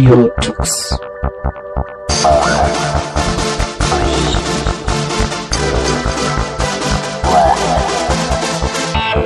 Radio 0.00 0.30
Tux. 0.40 0.98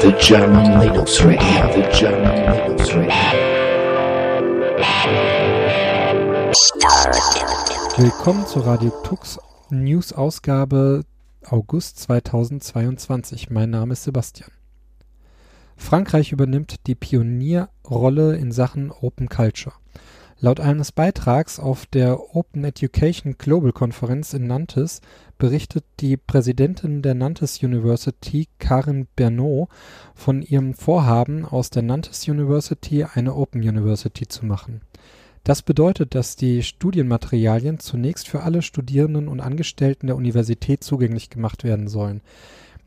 The 0.00 0.12
German 0.18 0.80
Linux 0.80 1.24
Radio, 1.24 1.38
the 1.74 1.86
German 1.96 2.34
Linux 2.52 2.92
Radio. 2.92 3.14
Willkommen 7.96 8.44
zur 8.48 8.66
Radio 8.66 8.90
Tux 9.04 9.38
News 9.70 10.12
Ausgabe 10.12 11.04
August 11.44 12.00
2022. 12.00 13.48
Mein 13.50 13.70
Name 13.70 13.92
ist 13.92 14.02
Sebastian. 14.02 14.50
Frankreich 15.76 16.32
übernimmt 16.32 16.88
die 16.88 16.96
Pionierrolle 16.96 18.34
in 18.34 18.50
Sachen 18.50 18.90
Open 18.90 19.28
Culture. 19.28 19.74
Laut 20.44 20.60
eines 20.60 20.92
Beitrags 20.92 21.58
auf 21.58 21.86
der 21.86 22.36
Open 22.36 22.64
Education 22.64 23.36
Global 23.38 23.72
Konferenz 23.72 24.34
in 24.34 24.46
Nantes 24.46 25.00
berichtet 25.38 25.86
die 26.00 26.18
Präsidentin 26.18 27.00
der 27.00 27.14
Nantes 27.14 27.62
University, 27.62 28.48
Karin 28.58 29.06
Bernot, 29.16 29.70
von 30.14 30.42
ihrem 30.42 30.74
Vorhaben, 30.74 31.46
aus 31.46 31.70
der 31.70 31.82
Nantes 31.82 32.28
University 32.28 33.04
eine 33.04 33.34
Open 33.34 33.62
University 33.62 34.28
zu 34.28 34.44
machen. 34.44 34.82
Das 35.44 35.62
bedeutet, 35.62 36.14
dass 36.14 36.36
die 36.36 36.62
Studienmaterialien 36.62 37.78
zunächst 37.78 38.28
für 38.28 38.42
alle 38.42 38.60
Studierenden 38.60 39.28
und 39.28 39.40
Angestellten 39.40 40.08
der 40.08 40.16
Universität 40.16 40.84
zugänglich 40.84 41.30
gemacht 41.30 41.64
werden 41.64 41.88
sollen. 41.88 42.20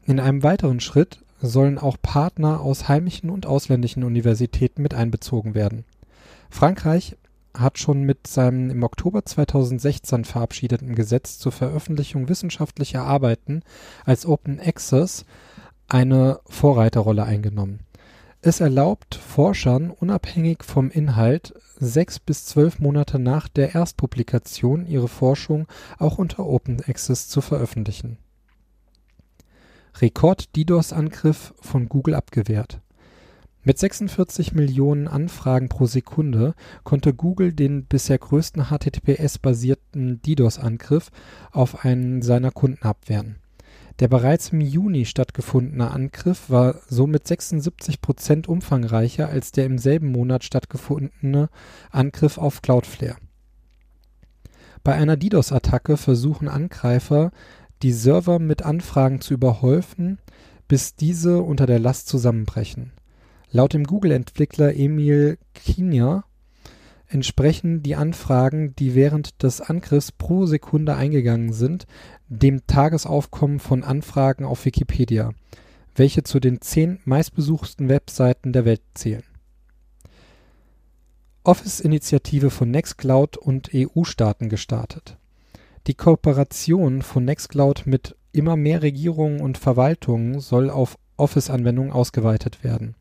In 0.06 0.20
einem 0.20 0.44
weiteren 0.44 0.80
Schritt 0.80 1.24
sollen 1.42 1.80
auch 1.80 1.98
Partner 2.00 2.62
aus 2.62 2.88
heimischen 2.88 3.32
und 3.32 3.48
ausländischen 3.48 4.04
Universitäten 4.04 4.84
mit 4.84 4.94
einbezogen 4.94 5.56
werden. 5.56 5.86
Frankreich 6.52 7.18
hat 7.60 7.80
schon 7.80 8.04
mit 8.04 8.28
seinem 8.28 8.70
im 8.70 8.84
Oktober 8.84 9.26
2016 9.26 10.26
verabschiedeten 10.26 10.96
Gesetz 10.96 11.40
zur 11.40 11.52
Veröffentlichung 11.52 12.30
wissenschaftlicher 12.30 13.04
Arbeiten 13.04 13.62
als 14.06 14.26
Open 14.26 14.60
Access 14.60 15.26
eine 15.88 16.40
Vorreiterrolle 16.48 17.24
eingenommen. 17.24 17.80
Es 18.42 18.60
erlaubt 18.60 19.16
Forschern 19.16 19.90
unabhängig 19.90 20.64
vom 20.64 20.92
Inhalt 20.92 21.54
sechs 21.80 22.20
bis 22.20 22.46
zwölf 22.46 22.80
Monate 22.80 23.20
nach 23.20 23.48
der 23.48 23.74
Erstpublikation 23.74 24.86
ihre 24.86 25.08
Forschung 25.08 25.68
auch 25.98 26.18
unter 26.18 26.46
Open 26.46 26.82
Access 26.88 27.28
zu 27.28 27.42
veröffentlichen. 27.42 28.18
Rekord-DDoS-Angriff 30.00 31.54
von 31.60 31.90
Google 31.90 32.14
abgewehrt 32.14 32.80
mit 33.68 33.78
46 33.78 34.54
Millionen 34.54 35.10
Anfragen 35.10 35.68
pro 35.68 35.88
Sekunde 35.88 36.56
konnte 36.86 37.14
Google 37.14 37.52
den 37.52 37.84
bisher 37.84 38.18
größten 38.18 38.68
HTTPS-basierten 38.70 40.22
DDoS-Angriff 40.22 41.12
auf 41.52 41.84
einen 41.84 42.22
seiner 42.22 42.52
Kunden 42.52 42.84
abwehren. 42.84 43.40
Der 44.00 44.08
bereits 44.08 44.54
im 44.54 44.62
Juni 44.62 45.04
stattgefundene 45.04 45.92
Angriff 45.92 46.50
war 46.50 46.76
somit 46.88 47.28
76 47.28 48.00
Prozent 48.00 48.48
umfangreicher 48.48 49.28
als 49.28 49.52
der 49.52 49.66
im 49.66 49.80
selben 49.80 50.14
Monat 50.14 50.46
stattgefundene 50.46 51.50
Angriff 51.92 52.38
auf 52.38 52.62
Cloudflare. 52.62 53.18
Bei 54.86 54.94
einer 54.94 55.18
DDoS-Attacke 55.18 55.98
versuchen 55.98 56.48
Angreifer, 56.48 57.32
die 57.84 57.92
Server 57.92 58.40
mit 58.40 58.62
Anfragen 58.62 59.20
zu 59.20 59.34
überhäufen, 59.34 60.20
bis 60.70 60.96
diese 60.96 61.42
unter 61.42 61.66
der 61.66 61.80
Last 61.80 62.08
zusammenbrechen 62.08 62.94
Laut 63.50 63.74
dem 63.74 63.86
Google-Entwickler 63.86 64.76
Emil 64.76 65.38
Kinier 65.54 66.24
entsprechen 67.08 67.82
die 67.82 67.96
Anfragen, 67.96 68.76
die 68.76 68.94
während 68.94 69.42
des 69.42 69.62
Angriffs 69.62 70.12
pro 70.12 70.46
Sekunde 70.46 70.96
eingegangen 70.96 71.54
sind, 71.54 71.88
dem 72.28 72.68
Tagesaufkommen 72.68 73.60
von 73.60 73.84
Anfragen 73.84 74.44
auf 74.44 74.66
Wikipedia, 74.66 75.32
welche 75.96 76.24
zu 76.24 76.42
den 76.42 76.60
zehn 76.60 77.00
meistbesuchten 77.06 77.88
Webseiten 77.88 78.52
der 78.52 78.66
Welt 78.66 78.82
zählen. 78.94 79.24
Office-Initiative 81.46 82.50
von 82.50 82.70
Nextcloud 82.70 83.38
und 83.38 83.70
EU-Staaten 83.74 84.50
gestartet. 84.50 85.18
Die 85.88 85.94
Kooperation 85.94 87.02
von 87.02 87.24
Nextcloud 87.24 87.84
mit 87.86 88.18
immer 88.34 88.58
mehr 88.58 88.82
Regierungen 88.82 89.40
und 89.40 89.58
Verwaltungen 89.58 90.42
soll 90.42 90.70
auf 90.70 90.98
Office-Anwendungen 91.16 91.94
ausgeweitet 91.94 92.66
werden. 92.66 92.96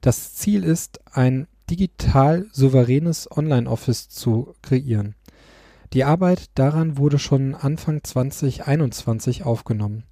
Das 0.00 0.34
Ziel 0.34 0.64
ist, 0.64 1.00
ein 1.12 1.46
digital 1.70 2.46
souveränes 2.52 3.30
Online-Office 3.30 4.08
zu 4.08 4.54
kreieren. 4.62 5.14
Die 5.92 6.04
Arbeit 6.04 6.46
daran 6.54 6.96
wurde 6.98 7.18
schon 7.18 7.54
Anfang 7.54 8.04
2021 8.04 9.44
aufgenommen. 9.44 10.04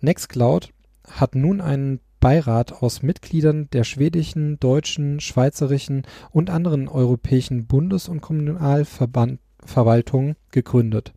Nextcloud 0.00 0.72
hat 1.08 1.34
nun 1.34 1.60
einen 1.60 2.00
Beirat 2.20 2.82
aus 2.82 3.02
Mitgliedern 3.02 3.68
der 3.70 3.84
schwedischen, 3.84 4.58
deutschen, 4.58 5.20
schweizerischen 5.20 6.02
und 6.30 6.50
anderen 6.50 6.88
europäischen 6.88 7.66
Bundes- 7.66 8.08
und 8.08 8.20
Kommunalverwaltungen 8.20 10.34
gegründet. 10.50 11.14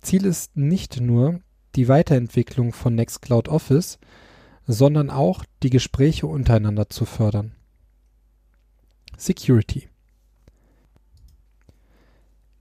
Ziel 0.00 0.24
ist 0.24 0.56
nicht 0.56 1.00
nur 1.00 1.40
die 1.74 1.88
Weiterentwicklung 1.88 2.72
von 2.72 2.94
Nextcloud 2.94 3.48
Office, 3.48 3.98
sondern 4.66 5.10
auch 5.10 5.44
die 5.62 5.70
Gespräche 5.70 6.26
untereinander 6.26 6.88
zu 6.88 7.04
fördern. 7.04 7.52
Security 9.16 9.88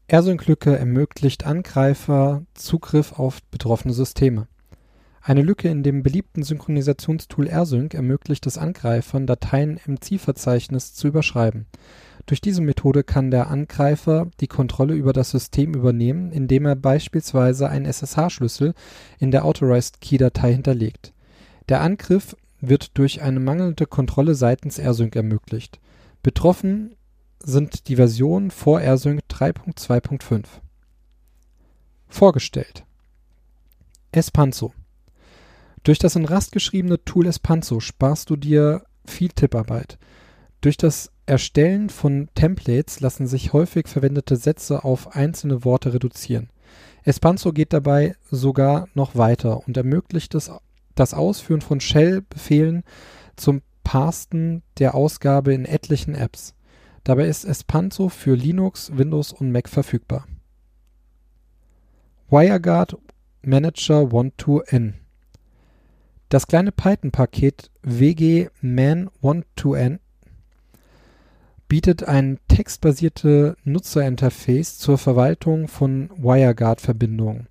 AirSync-Lücke 0.08 0.78
ermöglicht 0.78 1.46
Angreifer 1.46 2.44
Zugriff 2.54 3.14
auf 3.14 3.42
betroffene 3.44 3.94
Systeme. 3.94 4.48
Eine 5.22 5.42
Lücke 5.42 5.70
in 5.70 5.82
dem 5.82 6.04
beliebten 6.04 6.44
Synchronisationstool 6.44 7.48
AirSync 7.48 7.94
ermöglicht 7.94 8.46
es 8.46 8.58
Angreifern, 8.58 9.26
Dateien 9.26 9.80
im 9.88 10.02
Zielverzeichnis 10.02 10.94
zu 10.94 11.08
überschreiben. 11.08 11.66
Durch 12.26 12.42
diese 12.42 12.62
Methode 12.62 13.04
kann 13.04 13.32
der 13.32 13.50
Angreifer 13.50 14.30
die 14.42 14.48
Kontrolle 14.48 14.94
über 14.94 15.14
das 15.14 15.32
System 15.32 15.74
übernehmen, 15.74 16.32
indem 16.32 16.66
er 16.66 16.76
beispielsweise 16.76 17.70
einen 17.70 17.86
SSH-Schlüssel 17.86 18.74
in 19.20 19.32
der 19.32 19.46
Authorized 19.46 20.02
Key-Datei 20.02 20.52
hinterlegt 20.52 21.14
der 21.70 21.82
Angriff 21.82 22.36
wird 22.62 22.98
durch 22.98 23.22
eine 23.22 23.40
mangelnde 23.40 23.86
Kontrolle 23.86 24.36
seitens 24.36 24.80
AirSync 24.80 25.16
ermöglicht. 25.16 25.80
Betroffen 26.22 26.96
sind 27.44 27.88
die 27.90 27.98
Versionen 27.98 28.52
vor 28.52 28.80
AirSync 28.80 29.22
3.2.5. 29.30 30.46
Vorgestellt 32.08 32.86
Espanzo 34.12 34.74
Durch 35.84 36.00
das 36.00 36.16
in 36.16 36.26
Rust 36.26 36.52
geschriebene 36.52 37.04
Tool 37.04 37.26
Espanzo 37.26 37.80
sparst 37.80 38.30
du 38.30 38.36
dir 38.38 38.86
viel 39.06 39.30
Tipparbeit. 39.30 39.98
Durch 40.62 40.78
das 40.78 41.12
Erstellen 41.26 41.90
von 41.90 42.30
Templates 42.36 43.00
lassen 43.00 43.28
sich 43.28 43.54
häufig 43.54 43.88
verwendete 43.88 44.36
Sätze 44.36 44.84
auf 44.84 45.16
einzelne 45.16 45.66
Worte 45.66 45.94
reduzieren. 45.94 46.50
Espanzo 47.04 47.52
geht 47.52 47.74
dabei 47.74 48.16
sogar 48.32 48.88
noch 48.94 49.16
weiter 49.16 49.68
und 49.68 49.76
ermöglicht 49.76 50.36
es 50.36 50.50
das 50.96 51.14
Ausführen 51.14 51.62
von 51.62 51.80
Shell-Befehlen 51.80 52.84
zum 53.36 53.62
Parsen 53.84 54.64
der 54.80 54.96
Ausgabe 54.96 55.54
in 55.54 55.66
etlichen 55.66 56.16
Apps. 56.16 56.56
Dabei 57.04 57.28
ist 57.28 57.46
Espanto 57.46 58.10
für 58.10 58.36
Linux, 58.36 58.92
Windows 58.96 59.34
und 59.34 59.52
Mac 59.52 59.68
verfügbar. 59.68 60.26
WireGuard 62.30 62.98
Manager 63.44 64.04
12n 64.04 64.94
Das 66.30 66.48
kleine 66.48 66.72
Python-Paket 66.72 67.70
wg-man12n 67.84 70.00
bietet 71.68 72.04
ein 72.04 72.40
textbasierte 72.48 73.58
Nutzerinterface 73.64 74.78
zur 74.78 74.98
Verwaltung 74.98 75.68
von 75.68 76.10
WireGuard-Verbindungen 76.16 77.48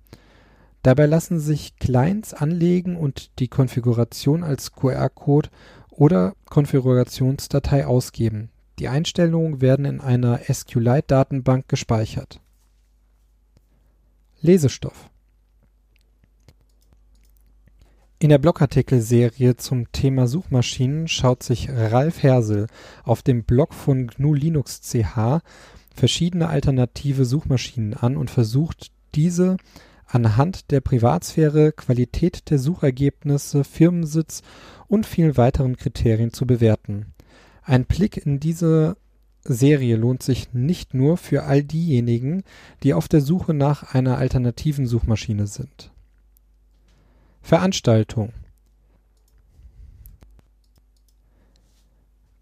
Dabei 0.83 1.05
lassen 1.05 1.39
sich 1.39 1.77
Clients 1.77 2.33
anlegen 2.33 2.97
und 2.97 3.39
die 3.39 3.47
Konfiguration 3.47 4.43
als 4.43 4.73
QR-Code 4.73 5.49
oder 5.89 6.35
Konfigurationsdatei 6.49 7.87
ausgeben. 7.87 8.49
Die 8.79 8.89
Einstellungen 8.89 9.61
werden 9.61 9.85
in 9.85 10.01
einer 10.01 10.39
SQLite-Datenbank 10.51 11.69
gespeichert. 11.69 12.41
Lesestoff 14.41 15.09
In 18.19 18.27
der 18.27 18.39
Blogartikelserie 18.39 19.55
zum 19.55 19.89
Thema 19.93 20.27
Suchmaschinen 20.27 21.07
schaut 21.07 21.43
sich 21.43 21.69
Ralf 21.69 22.23
Hersel 22.23 22.67
auf 23.05 23.21
dem 23.21 23.45
Blog 23.45 23.73
von 23.73 24.07
GNU 24.07 24.33
Linux 24.33 24.81
CH 24.81 25.39
verschiedene 25.95 26.49
alternative 26.49 27.23
Suchmaschinen 27.23 27.93
an 27.93 28.17
und 28.17 28.29
versucht 28.29 28.91
diese 29.15 29.55
anhand 30.13 30.69
der 30.69 30.79
Privatsphäre, 30.79 31.71
Qualität 31.71 32.49
der 32.51 32.59
Suchergebnisse, 32.59 33.63
Firmensitz 33.63 34.43
und 34.87 35.07
vielen 35.07 35.37
weiteren 35.37 35.75
Kriterien 35.75 36.31
zu 36.31 36.45
bewerten. 36.45 37.13
Ein 37.63 37.85
Blick 37.85 38.17
in 38.17 38.39
diese 38.39 38.95
Serie 39.43 39.95
lohnt 39.95 40.21
sich 40.21 40.53
nicht 40.53 40.93
nur 40.93 41.17
für 41.17 41.43
all 41.43 41.63
diejenigen, 41.63 42.43
die 42.83 42.93
auf 42.93 43.07
der 43.07 43.21
Suche 43.21 43.53
nach 43.53 43.95
einer 43.95 44.17
alternativen 44.17 44.85
Suchmaschine 44.85 45.47
sind. 45.47 45.91
Veranstaltung 47.41 48.31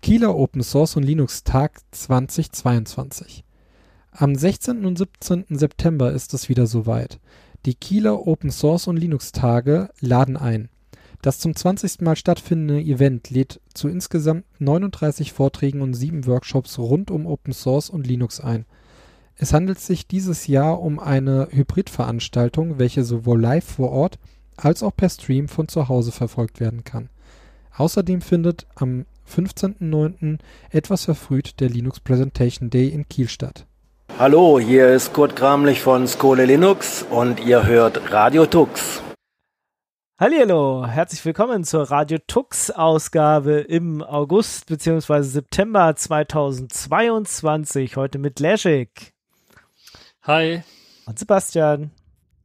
Kieler 0.02 0.36
Open 0.36 0.62
Source 0.62 0.98
und 0.98 1.04
Linux 1.04 1.44
Tag 1.44 1.80
2022 1.92 3.46
Am 4.12 4.36
16. 4.36 4.86
und 4.86 4.98
17. 4.98 5.46
September 5.50 6.12
ist 6.12 6.34
es 6.34 6.50
wieder 6.50 6.68
soweit. 6.68 7.20
Die 7.66 7.76
Kieler 7.76 8.26
Open 8.26 8.50
Source 8.50 8.88
und 8.88 8.98
Linux 8.98 9.34
Tage 9.34 9.90
laden 10.00 10.36
ein. 10.36 10.70
Das 11.22 11.38
zum 11.38 11.56
20. 11.56 12.02
Mal 12.02 12.16
stattfindende 12.16 12.82
Event 12.82 13.30
lädt 13.30 13.62
zu 13.76 13.88
insgesamt 13.88 14.46
39 14.58 15.32
Vorträgen 15.32 15.82
und 15.82 15.94
sieben 15.94 16.26
Workshops 16.26 16.80
rund 16.80 17.12
um 17.12 17.28
Open 17.28 17.54
Source 17.54 17.92
und 17.92 18.08
Linux 18.08 18.40
ein. 18.40 18.66
Es 19.36 19.54
handelt 19.54 19.80
sich 19.80 20.08
dieses 20.08 20.48
Jahr 20.48 20.82
um 20.82 20.98
eine 20.98 21.50
Hybridveranstaltung, 21.52 22.80
welche 22.80 23.04
sowohl 23.04 23.40
live 23.40 23.66
vor 23.66 23.92
Ort 23.92 24.18
als 24.58 24.82
auch 24.82 24.96
per 24.96 25.10
Stream 25.10 25.48
von 25.48 25.68
zu 25.68 25.88
Hause 25.88 26.12
verfolgt 26.12 26.60
werden 26.60 26.84
kann. 26.84 27.10
Außerdem 27.78 28.22
findet 28.22 28.66
am 28.74 29.06
15.09. 29.30 30.40
etwas 30.72 31.06
verfrüht 31.06 31.60
der 31.60 31.70
Linux 31.70 32.00
Presentation 32.00 32.72
Day 32.72 32.88
in 32.88 33.08
Kiel 33.08 33.30
statt. 33.30 33.68
Hallo, 34.20 34.60
hier 34.60 34.90
ist 34.90 35.14
Kurt 35.14 35.36
Kramlich 35.36 35.82
von 35.82 36.08
Skole 36.08 36.46
Linux 36.46 37.04
und 37.10 37.40
ihr 37.40 37.66
hört 37.66 38.12
Radio 38.12 38.46
Tux. 38.46 39.02
Hallo, 40.20 40.86
herzlich 40.86 41.26
willkommen 41.26 41.64
zur 41.64 41.90
Radio 41.90 42.20
Tux 42.28 42.70
Ausgabe 42.70 43.62
im 43.62 44.04
August 44.04 44.68
bzw. 44.68 45.24
September 45.24 45.96
2022. 45.96 47.96
Heute 47.96 48.20
mit 48.20 48.40
Leschik. 48.40 49.14
Hi. 50.24 50.62
Und 51.08 51.18
Sebastian. 51.18 51.90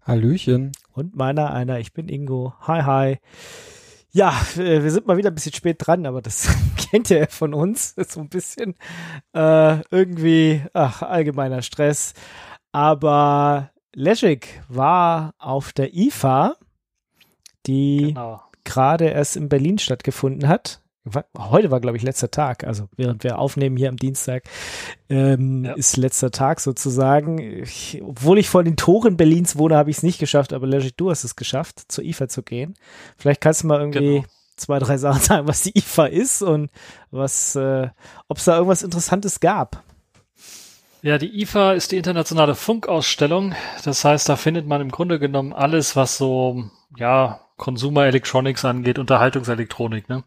Hallöchen. 0.07 0.73
Und 0.93 1.15
meiner 1.15 1.53
einer, 1.53 1.79
ich 1.79 1.93
bin 1.93 2.09
Ingo. 2.09 2.55
Hi, 2.63 2.83
hi. 2.83 3.19
Ja, 4.17 4.35
äh, 4.57 4.83
wir 4.83 4.91
sind 4.91 5.07
mal 5.07 5.19
wieder 5.19 5.31
ein 5.31 5.35
bisschen 5.35 5.53
spät 5.53 5.77
dran, 5.79 6.07
aber 6.07 6.23
das 6.23 6.49
kennt 6.91 7.11
ihr 7.11 7.29
von 7.29 7.53
uns. 7.53 7.93
Ist 7.93 8.13
so 8.13 8.21
ein 8.21 8.31
bisschen 8.31 8.75
äh, 9.35 9.81
irgendwie, 9.91 10.63
ach, 10.73 11.03
allgemeiner 11.03 11.61
Stress. 11.61 12.15
Aber 12.73 13.71
Leschik 13.95 14.63
war 14.69 15.35
auf 15.39 15.73
der 15.73 15.95
IFA 15.95 16.57
die 17.67 18.15
genau. 18.15 18.43
gerade 18.65 19.07
erst 19.07 19.37
in 19.37 19.49
Berlin 19.49 19.79
stattgefunden 19.79 20.49
hat. 20.49 20.81
Heute 21.39 21.71
war, 21.71 21.81
glaube 21.81 21.97
ich, 21.97 22.03
letzter 22.03 22.31
Tag, 22.31 22.65
also 22.65 22.89
während 22.97 23.23
wir 23.23 23.39
aufnehmen 23.39 23.77
hier 23.77 23.89
am 23.89 23.97
Dienstag, 23.97 24.45
ähm, 25.09 25.65
ja. 25.65 25.73
ist 25.75 25.97
letzter 25.97 26.31
Tag 26.31 26.61
sozusagen. 26.61 27.39
Ich, 27.39 28.03
obwohl 28.05 28.39
ich 28.39 28.49
vor 28.49 28.65
den 28.65 28.77
Toren 28.77 29.17
Berlins 29.17 29.57
wohne, 29.57 29.77
habe 29.77 29.91
ich 29.91 29.99
es 29.99 30.03
nicht 30.03 30.19
geschafft, 30.19 30.53
aber 30.53 30.67
Legit, 30.67 30.95
du 30.97 31.11
hast 31.11 31.25
es 31.25 31.37
geschafft, 31.37 31.85
zur 31.89 32.05
IFA 32.05 32.29
zu 32.29 32.43
gehen. 32.43 32.75
Vielleicht 33.17 33.41
kannst 33.41 33.63
du 33.63 33.69
mal 33.69 33.81
irgendwie 33.81 34.17
genau. 34.17 34.25
zwei, 34.57 34.79
drei 34.81 34.99
Sachen 34.99 35.21
sagen, 35.23 35.47
was 35.47 35.63
die 35.63 35.79
IFA 35.79 36.07
ist 36.07 36.43
und 36.43 36.71
was, 37.11 37.55
äh, 37.55 37.89
ob 38.29 38.39
es 38.39 38.45
da 38.45 38.57
irgendwas 38.57 38.83
Interessantes 38.83 39.39
gab. 39.41 39.85
Ja, 41.03 41.19
die 41.19 41.41
IFA 41.41 41.75
ist 41.75 41.93
die 41.93 41.99
internationale 41.99 42.57
Funkausstellung. 42.57 43.55
Das 43.85 44.05
heißt, 44.05 44.29
da 44.29 44.35
findet 44.35 44.67
man 44.67 44.81
im 44.81 44.91
Grunde 44.91 45.21
genommen 45.21 45.53
alles, 45.53 45.95
was 45.95 46.19
so, 46.19 46.65
ja, 46.97 47.41
Consumer 47.57 48.07
Electronics 48.07 48.65
angeht, 48.65 48.99
Unterhaltungselektronik. 48.99 50.09
Ne? 50.09 50.25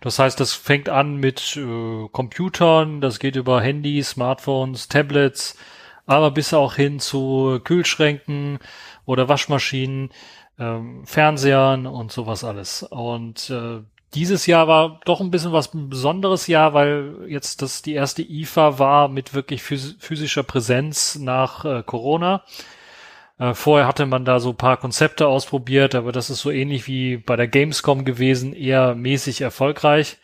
Das 0.00 0.18
heißt, 0.18 0.38
das 0.38 0.54
fängt 0.54 0.88
an 0.88 1.16
mit 1.16 1.56
äh, 1.56 2.08
Computern, 2.12 3.00
das 3.00 3.18
geht 3.18 3.36
über 3.36 3.60
Handys, 3.60 4.10
Smartphones, 4.10 4.88
Tablets, 4.88 5.56
aber 6.06 6.30
bis 6.30 6.54
auch 6.54 6.74
hin 6.74 7.00
zu 7.00 7.60
Kühlschränken 7.64 8.58
oder 9.04 9.28
Waschmaschinen, 9.28 10.10
ähm, 10.58 11.04
Fernsehern 11.06 11.86
und 11.86 12.12
sowas 12.12 12.44
alles. 12.44 12.82
Und 12.82 13.50
äh, 13.50 13.80
dieses 14.14 14.46
Jahr 14.46 14.68
war 14.68 15.00
doch 15.04 15.20
ein 15.20 15.30
bisschen 15.30 15.52
was 15.52 15.74
ein 15.74 15.90
besonderes 15.90 16.46
Jahr, 16.46 16.72
weil 16.72 17.26
jetzt 17.28 17.60
das 17.62 17.82
die 17.82 17.92
erste 17.92 18.22
IFA 18.22 18.78
war 18.78 19.08
mit 19.08 19.34
wirklich 19.34 19.62
physischer 19.62 20.42
Präsenz 20.42 21.16
nach 21.16 21.64
äh, 21.64 21.82
Corona. 21.84 22.42
Äh, 23.38 23.54
vorher 23.54 23.86
hatte 23.86 24.06
man 24.06 24.24
da 24.24 24.40
so 24.40 24.52
paar 24.52 24.76
Konzepte 24.76 25.28
ausprobiert, 25.28 25.94
aber 25.94 26.12
das 26.12 26.30
ist 26.30 26.40
so 26.40 26.50
ähnlich 26.50 26.86
wie 26.86 27.16
bei 27.16 27.36
der 27.36 27.48
Gamescom 27.48 28.04
gewesen, 28.04 28.52
eher 28.52 28.94
mäßig 28.94 29.40
erfolgreich. 29.40 30.18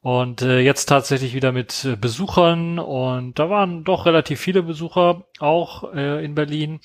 Und 0.00 0.42
äh, 0.42 0.60
jetzt 0.60 0.86
tatsächlich 0.86 1.34
wieder 1.34 1.52
mit 1.52 1.84
äh, 1.84 1.96
Besuchern 1.96 2.78
und 2.80 3.38
da 3.38 3.50
waren 3.50 3.84
doch 3.84 4.06
relativ 4.06 4.40
viele 4.40 4.62
Besucher 4.64 5.24
auch 5.38 5.94
äh, 5.94 6.24
in 6.24 6.34
Berlin 6.34 6.80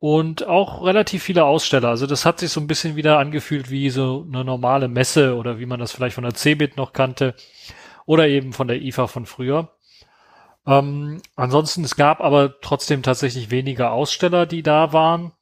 und 0.00 0.46
auch 0.46 0.84
relativ 0.84 1.22
viele 1.22 1.44
Aussteller. 1.44 1.88
Also 1.88 2.06
das 2.06 2.24
hat 2.24 2.40
sich 2.40 2.50
so 2.50 2.60
ein 2.60 2.66
bisschen 2.66 2.96
wieder 2.96 3.18
angefühlt 3.18 3.70
wie 3.70 3.90
so 3.90 4.26
eine 4.28 4.44
normale 4.44 4.88
Messe 4.88 5.36
oder 5.36 5.58
wie 5.60 5.66
man 5.66 5.80
das 5.80 5.92
vielleicht 5.92 6.14
von 6.14 6.24
der 6.24 6.34
Cebit 6.34 6.76
noch 6.76 6.92
kannte 6.92 7.34
oder 8.06 8.28
eben 8.28 8.52
von 8.52 8.68
der 8.68 8.80
IFA 8.82 9.06
von 9.06 9.26
früher. 9.26 9.68
Ähm, 10.68 11.22
ansonsten, 11.34 11.82
es 11.82 11.96
gab 11.96 12.20
aber 12.20 12.60
trotzdem 12.60 13.02
tatsächlich 13.02 13.50
weniger 13.50 13.92
Aussteller, 13.92 14.44
die 14.44 14.62
da 14.62 14.92
waren. 14.92 15.32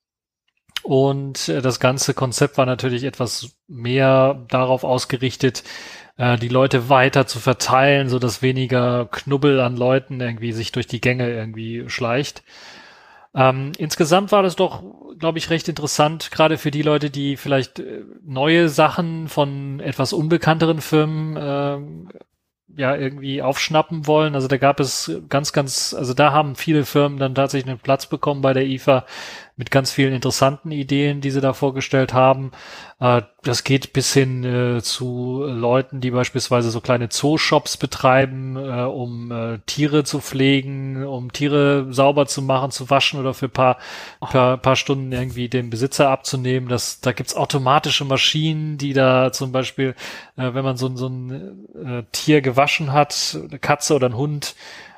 Und 0.84 1.48
äh, 1.48 1.60
das 1.60 1.80
ganze 1.80 2.14
Konzept 2.14 2.58
war 2.58 2.66
natürlich 2.66 3.02
etwas 3.02 3.56
mehr 3.66 4.46
darauf 4.48 4.84
ausgerichtet, 4.84 5.64
äh, 6.16 6.38
die 6.38 6.48
Leute 6.48 6.88
weiter 6.88 7.26
zu 7.26 7.40
verteilen, 7.40 8.08
so 8.08 8.20
dass 8.20 8.40
weniger 8.40 9.06
Knubbel 9.06 9.58
an 9.58 9.76
Leuten 9.76 10.20
irgendwie 10.20 10.52
sich 10.52 10.70
durch 10.70 10.86
die 10.86 11.00
Gänge 11.00 11.28
irgendwie 11.28 11.88
schleicht. 11.88 12.44
Ähm, 13.34 13.72
insgesamt 13.78 14.30
war 14.30 14.44
das 14.44 14.54
doch, 14.54 14.82
glaube 15.18 15.38
ich, 15.38 15.50
recht 15.50 15.68
interessant, 15.68 16.30
gerade 16.30 16.56
für 16.56 16.70
die 16.70 16.82
Leute, 16.82 17.10
die 17.10 17.36
vielleicht 17.36 17.80
äh, 17.80 18.04
neue 18.24 18.68
Sachen 18.68 19.28
von 19.28 19.80
etwas 19.80 20.12
unbekannteren 20.12 20.80
Firmen 20.80 21.36
äh, 21.36 22.16
ja 22.74 22.96
irgendwie 22.96 23.42
aufschnappen 23.42 24.06
wollen. 24.06 24.34
Also 24.34 24.48
da 24.48 24.56
gab 24.56 24.80
es 24.80 25.10
ganz, 25.28 25.52
ganz, 25.52 25.94
also 25.94 26.14
da 26.14 26.32
haben 26.32 26.56
viele 26.56 26.84
Firmen 26.84 27.18
dann 27.18 27.34
tatsächlich 27.34 27.70
einen 27.70 27.78
Platz 27.78 28.06
bekommen 28.06 28.42
bei 28.42 28.52
der 28.52 28.66
IFA 28.66 29.04
mit 29.58 29.70
ganz 29.70 29.90
vielen 29.90 30.12
interessanten 30.12 30.70
Ideen, 30.70 31.22
die 31.22 31.30
sie 31.30 31.40
da 31.40 31.54
vorgestellt 31.54 32.12
haben. 32.12 32.52
Äh, 33.00 33.22
das 33.42 33.64
geht 33.64 33.94
bis 33.94 34.12
hin 34.12 34.44
äh, 34.44 34.82
zu 34.82 35.44
Leuten, 35.46 36.02
die 36.02 36.10
beispielsweise 36.10 36.70
so 36.70 36.82
kleine 36.82 37.08
Zooshops 37.08 37.78
betreiben, 37.78 38.56
äh, 38.56 38.82
um 38.82 39.60
Tiere 39.64 40.04
zu 40.04 40.20
pflegen, 40.20 41.04
um 41.04 41.32
Tiere 41.32 41.86
sauber 41.90 42.26
zu 42.26 42.42
machen, 42.42 42.70
zu 42.70 42.90
waschen 42.90 43.18
oder 43.18 43.32
für 43.32 43.48
paar, 43.48 43.78
paar, 44.20 44.58
paar 44.58 44.76
Stunden 44.76 45.10
irgendwie 45.12 45.48
den 45.48 45.70
Besitzer 45.70 46.10
abzunehmen. 46.10 46.68
Das, 46.68 47.00
da 47.00 47.12
gibt's 47.12 47.34
automatische 47.34 48.04
Maschinen, 48.04 48.76
die 48.76 48.92
da 48.92 49.32
zum 49.32 49.52
Beispiel, 49.52 49.94
wenn 50.36 50.64
man 50.64 50.76
so, 50.76 50.94
so 50.96 51.08
ein 51.08 52.06
Tier 52.12 52.40
gewaschen 52.40 52.92
hat, 52.92 53.38
eine 53.48 53.58
Katze 53.58 53.94
oder 53.94 54.08
ein 54.08 54.16
Hund, 54.16 54.54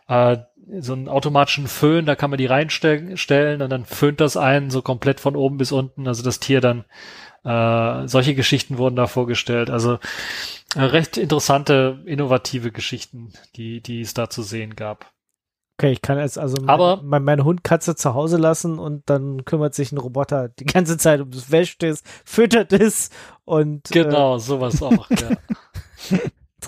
äh, 0.08 0.38
so 0.80 0.92
einen 0.92 1.08
automatischen 1.08 1.66
Föhn, 1.66 2.06
da 2.06 2.16
kann 2.16 2.30
man 2.30 2.38
die 2.38 2.46
reinstellen 2.46 3.62
und 3.62 3.70
dann 3.70 3.84
föhnt 3.84 4.20
das 4.20 4.36
einen 4.36 4.70
so 4.70 4.82
komplett 4.82 5.20
von 5.20 5.36
oben 5.36 5.58
bis 5.58 5.72
unten, 5.72 6.06
also 6.06 6.22
das 6.22 6.40
Tier 6.40 6.60
dann, 6.60 6.84
äh, 7.44 8.06
solche 8.08 8.34
Geschichten 8.34 8.78
wurden 8.78 8.96
da 8.96 9.06
vorgestellt. 9.06 9.70
Also 9.70 9.98
äh, 10.74 10.82
recht 10.82 11.16
interessante, 11.16 12.02
innovative 12.04 12.72
Geschichten, 12.72 13.32
die, 13.56 13.80
die 13.80 14.00
es 14.00 14.14
da 14.14 14.28
zu 14.28 14.42
sehen 14.42 14.76
gab. 14.76 15.12
Okay, 15.80 15.92
ich 15.92 16.02
kann 16.02 16.18
jetzt 16.18 16.38
also 16.38 16.56
Aber, 16.66 17.00
mein, 17.04 17.22
mein 17.22 17.44
Hund 17.44 17.62
Katze 17.62 17.94
zu 17.94 18.14
Hause 18.14 18.36
lassen 18.36 18.80
und 18.80 19.08
dann 19.08 19.44
kümmert 19.44 19.74
sich 19.74 19.92
ein 19.92 19.98
Roboter 19.98 20.48
die 20.48 20.64
ganze 20.64 20.98
Zeit 20.98 21.20
um 21.20 21.30
das 21.30 21.52
wäscht 21.52 21.84
es, 21.84 22.02
füttert 22.24 22.72
es 22.72 23.10
und 23.44 23.84
genau, 23.92 24.36
äh, 24.36 24.40
sowas 24.40 24.82
auch, 24.82 25.08
ja. 25.10 25.36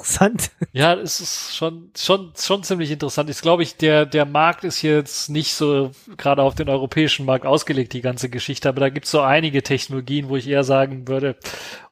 interessant. 0.01 0.51
Ja, 0.73 0.95
es 0.95 1.21
ist 1.21 1.57
schon, 1.57 1.91
schon, 1.97 2.33
schon 2.37 2.63
ziemlich 2.63 2.91
interessant. 2.91 3.31
Ich 3.31 3.41
glaube, 3.41 3.63
ich, 3.63 3.77
der, 3.77 4.07
der 4.07 4.25
Markt 4.25 4.65
ist 4.65 4.83
jetzt 4.83 5.31
nicht 5.31 5.55
so 5.55 5.91
gerade 6.17 6.43
auf 6.43 6.55
den 6.55 6.69
europäischen 6.69 7.27
Markt 7.27 7.47
ausgelegt, 7.47 7.93
die 7.93 8.01
ganze 8.01 8.29
Geschichte, 8.29 8.69
aber 8.69 8.81
da 8.81 8.89
gibt 8.89 9.07
es 9.07 9.13
so 9.13 9.21
einige 9.21 9.63
Technologien, 9.63 10.29
wo 10.29 10.37
ich 10.37 10.49
eher 10.49 10.65
sagen 10.65 11.07
würde, 11.09 11.37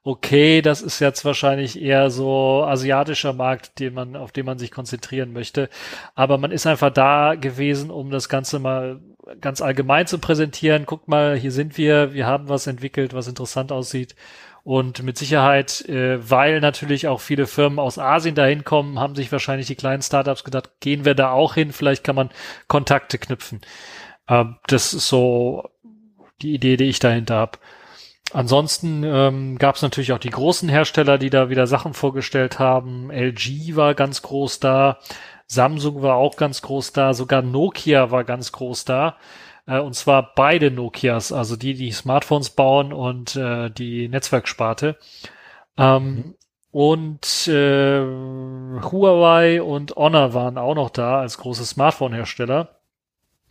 okay, 0.05 0.63
das 0.63 0.81
ist 0.81 1.01
jetzt 1.01 1.25
wahrscheinlich 1.25 1.81
eher 1.81 2.11
so 2.11 2.65
asiatischer 2.65 3.33
Markt, 3.33 3.79
den 3.79 3.95
man, 3.95 4.17
auf 4.17 4.33
den 4.33 4.47
man 4.47 4.59
sich 4.59 4.71
konzentrieren 4.71 5.33
möchte. 5.33 5.69
Aber 6.15 6.39
man 6.39 6.51
ist 6.51 6.67
einfach 6.67 6.91
da 6.91 7.35
gewesen, 7.35 7.91
um 7.91 8.11
das 8.11 8.29
Ganze 8.29 8.59
mal 8.59 9.01
ganz 9.41 9.61
allgemein 9.61 10.07
zu 10.07 10.19
präsentieren. 10.19 10.87
Guckt 10.87 11.09
mal, 11.09 11.37
hier 11.37 11.53
sind 11.53 11.77
wir, 11.77 12.15
wir 12.15 12.27
haben 12.27 12.49
was 12.49 12.67
entwickelt, 12.67 13.13
was 13.13 13.29
interessant 13.29 13.73
aussieht. 13.73 14.15
Und 14.69 15.03
mit 15.03 15.17
Sicherheit, 15.17 15.81
äh, 15.89 16.19
weil 16.31 16.61
natürlich 16.61 17.09
auch 17.09 17.23
viele 17.23 17.47
Firmen 17.47 17.79
aus 17.79 17.99
Asien 17.99 18.35
dahin 18.35 18.65
kommen, 18.65 19.01
haben 19.01 19.15
sich 19.15 19.33
wahrscheinlich 19.33 19.67
die 19.67 19.77
kleinen 19.77 20.03
Startups 20.03 20.45
gedacht, 20.45 20.73
gehen 20.81 21.07
wir 21.07 21.15
da 21.15 21.31
auch 21.31 21.55
hin, 21.55 21.73
vielleicht 21.73 22.05
kann 22.05 22.15
man 22.15 22.29
Kontakte 22.67 23.17
knüpfen. 23.17 23.63
Ähm, 24.29 24.57
das 24.67 24.93
ist 24.93 25.09
so 25.09 25.71
die 26.43 26.53
Idee, 26.53 26.77
die 26.77 26.85
ich 26.85 26.99
dahinter 26.99 27.37
habe. 27.37 27.59
Ansonsten 28.35 29.05
ähm, 29.05 29.57
gab 29.57 29.77
es 29.77 29.81
natürlich 29.81 30.13
auch 30.13 30.19
die 30.19 30.29
großen 30.29 30.69
Hersteller, 30.69 31.17
die 31.17 31.31
da 31.31 31.49
wieder 31.49 31.67
Sachen 31.67 31.95
vorgestellt 31.95 32.59
haben. 32.59 33.11
LG 33.11 33.75
war 33.75 33.95
ganz 33.95 34.21
groß 34.21 34.61
da. 34.61 34.99
Samsung 35.47 36.03
war 36.03 36.17
auch 36.17 36.37
ganz 36.37 36.61
groß 36.61 36.93
da, 36.93 37.15
sogar 37.15 37.41
Nokia 37.41 38.11
war 38.11 38.25
ganz 38.25 38.53
groß 38.53 38.85
da. 38.85 39.17
Äh, 39.69 39.79
und 39.79 39.95
zwar 39.95 40.35
beide 40.35 40.71
Nokias, 40.71 41.31
also 41.31 41.55
die, 41.57 41.75
die 41.75 41.93
Smartphones 41.93 42.51
bauen 42.51 42.93
und 42.93 43.37
äh, 43.37 43.71
die 43.71 44.09
Netzwerksparte. 44.09 44.97
Ähm, 45.77 46.05
mhm. 46.05 46.35
Und 46.71 47.49
äh, 47.49 48.01
Huawei 48.01 49.63
und 49.63 49.97
Honor 49.97 50.35
waren 50.35 50.59
auch 50.59 50.75
noch 50.75 50.91
da 50.91 51.21
als 51.21 51.39
große 51.39 51.65
Smartphone-Hersteller, 51.65 52.77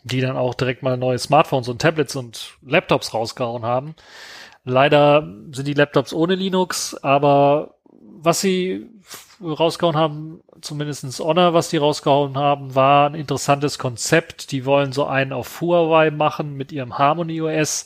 die 0.04 0.22
dann 0.22 0.38
auch 0.38 0.54
direkt 0.54 0.84
mal 0.84 0.98
neue 0.98 1.18
Smartphones 1.18 1.68
und 1.68 1.82
Tablets 1.82 2.16
und 2.16 2.58
Laptops 2.62 3.14
rausgehauen 3.14 3.64
haben. 3.64 3.96
Leider 4.64 5.28
sind 5.52 5.68
die 5.68 5.74
Laptops 5.74 6.14
ohne 6.14 6.36
Linux, 6.36 6.96
aber 7.02 7.76
was 7.90 8.42
sie 8.42 8.90
rausgehauen 9.42 9.96
haben, 9.96 10.42
zumindestens 10.62 11.20
Honor, 11.20 11.54
was 11.54 11.70
die 11.70 11.78
rausgehauen 11.78 12.38
haben, 12.38 12.76
war 12.76 13.10
ein 13.10 13.16
interessantes 13.16 13.78
Konzept. 13.78 14.52
Die 14.52 14.66
wollen 14.66 14.92
so 14.92 15.06
einen 15.06 15.34
auf 15.34 15.62
Huawei 15.62 16.12
machen 16.12 16.56
mit 16.56 16.72
ihrem 16.72 16.98
Harmony 16.98 17.42
OS. 17.42 17.86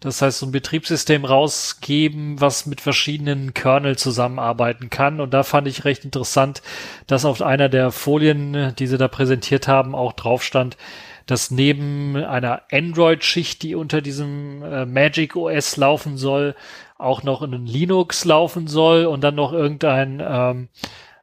Das 0.00 0.22
heißt, 0.22 0.38
so 0.38 0.46
ein 0.46 0.52
Betriebssystem 0.52 1.24
rausgeben, 1.24 2.40
was 2.40 2.66
mit 2.66 2.80
verschiedenen 2.80 3.54
Kernel 3.54 3.96
zusammenarbeiten 3.96 4.90
kann. 4.90 5.20
Und 5.20 5.34
da 5.34 5.42
fand 5.42 5.66
ich 5.66 5.84
recht 5.84 6.04
interessant, 6.04 6.62
dass 7.06 7.24
auf 7.24 7.42
einer 7.42 7.68
der 7.68 7.90
Folien, 7.90 8.74
die 8.78 8.86
sie 8.86 8.98
da 8.98 9.08
präsentiert 9.08 9.68
haben, 9.68 9.94
auch 9.94 10.12
drauf 10.12 10.42
stand, 10.42 10.76
dass 11.26 11.50
neben 11.50 12.16
einer 12.16 12.62
Android-Schicht, 12.70 13.62
die 13.62 13.74
unter 13.74 14.00
diesem 14.00 14.62
äh, 14.62 14.86
Magic 14.86 15.36
OS 15.36 15.76
laufen 15.76 16.16
soll, 16.16 16.54
auch 16.98 17.22
noch 17.22 17.42
in 17.42 17.66
Linux 17.66 18.24
laufen 18.24 18.68
soll 18.68 19.06
und 19.06 19.22
dann 19.22 19.34
noch 19.34 19.52
irgendein 19.52 20.22
ähm, 20.24 20.68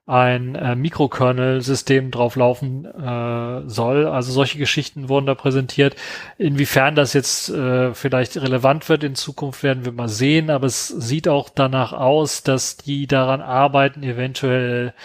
ein 0.09 0.55
äh, 0.55 0.75
Mikrokernel-System 0.75 2.09
drauf 2.09 2.35
laufen 2.35 2.85
äh, 2.85 3.69
soll. 3.69 4.07
Also 4.07 4.31
solche 4.31 4.57
Geschichten 4.57 5.07
wurden 5.07 5.27
da 5.27 5.35
präsentiert. 5.35 5.95
Inwiefern 6.39 6.95
das 6.95 7.13
jetzt 7.13 7.49
äh, 7.49 7.93
vielleicht 7.93 8.35
relevant 8.37 8.89
wird 8.89 9.03
in 9.03 9.13
Zukunft, 9.13 9.61
werden 9.61 9.85
wir 9.85 9.91
mal 9.91 10.09
sehen. 10.09 10.49
Aber 10.49 10.65
es 10.65 10.87
sieht 10.87 11.27
auch 11.27 11.49
danach 11.49 11.93
aus, 11.93 12.41
dass 12.41 12.77
die 12.77 13.05
daran 13.05 13.41
arbeiten, 13.41 14.01
eventuell, 14.01 14.95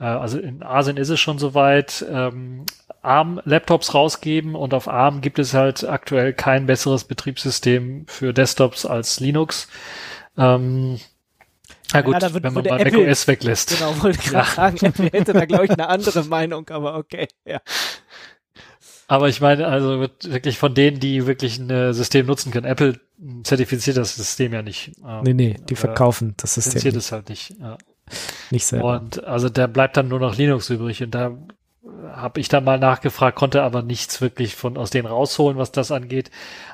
äh, 0.00 0.04
also 0.04 0.38
in 0.38 0.62
Asien 0.62 0.96
ist 0.96 1.10
es 1.10 1.20
schon 1.20 1.38
soweit, 1.38 2.02
ähm, 2.10 2.64
ARM-Laptops 3.04 3.94
rausgeben 3.94 4.54
und 4.54 4.74
auf 4.74 4.88
ARM 4.88 5.20
gibt 5.20 5.38
es 5.38 5.54
halt 5.54 5.84
aktuell 5.84 6.32
kein 6.32 6.66
besseres 6.66 7.04
Betriebssystem 7.04 8.06
für 8.06 8.32
Desktops 8.32 8.86
als 8.86 9.20
Linux. 9.20 9.68
Ähm, 10.36 10.98
na 11.92 12.00
gut, 12.00 12.20
ja, 12.20 12.34
wird, 12.34 12.42
wenn 12.42 12.52
man 12.52 12.64
mal 12.64 12.80
Apple, 12.80 13.02
macOS 13.02 13.28
weglässt. 13.28 13.78
Genau, 13.78 13.94
wollte 14.02 14.18
ich 14.20 14.30
gerade 14.30 14.48
ja. 14.48 14.54
sagen, 14.54 14.78
Apple 14.84 15.10
hätte 15.12 15.32
da, 15.32 15.44
glaube 15.44 15.66
ich, 15.66 15.70
eine 15.70 15.88
andere 15.88 16.24
Meinung, 16.24 16.68
aber 16.70 16.96
okay, 16.96 17.28
ja. 17.44 17.60
Aber 19.06 19.28
ich 19.28 19.40
meine, 19.40 19.66
also 19.66 20.00
wirklich 20.00 20.58
von 20.58 20.74
denen, 20.74 20.98
die 20.98 21.26
wirklich 21.26 21.58
ein 21.58 21.68
äh, 21.68 21.92
System 21.92 22.26
nutzen 22.26 22.50
können. 22.50 22.66
Apple 22.66 22.98
zertifiziert 23.42 23.96
das 23.98 24.16
System 24.16 24.52
ja 24.52 24.62
nicht. 24.62 24.92
Ähm, 25.06 25.22
nee, 25.24 25.34
nee, 25.34 25.56
die 25.68 25.76
verkaufen 25.76 26.34
das 26.38 26.54
System. 26.54 26.72
Zertifiziert 26.72 26.96
es 26.96 27.12
halt 27.12 27.28
nicht. 27.28 27.54
Ja. 27.60 27.76
Nicht 28.50 28.66
selber. 28.66 29.00
Und 29.00 29.24
also 29.24 29.48
da 29.48 29.66
bleibt 29.66 29.96
dann 29.96 30.08
nur 30.08 30.20
noch 30.20 30.36
Linux 30.36 30.70
übrig 30.70 31.02
und 31.02 31.14
da 31.14 31.36
habe 32.14 32.40
ich 32.40 32.48
dann 32.48 32.64
mal 32.64 32.78
nachgefragt, 32.78 33.36
konnte 33.36 33.62
aber 33.62 33.82
nichts 33.82 34.20
wirklich 34.20 34.54
von 34.54 34.76
aus 34.76 34.90
denen 34.90 35.06
rausholen, 35.06 35.58
was 35.58 35.72
das 35.72 35.90
angeht. 35.90 36.30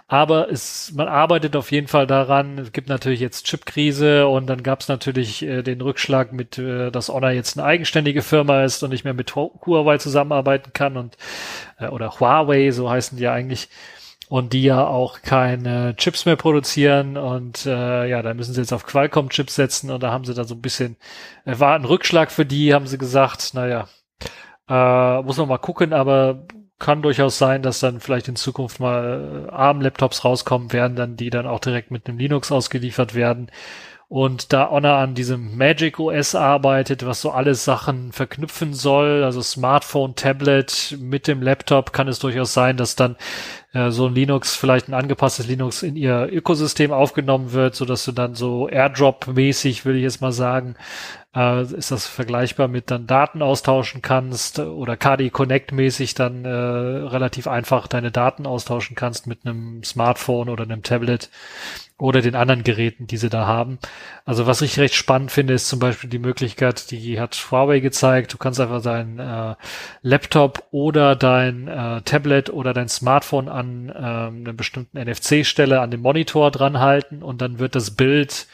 Aber 0.07 0.51
es, 0.51 0.93
man 0.95 1.09
arbeitet 1.09 1.57
auf 1.57 1.73
jeden 1.73 1.89
Fall 1.89 2.07
daran. 2.07 2.59
Es 2.59 2.73
gibt 2.73 2.89
natürlich 2.89 3.21
jetzt 3.21 3.47
Chipkrise 3.47 4.27
und 4.27 4.47
dann 4.47 4.63
gab 4.63 4.81
es 4.81 4.89
natürlich 4.89 5.43
äh, 5.43 5.63
den 5.63 5.81
Rückschlag 5.81 6.33
mit, 6.33 6.59
äh, 6.59 6.91
dass 6.91 7.09
Honor 7.09 7.31
jetzt 7.31 7.59
eine 7.59 7.67
eigenständige 7.67 8.23
Firma 8.23 8.65
ist 8.65 8.83
und 8.83 8.91
nicht 8.91 9.05
mehr 9.05 9.15
mit 9.15 9.35
Huawei 9.35 9.99
zusammenarbeiten 9.99 10.73
kann 10.73 10.97
und 10.97 11.17
äh, 11.79 11.89
oder 11.89 12.21
Huawei, 12.21 12.71
so 12.71 12.91
heißen 12.91 13.17
die 13.19 13.25
ja 13.25 13.33
eigentlich. 13.33 13.69
Und 14.29 14.53
die 14.53 14.63
ja 14.63 14.87
auch 14.87 15.23
keine 15.23 15.97
Chips 15.97 16.25
mehr 16.25 16.37
produzieren 16.37 17.17
und 17.17 17.67
äh, 17.67 18.07
ja, 18.07 18.23
da 18.23 18.33
müssen 18.33 18.55
sie 18.55 18.61
jetzt 18.61 18.73
auf 18.73 18.87
Qualcomm-Chips 18.87 19.57
setzen 19.57 19.91
und 19.91 20.05
da 20.05 20.13
haben 20.13 20.25
sie 20.25 20.35
da 20.35 20.45
so 20.45 20.55
ein 20.55 20.63
bisschen, 20.63 20.97
äh, 21.47 21.59
war 21.59 21.75
ein 21.75 21.85
Rückschlag 21.85 22.31
für 22.31 22.47
die, 22.47 22.73
haben 22.73 22.87
sie 22.87 22.97
gesagt, 22.97 23.55
naja, 23.55 23.89
äh, 24.71 25.23
muss 25.23 25.37
man 25.37 25.49
mal 25.49 25.59
gucken, 25.59 25.93
aber 25.93 26.47
kann 26.79 27.03
durchaus 27.03 27.37
sein, 27.37 27.63
dass 27.63 27.81
dann 27.81 28.01
vielleicht 28.01 28.29
in 28.29 28.37
Zukunft 28.37 28.81
mal 28.81 29.47
äh, 29.49 29.53
ARM-Laptops 29.53 30.25
rauskommen 30.25 30.73
werden, 30.73 30.97
dann 30.97 31.17
die 31.17 31.29
dann 31.31 31.47
auch 31.47 31.61
direkt 31.61 31.91
mit 31.91 32.09
einem 32.09 32.19
Linux 32.19 32.51
ausgeliefert 32.51 33.15
werden. 33.15 33.51
Und 34.09 34.53
da 34.53 34.71
Honor 34.71 34.97
an 34.97 35.15
diesem 35.15 35.57
Magic 35.57 36.01
OS 36.01 36.35
arbeitet, 36.35 37.07
was 37.07 37.21
so 37.21 37.31
alle 37.31 37.55
Sachen 37.55 38.11
verknüpfen 38.11 38.75
soll, 38.75 39.23
also 39.23 39.41
Smartphone, 39.41 40.17
Tablet 40.17 40.97
mit 41.01 41.29
dem 41.29 41.43
Laptop, 41.43 41.93
kann 41.93 42.09
es 42.09 42.19
durchaus 42.19 42.53
sein, 42.53 42.77
dass 42.77 42.97
dann 42.97 43.15
äh, 43.73 43.91
so 43.91 44.07
ein 44.07 44.15
Linux, 44.15 44.57
vielleicht 44.57 44.89
ein 44.89 44.95
angepasstes 44.95 45.47
Linux 45.47 45.85
in 45.85 45.95
ihr 45.95 46.29
Ökosystem 46.33 46.91
aufgenommen 46.91 47.53
wird, 47.53 47.77
so 47.77 47.85
dass 47.85 48.05
du 48.05 48.11
dann 48.11 48.35
so 48.35 48.69
Airdrop-mäßig, 48.69 49.85
will 49.85 49.95
ich 49.95 50.03
jetzt 50.03 50.21
mal 50.21 50.33
sagen, 50.33 50.75
äh, 51.35 51.63
ist 51.63 51.91
das 51.91 52.07
vergleichbar 52.07 52.69
mit 52.69 52.91
dann 52.91 53.07
Daten 53.07 53.43
austauschen 53.43 54.03
kannst 54.03 54.59
oder 54.59 54.97
KD 54.97 55.31
Connect 55.31 55.73
mäßig 55.73 56.15
dann 56.15 56.45
äh, 56.45 56.49
relativ 56.49 57.47
einfach 57.47 57.87
deine 57.87 58.11
Daten 58.11 58.47
austauschen 58.47 58.97
kannst 58.97 59.27
mit 59.27 59.47
einem 59.47 59.83
Smartphone 59.85 60.49
oder 60.49 60.65
einem 60.65 60.83
Tablet 60.83 61.31
oder 61.99 62.23
den 62.23 62.35
anderen 62.35 62.65
Geräten, 62.65 63.07
die 63.07 63.19
sie 63.19 63.29
da 63.29 63.47
haben. 63.47 63.79
Also 64.25 64.47
was 64.47 64.63
ich 64.63 64.79
recht 64.79 64.95
spannend 64.95 65.31
finde, 65.31 65.55
ist 65.55 65.69
zum 65.69 65.79
Beispiel 65.79 66.09
die 66.09 66.19
Möglichkeit, 66.19 66.91
die 66.91 67.21
hat 67.21 67.35
Huawei 67.51 67.81
gezeigt, 67.81 68.33
du 68.33 68.39
kannst 68.39 68.59
einfach 68.59 68.83
dein 68.83 69.19
äh, 69.19 69.55
Laptop 70.03 70.65
oder 70.71 71.15
dein 71.15 71.69
äh, 71.69 72.01
Tablet 72.03 72.51
oder 72.51 72.73
dein 72.73 72.89
Smartphone 72.89 73.49
an 73.49 73.91
äh, 73.91 73.93
einer 73.93 74.53
bestimmten 74.55 74.99
NFC-Stelle 74.99 75.81
an 75.81 75.91
dem 75.91 76.01
Monitor 76.01 76.51
dran 76.51 76.81
halten 76.81 77.23
und 77.23 77.43
dann 77.43 77.59
wird 77.59 77.75
das 77.75 77.93
Bild 77.93 78.47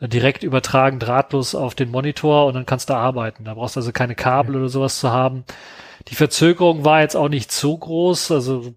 direkt 0.00 0.44
übertragen, 0.44 0.98
drahtlos 0.98 1.54
auf 1.54 1.74
den 1.74 1.90
Monitor 1.90 2.46
und 2.46 2.54
dann 2.54 2.66
kannst 2.66 2.90
du 2.90 2.94
arbeiten. 2.94 3.44
Da 3.44 3.54
brauchst 3.54 3.76
du 3.76 3.80
also 3.80 3.92
keine 3.92 4.14
Kabel 4.14 4.56
oder 4.56 4.68
sowas 4.68 5.00
zu 5.00 5.10
haben. 5.10 5.44
Die 6.08 6.14
Verzögerung 6.14 6.84
war 6.84 7.00
jetzt 7.00 7.16
auch 7.16 7.28
nicht 7.28 7.52
so 7.52 7.76
groß, 7.76 8.30
also 8.30 8.74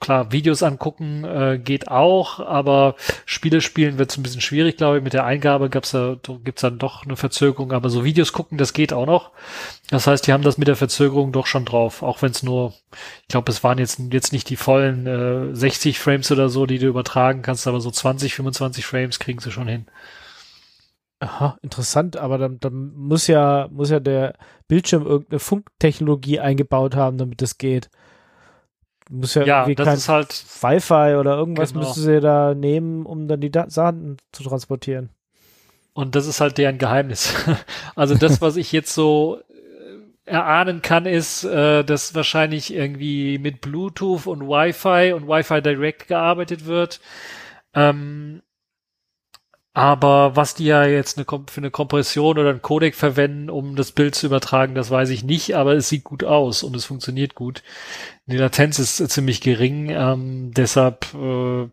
klar, 0.00 0.32
Videos 0.32 0.62
angucken 0.62 1.24
äh, 1.24 1.58
geht 1.62 1.88
auch, 1.88 2.40
aber 2.40 2.94
Spiele 3.24 3.60
spielen 3.60 3.98
wird 3.98 4.10
es 4.10 4.16
ein 4.16 4.22
bisschen 4.22 4.40
schwierig, 4.40 4.76
glaube 4.76 4.98
ich. 4.98 5.04
Mit 5.04 5.12
der 5.12 5.24
Eingabe 5.24 5.70
gab's 5.70 5.92
da, 5.92 6.16
gibt's 6.42 6.62
dann 6.62 6.78
doch 6.78 7.04
eine 7.04 7.16
Verzögerung, 7.16 7.72
aber 7.72 7.90
so 7.90 8.04
Videos 8.04 8.32
gucken, 8.32 8.58
das 8.58 8.72
geht 8.72 8.92
auch 8.92 9.06
noch. 9.06 9.30
Das 9.90 10.06
heißt, 10.06 10.26
die 10.26 10.32
haben 10.32 10.42
das 10.42 10.58
mit 10.58 10.68
der 10.68 10.76
Verzögerung 10.76 11.32
doch 11.32 11.46
schon 11.46 11.64
drauf, 11.64 12.02
auch 12.02 12.22
wenn 12.22 12.30
es 12.32 12.42
nur, 12.42 12.74
ich 13.22 13.28
glaube, 13.28 13.50
es 13.50 13.62
waren 13.62 13.78
jetzt 13.78 14.00
jetzt 14.10 14.32
nicht 14.32 14.48
die 14.50 14.56
vollen 14.56 15.06
äh, 15.06 15.54
60 15.54 15.98
Frames 15.98 16.30
oder 16.32 16.48
so, 16.48 16.66
die 16.66 16.78
du 16.78 16.86
übertragen 16.86 17.42
kannst, 17.42 17.66
aber 17.66 17.80
so 17.80 17.90
20, 17.90 18.34
25 18.34 18.86
Frames 18.86 19.18
kriegen 19.18 19.40
sie 19.40 19.52
schon 19.52 19.68
hin. 19.68 19.86
Aha, 21.20 21.56
interessant, 21.62 22.16
aber 22.16 22.38
dann, 22.38 22.60
dann 22.60 22.92
muss 22.94 23.28
ja, 23.28 23.68
muss 23.70 23.90
ja 23.90 24.00
der 24.00 24.34
Bildschirm 24.68 25.06
irgendeine 25.06 25.38
Funktechnologie 25.38 26.40
eingebaut 26.40 26.96
haben, 26.96 27.18
damit 27.18 27.40
das 27.40 27.56
geht. 27.56 27.88
Muss 29.10 29.34
ja, 29.34 29.44
ja 29.44 29.74
das 29.74 29.86
kein 29.86 29.96
ist 29.96 30.08
halt 30.08 30.44
Wi-Fi 30.60 31.16
oder 31.16 31.36
irgendwas 31.36 31.72
genau. 31.72 31.86
müssen 31.86 32.02
sie 32.02 32.20
da 32.20 32.54
nehmen, 32.54 33.06
um 33.06 33.28
dann 33.28 33.40
die 33.40 33.50
Daten 33.50 34.16
zu 34.32 34.42
transportieren. 34.42 35.10
Und 35.92 36.16
das 36.16 36.26
ist 36.26 36.40
halt 36.40 36.58
deren 36.58 36.78
Geheimnis. 36.78 37.32
also 37.94 38.14
das, 38.16 38.40
was 38.40 38.56
ich 38.56 38.72
jetzt 38.72 38.92
so 38.92 39.38
äh, 39.48 40.30
erahnen 40.30 40.82
kann, 40.82 41.06
ist, 41.06 41.44
äh, 41.44 41.84
dass 41.84 42.14
wahrscheinlich 42.14 42.74
irgendwie 42.74 43.38
mit 43.38 43.60
Bluetooth 43.60 44.26
und 44.26 44.42
Wi-Fi 44.42 45.12
und 45.12 45.28
Wi-Fi 45.28 45.62
Direct 45.62 46.08
gearbeitet 46.08 46.66
wird. 46.66 47.00
Ähm, 47.74 48.42
aber 49.74 50.36
was 50.36 50.54
die 50.54 50.66
ja 50.66 50.86
jetzt 50.86 51.18
eine, 51.18 51.26
für 51.26 51.58
eine 51.58 51.70
Kompression 51.72 52.38
oder 52.38 52.50
ein 52.50 52.62
Codec 52.62 52.94
verwenden, 52.94 53.50
um 53.50 53.74
das 53.74 53.90
Bild 53.90 54.14
zu 54.14 54.26
übertragen, 54.26 54.76
das 54.76 54.90
weiß 54.90 55.10
ich 55.10 55.24
nicht, 55.24 55.56
aber 55.56 55.74
es 55.74 55.88
sieht 55.88 56.04
gut 56.04 56.22
aus 56.22 56.62
und 56.62 56.76
es 56.76 56.84
funktioniert 56.84 57.34
gut. 57.34 57.64
Die 58.26 58.36
Latenz 58.36 58.78
ist 58.78 58.96
ziemlich 59.10 59.40
gering, 59.40 59.90
ähm, 59.90 60.52
deshalb 60.54 61.12
äh, 61.14 61.68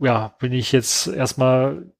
ja, 0.00 0.34
bin 0.38 0.52
ich 0.52 0.72
jetzt 0.72 1.06
erstmal 1.06 1.92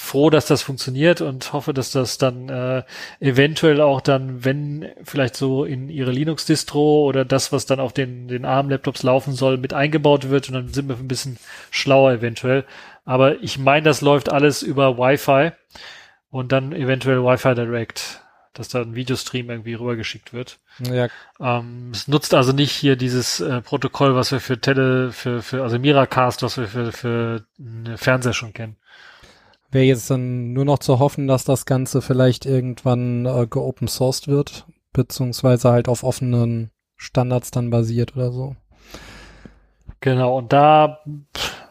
froh, 0.00 0.30
dass 0.30 0.46
das 0.46 0.62
funktioniert 0.62 1.20
und 1.20 1.52
hoffe, 1.52 1.74
dass 1.74 1.92
das 1.92 2.16
dann 2.18 2.48
äh, 2.48 2.82
eventuell 3.20 3.80
auch 3.80 4.00
dann, 4.00 4.44
wenn 4.44 4.88
vielleicht 5.04 5.36
so 5.36 5.64
in 5.64 5.88
ihre 5.88 6.10
Linux-Distro 6.10 7.04
oder 7.04 7.24
das, 7.24 7.52
was 7.52 7.66
dann 7.66 7.80
auf 7.80 7.92
den, 7.92 8.26
den 8.26 8.44
ARM-Laptops 8.44 9.02
laufen 9.02 9.34
soll, 9.34 9.58
mit 9.58 9.74
eingebaut 9.74 10.30
wird 10.30 10.48
und 10.48 10.54
dann 10.54 10.68
sind 10.72 10.88
wir 10.88 10.96
ein 10.96 11.06
bisschen 11.06 11.36
schlauer 11.70 12.12
eventuell. 12.12 12.64
Aber 13.04 13.40
ich 13.42 13.58
meine, 13.58 13.84
das 13.84 14.00
läuft 14.00 14.32
alles 14.32 14.62
über 14.62 14.96
Wi-Fi 14.96 15.52
und 16.30 16.50
dann 16.50 16.72
eventuell 16.72 17.22
Wi-Fi 17.22 17.54
Direct, 17.54 18.22
dass 18.54 18.68
da 18.68 18.80
ein 18.80 18.94
Videostream 18.94 19.50
irgendwie 19.50 19.74
rübergeschickt 19.74 20.32
wird. 20.32 20.58
Ja. 20.78 21.08
Ähm, 21.38 21.90
es 21.92 22.08
nutzt 22.08 22.34
also 22.34 22.52
nicht 22.52 22.72
hier 22.72 22.96
dieses 22.96 23.40
äh, 23.40 23.60
Protokoll, 23.60 24.14
was 24.14 24.32
wir 24.32 24.40
für 24.40 24.58
Tele, 24.60 25.12
für, 25.12 25.42
für 25.42 25.62
also 25.62 25.78
Miracast, 25.78 26.42
was 26.42 26.56
wir 26.56 26.68
für, 26.68 26.90
für 26.90 27.44
Fernseher 27.96 28.32
schon 28.32 28.54
kennen. 28.54 28.76
Wäre 29.70 29.84
jetzt 29.84 30.10
dann 30.10 30.52
nur 30.52 30.64
noch 30.64 30.80
zu 30.80 30.98
hoffen, 30.98 31.28
dass 31.28 31.44
das 31.44 31.64
Ganze 31.64 32.02
vielleicht 32.02 32.44
irgendwann 32.46 33.26
äh, 33.26 33.46
geopen 33.48 33.88
sourced 33.88 34.26
wird. 34.28 34.66
beziehungsweise 34.92 35.70
halt 35.70 35.88
auf 35.88 36.02
offenen 36.02 36.70
Standards 36.96 37.50
dann 37.50 37.70
basiert 37.70 38.16
oder 38.16 38.32
so. 38.32 38.56
Genau, 40.00 40.38
und 40.38 40.52
da, 40.52 41.00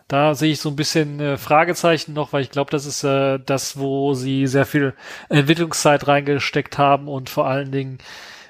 da 0.08 0.36
sehe 0.36 0.52
ich 0.52 0.60
so 0.60 0.70
ein 0.70 0.76
bisschen 0.76 1.20
äh, 1.20 1.38
Fragezeichen 1.38 2.14
noch, 2.14 2.32
weil 2.32 2.44
ich 2.44 2.52
glaube, 2.52 2.72
das 2.72 2.86
ist 2.86 3.04
äh, 3.04 3.40
das, 3.44 3.78
wo 3.78 4.14
sie 4.14 4.48
sehr 4.48 4.66
viel 4.66 4.94
Entwicklungszeit 5.30 6.08
reingesteckt 6.08 6.78
haben 6.78 7.08
und 7.08 7.30
vor 7.30 7.48
allen 7.48 7.72
Dingen 7.72 7.98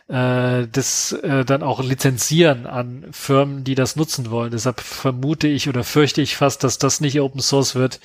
äh, 0.09 0.67
das 0.67 1.13
äh, 1.13 1.45
dann 1.45 1.63
auch 1.63 1.81
lizenzieren 1.81 2.65
an 2.65 3.05
Firmen, 3.11 3.63
die 3.63 3.75
das 3.75 3.95
nutzen 3.95 4.31
wollen. 4.31 4.51
Deshalb 4.51 4.81
vermute 4.81 5.47
ich 5.47 5.69
oder 5.69 5.83
fürchte 5.83 6.21
ich 6.21 6.35
fast, 6.35 6.63
dass 6.63 6.77
das 6.77 6.99
nicht 6.99 7.19
Open 7.21 7.41
Source 7.41 7.75
wird, 7.75 7.99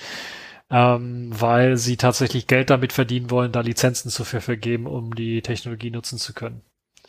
ähm, 0.70 1.30
weil 1.32 1.76
sie 1.76 1.96
tatsächlich 1.96 2.46
Geld 2.46 2.70
damit 2.70 2.92
verdienen 2.92 3.30
wollen, 3.30 3.52
da 3.52 3.60
Lizenzen 3.60 4.10
zu 4.10 4.24
vergeben, 4.24 4.86
um 4.86 5.14
die 5.14 5.42
Technologie 5.42 5.90
nutzen 5.90 6.18
zu 6.18 6.32
können. 6.32 6.62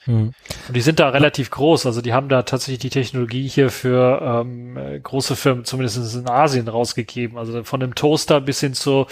Mhm. 0.05 0.33
Und 0.67 0.75
die 0.75 0.81
sind 0.81 0.99
da 0.99 1.09
relativ 1.09 1.49
groß, 1.49 1.85
also 1.85 2.01
die 2.01 2.13
haben 2.13 2.29
da 2.29 2.43
tatsächlich 2.43 2.79
die 2.79 2.89
Technologie 2.89 3.47
hier 3.47 3.69
für 3.69 4.21
ähm, 4.21 4.77
große 5.01 5.35
Firmen, 5.35 5.65
zumindest 5.65 6.15
in 6.15 6.29
Asien, 6.29 6.67
rausgegeben. 6.67 7.37
Also 7.37 7.63
von 7.63 7.81
einem 7.81 7.95
Toaster 7.95 8.41
bis 8.41 8.59
hin 8.59 8.73
zu, 8.73 9.07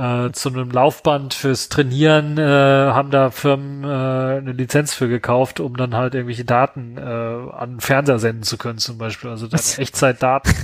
äh, 0.00 0.32
zu 0.32 0.48
einem 0.48 0.70
Laufband 0.70 1.34
fürs 1.34 1.68
Trainieren 1.68 2.38
äh, 2.38 2.42
haben 2.42 3.10
da 3.10 3.30
Firmen 3.30 3.84
äh, 3.84 4.38
eine 4.38 4.52
Lizenz 4.52 4.94
für 4.94 5.08
gekauft, 5.08 5.60
um 5.60 5.76
dann 5.76 5.94
halt 5.94 6.14
irgendwelche 6.14 6.46
Daten 6.46 6.96
äh, 6.96 7.00
an 7.00 7.80
Fernseher 7.80 8.18
senden 8.18 8.42
zu 8.42 8.56
können, 8.56 8.78
zum 8.78 8.96
Beispiel. 8.96 9.28
Also 9.28 9.46
dann 9.46 9.60
Echtzeitdaten 9.76 10.54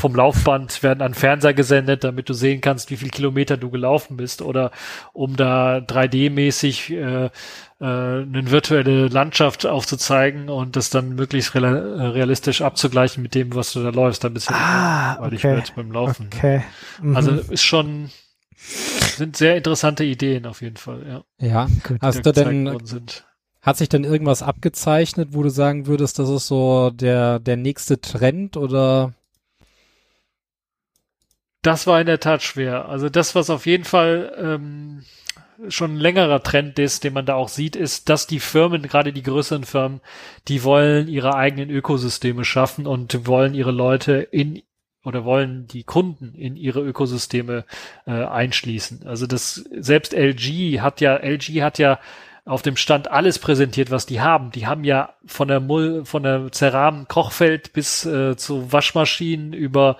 vom 0.00 0.14
Laufband 0.14 0.84
werden 0.84 1.02
an 1.02 1.14
Fernseher 1.14 1.54
gesendet, 1.54 2.04
damit 2.04 2.28
du 2.28 2.34
sehen 2.34 2.60
kannst, 2.60 2.92
wie 2.92 2.96
viel 2.96 3.10
Kilometer 3.10 3.56
du 3.56 3.68
gelaufen 3.70 4.16
bist 4.16 4.42
oder 4.42 4.70
um 5.12 5.34
da 5.34 5.78
3D-mäßig 5.78 6.94
äh, 6.94 7.24
äh, 7.24 7.30
eine 7.80 8.50
virtuelle 8.50 9.08
Landschaft 9.08 9.66
aufzuzeigen 9.66 10.48
und 10.48 10.76
das 10.76 10.90
dann 10.90 11.16
möglichst 11.16 11.52
äh, 11.56 11.58
realistisch 11.58 12.62
abzugleichen 12.62 13.24
mit 13.24 13.34
dem, 13.34 13.56
was 13.56 13.72
du 13.72 13.82
da 13.82 13.88
läufst, 13.88 14.24
ein 14.24 14.34
bisschen 14.34 14.54
ah, 14.54 15.18
okay. 15.20 15.56
wird 15.56 15.74
beim 15.74 15.90
Laufen. 15.90 16.28
Ne? 16.28 16.36
Okay. 16.36 16.62
Mhm. 17.02 17.16
Also 17.16 17.32
ist 17.32 17.64
schon 17.64 18.10
sind 19.16 19.36
sehr 19.36 19.56
interessante 19.56 20.04
Ideen 20.04 20.46
auf 20.46 20.62
jeden 20.62 20.76
Fall, 20.76 21.04
ja. 21.06 21.46
Ja, 21.46 21.68
Gut, 21.86 21.98
hast 22.00 22.24
du 22.24 22.32
denn 22.32 22.78
hat 23.62 23.78
sich 23.78 23.88
denn 23.88 24.04
irgendwas 24.04 24.42
abgezeichnet, 24.42 25.30
wo 25.32 25.42
du 25.42 25.48
sagen 25.48 25.86
würdest, 25.86 26.18
das 26.18 26.28
ist 26.28 26.48
so 26.48 26.90
der 26.90 27.38
der 27.38 27.56
nächste 27.56 28.00
Trend 28.00 28.56
oder 28.58 29.14
das 31.62 31.86
war 31.86 31.98
in 31.98 32.06
der 32.06 32.20
Tat 32.20 32.42
schwer. 32.42 32.90
Also 32.90 33.08
das, 33.08 33.34
was 33.34 33.48
auf 33.48 33.64
jeden 33.64 33.84
Fall 33.84 34.34
ähm, 34.38 35.02
schon 35.68 35.94
ein 35.94 36.00
längerer 36.00 36.42
Trend 36.42 36.78
ist, 36.78 37.04
den 37.04 37.14
man 37.14 37.24
da 37.24 37.34
auch 37.34 37.48
sieht, 37.48 37.74
ist, 37.74 38.10
dass 38.10 38.26
die 38.26 38.40
Firmen, 38.40 38.82
gerade 38.82 39.14
die 39.14 39.22
größeren 39.22 39.64
Firmen, 39.64 40.00
die 40.48 40.62
wollen 40.62 41.08
ihre 41.08 41.34
eigenen 41.34 41.70
Ökosysteme 41.70 42.44
schaffen 42.44 42.86
und 42.86 43.26
wollen 43.26 43.54
ihre 43.54 43.70
Leute 43.70 44.14
in 44.30 44.62
oder 45.04 45.24
wollen 45.24 45.66
die 45.66 45.84
Kunden 45.84 46.34
in 46.34 46.56
ihre 46.56 46.80
Ökosysteme 46.80 47.64
äh, 48.06 48.12
einschließen. 48.12 49.06
Also 49.06 49.26
das 49.26 49.54
selbst 49.54 50.14
LG 50.14 50.80
hat 50.80 51.00
ja 51.00 51.16
LG 51.16 51.62
hat 51.62 51.78
ja 51.78 51.98
auf 52.46 52.60
dem 52.60 52.76
Stand 52.76 53.10
alles 53.10 53.38
präsentiert, 53.38 53.90
was 53.90 54.04
die 54.04 54.20
haben. 54.20 54.50
Die 54.50 54.66
haben 54.66 54.84
ja 54.84 55.14
von 55.24 55.48
der 55.48 55.60
Mull, 55.60 56.04
von 56.04 56.22
der 56.22 56.52
Ceram 56.52 57.08
Kochfeld 57.08 57.72
bis 57.72 58.04
äh, 58.04 58.36
zu 58.36 58.70
Waschmaschinen 58.70 59.54
über 59.54 59.96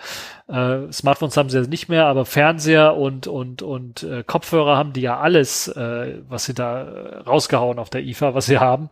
äh, 0.49 0.93
Smartphones 0.93 1.39
haben 1.39 1.49
sie 1.49 1.59
ja 1.59 1.67
nicht 1.67 1.89
mehr, 1.89 2.05
aber 2.05 2.27
Fernseher 2.27 2.97
und 2.97 3.27
und 3.27 3.63
und 3.63 4.03
äh, 4.03 4.23
Kopfhörer 4.25 4.77
haben 4.77 4.93
die 4.93 5.01
ja 5.01 5.19
alles, 5.19 5.69
äh, 5.69 6.19
was 6.29 6.45
sie 6.45 6.53
da 6.53 6.83
äh, 6.83 7.17
rausgehauen 7.21 7.79
auf 7.79 7.89
der 7.89 8.03
IFA, 8.03 8.35
was 8.35 8.45
sie 8.45 8.59
haben. 8.59 8.91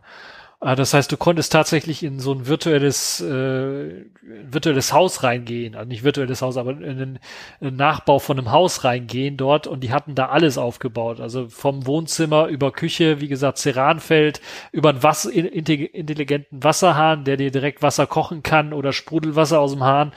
Ah, 0.65 0.75
das 0.75 0.93
heißt, 0.93 1.11
du 1.11 1.17
konntest 1.17 1.51
tatsächlich 1.51 2.03
in 2.03 2.19
so 2.19 2.31
ein 2.31 2.47
virtuelles, 2.47 3.19
äh, 3.19 4.05
virtuelles 4.21 4.93
Haus 4.93 5.21
reingehen, 5.21 5.75
also 5.75 5.89
nicht 5.89 6.05
virtuelles 6.05 6.41
Haus, 6.41 6.55
aber 6.55 6.71
in 6.71 6.83
einen, 6.85 7.19
einen 7.59 7.75
Nachbau 7.75 8.17
von 8.17 8.39
einem 8.39 8.49
Haus 8.49 8.85
reingehen 8.85 9.35
dort 9.35 9.67
und 9.67 9.81
die 9.81 9.91
hatten 9.91 10.15
da 10.15 10.27
alles 10.27 10.57
aufgebaut. 10.57 11.19
Also 11.19 11.49
vom 11.49 11.85
Wohnzimmer 11.85 12.47
über 12.47 12.71
Küche, 12.71 13.19
wie 13.19 13.27
gesagt, 13.27 13.57
Ceranfeld, 13.57 14.39
über 14.71 14.91
einen 14.91 15.03
Wasser, 15.03 15.33
intelligenten 15.33 16.63
Wasserhahn, 16.63 17.25
der 17.25 17.35
dir 17.35 17.51
direkt 17.51 17.81
Wasser 17.81 18.07
kochen 18.07 18.41
kann 18.41 18.71
oder 18.71 18.93
Sprudelwasser 18.93 19.59
aus 19.59 19.73
dem 19.73 19.83
Hahn, 19.83 20.13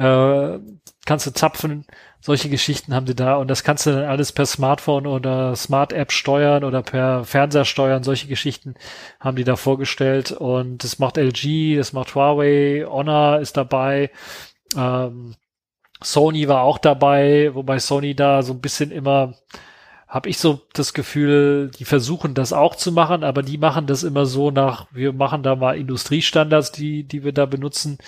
äh, 0.00 0.58
kannst 1.04 1.26
du 1.26 1.32
zapfen 1.32 1.84
solche 2.20 2.50
Geschichten 2.50 2.94
haben 2.94 3.06
sie 3.06 3.14
da 3.14 3.36
und 3.36 3.48
das 3.48 3.64
kannst 3.64 3.86
du 3.86 3.92
dann 3.92 4.04
alles 4.04 4.32
per 4.32 4.44
Smartphone 4.44 5.06
oder 5.06 5.56
Smart 5.56 5.92
App 5.92 6.12
steuern 6.12 6.64
oder 6.64 6.82
per 6.82 7.24
Fernseher 7.24 7.64
steuern. 7.64 8.02
Solche 8.02 8.28
Geschichten 8.28 8.74
haben 9.18 9.36
die 9.36 9.44
da 9.44 9.56
vorgestellt 9.56 10.30
und 10.30 10.84
das 10.84 10.98
macht 10.98 11.16
LG, 11.16 11.76
das 11.76 11.92
macht 11.94 12.14
Huawei, 12.14 12.84
Honor 12.86 13.40
ist 13.40 13.56
dabei. 13.56 14.10
Ähm, 14.76 15.34
Sony 16.02 16.48
war 16.48 16.62
auch 16.62 16.78
dabei, 16.78 17.54
wobei 17.54 17.78
Sony 17.78 18.14
da 18.14 18.42
so 18.42 18.52
ein 18.52 18.60
bisschen 18.60 18.90
immer 18.90 19.34
habe 20.06 20.28
ich 20.28 20.38
so 20.38 20.60
das 20.72 20.92
Gefühl, 20.92 21.70
die 21.78 21.84
versuchen 21.84 22.34
das 22.34 22.52
auch 22.52 22.74
zu 22.74 22.90
machen, 22.90 23.22
aber 23.22 23.42
die 23.42 23.58
machen 23.58 23.86
das 23.86 24.02
immer 24.02 24.26
so 24.26 24.50
nach, 24.50 24.88
wir 24.90 25.12
machen 25.12 25.44
da 25.44 25.54
mal 25.54 25.78
Industriestandards, 25.78 26.72
die, 26.72 27.04
die 27.04 27.22
wir 27.22 27.32
da 27.32 27.46
benutzen. 27.46 27.98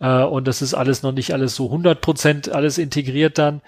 Äh, 0.00 0.22
und 0.22 0.46
das 0.46 0.62
ist 0.62 0.74
alles 0.74 1.02
noch 1.02 1.12
nicht 1.12 1.32
alles 1.32 1.54
so 1.54 1.66
100 1.66 2.00
Prozent 2.00 2.48
alles 2.50 2.78
integriert 2.78 3.38
dann. 3.38 3.62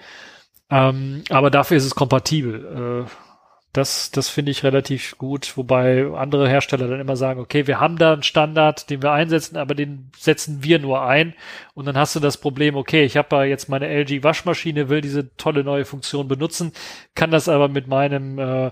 Ähm, 0.69 1.23
aber 1.29 1.49
dafür 1.49 1.77
ist 1.77 1.85
es 1.85 1.95
kompatibel. 1.95 3.05
Äh, 3.05 3.11
das, 3.73 4.09
das 4.09 4.27
finde 4.27 4.51
ich 4.51 4.63
relativ 4.63 5.17
gut, 5.19 5.55
wobei 5.55 6.07
andere 6.15 6.49
Hersteller 6.49 6.87
dann 6.87 6.99
immer 6.99 7.15
sagen, 7.15 7.39
okay, 7.39 7.67
wir 7.67 7.79
haben 7.79 7.97
da 7.97 8.13
einen 8.13 8.23
Standard, 8.23 8.89
den 8.89 9.03
wir 9.03 9.11
einsetzen, 9.11 9.55
aber 9.55 9.75
den 9.75 10.09
setzen 10.17 10.63
wir 10.63 10.79
nur 10.79 11.03
ein. 11.03 11.35
Und 11.75 11.85
dann 11.85 11.95
hast 11.95 12.15
du 12.15 12.19
das 12.19 12.37
Problem, 12.37 12.75
okay, 12.75 13.03
ich 13.03 13.17
habe 13.17 13.43
jetzt 13.43 13.69
meine 13.69 13.87
LG 13.87 14.23
Waschmaschine, 14.23 14.89
will 14.89 15.01
diese 15.01 15.35
tolle 15.37 15.63
neue 15.63 15.85
Funktion 15.85 16.27
benutzen, 16.27 16.71
kann 17.13 17.29
das 17.29 17.49
aber 17.49 17.67
mit 17.67 17.87
meinem 17.87 18.39
äh, 18.39 18.71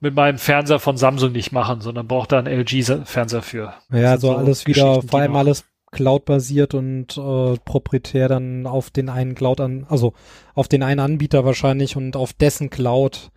mit 0.00 0.14
meinem 0.14 0.38
Fernseher 0.38 0.78
von 0.78 0.96
Samsung 0.96 1.32
nicht 1.32 1.50
machen, 1.50 1.80
sondern 1.80 2.06
braucht 2.06 2.30
da 2.30 2.38
einen 2.38 2.46
LG-Fernseher 2.46 3.42
für. 3.42 3.74
Ja, 3.90 4.16
so, 4.18 4.28
so 4.28 4.36
alles 4.36 4.66
wieder, 4.66 5.02
vor 5.02 5.18
allem 5.18 5.34
alles 5.34 5.64
Cloud-basiert 5.90 6.74
und 6.74 7.16
äh, 7.16 7.56
proprietär 7.64 8.28
dann 8.28 8.66
auf 8.66 8.90
den 8.90 9.08
einen 9.08 9.34
Cloud 9.34 9.60
an, 9.60 9.86
also 9.88 10.12
auf 10.54 10.68
den 10.68 10.82
einen 10.82 11.00
Anbieter 11.00 11.44
wahrscheinlich 11.44 11.96
und 11.96 12.16
auf 12.16 12.32
dessen 12.32 12.70
Cloud, 12.70 13.30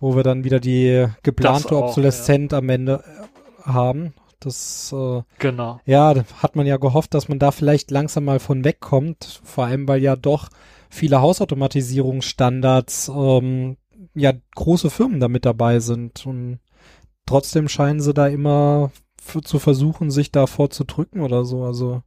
wo 0.00 0.16
wir 0.16 0.22
dann 0.22 0.44
wieder 0.44 0.60
die 0.60 1.06
geplante 1.22 1.76
auch, 1.76 1.88
Obsoleszenz 1.88 2.52
ja. 2.52 2.58
am 2.58 2.68
Ende 2.68 3.04
äh, 3.04 3.70
haben. 3.70 4.14
Das 4.40 4.92
äh, 4.92 5.22
genau. 5.38 5.80
Ja, 5.86 6.14
hat 6.42 6.56
man 6.56 6.66
ja 6.66 6.76
gehofft, 6.76 7.14
dass 7.14 7.28
man 7.28 7.38
da 7.38 7.50
vielleicht 7.50 7.90
langsam 7.90 8.24
mal 8.24 8.38
von 8.40 8.64
wegkommt, 8.64 9.40
vor 9.44 9.64
allem 9.64 9.88
weil 9.88 10.02
ja 10.02 10.16
doch 10.16 10.48
viele 10.90 11.20
Hausautomatisierungsstandards 11.20 13.10
ähm, 13.14 13.76
ja 14.14 14.32
große 14.54 14.90
Firmen 14.90 15.20
da 15.20 15.28
mit 15.28 15.44
dabei 15.44 15.80
sind 15.80 16.26
und 16.26 16.58
trotzdem 17.26 17.68
scheinen 17.68 18.00
sie 18.00 18.14
da 18.14 18.26
immer 18.26 18.90
zu 19.26 19.58
versuchen, 19.58 20.10
sich 20.10 20.32
da 20.32 20.46
vorzudrücken 20.46 21.20
oder 21.20 21.44
so. 21.44 21.64
Also 21.64 22.02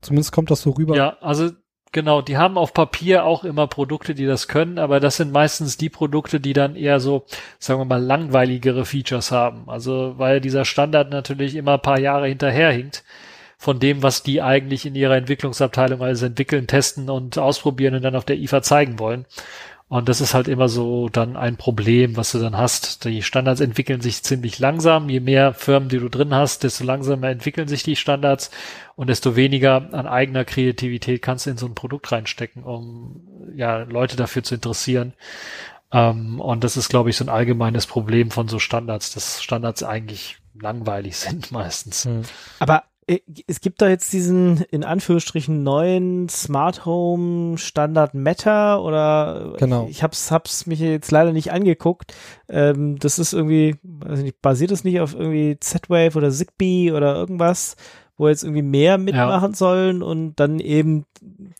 zumindest 0.00 0.32
kommt 0.32 0.50
das 0.50 0.62
so 0.62 0.70
rüber. 0.70 0.96
Ja, 0.96 1.16
also 1.20 1.50
genau, 1.92 2.20
die 2.20 2.36
haben 2.36 2.58
auf 2.58 2.74
Papier 2.74 3.24
auch 3.24 3.44
immer 3.44 3.66
Produkte, 3.66 4.14
die 4.14 4.26
das 4.26 4.48
können, 4.48 4.78
aber 4.78 5.00
das 5.00 5.16
sind 5.16 5.32
meistens 5.32 5.76
die 5.76 5.88
Produkte, 5.88 6.40
die 6.40 6.52
dann 6.52 6.76
eher 6.76 7.00
so, 7.00 7.24
sagen 7.58 7.80
wir 7.80 7.86
mal, 7.86 8.02
langweiligere 8.02 8.84
Features 8.84 9.30
haben. 9.30 9.68
Also 9.68 10.14
weil 10.18 10.40
dieser 10.40 10.64
Standard 10.64 11.10
natürlich 11.10 11.54
immer 11.54 11.74
ein 11.74 11.82
paar 11.82 12.00
Jahre 12.00 12.28
hinterherhinkt 12.28 13.04
von 13.56 13.78
dem, 13.78 14.02
was 14.02 14.22
die 14.22 14.42
eigentlich 14.42 14.84
in 14.84 14.94
ihrer 14.94 15.16
Entwicklungsabteilung 15.16 16.02
alles 16.02 16.20
entwickeln, 16.20 16.66
testen 16.66 17.08
und 17.08 17.38
ausprobieren 17.38 17.94
und 17.94 18.02
dann 18.02 18.16
auf 18.16 18.26
der 18.26 18.36
IFA 18.36 18.60
zeigen 18.60 18.98
wollen. 18.98 19.24
Und 19.94 20.08
das 20.08 20.20
ist 20.20 20.34
halt 20.34 20.48
immer 20.48 20.68
so 20.68 21.08
dann 21.08 21.36
ein 21.36 21.56
Problem, 21.56 22.16
was 22.16 22.32
du 22.32 22.40
dann 22.40 22.58
hast. 22.58 23.04
Die 23.04 23.22
Standards 23.22 23.60
entwickeln 23.60 24.00
sich 24.00 24.24
ziemlich 24.24 24.58
langsam. 24.58 25.08
Je 25.08 25.20
mehr 25.20 25.54
Firmen, 25.54 25.88
die 25.88 26.00
du 26.00 26.08
drin 26.08 26.34
hast, 26.34 26.64
desto 26.64 26.82
langsamer 26.82 27.28
entwickeln 27.28 27.68
sich 27.68 27.84
die 27.84 27.94
Standards 27.94 28.50
und 28.96 29.08
desto 29.08 29.36
weniger 29.36 29.94
an 29.94 30.08
eigener 30.08 30.44
Kreativität 30.44 31.22
kannst 31.22 31.46
du 31.46 31.50
in 31.50 31.58
so 31.58 31.66
ein 31.66 31.76
Produkt 31.76 32.10
reinstecken, 32.10 32.64
um 32.64 33.20
ja 33.54 33.84
Leute 33.84 34.16
dafür 34.16 34.42
zu 34.42 34.56
interessieren. 34.56 35.12
Um, 35.90 36.00
ähm, 36.00 36.40
und 36.40 36.64
das 36.64 36.76
ist, 36.76 36.88
glaube 36.88 37.10
ich, 37.10 37.16
so 37.16 37.24
ein 37.24 37.28
allgemeines 37.28 37.86
Problem 37.86 38.32
von 38.32 38.48
so 38.48 38.58
Standards, 38.58 39.14
dass 39.14 39.44
Standards 39.44 39.84
eigentlich 39.84 40.38
langweilig 40.60 41.16
sind 41.18 41.52
meistens. 41.52 42.04
Hm. 42.04 42.22
Aber 42.58 42.82
es 43.46 43.60
gibt 43.60 43.82
da 43.82 43.88
jetzt 43.88 44.12
diesen 44.12 44.62
in 44.70 44.84
Anführungsstrichen 44.84 45.62
neuen 45.62 46.28
Smart 46.28 46.86
Home 46.86 47.58
Standard 47.58 48.14
Meta 48.14 48.78
oder 48.78 49.54
genau. 49.58 49.86
ich 49.90 50.02
hab's 50.02 50.30
hab's 50.30 50.66
mich 50.66 50.80
jetzt 50.80 51.10
leider 51.10 51.32
nicht 51.32 51.52
angeguckt. 51.52 52.14
Ähm, 52.48 52.98
das 52.98 53.18
ist 53.18 53.32
irgendwie, 53.32 53.76
weiß 53.82 54.20
nicht, 54.20 54.40
basiert 54.40 54.70
es 54.70 54.84
nicht 54.84 55.00
auf 55.00 55.14
irgendwie 55.14 55.58
Z-Wave 55.58 56.16
oder 56.16 56.30
Zigbee 56.30 56.92
oder 56.92 57.14
irgendwas, 57.14 57.76
wo 58.16 58.28
jetzt 58.28 58.44
irgendwie 58.44 58.62
mehr 58.62 58.96
mitmachen 58.96 59.54
sollen 59.54 60.02
und 60.02 60.36
dann 60.36 60.60
eben, 60.60 61.04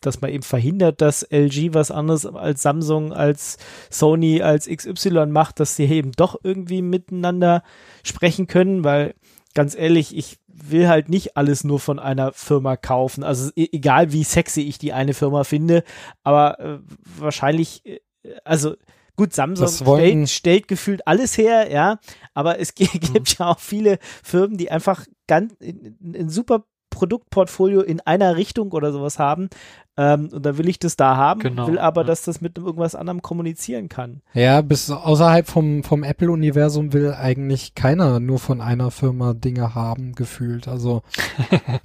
dass 0.01 0.21
man 0.21 0.31
eben 0.31 0.43
verhindert, 0.43 1.01
dass 1.01 1.23
LG 1.23 1.73
was 1.73 1.91
anderes 1.91 2.25
als 2.25 2.61
Samsung, 2.61 3.11
als 3.11 3.57
Sony, 3.89 4.41
als 4.41 4.67
XY 4.67 5.27
macht, 5.27 5.59
dass 5.59 5.75
sie 5.75 5.85
eben 5.85 6.11
doch 6.13 6.39
irgendwie 6.43 6.81
miteinander 6.81 7.61
sprechen 8.03 8.47
können, 8.47 8.83
weil 8.83 9.15
ganz 9.55 9.75
ehrlich, 9.75 10.15
ich 10.15 10.37
will 10.47 10.87
halt 10.87 11.09
nicht 11.09 11.35
alles 11.35 11.63
nur 11.63 11.79
von 11.79 11.97
einer 11.97 12.33
Firma 12.33 12.77
kaufen. 12.77 13.23
Also 13.23 13.49
e 13.55 13.69
egal 13.71 14.11
wie 14.11 14.23
sexy 14.23 14.61
ich 14.61 14.77
die 14.77 14.93
eine 14.93 15.15
Firma 15.15 15.43
finde, 15.43 15.83
aber 16.23 16.59
äh, 16.59 16.79
wahrscheinlich, 17.03 17.83
äh, 17.85 17.99
also 18.43 18.75
gut, 19.15 19.33
Samsung 19.33 19.67
stellt, 19.67 20.29
stellt, 20.29 20.67
gefühlt 20.67 21.07
alles 21.07 21.37
her, 21.37 21.71
ja, 21.71 21.99
aber 22.33 22.59
es 22.59 22.75
gibt 22.75 23.13
mhm. 23.13 23.23
ja 23.39 23.47
auch 23.47 23.59
viele 23.59 23.97
Firmen, 24.23 24.57
die 24.57 24.69
einfach 24.69 25.05
ganz 25.27 25.55
ein 25.61 26.29
super 26.29 26.65
Produktportfolio 26.95 27.81
in 27.81 27.99
einer 28.01 28.35
Richtung 28.37 28.71
oder 28.71 28.91
sowas 28.91 29.19
haben. 29.19 29.49
Ähm, 29.97 30.29
und 30.31 30.45
da 30.45 30.57
will 30.57 30.67
ich 30.67 30.79
das 30.79 30.97
da 30.97 31.15
haben, 31.15 31.39
genau, 31.39 31.67
will 31.67 31.79
aber, 31.79 32.01
ja. 32.01 32.07
dass 32.07 32.23
das 32.23 32.41
mit 32.41 32.57
irgendwas 32.57 32.95
anderem 32.95 33.21
kommunizieren 33.21 33.87
kann. 33.87 34.21
Ja, 34.33 34.61
bis 34.61 34.89
außerhalb 34.89 35.47
vom, 35.47 35.83
vom 35.83 36.03
Apple-Universum 36.03 36.91
will 36.91 37.13
eigentlich 37.13 37.75
keiner 37.75 38.19
nur 38.19 38.39
von 38.39 38.59
einer 38.59 38.91
Firma 38.91 39.33
Dinge 39.33 39.75
haben, 39.75 40.13
gefühlt. 40.13 40.67
Also. 40.67 41.03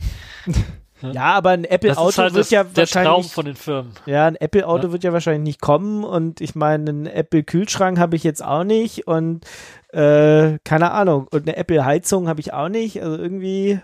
Ja, 1.03 1.33
aber 1.33 1.51
ein 1.51 1.64
Apple-Auto 1.64 2.18
halt 2.18 2.35
wird 2.35 2.51
ja 2.51 2.62
der 2.62 2.77
wahrscheinlich. 2.77 3.11
Traum 3.11 3.25
von 3.25 3.46
den 3.46 3.57
Firmen. 3.57 3.92
Ja, 4.07 4.27
ein 4.27 4.37
Apple-Auto 4.37 4.88
ja. 4.88 4.92
wird 4.92 5.05
ja 5.05 5.14
wahrscheinlich 5.14 5.42
nicht 5.42 5.61
kommen 5.62 6.05
und 6.05 6.42
ich 6.42 6.55
meine, 6.55 6.90
einen 6.90 7.07
Apple-Kühlschrank 7.07 7.99
habe 7.99 8.16
ich 8.16 8.23
jetzt 8.23 8.44
auch 8.44 8.64
nicht 8.64 9.07
und 9.07 9.46
äh, 9.92 10.59
keine 10.64 10.92
Ahnung. 10.92 11.27
Und 11.31 11.42
eine 11.42 11.57
Apple-Heizung 11.57 12.29
habe 12.29 12.40
ich 12.40 12.53
auch 12.53 12.68
nicht. 12.68 13.03
Also 13.03 13.16
irgendwie. 13.16 13.81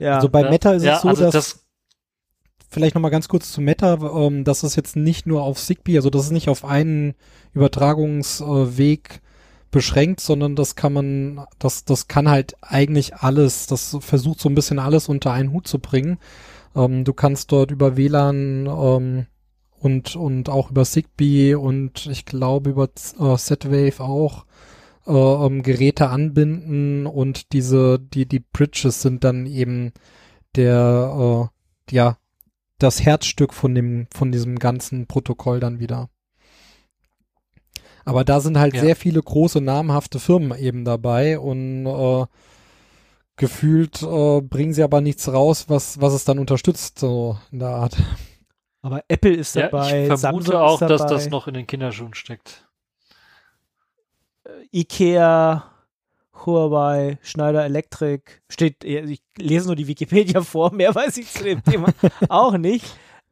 Ja. 0.00 0.16
Also 0.16 0.28
bei 0.28 0.48
Meta 0.50 0.72
ist 0.72 0.84
es 0.84 1.02
so, 1.02 1.08
also 1.08 1.24
dass. 1.24 1.32
Das 1.32 1.64
vielleicht 2.70 2.94
nochmal 2.94 3.10
ganz 3.10 3.28
kurz 3.28 3.52
zu 3.52 3.60
Meta, 3.60 3.98
ähm, 4.14 4.44
dass 4.44 4.62
es 4.62 4.76
jetzt 4.76 4.96
nicht 4.96 5.26
nur 5.26 5.42
auf 5.42 5.58
Zigbee, 5.58 5.96
also 5.96 6.08
das 6.08 6.24
ist 6.26 6.30
nicht 6.30 6.48
auf 6.48 6.64
einen 6.64 7.14
Übertragungsweg 7.52 9.14
äh, 9.14 9.18
beschränkt, 9.70 10.20
sondern 10.20 10.56
das 10.56 10.76
kann 10.76 10.92
man, 10.92 11.46
das, 11.58 11.84
das 11.84 12.08
kann 12.08 12.28
halt 12.28 12.56
eigentlich 12.60 13.16
alles, 13.16 13.66
das 13.66 13.96
versucht 14.00 14.40
so 14.40 14.48
ein 14.48 14.54
bisschen 14.54 14.78
alles 14.78 15.08
unter 15.08 15.32
einen 15.32 15.52
Hut 15.52 15.66
zu 15.66 15.78
bringen. 15.78 16.18
Ähm, 16.74 17.04
du 17.04 17.12
kannst 17.12 17.52
dort 17.52 17.70
über 17.70 17.96
WLAN 17.96 18.66
ähm, 18.66 19.26
und, 19.78 20.16
und 20.16 20.48
auch 20.48 20.70
über 20.70 20.84
Zigbee 20.84 21.54
und 21.54 22.06
ich 22.06 22.24
glaube 22.24 22.70
über 22.70 22.84
äh, 22.84 23.36
Z-Wave 23.36 24.00
auch 24.00 24.44
äh, 25.10 25.46
ähm, 25.46 25.62
Geräte 25.62 26.08
anbinden 26.08 27.06
und 27.06 27.52
diese, 27.52 27.98
die, 27.98 28.26
die 28.26 28.40
Bridges 28.40 29.02
sind 29.02 29.24
dann 29.24 29.46
eben 29.46 29.92
der, 30.56 31.50
äh, 31.90 31.94
ja, 31.94 32.16
das 32.78 33.04
Herzstück 33.04 33.52
von 33.52 33.74
dem, 33.74 34.06
von 34.14 34.32
diesem 34.32 34.58
ganzen 34.58 35.06
Protokoll 35.06 35.60
dann 35.60 35.80
wieder. 35.80 36.08
Aber 38.04 38.24
da 38.24 38.40
sind 38.40 38.58
halt 38.58 38.74
ja. 38.74 38.80
sehr 38.80 38.96
viele 38.96 39.20
große 39.20 39.60
namhafte 39.60 40.18
Firmen 40.18 40.58
eben 40.58 40.84
dabei 40.84 41.38
und 41.38 41.86
äh, 41.86 42.26
gefühlt 43.36 44.02
äh, 44.02 44.40
bringen 44.40 44.72
sie 44.72 44.82
aber 44.82 45.00
nichts 45.00 45.32
raus, 45.32 45.66
was, 45.68 46.00
was 46.00 46.14
es 46.14 46.24
dann 46.24 46.38
unterstützt, 46.38 46.98
so 46.98 47.38
in 47.52 47.58
der 47.58 47.68
Art. 47.68 47.96
Aber 48.82 49.04
Apple 49.08 49.34
ist 49.34 49.56
dabei. 49.56 50.06
Ja, 50.06 50.14
ich 50.14 50.20
vermute 50.20 50.46
Samsung 50.46 50.54
auch, 50.54 50.80
dass 50.80 51.06
das 51.06 51.28
noch 51.28 51.46
in 51.48 51.54
den 51.54 51.66
Kinderschuhen 51.66 52.14
steckt. 52.14 52.69
Ikea, 54.72 55.64
Huawei, 56.46 57.18
Schneider 57.22 57.64
Electric, 57.64 58.22
steht, 58.48 58.84
ich 58.84 59.22
lese 59.36 59.66
nur 59.66 59.76
die 59.76 59.86
Wikipedia 59.86 60.40
vor, 60.42 60.72
mehr 60.72 60.94
weiß 60.94 61.16
ich 61.18 61.30
zu 61.32 61.44
dem 61.44 61.62
Thema 61.62 61.88
auch 62.28 62.56
nicht. 62.56 62.86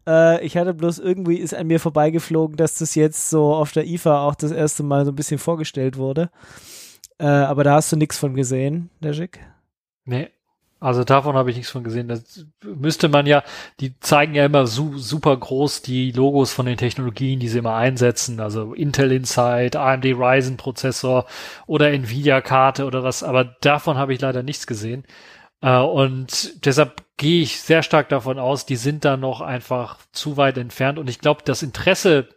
Äh, 0.07 0.45
ich 0.45 0.57
hatte 0.57 0.75
bloß 0.75 0.99
irgendwie 0.99 1.37
ist 1.37 1.55
an 1.55 1.67
mir 1.67 1.81
vorbeigeflogen, 1.81 2.57
dass 2.57 2.79
das 2.79 2.95
jetzt 2.95 3.31
so 3.31 3.55
auf 3.55 3.73
der 3.73 3.87
IFA 3.87 4.27
auch 4.27 4.35
das 4.35 4.53
erste 4.53 4.83
Mal 4.83 5.05
so 5.05 5.13
ein 5.13 5.17
bisschen 5.17 5.39
vorgestellt 5.39 5.97
wurde. 5.97 6.31
Äh, 7.19 7.27
aber 7.27 7.65
da 7.65 7.75
hast 7.75 7.93
du 7.93 7.97
nichts 7.97 8.19
von 8.19 8.35
gesehen, 8.35 8.91
Schick? 9.13 9.41
Nee. 10.05 10.29
Also 10.81 11.03
davon 11.03 11.35
habe 11.35 11.51
ich 11.51 11.57
nichts 11.57 11.73
von 11.73 11.83
gesehen. 11.83 12.07
Das 12.07 12.47
müsste 12.63 13.09
man 13.09 13.27
ja, 13.27 13.43
die 13.81 13.99
zeigen 13.99 14.35
ja 14.35 14.45
immer 14.45 14.67
su 14.67 14.97
super 14.97 15.37
groß 15.37 15.83
die 15.83 16.13
Logos 16.13 16.53
von 16.53 16.67
den 16.67 16.77
Technologien, 16.77 17.41
die 17.41 17.49
sie 17.49 17.59
immer 17.59 17.75
einsetzen. 17.75 18.39
Also 18.39 18.75
Intel 18.75 19.11
Inside, 19.11 19.79
AMD 19.79 20.05
Ryzen 20.07 20.57
Prozessor 20.57 21.27
oder 21.67 21.91
Nvidia 21.91 22.41
Karte 22.41 22.85
oder 22.87 23.03
was. 23.03 23.25
Aber 23.25 23.45
davon 23.45 23.99
habe 23.99 24.15
ich 24.15 24.21
leider 24.21 24.45
nichts 24.45 24.67
gesehen. 24.69 25.05
Äh, 25.63 25.79
und 25.79 26.65
deshalb 26.65 27.03
gehe 27.17 27.43
ich 27.43 27.61
sehr 27.61 27.83
stark 27.83 28.09
davon 28.09 28.39
aus, 28.39 28.65
die 28.65 28.77
sind 28.77 29.05
da 29.05 29.17
noch 29.17 29.41
einfach 29.41 29.99
zu 30.13 30.37
weit 30.37 30.59
entfernt. 30.59 30.99
Und 30.99 31.11
ich 31.11 31.19
glaube, 31.19 31.43
das 31.45 31.63
Interesse 31.63 32.29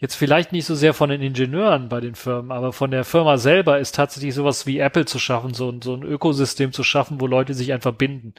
jetzt 0.00 0.14
vielleicht 0.14 0.52
nicht 0.52 0.64
so 0.64 0.74
sehr 0.74 0.94
von 0.94 1.10
den 1.10 1.20
Ingenieuren 1.20 1.90
bei 1.90 2.00
den 2.00 2.14
Firmen, 2.14 2.52
aber 2.52 2.72
von 2.72 2.90
der 2.90 3.04
Firma 3.04 3.36
selber 3.36 3.78
ist 3.78 3.94
tatsächlich 3.94 4.34
sowas 4.34 4.66
wie 4.66 4.78
Apple 4.78 5.04
zu 5.04 5.18
schaffen, 5.18 5.52
so, 5.52 5.74
so 5.82 5.94
ein 5.94 6.02
Ökosystem 6.02 6.72
zu 6.72 6.82
schaffen, 6.82 7.20
wo 7.20 7.26
Leute 7.26 7.52
sich 7.52 7.74
einfach 7.74 7.92
binden. 7.92 8.32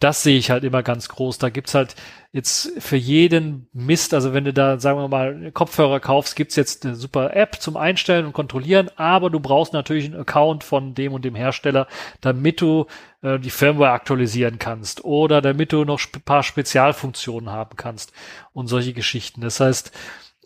Das 0.00 0.22
sehe 0.22 0.38
ich 0.38 0.50
halt 0.50 0.64
immer 0.64 0.82
ganz 0.82 1.10
groß. 1.10 1.36
Da 1.36 1.50
gibt's 1.50 1.74
halt 1.74 1.96
jetzt 2.32 2.72
für 2.80 2.96
jeden 2.96 3.68
Mist, 3.74 4.14
also 4.14 4.32
wenn 4.32 4.44
du 4.44 4.54
da, 4.54 4.80
sagen 4.80 4.98
wir 4.98 5.08
mal, 5.08 5.52
Kopfhörer 5.52 6.00
kaufst, 6.00 6.34
gibt's 6.34 6.56
jetzt 6.56 6.86
eine 6.86 6.94
super 6.94 7.36
App 7.36 7.60
zum 7.60 7.76
Einstellen 7.76 8.24
und 8.24 8.32
Kontrollieren, 8.32 8.88
aber 8.96 9.28
du 9.28 9.38
brauchst 9.38 9.74
natürlich 9.74 10.06
einen 10.06 10.18
Account 10.18 10.64
von 10.64 10.94
dem 10.94 11.12
und 11.12 11.26
dem 11.26 11.34
Hersteller, 11.34 11.88
damit 12.22 12.62
du 12.62 12.86
äh, 13.20 13.38
die 13.38 13.50
Firmware 13.50 13.92
aktualisieren 13.92 14.58
kannst 14.58 15.04
oder 15.04 15.42
damit 15.42 15.72
du 15.72 15.84
noch 15.84 16.00
ein 16.00 16.22
paar 16.22 16.42
Spezialfunktionen 16.42 17.50
haben 17.50 17.76
kannst 17.76 18.14
und 18.54 18.68
solche 18.68 18.94
Geschichten. 18.94 19.42
Das 19.42 19.60
heißt, 19.60 19.92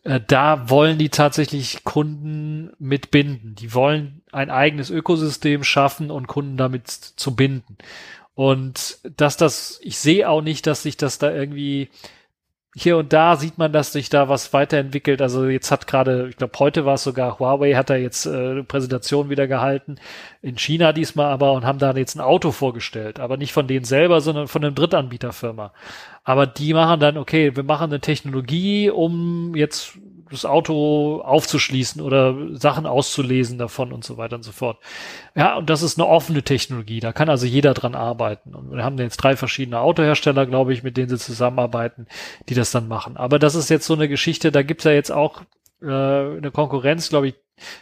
äh, 0.06 0.20
da 0.24 0.70
wollen 0.70 0.98
die 0.98 1.08
tatsächlich 1.08 1.82
Kunden 1.82 2.70
mitbinden. 2.78 3.56
Die 3.56 3.74
wollen 3.74 4.22
ein 4.30 4.50
eigenes 4.50 4.88
Ökosystem 4.90 5.64
schaffen 5.64 6.10
und 6.10 6.28
Kunden 6.28 6.56
damit 6.56 6.88
zu 6.88 7.34
binden. 7.34 7.76
Und 8.34 8.98
dass 9.16 9.36
das, 9.36 9.80
ich 9.82 9.98
sehe 9.98 10.28
auch 10.28 10.42
nicht, 10.42 10.66
dass 10.66 10.82
sich 10.82 10.96
das 10.96 11.18
da 11.18 11.32
irgendwie 11.32 11.88
hier 12.78 12.98
und 12.98 13.14
da 13.14 13.36
sieht 13.36 13.56
man, 13.56 13.72
dass 13.72 13.92
sich 13.92 14.10
da 14.10 14.28
was 14.28 14.52
weiterentwickelt. 14.52 15.22
Also 15.22 15.46
jetzt 15.46 15.70
hat 15.70 15.86
gerade, 15.86 16.28
ich 16.28 16.36
glaube, 16.36 16.58
heute 16.58 16.84
war 16.84 16.94
es 16.94 17.04
sogar 17.04 17.38
Huawei, 17.38 17.72
hat 17.72 17.88
da 17.88 17.96
jetzt 17.96 18.26
äh, 18.26 18.28
eine 18.28 18.64
Präsentation 18.64 19.30
wieder 19.30 19.46
gehalten, 19.46 19.96
in 20.42 20.58
China 20.58 20.92
diesmal 20.92 21.32
aber 21.32 21.52
und 21.52 21.64
haben 21.64 21.78
da 21.78 21.94
jetzt 21.94 22.16
ein 22.16 22.20
Auto 22.20 22.52
vorgestellt, 22.52 23.18
aber 23.18 23.38
nicht 23.38 23.54
von 23.54 23.66
denen 23.66 23.86
selber, 23.86 24.20
sondern 24.20 24.46
von 24.46 24.62
einem 24.62 24.74
Drittanbieterfirma. 24.74 25.72
Aber 26.22 26.46
die 26.46 26.74
machen 26.74 27.00
dann, 27.00 27.16
okay, 27.16 27.56
wir 27.56 27.62
machen 27.62 27.84
eine 27.84 28.00
Technologie, 28.00 28.90
um 28.90 29.54
jetzt 29.56 29.96
das 30.30 30.44
Auto 30.44 31.20
aufzuschließen 31.22 32.02
oder 32.02 32.34
Sachen 32.52 32.86
auszulesen 32.86 33.58
davon 33.58 33.92
und 33.92 34.04
so 34.04 34.16
weiter 34.16 34.36
und 34.36 34.42
so 34.42 34.52
fort. 34.52 34.78
Ja, 35.34 35.56
und 35.56 35.70
das 35.70 35.82
ist 35.82 35.98
eine 35.98 36.08
offene 36.08 36.42
Technologie. 36.42 37.00
Da 37.00 37.12
kann 37.12 37.28
also 37.28 37.46
jeder 37.46 37.74
dran 37.74 37.94
arbeiten. 37.94 38.54
Und 38.54 38.72
wir 38.72 38.84
haben 38.84 38.98
jetzt 38.98 39.18
drei 39.18 39.36
verschiedene 39.36 39.80
Autohersteller, 39.80 40.46
glaube 40.46 40.72
ich, 40.72 40.82
mit 40.82 40.96
denen 40.96 41.08
sie 41.08 41.18
zusammenarbeiten, 41.18 42.06
die 42.48 42.54
das 42.54 42.70
dann 42.70 42.88
machen. 42.88 43.16
Aber 43.16 43.38
das 43.38 43.54
ist 43.54 43.70
jetzt 43.70 43.86
so 43.86 43.94
eine 43.94 44.08
Geschichte, 44.08 44.50
da 44.50 44.62
gibt's 44.62 44.84
ja 44.84 44.92
jetzt 44.92 45.12
auch 45.12 45.42
äh, 45.82 45.86
eine 45.86 46.50
Konkurrenz, 46.52 47.08
glaube 47.08 47.28
ich, 47.28 47.34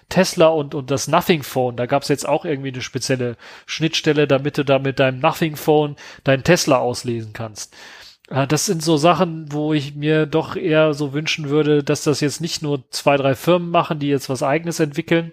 Tesla 0.08 0.48
und, 0.48 0.74
und 0.74 0.90
das 0.90 1.08
Nothing 1.08 1.42
Phone, 1.42 1.76
da 1.76 1.86
gab's 1.86 2.08
jetzt 2.08 2.28
auch 2.28 2.44
irgendwie 2.44 2.68
eine 2.68 2.80
spezielle 2.80 3.36
Schnittstelle, 3.66 4.28
damit 4.28 4.56
du 4.56 4.64
da 4.64 4.78
mit 4.78 5.00
deinem 5.00 5.18
Nothing 5.18 5.56
Phone 5.56 5.96
deinen 6.22 6.44
Tesla 6.44 6.78
auslesen 6.78 7.32
kannst. 7.32 7.74
Ja, 8.30 8.46
das 8.46 8.66
sind 8.66 8.82
so 8.82 8.96
Sachen, 8.96 9.52
wo 9.52 9.74
ich 9.74 9.94
mir 9.94 10.26
doch 10.26 10.56
eher 10.56 10.94
so 10.94 11.12
wünschen 11.12 11.50
würde, 11.50 11.84
dass 11.84 12.04
das 12.04 12.20
jetzt 12.20 12.40
nicht 12.40 12.62
nur 12.62 12.90
zwei, 12.90 13.16
drei 13.16 13.34
Firmen 13.34 13.70
machen, 13.70 13.98
die 13.98 14.08
jetzt 14.08 14.30
was 14.30 14.42
eigenes 14.42 14.80
entwickeln, 14.80 15.32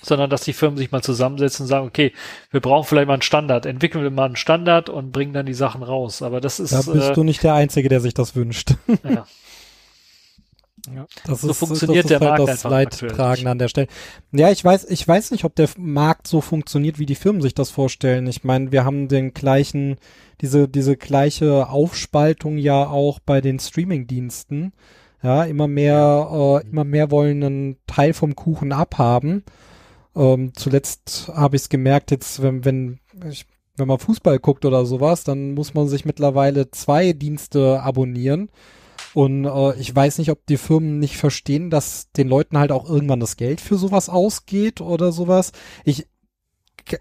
sondern 0.00 0.30
dass 0.30 0.42
die 0.42 0.52
Firmen 0.52 0.76
sich 0.76 0.92
mal 0.92 1.02
zusammensetzen 1.02 1.64
und 1.64 1.68
sagen, 1.68 1.86
okay, 1.86 2.12
wir 2.50 2.60
brauchen 2.60 2.86
vielleicht 2.86 3.08
mal 3.08 3.14
einen 3.14 3.22
Standard, 3.22 3.66
entwickeln 3.66 4.04
wir 4.04 4.10
mal 4.10 4.26
einen 4.26 4.36
Standard 4.36 4.88
und 4.88 5.10
bringen 5.10 5.32
dann 5.32 5.46
die 5.46 5.54
Sachen 5.54 5.82
raus. 5.82 6.22
Aber 6.22 6.40
das 6.40 6.60
ist. 6.60 6.72
Da 6.72 6.82
bist 6.82 7.10
äh, 7.10 7.14
du 7.14 7.24
nicht 7.24 7.42
der 7.42 7.54
Einzige, 7.54 7.88
der 7.88 8.00
sich 8.00 8.14
das 8.14 8.36
wünscht. 8.36 8.74
Ja. 9.02 9.26
Ja, 10.92 11.06
das 11.26 11.40
so 11.40 11.50
ist, 11.50 11.58
funktioniert 11.58 12.04
das 12.04 12.18
der 12.18 12.20
halt 12.20 12.38
Markt 12.38 12.48
das 12.48 12.64
Leidtragende 12.64 13.50
an 13.50 13.58
der 13.58 13.68
Stelle. 13.68 13.88
Ja, 14.32 14.50
ich 14.50 14.64
weiß, 14.64 14.84
ich 14.90 15.06
weiß 15.06 15.30
nicht, 15.30 15.44
ob 15.44 15.54
der 15.54 15.68
Markt 15.78 16.26
so 16.26 16.40
funktioniert, 16.40 16.98
wie 16.98 17.06
die 17.06 17.14
Firmen 17.14 17.40
sich 17.40 17.54
das 17.54 17.70
vorstellen. 17.70 18.26
Ich 18.26 18.44
meine, 18.44 18.72
wir 18.72 18.84
haben 18.84 19.08
den 19.08 19.32
gleichen, 19.32 19.96
diese, 20.40 20.68
diese 20.68 20.96
gleiche 20.96 21.68
Aufspaltung 21.68 22.58
ja 22.58 22.86
auch 22.86 23.18
bei 23.18 23.40
den 23.40 23.58
Streaming-Diensten. 23.58 24.72
Ja, 25.22 25.44
immer 25.44 25.68
mehr, 25.68 26.62
äh, 26.62 26.68
immer 26.68 26.84
mehr 26.84 27.10
wollen 27.10 27.42
einen 27.42 27.76
Teil 27.86 28.12
vom 28.12 28.36
Kuchen 28.36 28.72
abhaben. 28.72 29.42
Ähm, 30.14 30.52
zuletzt 30.54 31.32
habe 31.34 31.56
ich 31.56 31.62
es 31.62 31.68
gemerkt, 31.70 32.10
jetzt, 32.10 32.42
wenn, 32.42 32.64
wenn, 32.66 33.00
ich, 33.30 33.46
wenn 33.76 33.88
man 33.88 33.98
Fußball 33.98 34.38
guckt 34.38 34.66
oder 34.66 34.84
sowas, 34.84 35.24
dann 35.24 35.54
muss 35.54 35.72
man 35.72 35.88
sich 35.88 36.04
mittlerweile 36.04 36.70
zwei 36.70 37.14
Dienste 37.14 37.80
abonnieren 37.80 38.50
und 39.14 39.44
äh, 39.44 39.74
ich 39.76 39.94
weiß 39.94 40.18
nicht, 40.18 40.30
ob 40.30 40.44
die 40.46 40.56
Firmen 40.56 40.98
nicht 40.98 41.16
verstehen, 41.16 41.70
dass 41.70 42.10
den 42.12 42.28
Leuten 42.28 42.58
halt 42.58 42.72
auch 42.72 42.88
irgendwann 42.88 43.20
das 43.20 43.36
Geld 43.36 43.60
für 43.60 43.76
sowas 43.76 44.08
ausgeht 44.08 44.80
oder 44.80 45.12
sowas. 45.12 45.52
Ich 45.84 46.06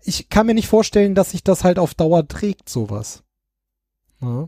ich 0.04 0.30
kann 0.30 0.45
mir 0.45 0.54
nicht 0.54 0.67
vorstellen, 0.67 1.15
dass 1.15 1.32
sich 1.32 1.43
das 1.43 1.63
halt 1.63 1.78
auf 1.78 1.93
Dauer 1.93 2.28
trägt, 2.28 2.69
sowas. 2.69 3.23
Ja. 4.21 4.47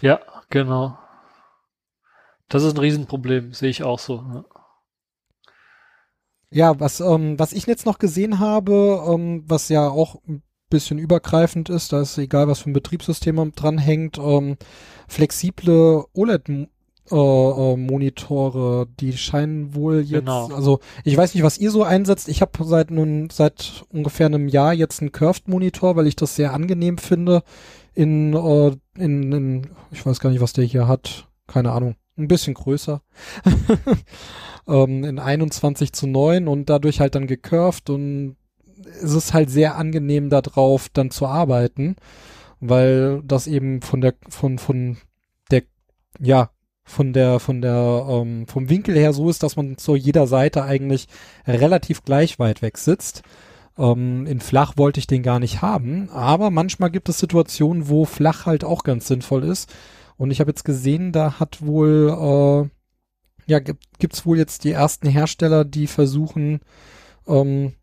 Ja, 0.00 0.20
genau. 0.50 0.96
Das 2.48 2.62
ist 2.62 2.74
ein 2.74 2.80
Riesenproblem, 2.80 3.52
sehe 3.52 3.70
ich 3.70 3.82
auch 3.82 3.98
so. 3.98 4.16
Ja. 4.16 4.44
Ja, 6.50 6.78
was, 6.78 7.00
ähm, 7.00 7.36
was 7.36 7.52
ich 7.52 7.66
jetzt 7.66 7.84
noch 7.84 7.98
gesehen 7.98 8.38
habe, 8.38 9.02
ähm, 9.08 9.42
was 9.46 9.68
ja 9.70 9.88
auch 9.88 10.22
ein 10.28 10.42
bisschen 10.70 10.98
übergreifend 10.98 11.68
ist, 11.68 11.92
da 11.92 12.00
ist 12.02 12.16
egal, 12.16 12.46
was 12.46 12.60
für 12.60 12.70
ein 12.70 12.74
Betriebssystem 12.74 13.34
man 13.34 13.52
dranhängt, 13.52 14.18
ähm, 14.18 14.56
flexible 15.08 16.04
OLED-Monitore, 16.12 16.73
äh, 17.10 18.86
die 18.98 19.12
scheinen 19.16 19.74
wohl 19.74 20.00
jetzt, 20.00 20.20
Genau. 20.20 20.48
also 20.48 20.80
ich 21.04 21.16
weiß 21.16 21.34
nicht, 21.34 21.42
was 21.44 21.58
ihr 21.58 21.70
so 21.70 21.82
einsetzt. 21.82 22.28
Ich 22.28 22.40
habe 22.40 22.64
seit 22.64 22.90
nun 22.90 23.28
seit 23.30 23.84
ungefähr 23.92 24.26
einem 24.26 24.48
Jahr 24.48 24.72
jetzt 24.72 25.00
einen 25.00 25.12
Curved-Monitor, 25.12 25.96
weil 25.96 26.06
ich 26.06 26.16
das 26.16 26.36
sehr 26.36 26.52
angenehm 26.54 26.98
finde. 26.98 27.42
In, 27.94 28.34
äh, 28.34 28.72
in, 28.98 29.32
in, 29.32 29.66
ich 29.90 30.04
weiß 30.04 30.18
gar 30.20 30.30
nicht, 30.30 30.40
was 30.40 30.52
der 30.52 30.64
hier 30.64 30.88
hat, 30.88 31.28
keine 31.46 31.72
Ahnung, 31.72 31.96
ein 32.16 32.28
bisschen 32.28 32.54
größer. 32.54 33.02
ähm, 34.68 35.04
in 35.04 35.18
21 35.18 35.92
zu 35.92 36.06
9 36.06 36.48
und 36.48 36.70
dadurch 36.70 37.00
halt 37.00 37.14
dann 37.14 37.26
gecurved 37.26 37.90
und 37.90 38.36
es 39.02 39.12
ist 39.12 39.32
halt 39.34 39.50
sehr 39.50 39.76
angenehm 39.76 40.30
da 40.30 40.42
drauf 40.42 40.88
dann 40.92 41.10
zu 41.10 41.26
arbeiten, 41.26 41.96
weil 42.60 43.22
das 43.24 43.46
eben 43.46 43.82
von 43.82 44.00
der 44.00 44.14
von 44.28 44.58
von 44.58 44.96
der 45.50 45.62
ja 46.20 46.50
von 46.84 47.12
der 47.12 47.40
von 47.40 47.62
der 47.62 48.06
ähm, 48.08 48.46
vom 48.46 48.68
Winkel 48.68 48.94
her 48.94 49.12
so 49.12 49.30
ist, 49.30 49.42
dass 49.42 49.56
man 49.56 49.78
zu 49.78 49.96
jeder 49.96 50.26
Seite 50.26 50.64
eigentlich 50.64 51.08
relativ 51.46 52.04
gleich 52.04 52.38
weit 52.38 52.62
weg 52.62 52.78
sitzt. 52.78 53.22
Ähm, 53.78 54.26
in 54.26 54.40
flach 54.40 54.76
wollte 54.76 55.00
ich 55.00 55.06
den 55.06 55.22
gar 55.22 55.40
nicht 55.40 55.62
haben, 55.62 56.10
aber 56.10 56.50
manchmal 56.50 56.90
gibt 56.90 57.08
es 57.08 57.18
Situationen, 57.18 57.88
wo 57.88 58.04
flach 58.04 58.46
halt 58.46 58.64
auch 58.64 58.84
ganz 58.84 59.08
sinnvoll 59.08 59.44
ist. 59.44 59.72
Und 60.16 60.30
ich 60.30 60.40
habe 60.40 60.50
jetzt 60.50 60.64
gesehen, 60.64 61.10
da 61.10 61.40
hat 61.40 61.64
wohl 61.64 62.68
äh, 62.68 63.50
ja 63.50 63.58
gibt 63.58 63.98
gibt's 63.98 64.26
wohl 64.26 64.38
jetzt 64.38 64.64
die 64.64 64.72
ersten 64.72 65.08
Hersteller, 65.08 65.64
die 65.64 65.86
versuchen 65.86 66.60
ähm, 67.26 67.74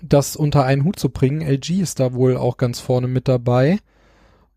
das 0.00 0.36
unter 0.36 0.64
einen 0.64 0.84
Hut 0.84 0.98
zu 0.98 1.10
bringen. 1.10 1.42
LG 1.42 1.80
ist 1.80 2.00
da 2.00 2.14
wohl 2.14 2.36
auch 2.36 2.56
ganz 2.56 2.78
vorne 2.80 3.08
mit 3.08 3.28
dabei. 3.28 3.80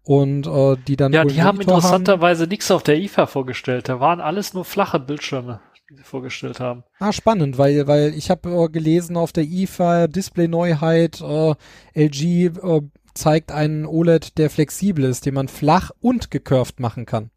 Und 0.04 0.48
äh, 0.48 0.78
die 0.88 0.96
dann 0.96 1.14
Ja, 1.14 1.26
die 1.26 1.44
haben 1.44 1.62
interessanterweise 1.62 2.48
nichts 2.48 2.72
auf 2.72 2.84
der 2.84 2.98
IFA 2.98 3.28
vorgestellt. 3.28 3.88
Da 3.88 4.00
waren 4.00 4.20
alles 4.20 4.54
nur 4.54 4.66
flache 4.66 5.00
Bildschirme, 5.00 5.62
die 5.90 5.98
sie 5.98 6.04
vorgestellt 6.04 6.60
haben. 6.60 6.84
Ah, 7.00 7.12
spannend, 7.12 7.58
weil, 7.58 7.86
weil 7.88 8.14
ich 8.16 8.32
habe 8.32 8.50
äh, 8.50 8.70
gelesen 8.70 9.16
auf 9.16 9.32
der 9.32 9.44
IFA 9.44 10.08
Display-Neuheit, 10.08 11.22
äh, 11.22 11.54
LG 11.94 12.24
äh, 12.24 12.82
zeigt 13.14 13.52
einen 13.52 13.86
OLED, 13.86 14.38
der 14.38 14.50
flexibel 14.50 15.06
ist, 15.06 15.26
den 15.26 15.36
man 15.36 15.48
flach 15.48 15.92
und 16.00 16.32
gecurved 16.32 16.80
machen 16.80 17.06
kann. 17.06 17.30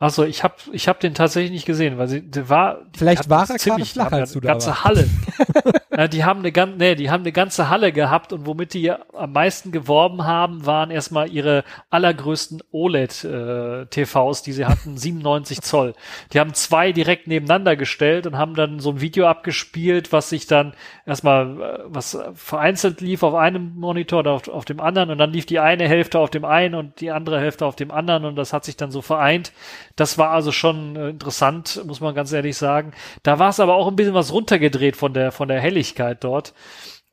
Also 0.00 0.22
ich 0.22 0.44
habe 0.44 0.54
ich 0.70 0.86
hab 0.86 1.00
den 1.00 1.12
tatsächlich 1.12 1.50
nicht 1.50 1.66
gesehen, 1.66 1.98
weil 1.98 2.06
sie 2.06 2.22
der 2.22 2.48
war 2.48 2.82
die 2.94 3.00
Vielleicht 3.00 3.28
war 3.28 3.50
er 3.50 3.56
ziemlich 3.56 3.94
flach, 3.94 4.12
als 4.12 4.32
du 4.32 4.38
eine 4.38 4.46
da 4.46 4.52
ganze 4.52 4.68
warst. 4.68 4.84
Halle. 4.84 5.08
ja, 5.96 6.06
die 6.06 6.22
haben 6.22 6.38
eine 6.38 6.52
ganze 6.52 6.76
nee, 6.76 6.94
die 6.94 7.10
haben 7.10 7.22
eine 7.22 7.32
ganze 7.32 7.68
Halle 7.68 7.90
gehabt 7.90 8.32
und 8.32 8.46
womit 8.46 8.74
die 8.74 8.92
am 8.92 9.32
meisten 9.32 9.72
geworben 9.72 10.24
haben, 10.24 10.64
waren 10.64 10.92
erstmal 10.92 11.32
ihre 11.32 11.64
allergrößten 11.90 12.62
OLED 12.70 13.24
äh, 13.24 13.86
TVs, 13.86 14.42
die 14.42 14.52
sie 14.52 14.66
hatten, 14.66 14.96
97 14.96 15.62
Zoll. 15.62 15.94
Die 16.32 16.38
haben 16.38 16.54
zwei 16.54 16.92
direkt 16.92 17.26
nebeneinander 17.26 17.74
gestellt 17.74 18.28
und 18.28 18.38
haben 18.38 18.54
dann 18.54 18.78
so 18.78 18.90
ein 18.90 19.00
Video 19.00 19.26
abgespielt, 19.26 20.12
was 20.12 20.28
sich 20.28 20.46
dann 20.46 20.74
erstmal 21.06 21.60
äh, 21.60 21.78
was 21.86 22.16
vereinzelt 22.34 23.00
lief 23.00 23.24
auf 23.24 23.34
einem 23.34 23.74
Monitor 23.74 24.24
auf, 24.28 24.46
auf 24.46 24.64
dem 24.64 24.78
anderen 24.78 25.10
und 25.10 25.18
dann 25.18 25.32
lief 25.32 25.46
die 25.46 25.58
eine 25.58 25.88
Hälfte 25.88 26.20
auf 26.20 26.30
dem 26.30 26.44
einen 26.44 26.76
und 26.76 27.00
die 27.00 27.10
andere 27.10 27.40
Hälfte 27.40 27.66
auf 27.66 27.74
dem 27.74 27.90
anderen 27.90 28.26
und 28.26 28.36
das 28.36 28.52
hat 28.52 28.64
sich 28.64 28.76
dann 28.76 28.92
so 28.92 29.02
vereint. 29.02 29.50
Das 29.98 30.16
war 30.16 30.30
also 30.30 30.52
schon 30.52 30.94
äh, 30.94 31.08
interessant, 31.10 31.82
muss 31.84 32.00
man 32.00 32.14
ganz 32.14 32.32
ehrlich 32.32 32.56
sagen. 32.56 32.92
Da 33.24 33.40
war 33.40 33.48
es 33.50 33.58
aber 33.58 33.74
auch 33.74 33.88
ein 33.88 33.96
bisschen 33.96 34.14
was 34.14 34.32
runtergedreht 34.32 34.96
von 34.96 35.12
der 35.12 35.32
von 35.32 35.48
der 35.48 35.60
Helligkeit 35.60 36.22
dort, 36.22 36.54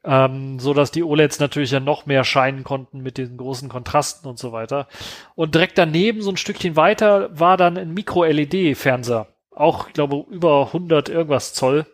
ähm, 0.04 0.60
so 0.60 0.76
dass 0.76 0.92
die 0.92 1.04
OLEDs 1.04 1.40
natürlich 1.40 1.72
ja 1.72 1.80
noch 1.80 2.06
mehr 2.06 2.24
scheinen 2.24 2.64
konnten 2.64 3.02
mit 3.02 3.18
den 3.18 3.38
großen 3.38 3.70
Kontrasten 3.70 4.30
und 4.30 4.38
so 4.38 4.52
weiter. 4.52 4.88
Und 5.34 5.56
direkt 5.56 5.80
daneben 5.80 6.22
so 6.22 6.30
ein 6.30 6.38
Stückchen 6.38 6.76
weiter 6.76 7.30
war 7.38 7.58
dann 7.58 7.76
ein 7.76 7.96
Micro-LED-Fernseher. 7.96 9.28
Auch, 9.50 9.88
ich 9.88 9.94
glaube, 9.94 10.24
über 10.30 10.68
100 10.68 11.10
irgendwas 11.10 11.54
Zoll, 11.54 11.88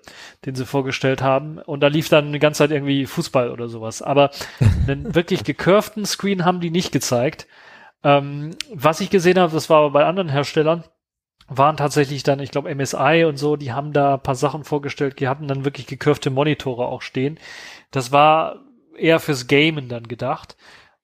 den 0.45 0.55
sie 0.55 0.65
vorgestellt 0.65 1.21
haben. 1.21 1.59
Und 1.59 1.79
da 1.81 1.87
lief 1.87 2.09
dann 2.09 2.33
die 2.33 2.39
ganze 2.39 2.57
Zeit 2.57 2.71
irgendwie 2.71 3.05
Fußball 3.05 3.49
oder 3.49 3.69
sowas. 3.69 4.01
Aber 4.01 4.31
einen 4.87 5.15
wirklich 5.15 5.45
gecurvten 5.45 6.05
Screen 6.05 6.43
haben 6.43 6.59
die 6.59 6.71
nicht 6.71 6.91
gezeigt. 6.91 7.47
Ähm, 8.03 8.51
was 8.73 9.01
ich 9.01 9.09
gesehen 9.09 9.39
habe, 9.39 9.53
das 9.53 9.69
war 9.69 9.79
aber 9.79 9.91
bei 9.91 10.05
anderen 10.05 10.29
Herstellern, 10.29 10.83
waren 11.47 11.77
tatsächlich 11.77 12.23
dann, 12.23 12.39
ich 12.39 12.51
glaube, 12.51 12.73
MSI 12.73 13.25
und 13.27 13.37
so, 13.37 13.57
die 13.57 13.73
haben 13.73 13.93
da 13.93 14.15
ein 14.15 14.23
paar 14.23 14.35
Sachen 14.35 14.63
vorgestellt, 14.63 15.19
die 15.19 15.27
hatten 15.27 15.47
dann 15.47 15.65
wirklich 15.65 15.85
gecurvte 15.85 16.29
Monitore 16.29 16.85
auch 16.85 17.01
stehen. 17.01 17.39
Das 17.91 18.11
war 18.11 18.61
eher 18.97 19.19
fürs 19.19 19.47
Gamen 19.47 19.89
dann 19.89 20.07
gedacht. 20.07 20.55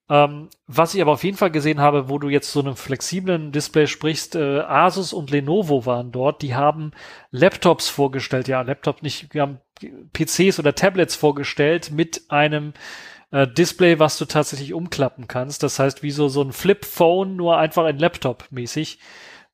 Ähm, 0.09 0.49
was 0.67 0.95
ich 0.95 1.01
aber 1.01 1.11
auf 1.11 1.25
jeden 1.25 1.35
Fall 1.35 1.51
gesehen 1.51 1.81
habe, 1.81 2.07
wo 2.07 2.17
du 2.17 2.29
jetzt 2.29 2.53
so 2.53 2.61
einem 2.61 2.77
flexiblen 2.77 3.51
Display 3.51 3.87
sprichst, 3.87 4.35
äh, 4.35 4.61
Asus 4.61 5.11
und 5.11 5.31
Lenovo 5.31 5.85
waren 5.85 6.13
dort, 6.13 6.41
die 6.41 6.55
haben 6.55 6.91
Laptops 7.31 7.89
vorgestellt, 7.89 8.47
ja, 8.47 8.61
Laptop 8.61 9.03
nicht, 9.03 9.33
wir 9.33 9.41
haben 9.41 9.59
PCs 10.13 10.59
oder 10.59 10.73
Tablets 10.75 11.15
vorgestellt 11.15 11.91
mit 11.91 12.23
einem 12.29 12.73
äh, 13.31 13.47
Display, 13.47 13.99
was 13.99 14.17
du 14.17 14.25
tatsächlich 14.25 14.73
umklappen 14.73 15.27
kannst. 15.27 15.63
Das 15.63 15.79
heißt, 15.79 16.03
wie 16.03 16.11
so, 16.11 16.27
so 16.27 16.41
ein 16.41 16.53
Flip-Phone, 16.53 17.35
nur 17.35 17.57
einfach 17.57 17.85
ein 17.85 17.99
Laptop 17.99 18.45
mäßig, 18.51 18.99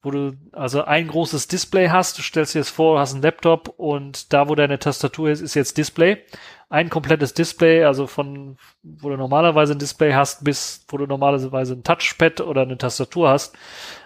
wo 0.02 0.12
du 0.12 0.34
also 0.52 0.84
ein 0.84 1.08
großes 1.08 1.48
Display 1.48 1.90
hast. 1.90 2.18
Du 2.18 2.22
stellst 2.22 2.56
dir 2.56 2.60
das 2.60 2.70
vor, 2.70 3.00
hast 3.00 3.14
einen 3.14 3.24
Laptop 3.24 3.74
und 3.78 4.34
da, 4.34 4.50
wo 4.50 4.56
deine 4.56 4.80
Tastatur 4.80 5.30
ist, 5.30 5.42
ist 5.42 5.56
jetzt 5.56 5.78
Display. 5.78 6.24
Ein 6.70 6.90
komplettes 6.90 7.34
Display, 7.34 7.84
also 7.84 8.08
von, 8.08 8.58
wo 8.82 9.10
du 9.10 9.18
normalerweise 9.18 9.74
ein 9.74 9.80
Display 9.80 10.14
hast, 10.14 10.44
bis 10.44 10.86
wo 10.88 10.98
du 10.98 11.06
normalerweise 11.06 11.74
ein 11.74 11.84
Touchpad 11.84 12.42
oder 12.42 12.64
eine 12.64 12.78
Tastatur 12.78 13.30
hast. 13.30 13.56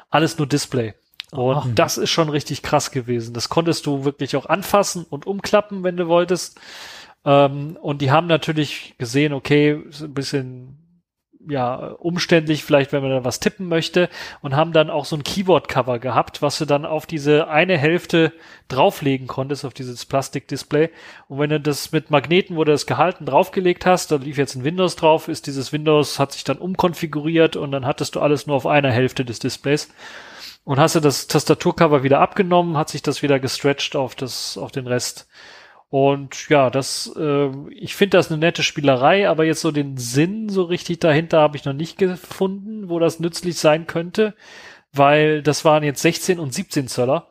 Alles 0.10 0.38
nur 0.38 0.48
Display. 0.48 0.94
Und 1.32 1.58
Aha. 1.58 1.70
das 1.76 1.98
ist 1.98 2.10
schon 2.10 2.30
richtig 2.30 2.62
krass 2.62 2.92
gewesen. 2.92 3.34
Das 3.34 3.50
konntest 3.50 3.86
du 3.86 4.06
wirklich 4.06 4.36
auch 4.38 4.46
anfassen 4.46 5.06
und 5.10 5.28
umklappen, 5.28 5.84
wenn 5.84 5.98
du 5.98 6.08
wolltest. 6.08 6.60
Ähm, 7.26 7.78
und 7.82 8.02
die 8.02 8.12
haben 8.12 8.28
natürlich 8.28 8.96
gesehen, 8.98 9.34
okay, 9.34 9.82
ist 9.90 10.02
ein 10.02 10.14
bisschen 10.14 10.88
ja, 11.50 11.76
umständlich, 12.00 12.64
vielleicht 12.64 12.92
wenn 12.92 13.02
man 13.02 13.12
da 13.12 13.24
was 13.24 13.40
tippen 13.40 13.68
möchte 13.68 14.10
und 14.42 14.56
haben 14.56 14.74
dann 14.74 14.90
auch 14.90 15.06
so 15.06 15.16
ein 15.16 15.24
Keyboard-Cover 15.24 16.00
gehabt, 16.00 16.42
was 16.42 16.58
du 16.58 16.66
dann 16.66 16.86
auf 16.86 17.06
diese 17.06 17.48
eine 17.48 17.78
Hälfte 17.78 18.34
drauflegen 18.68 19.28
konntest, 19.28 19.64
auf 19.64 19.74
dieses 19.74 20.06
Plastikdisplay. 20.06 20.90
Und 21.28 21.40
wenn 21.40 21.50
du 21.50 21.60
das 21.60 21.92
mit 21.92 22.12
Magneten, 22.12 22.56
wo 22.58 22.64
du 22.64 22.72
das 22.72 22.86
gehalten, 22.86 23.26
draufgelegt 23.26 23.86
hast, 23.86 24.12
da 24.12 24.18
lief 24.18 24.38
jetzt 24.38 24.56
ein 24.56 24.64
Windows 24.64 24.96
drauf, 24.96 25.28
ist 25.28 25.48
dieses 25.48 25.72
Windows, 25.72 26.20
hat 26.20 26.34
sich 26.34 26.44
dann 26.44 26.58
umkonfiguriert 26.58 27.56
und 27.56 27.72
dann 27.72 27.86
hattest 27.86 28.16
du 28.16 28.20
alles 28.20 28.48
nur 28.48 28.56
auf 28.56 28.68
einer 28.68 28.92
Hälfte 28.92 29.24
des 29.24 29.40
Displays. 29.40 29.90
Und 30.64 30.80
hast 30.80 30.96
du 30.96 31.00
das 31.00 31.28
Tastaturcover 31.28 32.04
wieder 32.04 32.20
abgenommen, 32.20 32.76
hat 32.76 32.90
sich 32.90 33.02
das 33.02 33.22
wieder 33.24 33.40
gestretched 33.40 33.96
auf 33.96 34.16
das, 34.16 34.58
auf 34.58 34.74
den 34.74 34.86
Rest. 34.86 35.28
Und 35.90 36.50
ja, 36.50 36.70
das, 36.70 37.12
äh, 37.18 37.50
ich 37.72 37.96
finde 37.96 38.18
das 38.18 38.30
eine 38.30 38.38
nette 38.40 38.62
Spielerei, 38.64 39.30
aber 39.30 39.46
jetzt 39.46 39.62
so 39.62 39.72
den 39.72 39.98
Sinn 39.98 40.50
so 40.50 40.64
richtig 40.64 41.00
dahinter 41.00 41.40
habe 41.40 41.56
ich 41.58 41.64
noch 41.66 41.74
nicht 41.74 41.98
gefunden, 41.98 42.90
wo 42.90 43.00
das 43.00 43.20
nützlich 43.22 43.58
sein 43.58 43.88
könnte, 43.88 44.36
weil 44.92 45.42
das 45.44 45.64
waren 45.64 45.84
jetzt 45.84 46.02
16 46.02 46.40
und 46.40 46.54
17 46.54 46.88
Zöller. 46.88 47.30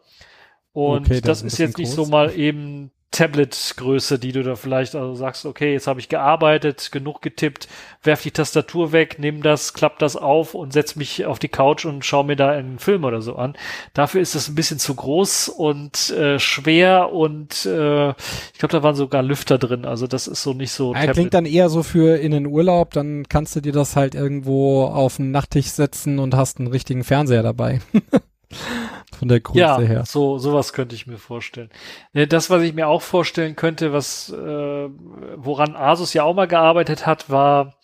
Und 0.73 1.11
Okay, 1.11 1.21
das 1.21 1.41
das, 1.41 1.43
ist 1.43 1.59
jetzt 1.59 1.77
bisschen 1.77 1.77
nicht 1.77 1.95
groß. 1.95 1.95
so 1.95 2.07
mal 2.07 2.35
eben 2.39 2.93
Tablet-Größe, 3.13 4.19
die 4.19 4.33
du 4.33 4.43
da 4.43 4.57
vielleicht 4.57 4.95
also 4.95 5.15
sagst, 5.15 5.47
okay, 5.47 5.73
jetzt 5.73 5.87
habe 5.87 6.01
ich 6.01 6.09
gearbeitet, 6.09 6.91
genug 6.93 7.23
getippt, 7.23 7.67
werf 8.03 8.23
die 8.23 8.31
Tastatur 8.31 8.93
weg, 8.93 9.17
nimm 9.19 9.43
das, 9.43 9.73
klapp 9.73 9.99
das 9.99 10.17
auf 10.17 10.55
und 10.55 10.73
setz 10.73 10.97
mich 10.97 11.25
auf 11.25 11.39
die 11.39 11.49
Couch 11.49 11.87
und 11.87 12.05
schau 12.05 12.25
mir 12.25 12.37
da 12.37 12.51
einen 12.51 12.79
Film 12.79 13.05
oder 13.05 13.23
so 13.23 13.37
an. 13.37 13.57
Dafür 13.95 14.21
ist 14.21 14.35
es 14.35 14.49
ein 14.49 14.55
bisschen 14.55 14.79
zu 14.79 14.95
groß 14.95 15.49
und 15.49 16.11
äh, 16.11 16.39
schwer 16.39 17.13
und 17.13 17.65
äh, 17.65 18.11
ich 18.11 18.59
glaube, 18.59 18.73
da 18.73 18.83
waren 18.83 18.97
sogar 18.97 19.23
Lüfter 19.23 19.57
drin. 19.57 19.87
Also 19.87 20.07
das 20.07 20.27
ist 20.27 20.43
so 20.43 20.53
nicht 20.53 20.73
so 20.73 20.93
Er 20.93 21.13
klingt 21.13 21.33
dann 21.33 21.47
eher 21.47 21.71
so 21.71 21.83
für 21.83 22.19
in 22.19 22.33
den 22.33 22.47
Urlaub, 22.47 22.93
dann 22.93 23.29
kannst 23.29 23.57
du 23.57 23.61
dir 23.61 23.73
das 23.73 23.97
halt 23.97 24.15
irgendwo 24.15 24.85
auf 24.85 25.17
den 25.17 25.31
Nachttisch 25.31 25.69
setzen 25.69 26.19
und 26.19 26.35
hast 26.35 26.59
einen 26.59 26.69
richtigen 26.69 27.05
Fernseher 27.05 27.43
dabei. 27.43 27.81
Von 29.19 29.29
der 29.29 29.41
Größe 29.41 29.59
ja, 29.59 29.79
her. 29.79 30.05
so 30.07 30.39
sowas 30.39 30.73
könnte 30.73 30.95
ich 30.95 31.07
mir 31.07 31.19
vorstellen. 31.19 31.71
Äh, 32.13 32.27
Das, 32.27 32.51
was 32.51 32.63
ich 32.63 32.75
mir 32.75 32.89
auch 32.89 33.03
vorstellen 33.03 33.57
könnte, 33.57 33.93
was 33.93 34.31
äh, 34.31 34.89
woran 35.37 35.75
Asus 35.77 36.13
ja 36.13 36.25
auch 36.25 36.35
mal 36.35 36.49
gearbeitet 36.49 37.07
hat, 37.07 37.31
war, 37.31 37.75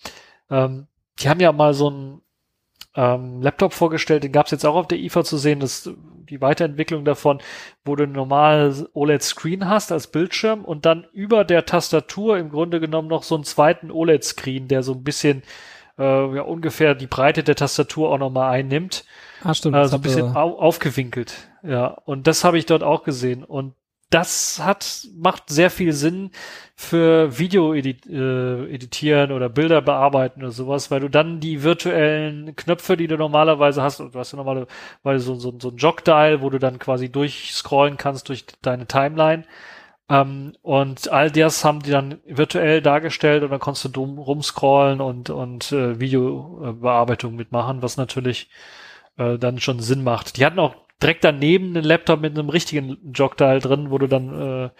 ähm, 0.51 0.87
die 1.21 1.29
haben 1.29 1.40
ja 1.40 1.53
mal 1.53 1.75
so 1.75 1.90
ein 1.90 2.23
ähm, 2.95 3.40
Laptop 3.40 3.73
vorgestellt, 3.73 4.25
den 4.25 4.33
gab 4.33 4.47
es 4.47 4.53
jetzt 4.53 4.66
auch 4.66 4.75
auf 4.75 4.88
der 4.88 4.99
IFA 4.99 5.25
zu 5.25 5.38
sehen, 5.38 5.61
das 5.61 5.90
die 6.29 6.40
Weiterentwicklung 6.40 7.05
davon, 7.05 7.40
wo 7.85 7.97
du 7.97 8.05
ein 8.05 8.12
normales 8.12 8.87
OLED-Screen 8.95 9.68
hast 9.68 9.92
als 9.92 10.07
Bildschirm 10.07 10.64
und 10.64 10.87
dann 10.87 11.07
über 11.12 11.45
der 11.45 11.66
Tastatur 11.66 12.38
im 12.38 12.51
Grunde 12.51 12.81
genommen 12.81 13.09
noch 13.09 13.23
so 13.23 13.35
einen 13.35 13.45
zweiten 13.45 13.90
OLED-Screen, 13.90 14.68
der 14.68 14.83
so 14.83 14.92
ein 14.92 15.05
bisschen 15.05 15.42
äh, 15.99 16.37
ja, 16.37 16.42
ungefähr 16.42 16.95
die 16.95 17.07
Breite 17.07 17.42
der 17.42 17.57
Tastatur 17.57 18.11
auch 18.11 18.18
nochmal 18.18 18.51
einnimmt. 18.51 19.05
Ah, 19.44 19.55
stimmt. 19.55 19.74
Also 19.74 19.96
ein 19.96 20.02
bisschen 20.02 20.37
au 20.37 20.59
aufgewinkelt. 20.59 21.48
Ja, 21.62 21.87
und 21.87 22.26
das 22.26 22.44
habe 22.44 22.59
ich 22.59 22.66
dort 22.66 22.83
auch 22.83 23.05
gesehen. 23.05 23.44
Und 23.44 23.74
das 24.12 24.61
hat, 24.62 25.07
macht 25.16 25.48
sehr 25.48 25.70
viel 25.70 25.92
Sinn 25.92 26.31
für 26.76 27.38
Video 27.38 27.72
edit, 27.72 28.07
äh, 28.07 28.66
editieren 28.66 29.33
oder 29.33 29.48
Bilder 29.48 29.81
bearbeiten 29.81 30.42
oder 30.42 30.52
sowas, 30.52 30.90
weil 30.90 31.00
du 31.00 31.09
dann 31.09 31.40
die 31.40 31.62
virtuellen 31.62 32.55
Knöpfe, 32.55 32.96
die 32.96 33.07
du 33.07 33.16
normalerweise 33.16 33.83
hast, 33.83 34.00
du 34.00 34.11
hast 34.14 34.33
ja 34.33 34.37
normalerweise 34.37 35.24
so, 35.24 35.35
so, 35.37 35.55
so 35.59 35.70
ein 35.70 35.76
Jog-Dial, 35.76 36.42
wo 36.42 36.50
du 36.50 36.59
dann 36.59 36.78
quasi 36.78 37.11
durchscrollen 37.11 37.96
kannst 37.96 38.28
durch 38.28 38.44
deine 38.61 38.87
Timeline. 38.87 39.44
Ähm, 40.11 40.52
und 40.61 41.11
all 41.11 41.31
das 41.31 41.64
haben 41.64 41.81
die 41.81 41.90
dann 41.90 42.20
virtuell 42.26 42.83
dargestellt 42.83 43.42
und 43.44 43.50
dann 43.50 43.61
konntest 43.61 43.96
du 43.96 44.05
rumscrollen 44.05 45.00
und, 45.00 45.31
und 45.31 45.72
äh, 45.72 45.98
Videobearbeitung 45.98 47.35
mitmachen, 47.35 47.81
was 47.81 47.96
natürlich 47.96 48.50
äh, 49.16 49.38
dann 49.38 49.61
schon 49.61 49.81
Sinn 49.81 50.05
macht. 50.05 50.37
Die 50.37 50.44
hatten 50.44 50.59
auch 50.59 50.75
direkt 51.03 51.25
daneben 51.25 51.77
einen 51.77 51.85
Laptop 51.85 52.20
mit 52.20 52.38
einem 52.38 52.48
richtigen 52.48 53.12
Jogdial 53.12 53.61
drin, 53.61 53.90
wo 53.90 53.98
du 53.98 54.07
dann, 54.07 54.70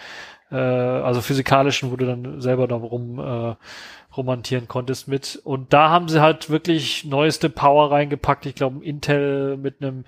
äh, 0.51 0.55
äh, 0.55 1.03
also 1.03 1.21
physikalischen, 1.21 1.91
wo 1.91 1.97
du 1.97 2.07
dann 2.07 2.41
selber 2.41 2.67
noch 2.69 2.83
rum 2.83 3.19
äh, 3.19 3.55
romantieren 4.17 4.69
konntest 4.69 5.09
mit. 5.09 5.41
Und 5.43 5.73
da 5.73 5.89
haben 5.89 6.09
sie 6.09 6.21
halt 6.21 6.51
wirklich 6.51 7.05
neueste 7.05 7.49
Power 7.49 7.91
reingepackt. 7.91 8.47
Ich 8.47 8.55
glaube, 8.55 8.85
Intel 8.85 9.57
mit 9.57 9.81
einem 9.81 10.05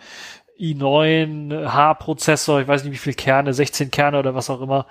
i9 0.60 1.66
H-Prozessor, 1.66 2.60
ich 2.60 2.68
weiß 2.68 2.84
nicht 2.84 2.92
wie 2.92 2.98
viel 2.98 3.14
Kerne, 3.14 3.52
16 3.52 3.90
Kerne 3.90 4.18
oder 4.18 4.34
was 4.34 4.50
auch 4.50 4.60
immer, 4.60 4.86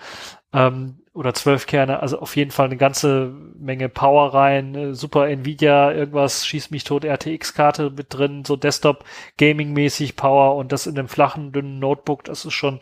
ähm, 0.51 1.02
oder 1.13 1.33
12 1.33 1.67
Kerne, 1.67 1.99
also 2.01 2.19
auf 2.19 2.35
jeden 2.35 2.51
Fall 2.51 2.65
eine 2.65 2.77
ganze 2.77 3.31
Menge 3.57 3.87
Power 3.87 4.33
rein, 4.33 4.75
äh, 4.75 4.93
super 4.95 5.29
Nvidia, 5.29 5.91
irgendwas 5.91 6.45
schießt 6.47 6.71
mich 6.71 6.83
tot, 6.83 7.05
RTX-Karte 7.05 7.91
mit 7.91 8.07
drin, 8.09 8.45
so 8.45 8.55
Desktop 8.55 9.05
Gaming-mäßig 9.37 10.15
Power 10.15 10.55
und 10.55 10.71
das 10.71 10.87
in 10.87 10.97
einem 10.97 11.07
flachen, 11.07 11.51
dünnen 11.51 11.79
Notebook, 11.79 12.23
das 12.23 12.45
ist 12.45 12.53
schon, 12.53 12.79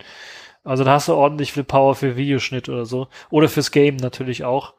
also 0.63 0.83
da 0.83 0.93
hast 0.93 1.07
du 1.07 1.13
ordentlich 1.13 1.53
viel 1.53 1.63
Power 1.63 1.95
für 1.95 2.15
Videoschnitt 2.15 2.69
oder 2.69 2.85
so. 2.85 3.07
Oder 3.29 3.49
fürs 3.49 3.71
Game 3.71 3.95
natürlich 3.97 4.43
auch. 4.43 4.75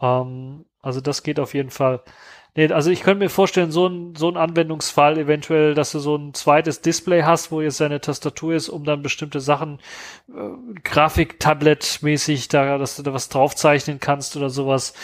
Ähm, 0.00 0.66
also 0.80 1.00
das 1.00 1.22
geht 1.22 1.40
auf 1.40 1.54
jeden 1.54 1.70
Fall. 1.70 2.02
Nee, 2.56 2.70
also 2.72 2.90
ich 2.90 3.02
könnte 3.02 3.24
mir 3.24 3.30
vorstellen, 3.30 3.72
so 3.72 3.88
ein, 3.88 4.14
so 4.14 4.28
ein 4.28 4.36
Anwendungsfall 4.36 5.18
eventuell, 5.18 5.74
dass 5.74 5.90
du 5.90 5.98
so 5.98 6.14
ein 6.16 6.34
zweites 6.34 6.80
Display 6.80 7.24
hast, 7.24 7.50
wo 7.50 7.60
jetzt 7.60 7.80
deine 7.80 8.00
Tastatur 8.00 8.54
ist, 8.54 8.68
um 8.68 8.84
dann 8.84 9.02
bestimmte 9.02 9.40
Sachen, 9.40 9.80
äh, 10.28 10.80
Grafik-Tablet-mäßig, 10.84 12.48
da, 12.48 12.78
dass 12.78 12.96
du 12.96 13.02
da 13.02 13.12
was 13.12 13.28
draufzeichnen 13.28 13.98
kannst 13.98 14.36
oder 14.36 14.50
sowas. 14.50 14.94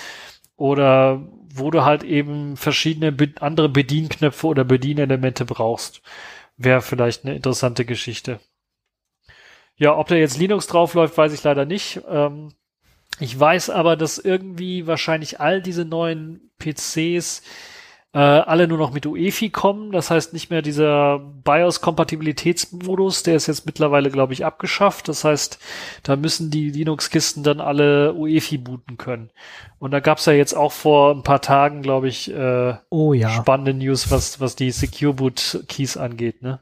Oder 0.56 1.26
wo 1.52 1.70
du 1.72 1.84
halt 1.84 2.04
eben 2.04 2.56
verschiedene 2.56 3.10
be 3.12 3.32
andere 3.40 3.68
Bedienknöpfe 3.68 4.46
oder 4.46 4.64
Bedienelemente 4.64 5.44
brauchst. 5.44 6.02
Wäre 6.56 6.82
vielleicht 6.82 7.24
eine 7.24 7.34
interessante 7.34 7.84
Geschichte. 7.84 8.40
Ja, 9.76 9.96
ob 9.96 10.08
da 10.08 10.14
jetzt 10.14 10.38
Linux 10.38 10.66
draufläuft, 10.68 11.16
weiß 11.16 11.32
ich 11.32 11.42
leider 11.42 11.64
nicht. 11.64 12.02
Ähm, 12.08 12.52
ich 13.20 13.38
weiß 13.38 13.70
aber, 13.70 13.96
dass 13.96 14.18
irgendwie 14.18 14.86
wahrscheinlich 14.86 15.40
all 15.40 15.62
diese 15.62 15.84
neuen 15.84 16.50
PCs 16.58 17.42
äh, 18.12 18.18
alle 18.18 18.66
nur 18.66 18.78
noch 18.78 18.92
mit 18.92 19.06
UEFI 19.06 19.50
kommen. 19.50 19.92
Das 19.92 20.10
heißt 20.10 20.32
nicht 20.32 20.50
mehr 20.50 20.62
dieser 20.62 21.18
BIOS-Kompatibilitätsmodus, 21.44 23.22
der 23.22 23.36
ist 23.36 23.46
jetzt 23.46 23.66
mittlerweile, 23.66 24.10
glaube 24.10 24.32
ich, 24.32 24.44
abgeschafft. 24.44 25.08
Das 25.08 25.24
heißt, 25.24 25.58
da 26.02 26.16
müssen 26.16 26.50
die 26.50 26.70
Linux-Kisten 26.70 27.42
dann 27.42 27.60
alle 27.60 28.14
UEFI 28.14 28.58
booten 28.58 28.96
können. 28.96 29.30
Und 29.78 29.92
da 29.92 30.00
gab's 30.00 30.26
ja 30.26 30.32
jetzt 30.32 30.54
auch 30.54 30.72
vor 30.72 31.14
ein 31.14 31.22
paar 31.22 31.40
Tagen, 31.40 31.82
glaube 31.82 32.08
ich, 32.08 32.32
äh, 32.32 32.74
oh, 32.88 33.12
ja. 33.12 33.30
spannende 33.30 33.74
News, 33.74 34.10
was, 34.10 34.40
was 34.40 34.56
die 34.56 34.70
Secure 34.70 35.14
Boot 35.14 35.64
Keys 35.68 35.96
angeht, 35.96 36.42
ne? 36.42 36.60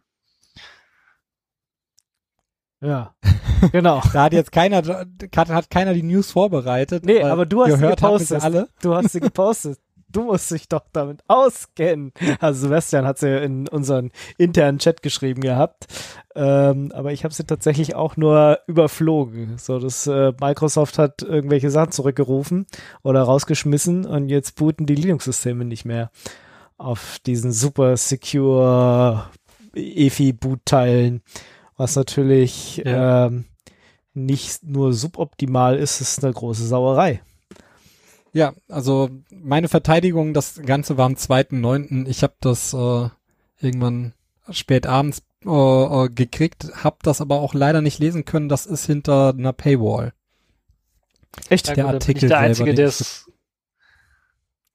Ja, 2.81 3.14
genau. 3.73 4.01
da 4.12 4.25
hat 4.25 4.33
jetzt 4.33 4.53
keiner, 4.53 4.83
hat 4.85 5.71
keiner 5.71 5.95
die 5.95 6.03
News 6.03 6.31
vorbereitet. 6.31 7.05
Nee, 7.05 7.23
aber 7.23 7.47
du 7.47 7.62
hast 7.62 7.71
gehört 7.71 7.99
sie 7.99 8.05
gepostet. 8.05 8.43
Alle. 8.43 8.69
Du 8.83 8.95
hast 8.95 9.12
sie 9.12 9.21
gepostet. 9.21 9.79
Du 10.11 10.23
musst 10.23 10.51
dich 10.51 10.69
doch 10.69 10.85
damit 10.93 11.23
auskennen. 11.29 12.12
Also 12.41 12.61
Sebastian 12.62 13.05
hat 13.05 13.19
sie 13.19 13.29
in 13.45 13.69
unseren 13.69 14.11
internen 14.38 14.79
Chat 14.79 15.03
geschrieben 15.03 15.43
gehabt. 15.43 15.87
Ähm, 16.35 16.93
aber 16.95 17.12
ich 17.12 17.25
habe 17.25 17.35
sie 17.35 17.45
tatsächlich 17.45 17.95
auch 17.95 18.17
nur 18.17 18.59
überflogen. 18.67 19.59
So, 19.59 19.79
dass 19.79 20.07
äh, 20.07 20.33
Microsoft 20.41 20.97
hat 20.99 21.23
irgendwelche 21.23 21.71
Sachen 21.71 21.93
zurückgerufen 21.93 22.67
oder 23.03 23.23
rausgeschmissen 23.23 24.07
und 24.07 24.31
jetzt 24.31 24.57
booten 24.57 24.87
die 24.87 24.95
Linux-Systeme 24.95 25.67
nicht 25.67 25.85
mehr 25.85 26.11
auf 26.79 27.19
diesen 27.27 27.53
super 27.53 27.97
secure 27.99 29.25
EFI-Boot-Teilen 29.75 31.23
was 31.79 31.97
natürlich 31.97 32.83
ja. 32.85 33.27
ähm, 33.27 33.47
nicht 34.12 34.64
nur 34.64 34.93
suboptimal 34.93 35.77
ist, 35.77 36.03
ist 36.03 36.23
eine 36.23 36.35
große 36.35 36.67
Sauerei. 36.67 37.23
Ja, 38.33 38.53
also 38.69 39.09
meine 39.31 39.69
Verteidigung, 39.69 40.35
das 40.35 40.61
Ganze 40.62 40.99
war 40.99 41.07
am 41.07 41.14
2.9. 41.14 42.07
Ich 42.07 42.23
habe 42.23 42.35
das 42.41 42.75
äh, 42.75 43.09
irgendwann 43.61 44.12
spät 44.51 44.87
abends 44.87 45.23
äh, 45.45 45.49
äh, 45.49 46.09
gekriegt, 46.11 46.69
habe 46.85 46.99
das 47.03 47.21
aber 47.21 47.41
auch 47.41 47.55
leider 47.55 47.81
nicht 47.81 47.99
lesen 48.01 48.25
können. 48.25 48.49
Das 48.49 48.67
ist 48.67 48.85
hinter 48.85 49.31
einer 49.31 49.53
Paywall. 49.53 50.12
Echt? 51.49 51.69
Der 51.69 51.77
ja, 51.77 51.85
gut, 51.85 51.95
Artikel 51.95 52.29
der 52.29 52.38
Einzige, 52.38 52.75
der 52.75 52.88
es. 52.88 53.31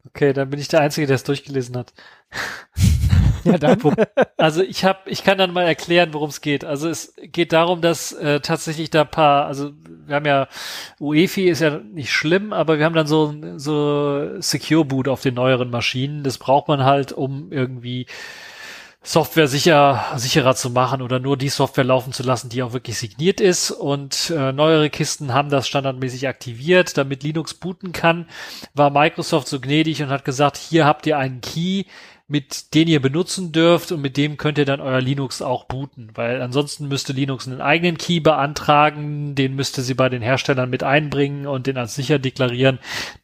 Okay, 0.07 0.33
dann 0.33 0.49
bin 0.49 0.59
ich 0.59 0.67
der 0.67 0.81
Einzige, 0.81 1.07
der 1.07 1.15
es 1.15 1.23
durchgelesen 1.23 1.75
hat. 1.77 1.93
Ja, 3.53 3.57
dann. 3.57 3.79
Also 4.37 4.61
ich 4.61 4.85
habe, 4.85 4.99
ich 5.05 5.23
kann 5.23 5.37
dann 5.37 5.53
mal 5.53 5.63
erklären, 5.63 6.13
worum 6.13 6.29
es 6.29 6.41
geht. 6.41 6.63
Also 6.65 6.89
es 6.89 7.13
geht 7.21 7.51
darum, 7.53 7.81
dass 7.81 8.13
äh, 8.13 8.39
tatsächlich 8.39 8.89
da 8.89 9.03
paar, 9.03 9.45
also 9.45 9.71
wir 10.05 10.15
haben 10.15 10.25
ja 10.25 10.47
UEFI 10.99 11.49
ist 11.49 11.61
ja 11.61 11.79
nicht 11.79 12.11
schlimm, 12.11 12.53
aber 12.53 12.77
wir 12.77 12.85
haben 12.85 12.95
dann 12.95 13.07
so 13.07 13.33
so 13.57 14.39
Secure 14.39 14.85
Boot 14.85 15.07
auf 15.07 15.21
den 15.21 15.35
neueren 15.35 15.69
Maschinen. 15.69 16.23
Das 16.23 16.37
braucht 16.37 16.67
man 16.67 16.83
halt, 16.83 17.11
um 17.11 17.51
irgendwie 17.51 18.07
Software 19.05 19.49
sicher, 19.49 20.05
sicherer 20.15 20.55
zu 20.55 20.69
machen 20.69 21.01
oder 21.01 21.19
nur 21.19 21.35
die 21.35 21.49
Software 21.49 21.83
laufen 21.83 22.13
zu 22.13 22.23
lassen, 22.23 22.47
die 22.47 22.63
auch 22.63 22.71
wirklich 22.71 22.97
signiert 22.97 23.41
ist. 23.41 23.69
Und 23.69 24.29
äh, 24.29 24.53
neuere 24.53 24.89
Kisten 24.89 25.33
haben 25.33 25.49
das 25.49 25.67
standardmäßig 25.67 26.29
aktiviert, 26.29 26.97
damit 26.97 27.21
Linux 27.21 27.53
booten 27.53 27.91
kann. 27.91 28.27
War 28.73 28.91
Microsoft 28.91 29.49
so 29.49 29.59
gnädig 29.59 30.01
und 30.01 30.07
hat 30.07 30.23
gesagt, 30.23 30.55
hier 30.55 30.85
habt 30.85 31.05
ihr 31.05 31.17
einen 31.17 31.41
Key, 31.41 31.83
mit 32.33 32.73
den 32.73 32.87
ihr 32.87 32.99
benutzen 32.99 33.51
dürft 33.51 33.91
und 33.91 34.01
mit 34.01 34.17
dem 34.17 34.37
könnt 34.37 34.57
ihr 34.57 34.65
dann 34.65 34.81
euer 34.81 34.99
Linux 34.99 35.43
auch 35.43 35.65
booten, 35.65 36.09
weil 36.15 36.41
ansonsten 36.41 36.87
müsste 36.87 37.13
Linux 37.13 37.47
einen 37.47 37.61
eigenen 37.61 37.99
Key 37.99 38.21
beantragen, 38.21 39.35
den 39.35 39.55
müsste 39.55 39.83
sie 39.83 39.93
bei 39.93 40.09
den 40.09 40.23
Herstellern 40.23 40.71
mit 40.71 40.81
einbringen 40.81 41.45
und 41.45 41.67
den 41.67 41.77
als 41.77 41.93
sicher 41.93 42.17
deklarieren. 42.17 42.79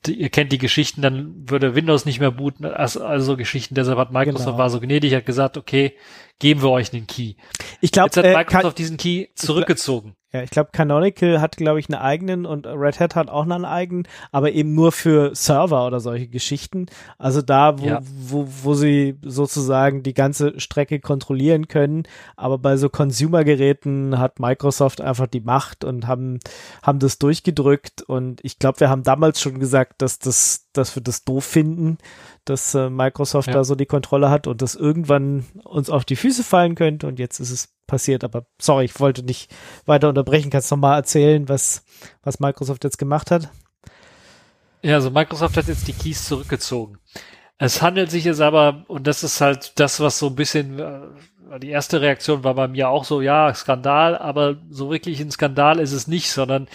Ihr 0.06 0.30
kennt 0.30 0.52
die 0.52 0.60
Geschichten, 0.60 1.02
dann 1.02 1.50
würde 1.50 1.74
Windows 1.74 2.06
nicht 2.06 2.20
mehr 2.20 2.30
booten, 2.30 2.66
also, 2.66 3.04
also 3.04 3.36
Geschichten. 3.36 3.74
Deshalb 3.74 3.98
hat 3.98 4.12
Microsoft 4.12 4.46
genau. 4.46 4.58
war 4.60 4.70
so 4.70 4.80
gnädig, 4.80 5.16
hat 5.16 5.26
gesagt, 5.26 5.58
okay, 5.58 5.96
geben 6.38 6.62
wir 6.62 6.70
euch 6.70 6.94
einen 6.94 7.08
Key. 7.08 7.34
Ich 7.82 7.92
glaube, 7.92 8.12
jetzt 8.14 8.18
hat 8.18 8.26
Microsoft 8.26 8.78
äh, 8.78 8.84
diesen 8.84 8.98
Key 8.98 9.30
zurückgezogen. 9.34 10.14
Ja, 10.32 10.44
ich 10.44 10.52
glaube, 10.52 10.70
Canonical 10.72 11.42
hat, 11.42 11.58
glaube 11.58 11.80
ich, 11.80 11.90
einen 11.90 12.00
eigenen 12.00 12.46
und 12.46 12.68
Red 12.68 13.00
Hat 13.00 13.16
hat 13.16 13.30
auch 13.30 13.44
einen 13.44 13.66
eigenen, 13.66 14.08
aber 14.32 14.52
eben 14.52 14.76
nur 14.76 14.92
für 14.92 15.34
Server 15.34 15.88
oder 15.88 16.00
solche 16.00 16.28
Geschichten. 16.28 16.86
Also 17.18 17.42
da, 17.42 17.80
wo, 17.80 17.86
ja. 17.86 18.00
wo, 18.04 18.48
wo 18.62 18.74
sie 18.76 19.18
sozusagen 19.24 20.04
die 20.04 20.14
ganze 20.14 20.60
Strecke 20.60 21.00
kontrollieren 21.00 21.68
können. 21.68 22.04
Aber 22.36 22.60
bei 22.60 22.78
so 22.78 22.90
Consumer-Geräten 22.90 24.20
hat 24.20 24.40
Microsoft 24.40 25.02
einfach 25.02 25.26
die 25.26 25.42
Macht 25.42 25.84
und 25.84 26.06
haben, 26.06 26.40
haben 26.84 27.00
das 27.00 27.18
durchgedrückt. 27.18 28.04
Und 28.04 28.40
ich 28.44 28.60
glaube, 28.60 28.82
wir 28.82 28.90
haben 28.90 29.02
damals 29.02 29.42
schon 29.42 29.60
gesagt, 29.60 30.04
dass 30.04 30.20
das, 30.20 30.68
dass 30.74 30.96
wir 30.96 31.02
das 31.02 31.24
doof 31.24 31.44
finden, 31.44 31.98
dass 32.46 32.76
äh, 32.76 32.92
Microsoft 32.92 33.48
ja. 33.48 33.56
da 33.56 33.64
so 33.64 33.74
die 33.74 33.88
Kontrolle 33.88 34.30
hat 34.30 34.46
und 34.46 34.62
das 34.62 34.76
irgendwann 34.76 35.48
uns 35.64 35.90
auf 35.90 36.06
die 36.06 36.16
Füße 36.16 36.44
fallen 36.44 36.76
könnte. 36.76 37.08
Und 37.08 37.18
jetzt 37.18 37.40
ist 37.40 37.50
es 37.50 37.79
passiert. 37.90 38.24
Aber 38.24 38.46
sorry, 38.60 38.86
ich 38.86 39.00
wollte 39.00 39.24
nicht 39.24 39.52
weiter 39.86 40.10
unterbrechen. 40.10 40.50
Kannst 40.50 40.72
du 40.72 40.76
nochmal 40.76 40.98
erzählen, 40.98 41.50
was, 41.50 41.84
was 42.24 42.40
Microsoft 42.40 42.84
jetzt 42.84 42.98
gemacht 42.98 43.32
hat? 43.32 43.50
Ja, 44.82 44.96
also 44.96 45.12
Microsoft 45.12 45.58
hat 45.58 45.68
jetzt 45.68 45.88
die 45.88 45.94
Keys 45.94 46.26
zurückgezogen. 46.26 47.00
Es 47.58 47.82
handelt 47.82 48.10
sich 48.10 48.24
jetzt 48.24 48.40
aber, 48.40 48.86
und 48.88 49.06
das 49.06 49.24
ist 49.24 49.42
halt 49.42 49.74
das, 49.80 50.00
was 50.00 50.18
so 50.18 50.28
ein 50.28 50.36
bisschen, 50.36 50.80
äh, 50.80 51.60
die 51.60 51.70
erste 51.70 52.00
Reaktion 52.00 52.46
war 52.46 52.56
bei 52.56 52.70
mir 52.70 52.90
auch 52.90 53.04
so, 53.04 53.20
ja, 53.20 53.54
Skandal, 53.54 54.18
aber 54.18 54.56
so 54.70 54.90
wirklich 54.90 55.20
ein 55.20 55.32
Skandal 55.32 55.80
ist 55.80 55.92
es 55.92 56.08
nicht, 56.08 56.32
sondern 56.32 56.70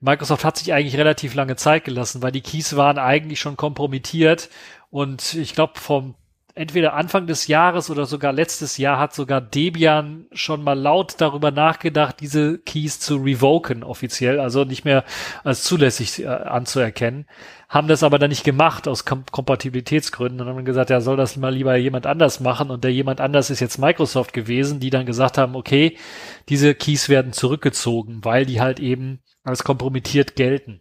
Microsoft 0.00 0.44
hat 0.44 0.58
sich 0.58 0.74
eigentlich 0.74 0.98
relativ 0.98 1.34
lange 1.34 1.56
Zeit 1.56 1.84
gelassen, 1.84 2.20
weil 2.20 2.32
die 2.32 2.42
Keys 2.42 2.76
waren 2.76 2.98
eigentlich 2.98 3.40
schon 3.40 3.56
kompromittiert 3.56 4.50
und 4.90 5.32
ich 5.34 5.54
glaube 5.54 5.80
vom 5.80 6.14
entweder 6.56 6.94
Anfang 6.94 7.26
des 7.26 7.46
Jahres 7.46 7.90
oder 7.90 8.06
sogar 8.06 8.32
letztes 8.32 8.78
Jahr 8.78 8.98
hat 8.98 9.14
sogar 9.14 9.42
Debian 9.42 10.26
schon 10.32 10.64
mal 10.64 10.72
laut 10.72 11.14
darüber 11.18 11.50
nachgedacht, 11.50 12.16
diese 12.20 12.58
Keys 12.58 12.98
zu 12.98 13.16
revoken 13.16 13.84
offiziell, 13.84 14.40
also 14.40 14.64
nicht 14.64 14.84
mehr 14.84 15.04
als 15.44 15.62
zulässig 15.64 16.24
äh, 16.24 16.26
anzuerkennen, 16.26 17.26
haben 17.68 17.88
das 17.88 18.02
aber 18.02 18.18
dann 18.18 18.30
nicht 18.30 18.42
gemacht 18.42 18.88
aus 18.88 19.04
Kom 19.04 19.24
Kompatibilitätsgründen 19.30 20.40
und 20.40 20.48
haben 20.48 20.64
gesagt, 20.64 20.88
ja, 20.88 21.00
soll 21.02 21.18
das 21.18 21.36
mal 21.36 21.54
lieber 21.54 21.76
jemand 21.76 22.06
anders 22.06 22.40
machen 22.40 22.70
und 22.70 22.84
der 22.84 22.92
jemand 22.92 23.20
anders 23.20 23.50
ist 23.50 23.60
jetzt 23.60 23.78
Microsoft 23.78 24.32
gewesen, 24.32 24.80
die 24.80 24.90
dann 24.90 25.04
gesagt 25.04 25.36
haben, 25.36 25.56
okay, 25.56 25.98
diese 26.48 26.74
Keys 26.74 27.10
werden 27.10 27.34
zurückgezogen, 27.34 28.24
weil 28.24 28.46
die 28.46 28.60
halt 28.62 28.80
eben 28.80 29.20
als 29.44 29.62
kompromittiert 29.62 30.36
gelten. 30.36 30.80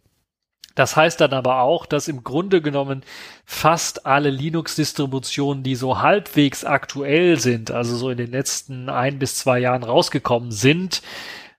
Das 0.76 0.98
heißt 0.98 1.22
dann 1.22 1.32
aber 1.32 1.62
auch, 1.62 1.86
dass 1.86 2.10
im 2.10 2.24
Grunde 2.24 2.62
genommen 2.62 3.04
fast 3.46 4.06
alle 4.06 4.30
Linux-Distributionen, 4.30 5.64
die 5.64 5.76
so 5.76 6.02
halbwegs 6.02 6.66
aktuell 6.66 7.40
sind, 7.40 7.72
also 7.72 7.96
so 7.96 8.10
in 8.10 8.18
den 8.18 8.32
letzten 8.32 8.90
ein 8.90 9.18
bis 9.18 9.38
zwei 9.38 9.60
Jahren 9.60 9.84
rausgekommen 9.84 10.52
sind, 10.52 11.02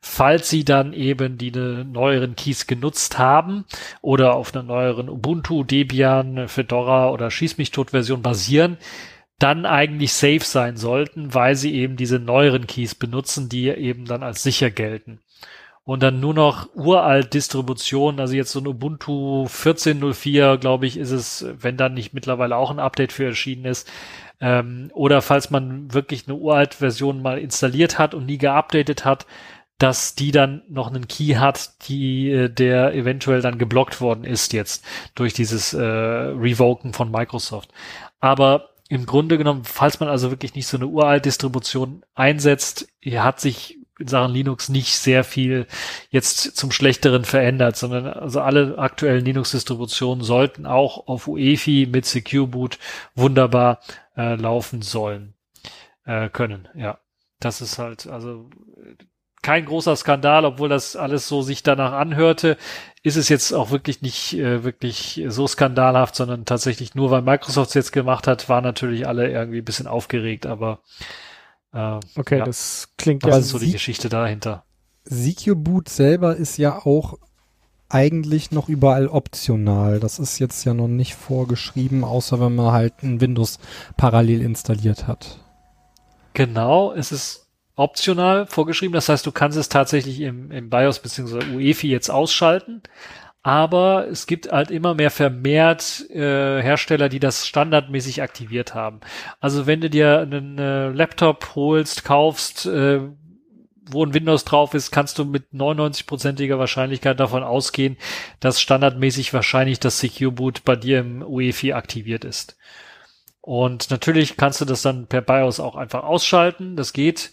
falls 0.03 0.51
sie 0.51 0.65
dann 0.65 0.93
eben 0.93 1.39
die 1.39 1.51
ne 1.51 1.85
neueren 1.85 2.37
Keys 2.37 2.67
genutzt 2.67 3.19
haben 3.19 3.65
oder 4.03 4.35
auf 4.35 4.55
einer 4.55 4.63
neueren 4.63 5.09
Ubuntu, 5.09 5.65
Debian, 5.65 6.47
Fedora 6.49 7.11
oder 7.11 7.31
Schieß 7.31 7.57
mich 7.57 7.71
tot 7.71 7.91
Version 7.91 8.21
basieren, 8.21 8.77
dann 9.39 9.65
eigentlich 9.67 10.13
safe 10.13 10.45
sein 10.45 10.77
sollten, 10.77 11.35
weil 11.35 11.57
sie 11.57 11.75
eben 11.75 11.97
diese 11.97 12.19
neueren 12.19 12.67
Keys 12.67 12.95
benutzen, 12.95 13.49
die 13.49 13.69
eben 13.69 14.05
dann 14.05 14.23
als 14.23 14.43
sicher 14.43 14.71
gelten 14.71 15.21
und 15.87 16.03
dann 16.03 16.19
nur 16.19 16.35
noch 16.35 16.69
uralt 16.75 17.33
Distributionen, 17.33 18.19
also 18.19 18.35
jetzt 18.35 18.51
so 18.51 18.59
ein 18.59 18.67
Ubuntu 18.67 19.47
14.04, 19.47 20.59
glaube 20.59 20.85
ich, 20.85 20.97
ist 20.97 21.13
es, 21.13 21.47
wenn 21.61 21.77
dann 21.77 21.95
nicht 21.95 22.13
mittlerweile 22.13 22.57
auch 22.57 22.73
ein 22.73 22.81
Update 22.81 23.13
für 23.13 23.27
erschienen 23.27 23.67
ist. 23.67 23.89
Ähm, 24.41 24.91
oder 24.95 25.23
falls 25.23 25.51
man 25.51 25.95
wirklich 25.95 26.27
eine 26.27 26.37
uralt 26.37 26.75
Version 26.75 27.23
mal 27.23 27.39
installiert 27.39 28.01
hat 28.01 28.15
und 28.15 28.27
nie 28.27 28.37
geupdatet 28.37 29.05
hat, 29.05 29.27
dass 29.79 30.17
die 30.17 30.33
dann 30.33 30.63
noch 30.69 30.89
einen 30.89 31.07
Key 31.07 31.37
hat, 31.37 31.89
die 31.89 32.31
äh, 32.33 32.49
der 32.51 32.93
eventuell 32.95 33.41
dann 33.41 33.57
geblockt 33.57 34.01
worden 34.01 34.25
ist 34.25 34.53
jetzt 34.53 34.85
durch 35.15 35.35
dieses 35.35 35.73
äh, 35.73 35.85
Revoken 35.85 36.95
von 36.95 37.13
Microsoft. 37.13 37.71
Aber 38.19 38.71
im 38.89 39.07
Grunde 39.07 39.39
genommen, 39.39 39.63
falls 39.63 40.01
man 40.01 40.09
also 40.09 40.31
wirklich 40.31 40.57
nicht 40.57 40.67
so 40.67 40.79
eine 40.79 40.89
uralt 40.89 41.27
Distribution 41.27 42.03
einsetzt, 42.17 42.89
hat 43.05 43.41
sich 43.41 43.76
in 43.99 44.09
Sachen 44.09 44.33
Linux 44.33 44.69
nicht 44.69 44.95
sehr 44.97 45.25
viel 45.25 45.67
jetzt 46.11 46.57
zum 46.57 46.71
Schlechteren 46.71 47.25
verändert, 47.25 47.77
sondern 47.77 48.07
also 48.07 48.41
alle 48.41 48.79
aktuellen 48.79 49.25
Linux-Distributionen 49.25 50.23
sollten 50.23 50.67
auch 50.67 51.09
auf 51.09 51.29
UEFI 51.29 51.89
mit 51.91 52.05
Secure 52.05 52.47
Boot 52.47 52.79
wunderbar 53.15 53.81
äh, 54.17 54.35
laufen 54.35 54.83
sollen 54.83 55.35
äh, 56.05 56.29
können. 56.29 56.69
Ja, 56.75 56.99
das 57.41 57.61
ist 57.61 57.79
halt 57.79 58.07
also 58.07 58.51
kein 59.47 59.65
großer 59.65 59.95
Skandal, 59.95 60.45
obwohl 60.45 60.69
das 60.69 60.97
alles 60.97 61.29
so 61.29 61.41
sich 61.41 61.63
danach 61.63 61.93
anhörte, 61.93 62.57
ist 63.05 63.15
es 63.15 63.29
jetzt 63.29 63.53
auch 63.53 63.71
wirklich 63.71 64.03
nicht 64.03 64.35
äh, 64.35 64.65
wirklich 64.65 65.23
so 65.29 65.47
skandalhaft, 65.47 66.17
sondern 66.17 66.45
tatsächlich 66.45 66.97
nur, 66.97 67.13
weil 67.13 67.23
Microsoft 67.23 67.69
es 67.69 67.75
jetzt 67.75 67.93
gemacht 67.93 68.27
hat, 68.27 68.49
waren 68.49 68.65
natürlich 68.65 69.07
alle 69.07 69.31
irgendwie 69.31 69.59
ein 69.59 69.65
bisschen 69.65 69.87
aufgeregt, 69.87 70.47
aber 70.47 70.81
äh, 71.77 72.01
okay, 72.17 72.39
ja. 72.39 72.45
das 72.45 72.89
klingt 72.97 73.23
das 73.25 73.31
ja. 73.31 73.39
ist 73.39 73.49
so 73.51 73.59
die 73.59 73.73
Geschichte 73.73 74.09
dahinter. 74.09 74.65
Secure 75.05 75.57
Boot 75.57 75.89
selber 75.89 76.35
ist 76.35 76.57
ja 76.57 76.79
auch 76.79 77.19
eigentlich 77.89 78.51
noch 78.51 78.69
überall 78.69 79.07
optional. 79.09 80.01
Das 80.01 80.19
ist 80.19 80.39
jetzt 80.39 80.65
ja 80.65 80.75
noch 80.75 80.89
nicht 80.89 81.15
vorgeschrieben, 81.15 82.03
außer 82.03 82.41
wenn 82.41 82.55
man 82.55 82.73
halt 82.73 83.03
ein 83.03 83.21
Windows 83.21 83.59
parallel 83.97 84.41
installiert 84.41 85.07
hat. 85.07 85.39
Genau, 86.33 86.93
es 86.93 87.13
ist 87.13 87.47
optional 87.77 88.47
vorgeschrieben. 88.47 88.95
Das 88.95 89.09
heißt, 89.09 89.25
du 89.25 89.31
kannst 89.31 89.57
es 89.59 89.69
tatsächlich 89.69 90.21
im, 90.21 90.51
im 90.51 90.71
BIOS 90.71 90.99
bzw. 91.01 91.55
UEFI 91.55 91.89
jetzt 91.89 92.11
ausschalten 92.11 92.83
aber 93.47 94.09
es 94.09 94.27
gibt 94.27 94.51
halt 94.51 94.73
immer 94.73 94.95
mehr 94.95 95.13
vermehrt 95.13 96.11
äh, 96.11 96.61
Hersteller, 96.61 97.09
die 97.09 97.21
das 97.21 97.47
standardmäßig 97.47 98.21
aktiviert 98.21 98.75
haben. 98.75 98.99
Also 99.39 99.69
wenn 99.69 99.81
du 99.81 99.89
dir 99.89 100.19
einen 100.19 100.59
äh, 100.59 100.89
Laptop 100.89 101.55
holst, 101.55 102.03
kaufst, 102.03 102.67
äh, 102.67 103.03
wo 103.89 104.05
ein 104.05 104.15
Windows 104.15 104.45
drauf 104.45 104.75
ist, 104.75 104.91
kannst 104.91 105.21
du 105.21 105.25
mit 105.25 105.53
99%iger 105.53 106.59
Wahrscheinlichkeit 106.59 107.21
davon 107.21 107.45
ausgehen, 107.45 107.97
dass 108.41 108.61
standardmäßig 108.61 109.33
wahrscheinlich 109.33 109.79
das 109.79 110.01
Secure 110.01 110.33
Boot 110.33 110.65
bei 110.65 110.75
dir 110.75 110.99
im 110.99 111.23
UEFI 111.23 111.75
aktiviert 111.75 112.25
ist. 112.25 112.57
Und 113.43 113.93
natürlich 113.93 114.37
kannst 114.37 114.61
du 114.61 114.65
das 114.65 114.83
dann 114.83 115.07
per 115.07 115.21
BIOS 115.21 115.61
auch 115.61 115.77
einfach 115.77 116.03
ausschalten. 116.03 116.75
Das 116.75 116.93
geht, 116.93 117.31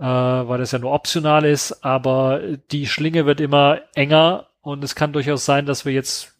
äh, 0.00 0.02
weil 0.02 0.58
das 0.58 0.72
ja 0.72 0.80
nur 0.80 0.90
optional 0.90 1.44
ist, 1.44 1.84
aber 1.84 2.40
die 2.72 2.88
Schlinge 2.88 3.24
wird 3.24 3.40
immer 3.40 3.82
enger 3.94 4.48
und 4.64 4.82
es 4.82 4.94
kann 4.94 5.12
durchaus 5.12 5.44
sein, 5.44 5.66
dass 5.66 5.84
wir 5.84 5.92
jetzt 5.92 6.34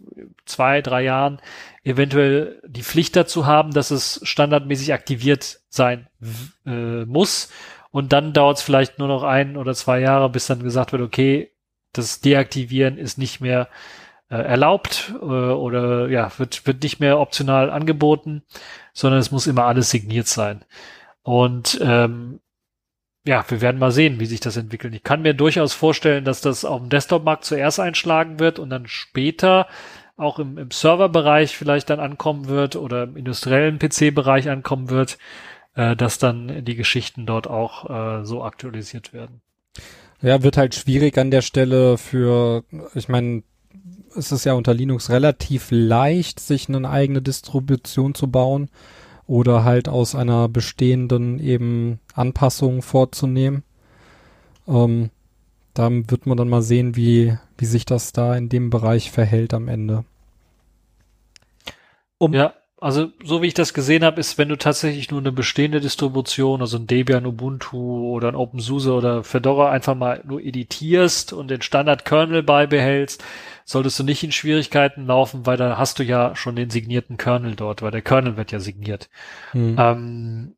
zwei, 0.47 0.81
drei 0.81 1.03
Jahren 1.03 1.41
eventuell 1.83 2.61
die 2.66 2.83
Pflicht 2.83 3.14
dazu 3.16 3.45
haben, 3.45 3.72
dass 3.72 3.91
es 3.91 4.20
standardmäßig 4.22 4.95
aktiviert 4.95 5.61
sein 5.68 6.09
äh, 6.64 7.05
muss. 7.05 7.51
Und 7.91 8.12
dann 8.14 8.33
dauert 8.33 8.57
es 8.57 8.62
vielleicht 8.62 8.99
nur 8.99 9.09
noch 9.09 9.22
ein 9.22 9.59
oder 9.59 9.75
zwei 9.75 10.01
Jahre, 10.01 10.31
bis 10.31 10.47
dann 10.47 10.62
gesagt 10.62 10.93
wird, 10.93 11.03
okay, 11.03 11.53
das 11.93 12.20
Deaktivieren 12.22 12.97
ist 12.97 13.18
nicht 13.18 13.41
mehr 13.41 13.68
äh, 14.31 14.37
erlaubt 14.37 15.12
äh, 15.20 15.25
oder 15.25 16.09
ja, 16.09 16.33
wird, 16.39 16.66
wird 16.66 16.83
nicht 16.83 17.01
mehr 17.01 17.20
optional 17.20 17.70
angeboten, 17.70 18.43
sondern 18.95 19.20
es 19.20 19.31
muss 19.31 19.47
immer 19.47 19.64
alles 19.64 19.91
signiert 19.91 20.29
sein. 20.29 20.64
Und 21.22 21.79
ähm, 21.83 22.41
ja, 23.27 23.45
wir 23.49 23.61
werden 23.61 23.79
mal 23.79 23.91
sehen, 23.91 24.20
wie 24.20 24.27
sich 24.27 24.41
das 24.41 24.57
entwickelt. 24.57 24.95
Ich 24.95 25.03
kann 25.03 25.22
mir 25.22 25.35
durchaus 25.35 25.72
vorstellen, 25.72 26.25
dass 26.25 26.43
das 26.43 26.64
auf 26.64 26.81
dem 26.81 26.91
Desktop-Markt 26.91 27.45
zuerst 27.45 27.81
einschlagen 27.81 28.39
wird 28.39 28.59
und 28.59 28.70
dann 28.70 28.87
später 28.87 29.66
auch 30.16 30.39
im, 30.39 30.59
im 30.59 30.70
Serverbereich 30.70 31.57
vielleicht 31.57 31.91
dann 31.91 32.01
ankommen 32.01 32.49
wird 32.49 32.77
oder 32.77 33.05
im 33.05 33.16
industriellen 33.16 33.79
PC-Bereich 33.79 34.51
ankommen 34.51 34.91
wird, 34.91 35.18
äh, 35.75 35.97
dass 35.97 36.18
dann 36.18 36.64
die 36.64 36.77
Geschichten 36.77 37.25
dort 37.25 37.49
auch 37.49 37.91
äh, 38.20 38.25
so 38.25 38.45
aktualisiert 38.45 39.12
werden. 39.12 39.41
Ja, 40.20 40.43
wird 40.43 40.57
halt 40.57 40.75
schwierig 40.75 41.18
an 41.18 41.31
der 41.31 41.43
Stelle 41.43 41.99
für, 41.99 42.64
ich 42.95 43.09
meine, 43.09 43.43
es 44.16 44.33
ist 44.33 44.45
ja 44.45 44.53
unter 44.53 44.75
Linux 44.75 45.11
relativ 45.11 45.68
leicht, 45.70 46.41
sich 46.41 46.68
eine 46.68 46.89
eigene 46.89 47.20
Distribution 47.20 48.14
zu 48.14 48.31
bauen 48.31 48.70
oder 49.27 49.64
halt 49.64 49.89
aus 49.89 50.14
einer 50.14 50.49
bestehenden 50.49 51.39
eben 51.39 52.01
Anpassung 52.14 52.83
vorzunehmen. 52.83 53.62
Ähm, 54.68 55.11
da 55.72 55.91
wird 55.91 56.27
man 56.27 56.37
dann 56.37 56.49
mal 56.49 56.62
sehen, 56.62 56.97
wie, 56.97 57.37
wie 57.59 57.64
sich 57.64 57.85
das 57.85 58.12
da 58.12 58.37
in 58.37 58.49
dem 58.49 58.70
Bereich 58.70 59.11
verhält 59.11 59.55
am 59.55 59.68
Ende. 59.68 60.05
Um 62.18 62.33
ja, 62.33 62.55
also 62.81 63.11
so 63.22 63.41
wie 63.41 63.47
ich 63.47 63.55
das 63.55 63.72
gesehen 63.72 64.05
habe, 64.05 64.20
ist, 64.20 64.37
wenn 64.37 64.49
du 64.49 64.57
tatsächlich 64.57 65.11
nur 65.11 65.20
eine 65.20 65.33
bestehende 65.33 65.81
Distribution, 65.81 66.61
also 66.61 66.77
ein 66.77 66.87
Debian, 66.87 67.27
Ubuntu 67.27 68.11
oder 68.12 68.29
ein 68.29 68.35
OpenSUSE 68.35 68.93
oder 68.93 69.25
Fedora 69.25 69.70
einfach 69.70 69.95
mal 69.95 70.22
nur 70.27 70.41
editierst 70.41 71.33
und 71.33 71.49
den 71.49 71.62
Standard-Kernel 71.62 72.43
beibehältst, 72.43 73.25
solltest 73.64 73.99
du 73.99 74.05
nicht 74.05 74.22
in 74.22 74.33
Schwierigkeiten 74.33 75.07
laufen, 75.07 75.47
weil 75.47 75.57
da 75.57 75.79
hast 75.79 75.99
du 75.99 76.03
ja 76.03 76.37
schon 76.37 76.57
den 76.57 76.70
signierten 76.70 77.16
Kernel 77.16 77.55
dort, 77.55 77.81
weil 77.81 77.93
der 77.93 78.03
Kernel 78.03 78.37
wird 78.37 78.53
ja 78.53 78.61
signiert. 78.61 79.09
Hm. 79.53 79.77
Ähm, 79.79 80.55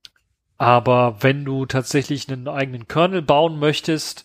aber 0.59 1.19
wenn 1.21 1.45
du 1.45 1.67
tatsächlich 1.67 2.29
einen 2.29 2.49
eigenen 2.49 2.89
Kernel 2.89 3.23
bauen 3.23 3.59
möchtest, 3.59 4.25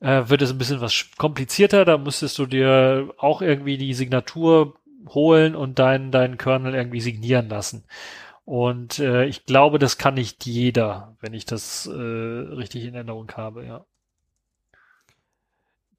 äh, 0.00 0.24
wird 0.26 0.42
es 0.42 0.50
ein 0.50 0.58
bisschen 0.58 0.80
was 0.80 1.06
komplizierter. 1.16 1.84
Da 1.84 1.98
müsstest 1.98 2.38
du 2.38 2.46
dir 2.46 3.14
auch 3.18 3.42
irgendwie 3.42 3.78
die 3.78 3.94
Signatur 3.94 4.79
holen 5.08 5.54
und 5.56 5.78
deinen 5.78 6.10
deinen 6.10 6.38
Kernel 6.38 6.74
irgendwie 6.74 7.00
signieren 7.00 7.48
lassen. 7.48 7.84
Und 8.44 8.98
äh, 8.98 9.26
ich 9.26 9.46
glaube, 9.46 9.78
das 9.78 9.98
kann 9.98 10.14
nicht 10.14 10.46
jeder, 10.46 11.16
wenn 11.20 11.34
ich 11.34 11.44
das 11.44 11.86
äh, 11.86 11.92
richtig 11.92 12.84
in 12.84 12.94
Erinnerung 12.94 13.30
habe, 13.36 13.64
ja 13.64 13.84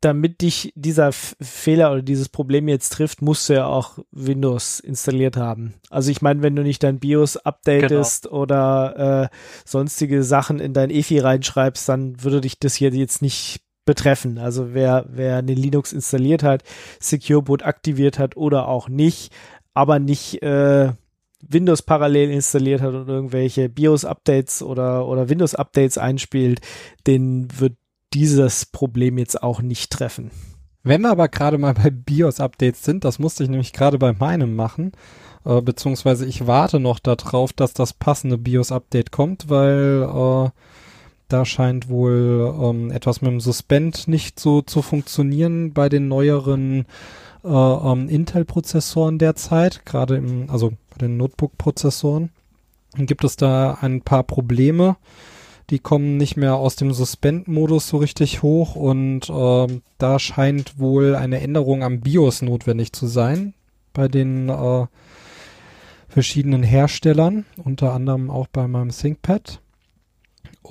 damit 0.01 0.41
dich 0.41 0.73
dieser 0.75 1.11
Fehler 1.11 1.91
oder 1.91 2.01
dieses 2.01 2.27
Problem 2.27 2.67
jetzt 2.67 2.89
trifft, 2.89 3.21
musst 3.21 3.47
du 3.47 3.53
ja 3.53 3.67
auch 3.67 3.99
Windows 4.11 4.79
installiert 4.79 5.37
haben. 5.37 5.75
Also 5.89 6.09
ich 6.09 6.23
meine, 6.23 6.41
wenn 6.41 6.55
du 6.55 6.63
nicht 6.63 6.81
dein 6.83 6.99
BIOS 6.99 7.37
updatest 7.37 8.23
genau. 8.23 8.35
oder 8.35 9.29
äh, 9.31 9.35
sonstige 9.63 10.23
Sachen 10.23 10.59
in 10.59 10.73
dein 10.73 10.89
EFI 10.89 11.19
reinschreibst, 11.19 11.87
dann 11.87 12.21
würde 12.23 12.41
dich 12.41 12.59
das 12.59 12.75
hier 12.75 12.89
jetzt 12.89 13.21
nicht 13.21 13.61
betreffen. 13.91 14.37
Also 14.37 14.73
wer, 14.73 15.05
wer 15.09 15.35
eine 15.35 15.53
Linux 15.53 15.91
installiert 15.91 16.43
hat, 16.43 16.63
Secure 17.01 17.41
Boot 17.41 17.61
aktiviert 17.61 18.19
hat 18.19 18.37
oder 18.37 18.69
auch 18.69 18.87
nicht, 18.87 19.33
aber 19.73 19.99
nicht 19.99 20.41
äh, 20.41 20.93
Windows 21.45 21.81
parallel 21.81 22.31
installiert 22.31 22.79
hat 22.81 22.93
und 22.93 23.09
irgendwelche 23.09 23.67
BIOS-Updates 23.67 24.63
oder, 24.63 25.05
oder 25.09 25.27
Windows-Updates 25.27 25.97
einspielt, 25.97 26.61
den 27.05 27.49
wird 27.59 27.73
dieses 28.13 28.65
Problem 28.65 29.17
jetzt 29.17 29.43
auch 29.43 29.61
nicht 29.61 29.91
treffen. 29.91 30.31
Wenn 30.83 31.01
wir 31.01 31.11
aber 31.11 31.27
gerade 31.27 31.57
mal 31.57 31.73
bei 31.73 31.89
BIOS-Updates 31.89 32.85
sind, 32.85 33.03
das 33.03 33.19
musste 33.19 33.43
ich 33.43 33.49
nämlich 33.49 33.73
gerade 33.73 33.97
bei 33.97 34.13
meinem 34.13 34.55
machen. 34.55 34.93
Äh, 35.43 35.61
beziehungsweise 35.61 36.25
ich 36.25 36.47
warte 36.47 36.79
noch 36.79 36.99
darauf, 36.99 37.51
dass 37.51 37.73
das 37.73 37.91
passende 37.91 38.37
BIOS-Update 38.37 39.11
kommt, 39.11 39.49
weil 39.49 40.03
äh, 40.03 40.49
da 41.31 41.45
scheint 41.45 41.89
wohl 41.89 42.53
ähm, 42.61 42.91
etwas 42.91 43.21
mit 43.21 43.31
dem 43.31 43.39
Suspend 43.39 44.07
nicht 44.07 44.39
so 44.39 44.61
zu 44.61 44.81
funktionieren 44.81 45.73
bei 45.73 45.89
den 45.89 46.07
neueren 46.07 46.85
äh, 47.43 47.47
ähm, 47.47 48.09
Intel-Prozessoren 48.09 49.17
derzeit, 49.17 49.85
gerade 49.85 50.17
im, 50.17 50.49
also 50.49 50.71
bei 50.91 50.97
den 50.99 51.17
Notebook-Prozessoren. 51.17 52.29
Gibt 52.97 53.23
es 53.23 53.37
da 53.37 53.77
ein 53.81 54.01
paar 54.01 54.23
Probleme 54.23 54.97
die 55.71 55.79
kommen 55.79 56.17
nicht 56.17 56.35
mehr 56.35 56.55
aus 56.55 56.75
dem 56.75 56.93
Suspend-Modus 56.93 57.87
so 57.87 57.97
richtig 57.97 58.43
hoch 58.43 58.75
und 58.75 59.29
ähm, 59.29 59.81
da 59.97 60.19
scheint 60.19 60.77
wohl 60.77 61.15
eine 61.15 61.39
Änderung 61.39 61.81
am 61.81 62.01
BIOS 62.01 62.41
notwendig 62.41 62.91
zu 62.91 63.07
sein 63.07 63.53
bei 63.93 64.09
den 64.09 64.49
äh, 64.49 64.85
verschiedenen 66.09 66.61
Herstellern, 66.61 67.45
unter 67.63 67.93
anderem 67.93 68.29
auch 68.29 68.47
bei 68.47 68.67
meinem 68.67 68.89
ThinkPad. 68.89 69.61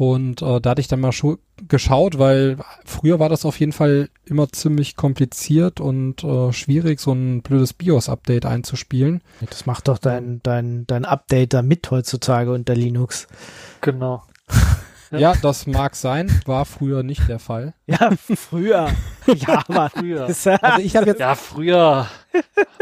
Und 0.00 0.40
äh, 0.40 0.62
da 0.62 0.70
hatte 0.70 0.80
ich 0.80 0.88
dann 0.88 1.00
mal 1.00 1.12
geschaut, 1.68 2.18
weil 2.18 2.56
früher 2.86 3.20
war 3.20 3.28
das 3.28 3.44
auf 3.44 3.60
jeden 3.60 3.72
Fall 3.72 4.08
immer 4.24 4.48
ziemlich 4.50 4.96
kompliziert 4.96 5.78
und 5.78 6.24
äh, 6.24 6.54
schwierig, 6.54 7.00
so 7.00 7.12
ein 7.12 7.42
blödes 7.42 7.74
BIOS-Update 7.74 8.46
einzuspielen. 8.46 9.20
Das 9.46 9.66
macht 9.66 9.88
doch 9.88 9.98
dein, 9.98 10.40
dein, 10.42 10.86
dein 10.86 11.04
Update 11.04 11.52
da 11.52 11.60
mit 11.60 11.90
heutzutage 11.90 12.50
unter 12.50 12.74
Linux. 12.74 13.28
Genau. 13.82 14.22
Ja, 15.12 15.34
das 15.42 15.66
mag 15.66 15.96
sein, 15.96 16.30
war 16.46 16.64
früher 16.64 17.02
nicht 17.02 17.28
der 17.28 17.40
Fall. 17.40 17.74
Ja, 17.86 18.12
früher. 18.36 18.90
Ja, 19.26 19.64
aber 19.66 19.90
früher. 19.90 20.28
Also 20.62 20.80
ich 20.80 20.94
habe 20.94 21.06
jetzt 21.06 21.18
ja 21.18 21.34
früher 21.34 22.06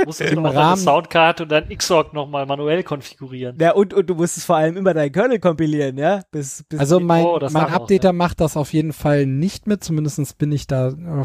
musstest 0.05 0.33
du 0.33 0.41
noch 0.41 0.55
Rahmen 0.55 0.81
Soundcard 0.81 1.41
und 1.43 1.49
dann 1.51 1.69
Xorg 1.69 2.13
nochmal 2.13 2.47
manuell 2.47 2.83
konfigurieren. 2.83 3.57
Ja, 3.61 3.73
und, 3.73 3.95
und 3.95 4.09
du 4.09 4.15
musstest 4.15 4.47
vor 4.47 4.57
allem 4.57 4.77
immer 4.77 4.95
deinen 4.95 5.13
Kernel 5.13 5.39
kompilieren, 5.39 5.97
ja? 5.99 6.23
Bis, 6.31 6.65
bis 6.69 6.81
also 6.81 7.01
mein, 7.01 7.25
oh, 7.25 7.39
mein 7.51 7.67
Updater 7.67 8.09
ja. 8.09 8.13
macht 8.13 8.41
das 8.41 8.57
auf 8.57 8.73
jeden 8.73 8.93
Fall 8.93 9.27
nicht 9.27 9.67
mit, 9.67 9.83
zumindest 9.85 10.39
bin 10.39 10.53
ich 10.53 10.67
da 10.67 10.89
äh, 10.89 11.25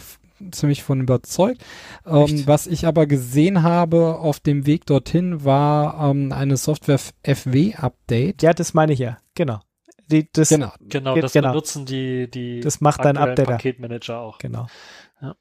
ziemlich 0.51 0.83
von 0.83 1.01
überzeugt. 1.01 1.63
Ähm, 2.05 2.43
was 2.45 2.67
ich 2.67 2.85
aber 2.85 3.05
gesehen 3.05 3.63
habe 3.63 4.17
auf 4.19 4.39
dem 4.39 4.65
Weg 4.65 4.85
dorthin 4.85 5.45
war 5.45 6.09
ähm, 6.09 6.31
eine 6.31 6.57
Software 6.57 6.99
FW 7.23 7.75
Update. 7.75 8.41
Ja, 8.43 8.53
das 8.53 8.73
meine 8.73 8.93
ich 8.93 8.99
ja, 8.99 9.17
genau. 9.35 9.59
Die, 10.07 10.29
das, 10.31 10.49
genau, 10.49 10.71
genau, 10.81 11.15
das 11.15 11.33
genau. 11.33 11.49
benutzen 11.49 11.85
die, 11.85 12.29
die 12.29 12.59
das 12.59 12.81
macht 12.81 13.05
dein 13.05 13.17
Updater. 13.17 13.53
Paketmanager 13.53 14.19
auch. 14.19 14.37
Genau. 14.37 14.67
Ja, 15.21 15.35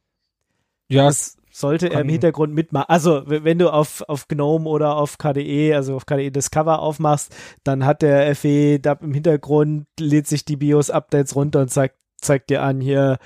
ja 0.88 1.04
das 1.06 1.36
sollte 1.52 1.90
er 1.90 2.00
im 2.00 2.08
Hintergrund 2.08 2.54
mitmachen. 2.54 2.86
Also, 2.88 3.22
wenn 3.26 3.58
du 3.58 3.70
auf, 3.72 4.02
auf 4.08 4.26
GNOME 4.26 4.68
oder 4.68 4.96
auf 4.96 5.18
KDE, 5.18 5.74
also 5.74 5.94
auf 5.94 6.06
KDE 6.06 6.30
Discover 6.30 6.80
aufmachst, 6.80 7.34
dann 7.62 7.84
hat 7.84 8.02
der 8.02 8.34
FE 8.34 8.80
da 8.80 8.92
im 8.94 9.12
Hintergrund, 9.12 9.86
lädt 10.00 10.26
sich 10.26 10.44
die 10.44 10.56
BIOS-Updates 10.56 11.36
runter 11.36 11.60
und 11.60 11.68
zeigt, 11.68 11.96
zeigt 12.16 12.50
dir 12.50 12.62
an, 12.62 12.80
hier, 12.80 13.18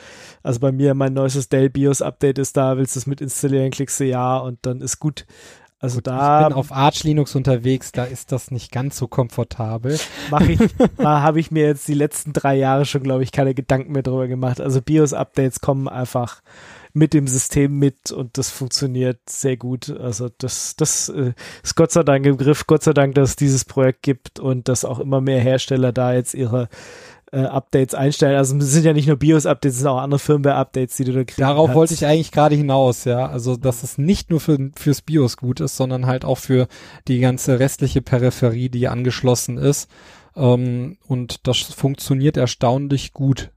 also 0.42 0.60
bei 0.60 0.72
mir 0.72 0.94
mein 0.94 1.14
neuestes 1.14 1.48
Dell 1.48 1.70
BIOS-Update 1.70 2.38
ist 2.38 2.56
da, 2.56 2.76
willst 2.76 2.96
du 2.96 3.00
es 3.00 3.06
mit 3.06 3.20
installieren, 3.20 3.70
klickst 3.70 4.00
du 4.00 4.04
ja 4.04 4.38
und 4.38 4.58
dann 4.62 4.80
ist 4.80 4.98
gut. 4.98 5.24
Also 5.78 5.98
Gut, 5.98 6.06
da 6.06 6.40
ich 6.40 6.48
bin 6.48 6.56
auf 6.56 6.72
Arch 6.72 7.04
Linux 7.04 7.34
unterwegs, 7.34 7.92
da 7.92 8.04
ist 8.04 8.32
das 8.32 8.50
nicht 8.50 8.72
ganz 8.72 8.96
so 8.96 9.08
komfortabel. 9.08 9.98
Mache 10.30 10.52
ich, 10.52 10.60
habe 10.98 11.38
ich 11.38 11.50
mir 11.50 11.66
jetzt 11.66 11.86
die 11.86 11.94
letzten 11.94 12.32
drei 12.32 12.56
Jahre 12.56 12.86
schon, 12.86 13.02
glaube 13.02 13.22
ich, 13.22 13.30
keine 13.30 13.52
Gedanken 13.52 13.92
mehr 13.92 14.02
drüber 14.02 14.26
gemacht. 14.26 14.60
Also 14.60 14.80
BIOS-Updates 14.80 15.60
kommen 15.60 15.86
einfach 15.86 16.40
mit 16.96 17.12
dem 17.12 17.28
System 17.28 17.78
mit 17.78 18.10
und 18.10 18.38
das 18.38 18.50
funktioniert 18.50 19.18
sehr 19.28 19.58
gut. 19.58 19.90
Also 19.90 20.30
das, 20.38 20.76
das 20.76 21.10
äh, 21.10 21.34
ist 21.62 21.76
Gott 21.76 21.92
sei 21.92 22.02
Dank 22.02 22.24
im 22.24 22.38
Griff. 22.38 22.66
Gott 22.66 22.82
sei 22.82 22.94
Dank, 22.94 23.14
dass 23.14 23.30
es 23.30 23.36
dieses 23.36 23.66
Projekt 23.66 24.02
gibt 24.02 24.40
und 24.40 24.66
dass 24.68 24.86
auch 24.86 24.98
immer 24.98 25.20
mehr 25.20 25.40
Hersteller 25.40 25.92
da 25.92 26.14
jetzt 26.14 26.32
ihre 26.32 26.70
äh, 27.32 27.40
Updates 27.40 27.94
einstellen. 27.94 28.36
Also 28.36 28.56
es 28.56 28.72
sind 28.72 28.86
ja 28.86 28.94
nicht 28.94 29.08
nur 29.08 29.16
BIOS-Updates, 29.16 29.74
es 29.74 29.78
sind 29.80 29.88
auch 29.88 30.00
andere 30.00 30.18
Firmware-Updates, 30.18 30.96
die 30.96 31.04
du 31.04 31.12
da 31.12 31.24
kriegst. 31.24 31.38
Darauf 31.38 31.74
wollte 31.74 31.92
ich 31.92 32.06
eigentlich 32.06 32.32
gerade 32.32 32.56
hinaus, 32.56 33.04
ja. 33.04 33.28
Also, 33.28 33.56
dass 33.56 33.82
es 33.82 33.98
nicht 33.98 34.30
nur 34.30 34.40
für, 34.40 34.70
fürs 34.74 35.02
BIOS 35.02 35.36
gut 35.36 35.60
ist, 35.60 35.76
sondern 35.76 36.06
halt 36.06 36.24
auch 36.24 36.38
für 36.38 36.66
die 37.08 37.20
ganze 37.20 37.58
restliche 37.58 38.00
Peripherie, 38.00 38.70
die 38.70 38.88
angeschlossen 38.88 39.58
ist. 39.58 39.90
Ähm, 40.34 40.96
und 41.06 41.46
das 41.46 41.58
funktioniert 41.58 42.38
erstaunlich 42.38 43.12
gut. 43.12 43.50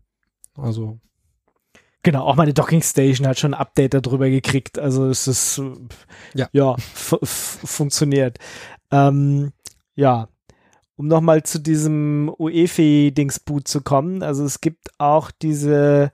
Also. 0.58 1.00
Genau, 2.02 2.24
auch 2.24 2.36
meine 2.36 2.54
Docking 2.54 2.82
Station 2.82 3.28
hat 3.28 3.40
schon 3.40 3.54
ein 3.54 3.60
Update 3.60 3.94
darüber 3.94 4.30
gekriegt. 4.30 4.80
Also 4.80 5.08
es 5.10 5.28
ist 5.28 5.62
ja, 6.34 6.48
ja 6.54 6.76
funktioniert. 6.78 8.38
Ähm, 8.92 9.52
ja, 9.96 10.30
um 10.96 11.08
nochmal 11.08 11.44
zu 11.44 11.60
diesem 11.60 12.34
UEFI-Dingsboot 12.38 13.68
zu 13.68 13.82
kommen, 13.82 14.24
also 14.24 14.46
es 14.46 14.62
gibt 14.62 14.90
auch 14.98 15.32
diese 15.32 16.12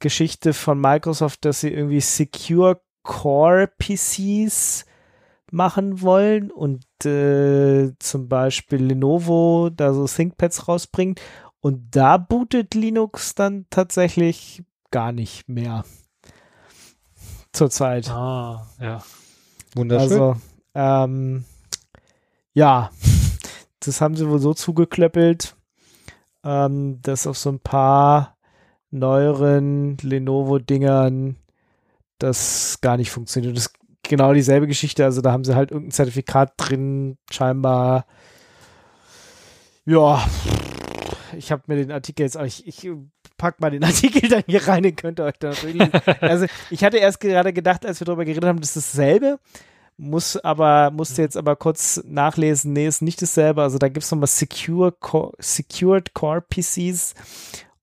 Geschichte 0.00 0.52
von 0.52 0.80
Microsoft, 0.80 1.44
dass 1.44 1.60
sie 1.60 1.70
irgendwie 1.70 2.00
Secure 2.00 2.80
Core 3.02 3.68
PCs 3.78 4.84
machen 5.52 6.00
wollen 6.00 6.50
und 6.50 6.84
äh, 7.04 7.92
zum 7.98 8.28
Beispiel 8.28 8.84
Lenovo 8.84 9.70
da 9.70 9.92
so 9.92 10.06
ThinkPads 10.06 10.68
rausbringt 10.68 11.20
und 11.60 11.94
da 11.94 12.16
bootet 12.16 12.74
Linux 12.74 13.34
dann 13.34 13.66
tatsächlich 13.70 14.62
gar 14.90 15.12
nicht 15.12 15.48
mehr 15.48 15.84
zurzeit. 17.52 18.10
Ah, 18.10 18.66
ja. 18.80 19.02
Wunderschön. 19.74 20.10
Also, 20.10 20.36
ähm, 20.74 21.44
ja, 22.52 22.90
das 23.80 24.00
haben 24.00 24.16
sie 24.16 24.28
wohl 24.28 24.38
so 24.38 24.54
zugeklöppelt, 24.54 25.56
ähm, 26.44 27.00
dass 27.02 27.26
auf 27.26 27.38
so 27.38 27.50
ein 27.50 27.60
paar 27.60 28.36
neueren 28.90 29.96
Lenovo-Dingern 29.98 31.36
das 32.18 32.80
gar 32.80 32.96
nicht 32.96 33.10
funktioniert. 33.10 33.56
Das 33.56 33.66
ist 33.66 33.74
genau 34.02 34.32
dieselbe 34.32 34.66
Geschichte. 34.66 35.04
Also 35.04 35.20
da 35.20 35.32
haben 35.32 35.44
sie 35.44 35.54
halt 35.54 35.70
irgendein 35.70 35.92
Zertifikat 35.92 36.52
drin, 36.56 37.16
scheinbar. 37.30 38.06
Ja, 39.86 40.22
ich 41.36 41.52
habe 41.52 41.62
mir 41.66 41.76
den 41.76 41.92
Artikel 41.92 42.22
jetzt, 42.22 42.36
ich, 42.36 42.66
ich 42.66 42.90
pack 43.40 43.60
mal 43.60 43.70
den 43.70 43.82
Artikel 43.90 44.28
dann 44.28 44.44
hier 44.46 44.66
rein, 44.68 44.82
den 44.82 44.94
könnt 44.94 45.18
ihr 45.18 45.24
euch 45.24 45.38
da 45.38 45.48
natürlich. 45.48 45.88
also 46.20 46.46
ich 46.70 46.84
hatte 46.84 46.98
erst 46.98 47.20
gerade 47.20 47.52
gedacht, 47.52 47.86
als 47.86 48.00
wir 48.00 48.04
darüber 48.04 48.24
geredet 48.24 48.44
haben, 48.44 48.60
das 48.60 48.76
ist 48.76 48.94
dasselbe 48.94 49.38
muss 50.00 50.38
aber, 50.38 50.90
musste 50.90 51.20
jetzt 51.20 51.36
aber 51.36 51.56
kurz 51.56 52.02
nachlesen, 52.06 52.72
nee, 52.72 52.86
ist 52.86 53.02
nicht 53.02 53.20
dasselbe. 53.20 53.62
Also 53.62 53.76
da 53.76 53.88
gibt 53.88 54.02
es 54.02 54.10
nochmal 54.10 54.28
Secure 54.28 54.92
Core, 54.92 55.34
Secured 55.38 56.14
Core 56.14 56.40
PCs 56.40 57.14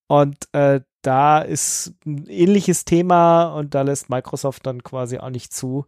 und 0.07 0.35
äh, 0.53 0.81
da 1.03 1.39
ist 1.39 1.93
ein 2.05 2.25
ähnliches 2.27 2.85
Thema 2.85 3.53
und 3.53 3.75
da 3.75 3.83
lässt 3.83 4.09
Microsoft 4.09 4.65
dann 4.65 4.83
quasi 4.83 5.19
auch 5.19 5.29
nicht 5.29 5.53
zu, 5.53 5.85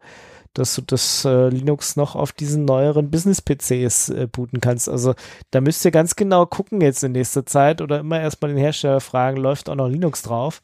dass 0.53 0.75
du 0.75 0.81
das 0.81 1.25
äh, 1.25 1.49
Linux 1.49 1.95
noch 1.95 2.15
auf 2.15 2.31
diesen 2.31 2.65
neueren 2.65 3.11
Business-PCs 3.11 4.09
äh, 4.09 4.27
booten 4.31 4.61
kannst. 4.61 4.89
Also 4.89 5.13
da 5.51 5.61
müsst 5.61 5.85
ihr 5.85 5.91
ganz 5.91 6.15
genau 6.15 6.45
gucken 6.45 6.81
jetzt 6.81 7.03
in 7.03 7.13
nächster 7.13 7.45
Zeit 7.45 7.81
oder 7.81 7.99
immer 7.99 8.19
erstmal 8.19 8.51
den 8.51 8.57
Hersteller 8.57 9.01
fragen, 9.01 9.37
läuft 9.37 9.69
auch 9.69 9.75
noch 9.75 9.87
Linux 9.87 10.21
drauf 10.21 10.61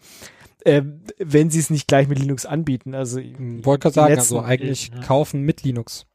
äh, 0.66 0.82
wenn 1.20 1.50
sie 1.50 1.60
es 1.60 1.70
nicht 1.70 1.88
gleich 1.88 2.08
mit 2.08 2.20
Linux 2.20 2.46
anbieten. 2.46 2.96
Also 2.96 3.20
wollte 3.20 3.84
gerade 3.84 3.94
sagen, 3.94 4.18
also 4.18 4.42
eigentlich 4.42 4.92
ja. 4.94 5.02
kaufen 5.02 5.42
mit 5.42 5.62
Linux. 5.62 6.08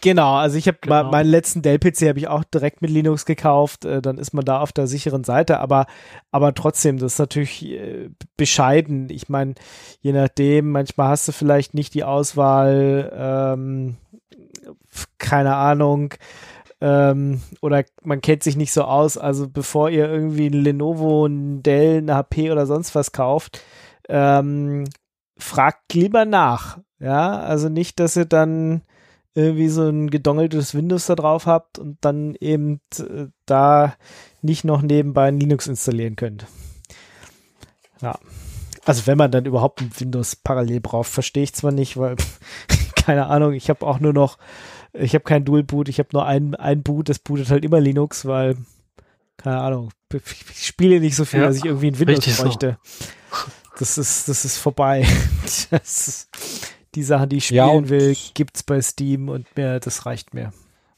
Genau, 0.00 0.34
also 0.34 0.56
ich 0.56 0.68
habe 0.68 0.78
genau. 0.80 1.10
meinen 1.10 1.28
letzten 1.28 1.62
Dell-PC 1.62 2.08
habe 2.08 2.18
ich 2.18 2.28
auch 2.28 2.44
direkt 2.44 2.82
mit 2.82 2.90
Linux 2.90 3.24
gekauft, 3.24 3.84
äh, 3.84 4.02
dann 4.02 4.18
ist 4.18 4.32
man 4.32 4.44
da 4.44 4.60
auf 4.60 4.72
der 4.72 4.86
sicheren 4.86 5.24
Seite, 5.24 5.60
aber 5.60 5.86
aber 6.30 6.54
trotzdem, 6.54 6.98
das 6.98 7.14
ist 7.14 7.18
natürlich 7.18 7.64
äh, 7.64 8.10
bescheiden. 8.36 9.08
Ich 9.10 9.28
meine, 9.28 9.54
je 10.00 10.12
nachdem, 10.12 10.70
manchmal 10.70 11.08
hast 11.08 11.28
du 11.28 11.32
vielleicht 11.32 11.74
nicht 11.74 11.94
die 11.94 12.04
Auswahl, 12.04 13.12
ähm, 13.14 13.96
keine 15.18 15.56
Ahnung, 15.56 16.14
ähm, 16.80 17.40
oder 17.60 17.84
man 18.02 18.20
kennt 18.20 18.42
sich 18.42 18.56
nicht 18.56 18.72
so 18.72 18.82
aus. 18.82 19.16
Also 19.16 19.48
bevor 19.48 19.88
ihr 19.88 20.10
irgendwie 20.10 20.48
ein 20.48 20.64
Lenovo, 20.64 21.26
ein 21.26 21.62
Dell, 21.62 21.98
eine 21.98 22.16
HP 22.16 22.50
oder 22.50 22.66
sonst 22.66 22.94
was 22.96 23.12
kauft, 23.12 23.62
ähm, 24.08 24.84
fragt 25.38 25.94
lieber 25.94 26.24
nach. 26.24 26.78
Ja, 26.98 27.38
also 27.38 27.68
nicht, 27.68 28.00
dass 28.00 28.16
ihr 28.16 28.24
dann 28.24 28.82
irgendwie 29.34 29.68
so 29.68 29.88
ein 29.88 30.10
gedongeltes 30.10 30.74
Windows 30.74 31.06
da 31.06 31.14
drauf 31.14 31.46
habt 31.46 31.78
und 31.78 31.98
dann 32.02 32.34
eben 32.40 32.80
äh, 32.98 33.26
da 33.46 33.94
nicht 34.42 34.64
noch 34.64 34.82
nebenbei 34.82 35.28
ein 35.28 35.40
Linux 35.40 35.66
installieren 35.66 36.16
könnt. 36.16 36.46
Ja. 38.00 38.18
Also 38.84 39.06
wenn 39.06 39.16
man 39.16 39.30
dann 39.30 39.46
überhaupt 39.46 39.80
ein 39.80 39.90
Windows 39.96 40.36
parallel 40.36 40.80
braucht, 40.80 41.08
verstehe 41.08 41.44
ich 41.44 41.54
zwar 41.54 41.72
nicht, 41.72 41.96
weil 41.96 42.16
keine 42.96 43.26
Ahnung, 43.26 43.52
ich 43.52 43.70
habe 43.70 43.86
auch 43.86 44.00
nur 44.00 44.12
noch, 44.12 44.38
ich 44.92 45.14
habe 45.14 45.24
kein 45.24 45.44
Dual 45.44 45.62
Boot, 45.62 45.88
ich 45.88 45.98
habe 45.98 46.08
nur 46.12 46.26
ein, 46.26 46.54
ein 46.54 46.82
Boot, 46.82 47.08
das 47.08 47.18
bootet 47.18 47.50
halt 47.50 47.64
immer 47.64 47.80
Linux, 47.80 48.26
weil 48.26 48.56
keine 49.36 49.60
Ahnung, 49.60 49.90
ich 50.12 50.66
spiele 50.66 51.00
nicht 51.00 51.16
so 51.16 51.24
viel, 51.24 51.40
ja, 51.40 51.46
dass 51.46 51.56
ich 51.56 51.64
irgendwie 51.64 51.88
ein 51.88 51.98
Windows 51.98 52.36
bräuchte. 52.36 52.78
So 52.82 53.46
das 53.78 53.98
ist, 53.98 54.28
das 54.28 54.44
ist 54.44 54.58
vorbei. 54.58 55.06
Das 55.70 56.08
ist 56.08 56.28
die 56.94 57.02
Sachen, 57.02 57.28
die 57.28 57.36
ich 57.38 57.50
Ja, 57.50 57.66
spielen 57.66 57.84
und- 57.84 57.88
will, 57.90 58.16
gibt's 58.34 58.62
bei 58.62 58.80
Steam 58.80 59.28
und 59.28 59.46
mir, 59.56 59.80
das 59.80 60.06
reicht 60.06 60.34
mir. 60.34 60.52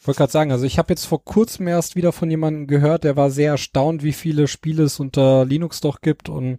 wollte 0.04 0.18
gerade 0.18 0.32
sagen, 0.32 0.52
also 0.52 0.66
ich 0.66 0.76
habe 0.78 0.92
jetzt 0.92 1.06
vor 1.06 1.24
kurzem 1.24 1.66
erst 1.66 1.96
wieder 1.96 2.12
von 2.12 2.30
jemandem 2.30 2.66
gehört, 2.66 3.04
der 3.04 3.16
war 3.16 3.30
sehr 3.30 3.52
erstaunt, 3.52 4.02
wie 4.02 4.12
viele 4.12 4.48
Spiele 4.48 4.82
es 4.82 5.00
unter 5.00 5.46
Linux 5.46 5.80
doch 5.80 6.02
gibt 6.02 6.28
und 6.28 6.58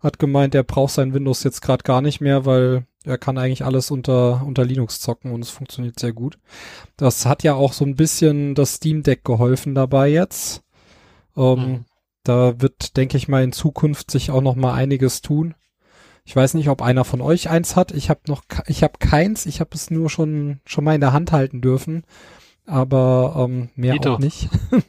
hat 0.00 0.18
gemeint, 0.18 0.54
er 0.54 0.62
braucht 0.62 0.94
sein 0.94 1.12
Windows 1.12 1.42
jetzt 1.44 1.60
gerade 1.60 1.82
gar 1.82 2.00
nicht 2.00 2.20
mehr, 2.22 2.46
weil 2.46 2.86
er 3.04 3.18
kann 3.18 3.36
eigentlich 3.36 3.64
alles 3.66 3.90
unter, 3.90 4.42
unter 4.46 4.64
Linux 4.64 5.00
zocken 5.00 5.30
und 5.32 5.42
es 5.42 5.50
funktioniert 5.50 5.98
sehr 5.98 6.12
gut. 6.14 6.38
Das 6.96 7.26
hat 7.26 7.42
ja 7.42 7.54
auch 7.54 7.72
so 7.74 7.84
ein 7.84 7.96
bisschen 7.96 8.54
das 8.54 8.74
Steam 8.76 9.02
Deck 9.02 9.24
geholfen 9.24 9.74
dabei 9.74 10.08
jetzt. 10.08 10.62
Ähm, 11.36 11.58
Mhm. 11.58 11.84
Da 12.24 12.60
wird, 12.60 12.96
denke 12.96 13.16
ich 13.16 13.28
mal, 13.28 13.44
in 13.44 13.52
Zukunft 13.52 14.10
sich 14.10 14.32
auch 14.32 14.40
noch 14.40 14.56
mal 14.56 14.72
einiges 14.74 15.20
tun. 15.20 15.54
Ich 16.26 16.34
weiß 16.34 16.54
nicht, 16.54 16.68
ob 16.68 16.82
einer 16.82 17.04
von 17.04 17.20
euch 17.20 17.48
eins 17.48 17.76
hat. 17.76 17.92
Ich 17.92 18.10
habe 18.10 18.20
noch, 18.26 18.42
ich 18.66 18.82
habe 18.82 18.94
keins. 18.98 19.46
Ich 19.46 19.60
habe 19.60 19.70
es 19.74 19.90
nur 19.90 20.10
schon 20.10 20.60
schon 20.66 20.82
mal 20.82 20.94
in 20.94 21.00
der 21.00 21.12
Hand 21.12 21.30
halten 21.30 21.60
dürfen, 21.60 22.02
aber 22.66 23.46
ähm, 23.48 23.70
mehr 23.76 23.92
Dito. 23.94 24.14
auch 24.14 24.18
nicht. 24.18 24.48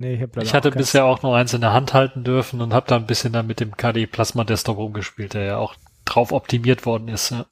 Nee, 0.00 0.14
ich, 0.14 0.36
Ich 0.42 0.54
hatte 0.54 0.68
auch 0.68 0.74
bisher 0.76 1.04
auch 1.04 1.22
nur 1.22 1.36
eins 1.36 1.52
in 1.52 1.60
der 1.60 1.72
Hand 1.72 1.92
halten 1.92 2.22
dürfen 2.22 2.60
und 2.60 2.72
habe 2.72 2.86
da 2.86 2.94
ein 2.94 3.06
bisschen 3.06 3.32
dann 3.32 3.48
mit 3.48 3.58
dem 3.58 3.76
KDE 3.76 4.06
Plasma 4.06 4.44
Desktop 4.44 4.78
rumgespielt, 4.78 5.34
der 5.34 5.42
ja 5.42 5.56
auch 5.58 5.74
drauf 6.04 6.30
optimiert 6.30 6.86
worden 6.86 7.08
ist. 7.08 7.30
Ja. 7.30 7.46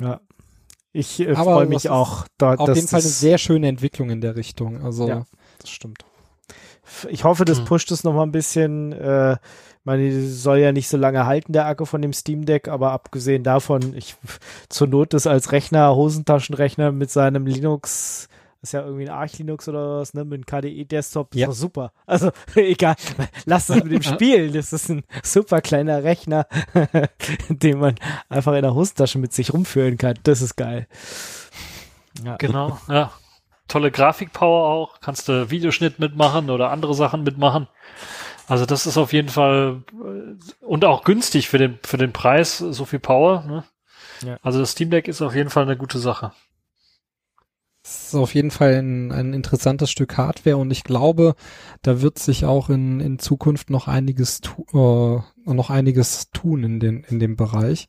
Ja. 0.00 0.20
Ich 0.92 1.20
äh, 1.20 1.34
freue 1.36 1.60
das 1.60 1.68
mich 1.68 1.84
ist 1.84 1.90
auch. 1.92 2.26
Da, 2.38 2.54
Auf 2.54 2.66
dass 2.66 2.76
jeden 2.76 2.88
Fall 2.88 3.00
eine 3.00 3.08
sehr 3.08 3.38
schöne 3.38 3.68
Entwicklung 3.68 4.10
in 4.10 4.20
der 4.20 4.34
Richtung. 4.34 4.84
Also 4.84 5.08
Ja. 5.08 5.24
Das 5.60 5.70
stimmt. 5.70 6.04
Ich 7.10 7.24
hoffe, 7.24 7.44
das 7.44 7.58
Hm. 7.58 7.64
pusht 7.66 7.90
es 7.90 8.04
noch 8.04 8.12
mal 8.14 8.22
ein 8.24 8.32
bisschen. 8.32 8.92
Äh, 8.92 9.36
meine, 9.84 10.26
soll 10.28 10.58
ja 10.58 10.70
nicht 10.70 10.88
so 10.88 10.96
lange 10.96 11.26
halten, 11.26 11.52
der 11.52 11.66
Akku 11.66 11.84
von 11.86 12.00
dem 12.02 12.12
Steam 12.12 12.44
Deck, 12.46 12.68
aber 12.68 12.92
abgesehen 12.92 13.42
davon, 13.42 13.94
ich 13.96 14.14
zur 14.68 14.86
Not 14.86 15.12
das 15.12 15.26
als 15.26 15.50
Rechner, 15.50 15.96
Hosentaschenrechner 15.96 16.92
mit 16.92 17.10
seinem 17.10 17.46
Linux, 17.46 18.28
das 18.60 18.68
ist 18.68 18.72
ja 18.74 18.82
irgendwie 18.84 19.08
ein 19.08 19.14
Arch 19.14 19.38
Linux 19.38 19.68
oder 19.68 19.98
was, 19.98 20.14
ne, 20.14 20.24
mit 20.24 20.34
einem 20.34 20.46
KDE-Desktop, 20.46 21.34
Ja. 21.34 21.48
ist 21.48 21.50
doch 21.50 21.60
super. 21.60 21.92
Also, 22.06 22.30
egal, 22.54 22.94
lass 23.44 23.66
das 23.66 23.82
mit 23.82 23.90
dem 23.92 24.02
spielen. 24.02 24.52
Das 24.52 24.72
ist 24.72 24.88
ein 24.88 25.02
super 25.24 25.60
kleiner 25.60 26.04
Rechner, 26.04 26.46
den 27.48 27.78
man 27.80 27.96
einfach 28.28 28.52
in 28.54 28.62
der 28.62 28.74
Hosentasche 28.76 29.18
mit 29.18 29.32
sich 29.32 29.52
rumführen 29.52 29.98
kann. 29.98 30.14
Das 30.22 30.42
ist 30.42 30.54
geil. 30.54 30.86
Ja. 32.24 32.36
Genau, 32.36 32.78
ja. 32.88 33.10
Tolle 33.68 33.90
Grafikpower 33.90 34.68
auch. 34.68 35.00
Kannst 35.00 35.28
du 35.28 35.50
Videoschnitt 35.50 35.98
mitmachen 35.98 36.50
oder 36.50 36.70
andere 36.70 36.94
Sachen 36.94 37.22
mitmachen. 37.22 37.68
Also 38.48 38.66
das 38.66 38.86
ist 38.86 38.98
auf 38.98 39.12
jeden 39.12 39.28
Fall 39.28 39.82
äh, 39.92 40.64
und 40.64 40.84
auch 40.84 41.04
günstig 41.04 41.48
für 41.48 41.58
den 41.58 41.78
für 41.82 41.96
den 41.96 42.12
Preis, 42.12 42.58
so 42.58 42.84
viel 42.84 42.98
Power. 42.98 43.44
Ne? 43.46 43.64
Ja. 44.24 44.38
Also 44.42 44.58
das 44.60 44.72
Steam 44.72 44.90
Deck 44.90 45.08
ist 45.08 45.22
auf 45.22 45.34
jeden 45.34 45.50
Fall 45.50 45.62
eine 45.64 45.76
gute 45.76 45.98
Sache. 45.98 46.32
es 47.84 48.08
ist 48.08 48.14
auf 48.14 48.34
jeden 48.34 48.50
Fall 48.50 48.74
ein, 48.74 49.12
ein 49.12 49.32
interessantes 49.32 49.90
Stück 49.90 50.16
Hardware 50.16 50.56
und 50.56 50.70
ich 50.70 50.84
glaube, 50.84 51.34
da 51.82 52.00
wird 52.02 52.18
sich 52.18 52.44
auch 52.44 52.68
in, 52.68 53.00
in 53.00 53.18
Zukunft 53.18 53.70
noch 53.70 53.88
einiges 53.88 54.40
tu, 54.40 54.66
äh, 54.74 55.52
noch 55.52 55.70
einiges 55.70 56.30
tun 56.30 56.64
in 56.64 56.80
den 56.80 57.04
in 57.04 57.20
dem 57.20 57.36
Bereich. 57.36 57.88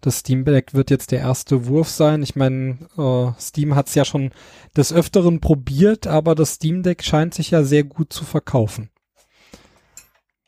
Das 0.00 0.20
Steam 0.20 0.44
Deck 0.44 0.74
wird 0.74 0.90
jetzt 0.90 1.10
der 1.10 1.20
erste 1.20 1.66
Wurf 1.66 1.88
sein. 1.88 2.22
Ich 2.22 2.36
meine, 2.36 2.78
äh, 2.96 3.40
Steam 3.40 3.74
hat 3.74 3.88
es 3.88 3.94
ja 3.94 4.04
schon 4.04 4.30
des 4.76 4.92
Öfteren 4.92 5.40
probiert, 5.40 6.06
aber 6.06 6.34
das 6.34 6.54
Steam 6.54 6.82
Deck 6.82 7.02
scheint 7.02 7.34
sich 7.34 7.50
ja 7.50 7.64
sehr 7.64 7.84
gut 7.84 8.12
zu 8.12 8.24
verkaufen. 8.24 8.90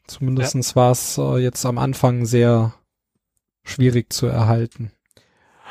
Zumindestens 0.06 0.74
war 0.74 0.92
es 0.92 1.18
äh, 1.18 1.36
jetzt 1.38 1.64
am 1.66 1.78
Anfang 1.78 2.24
sehr 2.24 2.74
schwierig 3.62 4.12
zu 4.12 4.26
erhalten. 4.26 4.90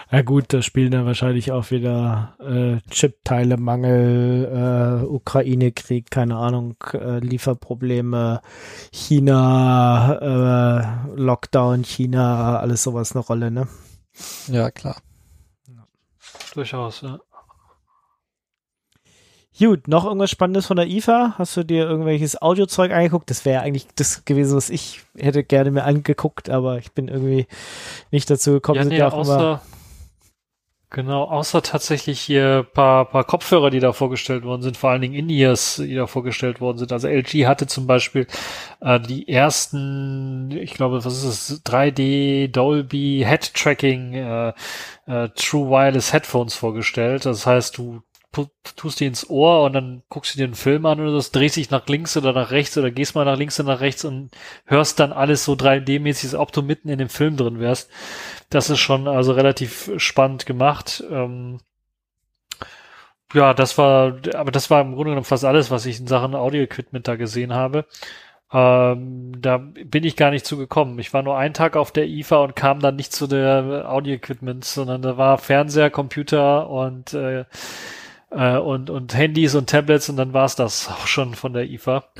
Ja 0.09 0.21
gut, 0.21 0.53
da 0.53 0.61
spielen 0.61 0.91
dann 0.91 1.05
wahrscheinlich 1.05 1.51
auch 1.51 1.69
wieder 1.69 2.35
äh, 2.39 2.77
Chipteilemangel, 2.89 5.01
äh, 5.03 5.05
Ukraine-Krieg, 5.05 6.09
keine 6.09 6.37
Ahnung, 6.37 6.75
äh, 6.93 7.19
Lieferprobleme, 7.19 8.39
China, 8.93 11.09
äh, 11.11 11.15
Lockdown, 11.19 11.83
China, 11.83 12.57
alles 12.59 12.83
sowas 12.83 13.13
eine 13.15 13.25
Rolle, 13.25 13.51
ne? 13.51 13.67
Ja, 14.47 14.71
klar. 14.71 14.95
Durchaus, 16.53 17.01
ja. 17.01 17.19
Gut, 19.59 19.87
noch 19.87 20.05
irgendwas 20.05 20.29
Spannendes 20.29 20.67
von 20.67 20.77
der 20.77 20.87
IFA? 20.87 21.33
Hast 21.37 21.57
du 21.57 21.63
dir 21.63 21.85
irgendwelches 21.89 22.39
Audiozeug 22.41 22.91
angeguckt? 22.91 23.29
Das 23.31 23.43
wäre 23.43 23.63
eigentlich 23.63 23.87
das 23.95 24.23
gewesen, 24.23 24.55
was 24.55 24.69
ich 24.69 25.01
hätte 25.17 25.43
gerne 25.43 25.71
mir 25.71 25.83
angeguckt, 25.83 26.49
aber 26.49 26.77
ich 26.77 26.91
bin 26.93 27.07
irgendwie 27.07 27.47
nicht 28.11 28.29
dazu 28.29 28.51
gekommen. 28.51 28.77
ja, 28.77 28.83
Sind 28.83 28.91
nee, 28.93 28.99
ja 28.99 29.07
auch 29.07 29.13
immer- 29.13 29.21
außer, 29.35 29.61
genau, 30.89 31.23
außer 31.25 31.61
tatsächlich 31.61 32.19
hier 32.19 32.63
paar, 32.73 33.05
paar 33.05 33.23
Kopfhörer, 33.23 33.69
die 33.69 33.79
da 33.79 33.93
vorgestellt 33.93 34.43
worden 34.43 34.61
sind, 34.61 34.77
vor 34.77 34.91
allen 34.91 35.01
Dingen 35.01 35.13
In-Ears, 35.13 35.77
die 35.77 35.95
da 35.95 36.07
vorgestellt 36.07 36.61
worden 36.61 36.77
sind. 36.77 36.91
Also 36.91 37.07
LG 37.07 37.45
hatte 37.45 37.67
zum 37.67 37.87
Beispiel 37.87 38.27
äh, 38.81 38.99
die 38.99 39.27
ersten, 39.27 40.51
ich 40.51 40.73
glaube, 40.73 41.03
was 41.03 41.23
ist 41.23 41.49
es, 41.49 41.65
3D 41.65 42.49
Dolby 42.49 43.25
Head 43.27 43.53
Tracking 43.53 44.13
äh, 44.13 44.53
äh, 45.05 45.29
True 45.35 45.69
Wireless 45.69 46.13
Headphones 46.13 46.55
vorgestellt. 46.55 47.25
Das 47.25 47.45
heißt, 47.45 47.77
du 47.77 48.01
tust 48.75 48.99
die 48.99 49.05
ins 49.05 49.29
Ohr 49.29 49.63
und 49.63 49.73
dann 49.73 50.03
guckst 50.09 50.33
du 50.33 50.37
dir 50.37 50.45
einen 50.45 50.55
Film 50.55 50.85
an 50.85 50.99
oder 50.99 51.13
das 51.13 51.31
drehst 51.31 51.55
dich 51.55 51.69
nach 51.71 51.87
links 51.87 52.15
oder 52.17 52.33
nach 52.33 52.51
rechts 52.51 52.77
oder 52.77 52.91
gehst 52.91 53.15
mal 53.15 53.25
nach 53.25 53.37
links 53.37 53.59
oder 53.59 53.73
nach 53.73 53.81
rechts 53.81 54.05
und 54.05 54.31
hörst 54.65 54.99
dann 54.99 55.13
alles 55.13 55.43
so 55.45 55.53
3D-mäßig, 55.53 56.25
als 56.25 56.35
ob 56.35 56.51
du 56.51 56.61
mitten 56.61 56.89
in 56.89 56.99
dem 56.99 57.09
Film 57.09 57.37
drin 57.37 57.59
wärst. 57.59 57.89
Das 58.49 58.69
ist 58.69 58.79
schon 58.79 59.07
also 59.07 59.33
relativ 59.33 59.91
spannend 59.97 60.45
gemacht. 60.45 61.03
Ähm, 61.09 61.59
ja, 63.33 63.53
das 63.53 63.77
war, 63.77 64.17
aber 64.35 64.51
das 64.51 64.69
war 64.69 64.81
im 64.81 64.93
Grunde 64.93 65.11
genommen 65.11 65.25
fast 65.25 65.45
alles, 65.45 65.69
was 65.71 65.85
ich 65.85 65.99
in 65.99 66.07
Sachen 66.07 66.35
Audio-Equipment 66.35 67.07
da 67.07 67.15
gesehen 67.15 67.53
habe. 67.53 67.85
Ähm, 68.51 69.33
da 69.41 69.57
bin 69.57 70.05
ich 70.05 70.15
gar 70.15 70.31
nicht 70.31 70.45
zugekommen. 70.45 70.99
Ich 70.99 71.13
war 71.13 71.21
nur 71.21 71.37
einen 71.37 71.53
Tag 71.53 71.75
auf 71.75 71.91
der 71.91 72.07
IFA 72.07 72.37
und 72.37 72.55
kam 72.55 72.79
dann 72.79 72.95
nicht 72.95 73.11
zu 73.11 73.27
der 73.27 73.89
Audio-Equipment, 73.89 74.63
sondern 74.63 75.01
da 75.01 75.17
war 75.17 75.37
Fernseher, 75.37 75.89
Computer 75.89 76.69
und 76.69 77.13
äh, 77.13 77.43
äh, 78.31 78.57
und 78.57 78.89
und 78.89 79.15
Handys 79.15 79.55
und 79.55 79.69
Tablets 79.69 80.09
und 80.09 80.17
dann 80.17 80.33
war's 80.33 80.55
das 80.55 80.89
auch 80.91 81.07
schon 81.07 81.35
von 81.35 81.53
der 81.53 81.69
IFA. 81.69 82.03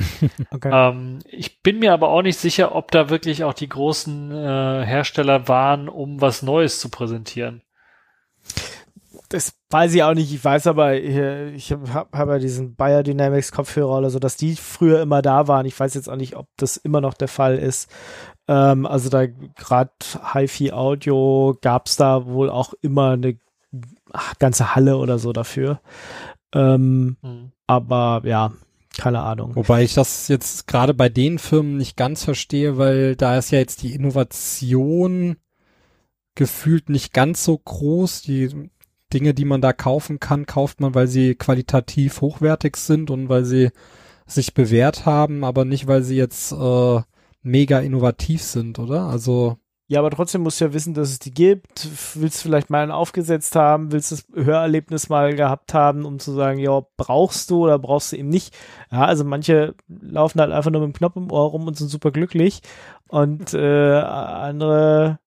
Okay. 0.49 0.69
Ähm, 0.71 1.19
ich 1.25 1.61
bin 1.61 1.79
mir 1.79 1.93
aber 1.93 2.09
auch 2.09 2.21
nicht 2.21 2.39
sicher, 2.39 2.73
ob 2.73 2.91
da 2.91 3.09
wirklich 3.09 3.43
auch 3.43 3.53
die 3.53 3.69
großen 3.69 4.31
äh, 4.31 4.85
Hersteller 4.85 5.47
waren, 5.47 5.89
um 5.89 6.21
was 6.21 6.41
Neues 6.41 6.79
zu 6.79 6.89
präsentieren. 6.89 7.61
Das 9.29 9.53
weiß 9.69 9.93
ich 9.93 10.03
auch 10.03 10.13
nicht. 10.13 10.33
Ich 10.33 10.43
weiß 10.43 10.67
aber, 10.67 10.95
ich 10.95 11.71
habe 11.71 11.93
hab, 11.93 12.13
ja 12.29 12.39
diesen 12.39 12.75
Biodynamics 12.75 13.51
Kopfhörer 13.51 13.97
oder 13.97 14.09
so, 14.09 14.19
dass 14.19 14.37
die 14.37 14.55
früher 14.55 15.01
immer 15.01 15.21
da 15.21 15.47
waren. 15.47 15.65
Ich 15.65 15.77
weiß 15.77 15.93
jetzt 15.95 16.09
auch 16.09 16.15
nicht, 16.15 16.37
ob 16.37 16.47
das 16.55 16.77
immer 16.77 17.01
noch 17.01 17.13
der 17.13 17.27
Fall 17.27 17.57
ist. 17.57 17.91
Ähm, 18.47 18.85
also 18.85 19.09
da 19.09 19.27
gerade 19.27 19.91
HiFi 20.33 20.71
Audio 20.71 21.57
gab's 21.61 21.97
da 21.97 22.25
wohl 22.25 22.49
auch 22.49 22.73
immer 22.81 23.11
eine 23.11 23.37
ganze 24.39 24.75
Halle 24.75 24.97
oder 24.97 25.19
so 25.19 25.33
dafür. 25.33 25.81
Ähm, 26.53 27.17
Hm. 27.21 27.51
aber 27.67 28.21
ja, 28.25 28.53
keine 28.97 29.21
Ahnung. 29.21 29.55
Wobei 29.55 29.83
ich 29.83 29.93
das 29.93 30.27
jetzt 30.27 30.67
gerade 30.67 30.93
bei 30.93 31.09
den 31.09 31.39
Firmen 31.39 31.77
nicht 31.77 31.97
ganz 31.97 32.23
verstehe, 32.23 32.77
weil 32.77 33.15
da 33.15 33.37
ist 33.37 33.51
ja 33.51 33.59
jetzt 33.59 33.83
die 33.83 33.93
Innovation 33.93 35.35
gefühlt 36.35 36.89
nicht 36.89 37.13
ganz 37.13 37.43
so 37.43 37.57
groß. 37.57 38.21
Die 38.23 38.69
Dinge, 39.13 39.33
die 39.33 39.45
man 39.45 39.61
da 39.61 39.73
kaufen 39.73 40.19
kann, 40.19 40.45
kauft 40.45 40.81
man, 40.81 40.95
weil 40.95 41.07
sie 41.07 41.35
qualitativ 41.35 42.21
hochwertig 42.21 42.75
sind 42.77 43.09
und 43.09 43.29
weil 43.29 43.45
sie 43.45 43.69
sich 44.25 44.53
bewährt 44.53 45.05
haben, 45.05 45.43
aber 45.43 45.63
nicht, 45.63 45.87
weil 45.87 46.03
sie 46.03 46.17
jetzt 46.17 46.51
äh, 46.51 47.01
mega 47.41 47.79
innovativ 47.79 48.41
sind, 48.41 48.77
oder? 48.79 49.03
Also 49.03 49.57
Ja, 49.89 49.99
aber 49.99 50.11
trotzdem 50.11 50.41
musst 50.41 50.59
du 50.59 50.65
ja 50.65 50.73
wissen, 50.73 50.93
dass 50.93 51.09
es 51.09 51.19
die 51.19 51.33
gibt. 51.33 51.87
Willst 52.15 52.39
du 52.39 52.49
vielleicht 52.49 52.69
mal 52.69 52.83
einen 52.83 52.91
aufgesetzt 52.91 53.55
haben? 53.55 53.93
Willst 53.93 54.11
du 54.11 54.15
das 54.15 54.45
Hörerlebnis 54.45 55.07
mal 55.07 55.33
gehabt 55.33 55.73
haben, 55.73 56.03
um 56.03 56.19
zu 56.19 56.33
sagen, 56.33 56.59
ja, 56.59 56.81
brauchst 56.97 57.49
du 57.49 57.63
oder 57.63 57.79
brauchst 57.79 58.11
du 58.11 58.17
eben 58.17 58.27
nicht? 58.27 58.53
Ja, 58.91 59.05
also 59.05 59.23
manche 59.23 59.75
laufen 59.87 60.41
halt 60.41 60.51
einfach 60.51 60.71
nur 60.71 60.81
mit 60.81 60.93
dem 60.93 60.97
Knopf 60.97 61.15
im 61.15 61.31
Ohr 61.31 61.49
rum 61.51 61.67
und 61.67 61.77
sind 61.77 61.87
super 61.87 62.11
glücklich. 62.11 62.61
Und 63.07 63.53
äh, 63.53 63.93
andere, 63.93 65.19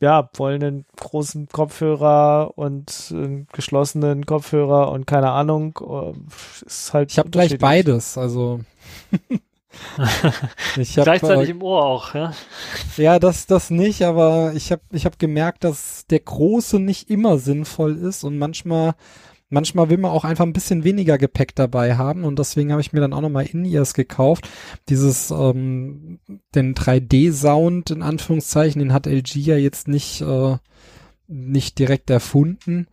ja, 0.00 0.28
wollen 0.36 0.62
einen 0.62 0.84
großen 0.96 1.48
Kopfhörer 1.48 2.52
und 2.58 3.10
einen 3.10 3.46
geschlossenen 3.54 4.26
Kopfhörer 4.26 4.92
und 4.92 5.06
keine 5.06 5.30
Ahnung. 5.30 5.78
äh, 5.80 6.12
Ist 6.66 6.92
halt 6.92 7.10
ich 7.10 7.18
habe 7.18 7.30
gleich 7.30 7.58
beides, 7.58 8.18
also 8.18 8.60
ich 10.76 10.96
hab, 10.98 11.04
Gleichzeitig 11.04 11.48
äh, 11.48 11.52
im 11.52 11.62
Ohr 11.62 11.84
auch, 11.84 12.14
ja. 12.14 12.32
Ja, 12.96 13.18
das, 13.18 13.46
das 13.46 13.70
nicht, 13.70 14.02
aber 14.02 14.52
ich 14.54 14.72
habe 14.72 14.82
ich 14.92 15.06
hab 15.06 15.18
gemerkt, 15.18 15.64
dass 15.64 16.06
der 16.06 16.20
Große 16.20 16.78
nicht 16.78 17.10
immer 17.10 17.38
sinnvoll 17.38 17.96
ist 17.96 18.24
und 18.24 18.38
manchmal 18.38 18.94
manchmal 19.54 19.88
will 19.88 19.98
man 19.98 20.10
auch 20.10 20.24
einfach 20.24 20.44
ein 20.44 20.52
bisschen 20.52 20.84
weniger 20.84 21.16
Gepäck 21.16 21.54
dabei 21.54 21.96
haben 21.96 22.24
und 22.24 22.38
deswegen 22.38 22.72
habe 22.72 22.80
ich 22.80 22.92
mir 22.92 23.00
dann 23.00 23.12
auch 23.12 23.20
nochmal 23.20 23.46
In-Ears 23.46 23.94
gekauft. 23.94 24.48
Dieses, 24.88 25.30
ähm, 25.30 26.18
den 26.54 26.74
3D-Sound 26.74 27.90
in 27.90 28.02
Anführungszeichen, 28.02 28.80
den 28.80 28.92
hat 28.92 29.06
LG 29.06 29.36
ja 29.36 29.56
jetzt 29.56 29.88
nicht, 29.88 30.20
äh, 30.20 30.56
nicht 31.26 31.78
direkt 31.78 32.10
erfunden. 32.10 32.88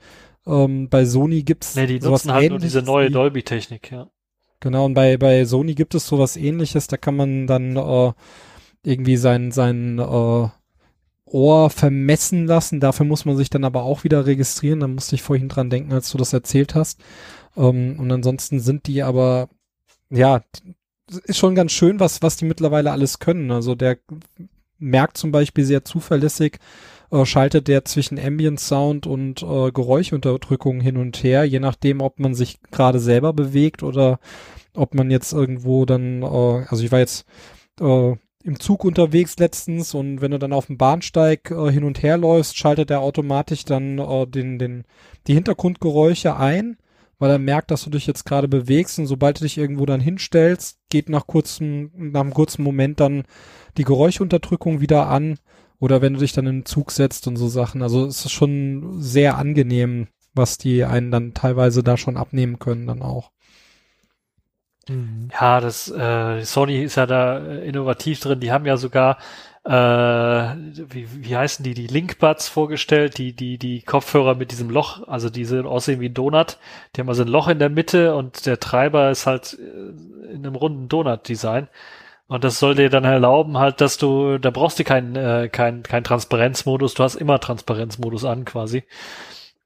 Ähm, 0.46 0.90
bei 0.90 1.06
Sony 1.06 1.44
gibt's 1.44 1.76
Nee, 1.76 1.88
die 1.88 2.00
sowas 2.00 2.26
nutzen 2.26 2.34
halt 2.34 2.50
nur 2.50 2.60
diese 2.60 2.82
neue 2.82 3.12
Dolby-Technik, 3.12 3.92
ja. 3.92 4.10
Genau, 4.62 4.86
und 4.86 4.93
bei, 4.93 5.18
bei 5.18 5.43
Sony 5.43 5.74
gibt 5.74 5.95
es 5.95 6.07
sowas 6.07 6.38
ähnliches, 6.38 6.88
da 6.88 6.95
kann 6.95 7.16
man 7.16 7.47
dann 7.47 7.76
äh, 7.76 8.14
irgendwie 8.84 9.18
sein, 9.18 9.51
sein 9.51 9.99
äh, 9.99 10.47
Ohr 11.26 11.70
vermessen 11.70 12.45
lassen. 12.45 12.80
Dafür 12.80 13.05
muss 13.05 13.26
man 13.26 13.38
sich 13.38 13.49
dann 13.49 13.64
aber 13.64 13.84
auch 13.84 14.03
wieder 14.03 14.26
registrieren. 14.26 14.82
Da 14.82 14.88
musste 14.88 15.16
ich 15.16 15.24
vorhin 15.24 15.49
dran 15.49 15.70
denken, 15.70 15.93
als 15.93 16.12
du 16.12 16.18
das 16.18 16.34
erzählt 16.34 16.76
hast. 16.76 16.99
Ähm, 17.57 17.95
und 17.99 18.12
ansonsten 18.12 18.59
sind 18.59 18.88
die 18.88 19.01
aber, 19.03 19.49
ja, 20.09 20.41
ist 21.26 21.38
schon 21.38 21.55
ganz 21.55 21.72
schön, 21.72 21.99
was, 21.99 22.22
was 22.22 22.38
die 22.38 22.45
mittlerweile 22.45 22.91
alles 22.91 23.20
können. 23.20 23.51
Also 23.51 23.76
der 23.76 23.97
merkt 24.78 25.18
zum 25.18 25.32
Beispiel 25.32 25.66
sehr 25.66 25.84
zuverlässig, 25.86 26.59
äh, 27.12 27.26
schaltet 27.26 27.68
der 27.68 27.86
zwischen 27.86 28.20
Ambient 28.20 28.59
Sound 28.59 29.05
und 29.07 29.43
äh, 29.43 29.72
Geräuschunterdrückung 29.72 30.82
hin 30.82 30.97
und 30.97 31.24
her, 31.24 31.43
je 31.43 31.59
nachdem, 31.59 32.01
ob 32.01 32.20
man 32.20 32.34
sich 32.34 32.59
gerade 32.72 32.99
selber 32.99 33.34
bewegt 33.34 33.84
oder 33.84 34.20
ob 34.74 34.95
man 34.95 35.12
jetzt 35.12 35.34
irgendwo 35.34 35.86
dann, 35.86 36.24
äh, 36.24 36.66
also 36.68 36.84
ich 36.84 36.91
war 36.91 36.99
jetzt 36.99 37.26
äh, 37.80 38.16
im 38.43 38.59
Zug 38.59 38.84
unterwegs 38.84 39.38
letztens 39.38 39.93
und 39.93 40.22
wenn 40.22 40.32
du 40.32 40.39
dann 40.39 40.53
auf 40.53 40.68
dem 40.68 40.78
Bahnsteig 40.78 41.51
äh, 41.51 41.72
hin 41.72 41.84
und 41.84 42.01
her 42.01 42.18
läufst, 42.18 42.57
schaltet 42.57 42.89
er 42.89 43.01
automatisch 43.01 43.66
dann 43.66 43.99
äh, 43.99 44.28
den, 44.28 44.57
den, 44.57 44.84
die 45.28 45.34
Hintergrundgeräusche 45.34 46.36
ein, 46.38 46.78
weil 47.20 47.30
er 47.30 47.39
merkt, 47.39 47.70
dass 47.70 47.84
du 47.84 47.91
dich 47.91 48.07
jetzt 48.07 48.26
gerade 48.26 48.47
bewegst 48.47 48.97
und 48.97 49.05
sobald 49.05 49.39
du 49.39 49.43
dich 49.43 49.57
irgendwo 49.57 49.86
dann 49.86 50.01
hinstellst, 50.01 50.80
geht 50.89 51.09
nach 51.09 51.28
kurzem, 51.28 51.91
nach 51.93 52.22
einem 52.22 52.34
kurzen 52.34 52.64
Moment 52.64 52.99
dann 52.99 53.26
die 53.78 53.84
Geräuschunterdrückung 53.84 54.82
wieder 54.82 55.07
an 55.07 55.38
oder 55.82 56.02
wenn 56.02 56.14
du 56.14 56.20
dich 56.20 56.32
dann 56.32 56.46
in 56.46 56.60
den 56.60 56.66
Zug 56.66 56.92
setzt 56.92 57.28
und 57.28 57.36
so 57.36 57.50
Sachen. 57.50 57.82
Also 57.82 58.06
es 58.06 58.24
ist 58.24 58.32
schon 58.32 59.02
sehr 59.02 59.38
angenehm, 59.38 60.08
was 60.34 60.58
die 60.58 60.86
einen 60.86 61.12
dann 61.12 61.34
teilweise 61.34 61.84
da 61.84 61.98
schon 61.98 62.18
abnehmen 62.18 62.60
können 62.60 62.88
dann 62.88 63.02
auch. 63.02 63.32
Ja, 64.88 65.60
das 65.60 65.90
äh, 65.92 66.44
Sony 66.44 66.84
ist 66.84 66.96
ja 66.96 67.06
da 67.08 67.40
äh, 67.40 67.68
innovativ 67.68 68.20
drin. 68.20 68.40
Die 68.40 68.52
haben 68.52 68.66
ja 68.66 68.78
sogar 68.78 69.18
äh, 69.64 69.72
wie, 69.72 71.08
wie 71.24 71.36
heißen 71.36 71.64
die, 71.64 71.74
die 71.74 71.88
Linkbuds 71.88 72.48
vorgestellt, 72.48 73.18
die, 73.18 73.34
die, 73.34 73.58
die 73.58 73.82
Kopfhörer 73.82 74.36
mit 74.36 74.52
diesem 74.52 74.70
Loch, 74.70 75.08
also 75.08 75.30
diese 75.30 75.66
aussehen 75.66 76.00
wie 76.00 76.10
ein 76.10 76.14
Donut. 76.14 76.58
Die 76.96 77.02
haben 77.02 77.10
also 77.10 77.24
ein 77.24 77.28
Loch 77.28 77.48
in 77.48 77.60
der 77.60 77.70
Mitte 77.70 78.16
und 78.16 78.46
der 78.46 78.60
Treiber 78.60 79.10
ist 79.10 79.26
halt 79.26 79.58
äh, 79.60 80.34
in 80.34 80.46
einem 80.46 80.56
runden 80.56 80.90
Donut-Design. 80.90 81.68
Und 82.32 82.46
das 82.46 82.60
soll 82.60 82.76
dir 82.76 82.90
dann 82.90 83.04
erlauben, 83.04 83.58
halt, 83.58 83.82
dass 83.82 83.98
du, 83.98 84.38
da 84.38 84.52
brauchst 84.52 84.80
du 84.80 84.86
keinen 84.86 85.18
äh, 85.18 85.50
kein, 85.52 85.84
kein 85.84 86.06
Transparenzmodus, 86.06 86.94
du 86.94 87.04
hast 87.04 87.16
immer 87.16 87.42
Transparenzmodus 87.42 88.24
an 88.24 88.46
quasi. 88.46 88.86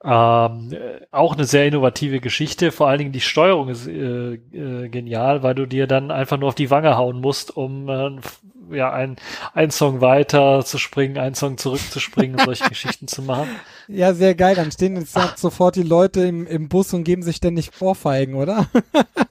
Ähm, 0.03 0.74
äh, 0.74 1.05
auch 1.11 1.36
eine 1.36 1.43
sehr 1.43 1.68
innovative 1.68 2.20
Geschichte. 2.22 2.72
Vor 2.72 2.88
allen 2.88 2.97
Dingen 2.97 3.11
die 3.11 3.22
Steuerung 3.22 3.70
ist 3.70 3.86
äh, 3.86 4.34
äh, 4.34 4.89
genial, 4.89 5.43
weil 5.43 5.53
du 5.53 5.68
dir 5.68 5.86
dann 5.86 6.09
einfach 6.09 6.39
nur 6.39 6.49
auf 6.49 6.55
die 6.55 6.72
Wange 6.72 6.97
hauen 6.97 7.22
musst, 7.22 7.55
um 7.55 7.88
äh, 7.88 8.76
ja 8.76 8.91
ein, 8.91 9.18
ein 9.53 9.70
Song 9.70 10.01
weiter 10.01 10.66
zu 10.66 10.80
springen, 10.80 11.20
ein 11.20 11.36
Song 11.36 11.59
zurückzuspringen 11.59 12.39
und 12.39 12.45
solche 12.45 12.63
Geschichten 12.70 13.07
zu 13.07 13.22
machen. 13.22 13.49
Ja, 13.88 14.16
sehr 14.16 14.34
geil. 14.34 14.55
Dann 14.55 14.72
stehen 14.72 14.95
jetzt 14.95 15.16
sofort 15.38 15.76
die 15.76 15.84
Leute 15.84 16.22
im, 16.22 16.47
im 16.47 16.68
Bus 16.68 16.95
und 16.95 17.03
geben 17.03 17.22
sich 17.22 17.36
ständig 17.36 17.70
Vorfeigen, 17.70 18.34
oder? 18.34 18.66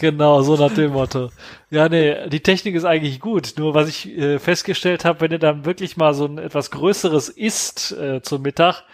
Genau, 0.00 0.42
so 0.42 0.56
nach 0.56 0.72
dem 0.72 0.92
Motto. 0.92 1.30
Ja, 1.70 1.88
nee, 1.88 2.28
die 2.28 2.40
Technik 2.40 2.76
ist 2.76 2.84
eigentlich 2.84 3.18
gut. 3.18 3.54
Nur 3.56 3.74
was 3.74 3.88
ich 3.88 4.06
äh, 4.16 4.38
festgestellt 4.38 5.04
habe, 5.04 5.20
wenn 5.20 5.30
du 5.30 5.38
dann 5.40 5.64
wirklich 5.64 5.96
mal 5.96 6.14
so 6.14 6.24
ein 6.26 6.38
etwas 6.38 6.70
Größeres 6.70 7.28
isst 7.28 7.92
äh, 7.92 8.22
zum 8.22 8.42
Mittag, 8.42 8.84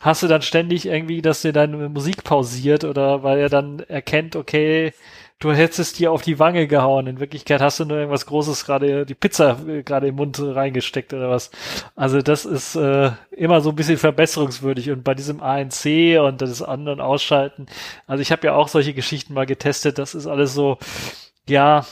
hast 0.00 0.22
du 0.24 0.26
dann 0.26 0.42
ständig 0.42 0.86
irgendwie, 0.86 1.22
dass 1.22 1.42
dir 1.42 1.52
deine 1.52 1.88
Musik 1.88 2.24
pausiert 2.24 2.82
oder 2.82 3.22
weil 3.22 3.38
er 3.38 3.48
dann 3.48 3.80
erkennt, 3.80 4.34
okay, 4.34 4.92
du 5.38 5.52
hättest 5.52 5.98
dir 5.98 6.12
auf 6.12 6.22
die 6.22 6.38
Wange 6.38 6.66
gehauen. 6.66 7.06
In 7.06 7.20
Wirklichkeit 7.20 7.60
hast 7.60 7.80
du 7.80 7.84
nur 7.84 7.98
irgendwas 7.98 8.26
Großes 8.26 8.64
gerade, 8.64 9.06
die 9.06 9.14
Pizza 9.14 9.58
äh, 9.66 9.82
gerade 9.82 10.08
im 10.08 10.16
Mund 10.16 10.38
reingesteckt 10.40 11.12
oder 11.12 11.30
was. 11.30 11.50
Also 11.96 12.22
das 12.22 12.44
ist 12.44 12.74
äh, 12.76 13.12
immer 13.30 13.60
so 13.60 13.70
ein 13.70 13.76
bisschen 13.76 13.98
verbesserungswürdig. 13.98 14.90
Und 14.90 15.04
bei 15.04 15.14
diesem 15.14 15.40
ANC 15.40 16.18
und 16.20 16.42
das 16.42 16.62
anderen 16.62 17.00
Ausschalten, 17.00 17.66
also 18.06 18.22
ich 18.22 18.32
habe 18.32 18.46
ja 18.46 18.54
auch 18.54 18.68
solche 18.68 18.94
Geschichten 18.94 19.34
mal 19.34 19.46
getestet, 19.46 19.98
das 19.98 20.14
ist 20.14 20.26
alles 20.26 20.54
so, 20.54 20.78
ja, 21.48 21.86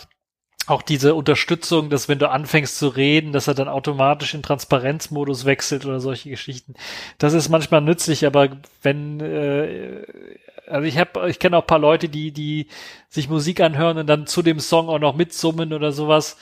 auch 0.67 0.83
diese 0.83 1.15
Unterstützung, 1.15 1.91
dass 1.91 2.09
wenn 2.09 2.19
du 2.19 2.31
anfängst 2.31 2.79
zu 2.79 2.89
reden, 2.89 3.33
dass 3.33 3.49
er 3.49 3.55
dann 3.55 3.69
automatisch 3.69 4.35
in 4.35 4.43
Transparenzmodus 4.43 5.45
wechselt 5.45 5.87
oder 5.87 6.01
solche 6.01 6.31
Geschichten. 6.31 6.75
Das 7.19 7.35
ist 7.35 7.49
manchmal 7.49 7.81
nützlich, 7.81 8.27
aber 8.27 8.49
wenn 8.83 9.21
äh, 9.21 10.05
also 10.67 10.87
ich 10.87 10.99
habe, 10.99 11.31
ich 11.31 11.39
kenne 11.39 11.57
auch 11.57 11.63
ein 11.63 11.67
paar 11.67 11.79
Leute, 11.79 12.09
die 12.09 12.33
die 12.33 12.67
sich 13.09 13.29
Musik 13.29 13.61
anhören 13.61 13.99
und 13.99 14.07
dann 14.07 14.27
zu 14.27 14.43
dem 14.43 14.59
Song 14.59 14.89
auch 14.89 14.99
noch 14.99 15.15
mitsummen 15.15 15.73
oder 15.73 15.93
sowas. 15.93 16.37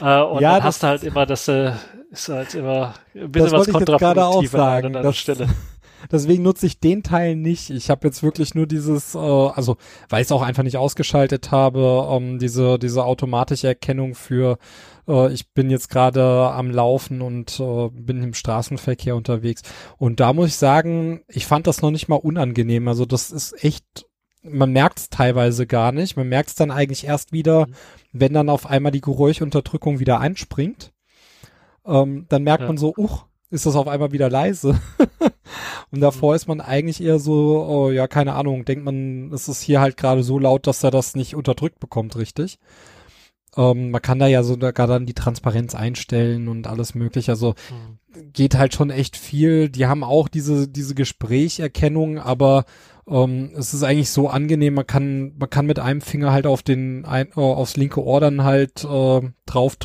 Äh, 0.00 0.20
und 0.20 0.40
Ja, 0.40 0.54
dann 0.54 0.64
hast 0.64 0.82
du 0.82 0.88
halt 0.88 1.04
immer, 1.04 1.26
dass 1.26 1.48
äh, 1.48 1.72
ist 2.10 2.28
halt 2.28 2.54
immer 2.54 2.94
ein 3.14 3.30
bisschen 3.30 3.52
was 3.52 3.68
kontraproduktiv 3.70 4.54
an 4.54 4.92
der 4.92 5.12
Stelle. 5.12 5.48
Deswegen 6.10 6.42
nutze 6.42 6.66
ich 6.66 6.80
den 6.80 7.02
Teil 7.02 7.36
nicht. 7.36 7.70
Ich 7.70 7.90
habe 7.90 8.06
jetzt 8.06 8.22
wirklich 8.22 8.54
nur 8.54 8.66
dieses, 8.66 9.14
äh, 9.14 9.18
also 9.18 9.76
weil 10.08 10.20
ich 10.22 10.26
es 10.28 10.32
auch 10.32 10.42
einfach 10.42 10.62
nicht 10.62 10.76
ausgeschaltet 10.76 11.50
habe, 11.50 12.08
ähm, 12.10 12.38
diese 12.38 12.78
diese 12.78 13.04
automatische 13.04 13.66
Erkennung 13.68 14.14
für 14.14 14.58
äh, 15.08 15.32
ich 15.32 15.50
bin 15.52 15.70
jetzt 15.70 15.88
gerade 15.90 16.22
am 16.50 16.70
Laufen 16.70 17.20
und 17.22 17.58
äh, 17.60 17.88
bin 17.90 18.22
im 18.22 18.34
Straßenverkehr 18.34 19.16
unterwegs. 19.16 19.62
Und 19.96 20.20
da 20.20 20.32
muss 20.32 20.48
ich 20.48 20.56
sagen, 20.56 21.22
ich 21.28 21.46
fand 21.46 21.66
das 21.66 21.82
noch 21.82 21.90
nicht 21.90 22.08
mal 22.08 22.16
unangenehm. 22.16 22.88
Also 22.88 23.04
das 23.06 23.30
ist 23.30 23.64
echt, 23.64 24.06
man 24.42 24.70
merkt 24.72 24.98
es 24.98 25.08
teilweise 25.10 25.66
gar 25.66 25.92
nicht. 25.92 26.16
Man 26.16 26.28
merkt 26.28 26.50
es 26.50 26.54
dann 26.54 26.70
eigentlich 26.70 27.04
erst 27.04 27.32
wieder, 27.32 27.66
Mhm. 27.66 27.72
wenn 28.12 28.32
dann 28.34 28.48
auf 28.48 28.66
einmal 28.66 28.92
die 28.92 29.00
Geräuschunterdrückung 29.00 29.98
wieder 29.98 30.20
einspringt. 30.20 30.92
Ähm, 31.86 32.26
dann 32.28 32.42
merkt 32.42 32.62
Ja. 32.62 32.66
man 32.68 32.76
so, 32.76 32.92
uch, 32.96 33.24
ist 33.50 33.66
das 33.66 33.76
auf 33.76 33.88
einmal 33.88 34.12
wieder 34.12 34.28
leise. 34.30 34.78
und 35.90 36.00
davor 36.00 36.34
ist 36.34 36.48
man 36.48 36.60
eigentlich 36.60 37.02
eher 37.02 37.18
so, 37.18 37.64
oh, 37.66 37.90
ja, 37.90 38.06
keine 38.06 38.34
Ahnung, 38.34 38.64
denkt 38.64 38.84
man, 38.84 39.32
es 39.32 39.48
ist 39.48 39.62
hier 39.62 39.80
halt 39.80 39.96
gerade 39.96 40.22
so 40.22 40.38
laut, 40.38 40.66
dass 40.66 40.84
er 40.84 40.90
das 40.90 41.14
nicht 41.14 41.34
unterdrückt 41.34 41.80
bekommt, 41.80 42.16
richtig. 42.16 42.58
Ähm, 43.56 43.90
man 43.90 44.02
kann 44.02 44.18
da 44.18 44.26
ja 44.26 44.42
sogar 44.42 44.86
dann 44.86 45.06
die 45.06 45.14
Transparenz 45.14 45.74
einstellen 45.74 46.48
und 46.48 46.66
alles 46.66 46.94
mögliche. 46.94 47.32
Also 47.32 47.54
Hm. 47.68 48.32
geht 48.32 48.56
halt 48.56 48.74
schon 48.74 48.90
echt 48.90 49.16
viel. 49.16 49.68
Die 49.68 49.86
haben 49.86 50.04
auch 50.04 50.28
diese, 50.28 50.68
diese 50.68 50.94
Gesprächerkennung, 50.94 52.18
aber 52.18 52.66
ähm, 53.08 53.50
es 53.56 53.72
ist 53.74 53.82
eigentlich 53.82 54.10
so 54.10 54.28
angenehm, 54.28 54.74
man 54.74 54.86
kann, 54.86 55.32
man 55.38 55.50
kann 55.50 55.66
mit 55.66 55.78
einem 55.78 56.02
Finger 56.02 56.32
halt 56.32 56.46
auf 56.46 56.62
den, 56.62 57.04
ein, 57.06 57.28
äh, 57.28 57.40
aufs 57.40 57.76
linke 57.76 58.02
Ohr 58.04 58.20
dann 58.20 58.44
halt 58.44 58.84
äh, 58.84 59.20
drauf 59.46 59.76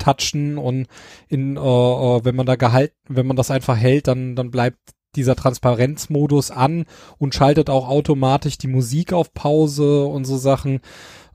touchen 0.00 0.58
und 0.58 0.86
in, 1.28 1.56
äh, 1.56 1.60
äh, 1.60 2.24
wenn 2.24 2.34
man 2.34 2.46
da 2.46 2.56
gehalten, 2.56 2.96
wenn 3.08 3.26
man 3.26 3.36
das 3.36 3.50
einfach 3.50 3.76
hält, 3.76 4.08
dann, 4.08 4.34
dann 4.34 4.50
bleibt 4.50 4.78
dieser 5.16 5.36
Transparenzmodus 5.36 6.50
an 6.50 6.84
und 7.18 7.34
schaltet 7.34 7.68
auch 7.68 7.88
automatisch 7.88 8.58
die 8.58 8.68
Musik 8.68 9.12
auf 9.12 9.32
Pause 9.32 10.04
und 10.04 10.24
so 10.24 10.36
Sachen. 10.36 10.80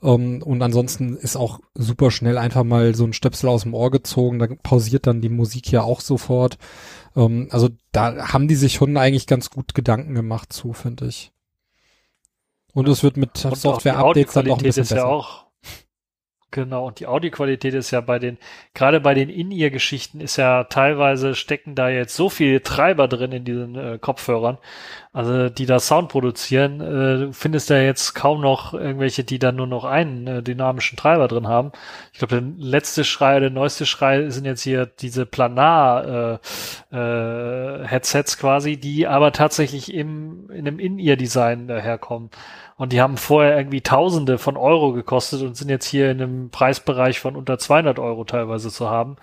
Ähm, 0.02 0.42
und 0.44 0.62
ansonsten 0.62 1.18
ist 1.18 1.36
auch 1.36 1.60
super 1.74 2.12
schnell 2.12 2.38
einfach 2.38 2.64
mal 2.64 2.96
so 2.96 3.06
ein 3.06 3.14
Stöpsel 3.14 3.50
aus 3.50 3.64
dem 3.64 3.74
Ohr 3.74 3.92
gezogen, 3.92 4.40
da 4.40 4.48
pausiert 4.64 5.08
dann 5.08 5.22
die 5.22 5.30
Musik 5.30 5.72
ja 5.72 5.82
auch 5.82 6.02
sofort. 6.02 6.58
Ähm, 7.16 7.48
also 7.52 7.70
da 7.92 8.34
haben 8.34 8.48
die 8.48 8.56
sich 8.56 8.74
schon 8.74 8.98
eigentlich 8.98 9.28
ganz 9.28 9.50
gut 9.50 9.74
Gedanken 9.74 10.16
gemacht 10.16 10.54
zu, 10.54 10.74
finde 10.74 11.08
ich. 11.08 11.32
Und 12.74 12.90
es 12.90 13.04
wird 13.04 13.16
mit 13.16 13.38
Software-Updates 13.38 14.34
dann 14.34 14.52
auch 14.52 14.58
ein 14.58 14.64
bisschen 14.64 14.84
ist 14.84 14.90
ja 14.90 14.98
besser. 14.98 15.08
auch 15.08 15.45
genau 16.56 16.88
und 16.88 17.00
die 17.00 17.06
Audioqualität 17.06 17.76
ist 17.76 17.92
ja 17.92 18.02
bei 18.02 18.18
den 18.18 18.40
gerade 18.74 19.00
bei 19.00 19.14
den 19.14 19.30
In-Ear-Geschichten 19.30 20.22
ist 20.22 20.38
ja 20.38 20.64
teilweise 20.64 21.36
stecken 21.36 21.76
da 21.76 21.90
jetzt 21.90 22.16
so 22.16 22.30
viele 22.30 22.64
Treiber 22.64 23.08
drin 23.08 23.32
in 23.32 23.46
diesen 23.46 23.76
äh, 23.76 24.00
Kopfhörern, 24.00 24.58
also 25.14 25.50
die 25.50 25.66
da 25.66 25.80
Sound 25.80 26.10
produzieren. 26.10 26.82
Äh, 26.82 27.26
du 27.26 27.34
findest 27.34 27.70
ja 27.70 27.78
jetzt 27.78 28.16
kaum 28.16 28.42
noch 28.42 28.74
irgendwelche, 28.74 29.24
die 29.24 29.38
dann 29.38 29.58
nur 29.58 29.68
noch 29.68 29.84
einen 29.84 30.26
äh, 30.26 30.42
dynamischen 30.42 30.98
Treiber 30.98 31.28
drin 31.28 31.48
haben. 31.48 31.72
Ich 32.14 32.20
glaube, 32.20 32.42
der 32.42 32.44
letzte 32.58 33.04
Schrei, 33.04 33.40
der 33.40 33.50
neueste 33.50 33.86
Schrei 33.86 34.30
sind 34.30 34.46
jetzt 34.46 34.64
hier 34.64 34.86
diese 34.86 35.26
Planar 35.26 36.40
äh, 36.92 37.86
äh, 37.86 38.00
quasi, 38.40 38.78
die 38.78 39.08
aber 39.08 39.32
tatsächlich 39.34 39.94
im 39.94 40.50
in 40.50 40.68
einem 40.68 40.80
In-Ear-Design 40.80 41.68
daherkommen. 41.68 42.30
Und 42.78 42.92
die 42.92 43.02
haben 43.02 43.18
vorher 43.18 43.58
irgendwie 43.58 43.82
Tausende 43.82 44.38
von 44.38 44.58
Euro 44.58 44.92
gekostet 44.92 45.42
und 45.42 45.56
sind 45.56 45.70
jetzt 45.70 45.86
hier 45.86 46.12
in 46.12 46.22
einem 46.22 46.50
Preisbereich 46.50 47.20
von 47.20 47.36
unter 47.36 47.58
200 47.58 48.00
Euro 48.00 48.26
teilweise 48.26 48.70
zu 48.70 48.90
haben. 48.90 49.18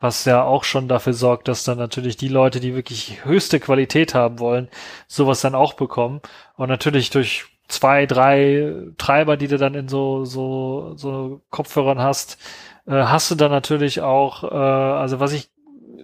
was 0.00 0.24
ja 0.24 0.42
auch 0.42 0.64
schon 0.64 0.88
dafür 0.88 1.12
sorgt, 1.14 1.48
dass 1.48 1.64
dann 1.64 1.78
natürlich 1.78 2.16
die 2.16 2.28
Leute, 2.28 2.60
die 2.60 2.74
wirklich 2.74 3.24
höchste 3.24 3.60
Qualität 3.60 4.14
haben 4.14 4.40
wollen, 4.40 4.68
sowas 5.06 5.40
dann 5.42 5.54
auch 5.54 5.74
bekommen. 5.74 6.20
Und 6.56 6.68
natürlich 6.68 7.10
durch 7.10 7.46
zwei, 7.68 8.06
drei 8.06 8.74
Treiber, 8.98 9.36
die 9.36 9.48
du 9.48 9.58
dann 9.58 9.74
in 9.74 9.88
so, 9.88 10.24
so, 10.24 10.94
so 10.96 11.40
Kopfhörern 11.50 12.00
hast, 12.00 12.38
äh, 12.86 12.92
hast 12.92 13.30
du 13.30 13.34
dann 13.36 13.50
natürlich 13.50 14.00
auch, 14.00 14.44
äh, 14.44 14.56
also 14.56 15.20
was 15.20 15.32
ich 15.32 15.50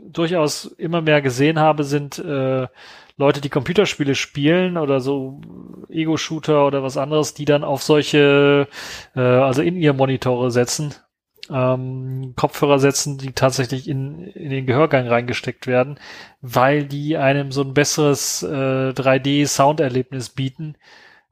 durchaus 0.04 0.64
immer 0.64 1.02
mehr 1.02 1.22
gesehen 1.22 1.58
habe, 1.58 1.84
sind 1.84 2.18
äh, 2.18 2.66
Leute, 3.18 3.40
die 3.40 3.50
Computerspiele 3.50 4.14
spielen 4.14 4.78
oder 4.78 5.00
so 5.00 5.40
Ego-Shooter 5.90 6.66
oder 6.66 6.82
was 6.82 6.96
anderes, 6.96 7.34
die 7.34 7.44
dann 7.44 7.64
auf 7.64 7.82
solche, 7.82 8.68
äh, 9.14 9.20
also 9.20 9.60
in 9.60 9.76
ihr 9.76 9.92
Monitore 9.92 10.50
setzen 10.50 10.94
ähm, 11.50 12.34
Kopfhörer 12.36 12.78
setzen, 12.78 13.18
die 13.18 13.32
tatsächlich 13.32 13.88
in, 13.88 14.24
in 14.28 14.50
den 14.50 14.66
Gehörgang 14.66 15.08
reingesteckt 15.08 15.66
werden, 15.66 15.98
weil 16.40 16.84
die 16.84 17.16
einem 17.16 17.52
so 17.52 17.62
ein 17.62 17.74
besseres 17.74 18.42
äh, 18.42 18.90
3D-Sounderlebnis 18.90 20.30
bieten, 20.30 20.76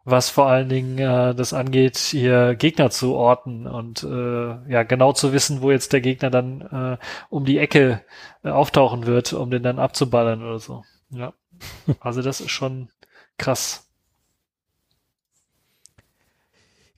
was 0.05 0.31
vor 0.31 0.47
allen 0.47 0.69
Dingen 0.69 0.99
äh, 0.99 1.35
das 1.35 1.53
angeht, 1.53 1.97
hier 1.99 2.55
Gegner 2.55 2.91
zu 2.91 3.15
orten 3.15 3.67
und 3.67 4.05
äh, 4.05 4.71
ja 4.71 4.83
genau 4.85 5.13
zu 5.13 5.33
wissen, 5.33 5.63
wo 5.63 5.71
jetzt 5.71 5.93
der 5.93 6.01
Gegner 6.01 6.31
dann 6.31 6.61
äh, 6.61 7.05
um 7.29 7.45
die 7.45 7.59
Ecke 7.59 8.03
äh, 8.45 8.51
auftauchen 8.51 9.07
wird, 9.07 9.33
um 9.33 9.51
den 9.51 9.63
dann 9.63 9.79
abzuballern 9.79 10.43
oder 10.43 10.59
so. 10.59 10.85
Ja, 11.11 11.35
also 12.01 12.23
das 12.23 12.41
ist 12.41 12.51
schon 12.51 12.89
krass. 13.39 13.87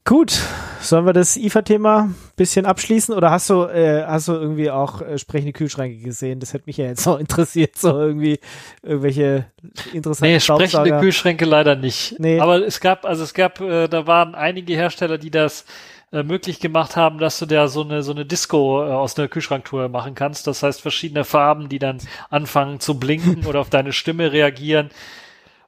Gut, 0.08 0.40
sollen 0.80 1.04
wir 1.04 1.12
das 1.12 1.36
IFA-Thema 1.36 2.14
bisschen 2.34 2.64
abschließen 2.64 3.14
oder 3.14 3.30
hast 3.30 3.50
du, 3.50 3.64
äh, 3.64 4.06
hast 4.06 4.28
du 4.28 4.32
irgendwie 4.32 4.70
auch 4.70 5.02
äh, 5.02 5.18
sprechende 5.18 5.52
Kühlschränke 5.52 6.02
gesehen? 6.02 6.40
Das 6.40 6.54
hätte 6.54 6.64
mich 6.64 6.78
ja 6.78 6.86
jetzt 6.86 7.04
noch 7.06 7.18
interessiert, 7.18 7.76
so 7.76 7.90
irgendwie 7.90 8.40
irgendwelche 8.82 9.52
interessanten 9.92 10.32
Nee, 10.32 10.40
sprechende 10.40 10.98
Kühlschränke 10.98 11.44
leider 11.44 11.76
nicht. 11.76 12.14
Nee. 12.18 12.40
Aber 12.40 12.66
es 12.66 12.80
gab, 12.80 13.04
also 13.04 13.22
es 13.22 13.34
gab, 13.34 13.60
äh, 13.60 13.86
da 13.86 14.06
waren 14.06 14.34
einige 14.34 14.72
Hersteller, 14.72 15.18
die 15.18 15.30
das 15.30 15.66
äh, 16.12 16.22
möglich 16.22 16.60
gemacht 16.60 16.96
haben, 16.96 17.18
dass 17.18 17.38
du 17.38 17.46
da 17.46 17.68
so 17.68 17.82
eine 17.82 18.02
so 18.02 18.12
eine 18.12 18.24
Disco 18.26 18.82
äh, 18.86 18.90
aus 18.90 19.18
einer 19.18 19.28
Kühlschranktour 19.28 19.88
machen 19.88 20.14
kannst. 20.14 20.46
Das 20.46 20.62
heißt 20.62 20.80
verschiedene 20.80 21.24
Farben, 21.24 21.68
die 21.68 21.78
dann 21.78 21.98
anfangen 22.30 22.80
zu 22.80 22.98
blinken 22.98 23.46
oder 23.46 23.60
auf 23.60 23.70
deine 23.70 23.92
Stimme 23.92 24.32
reagieren. 24.32 24.90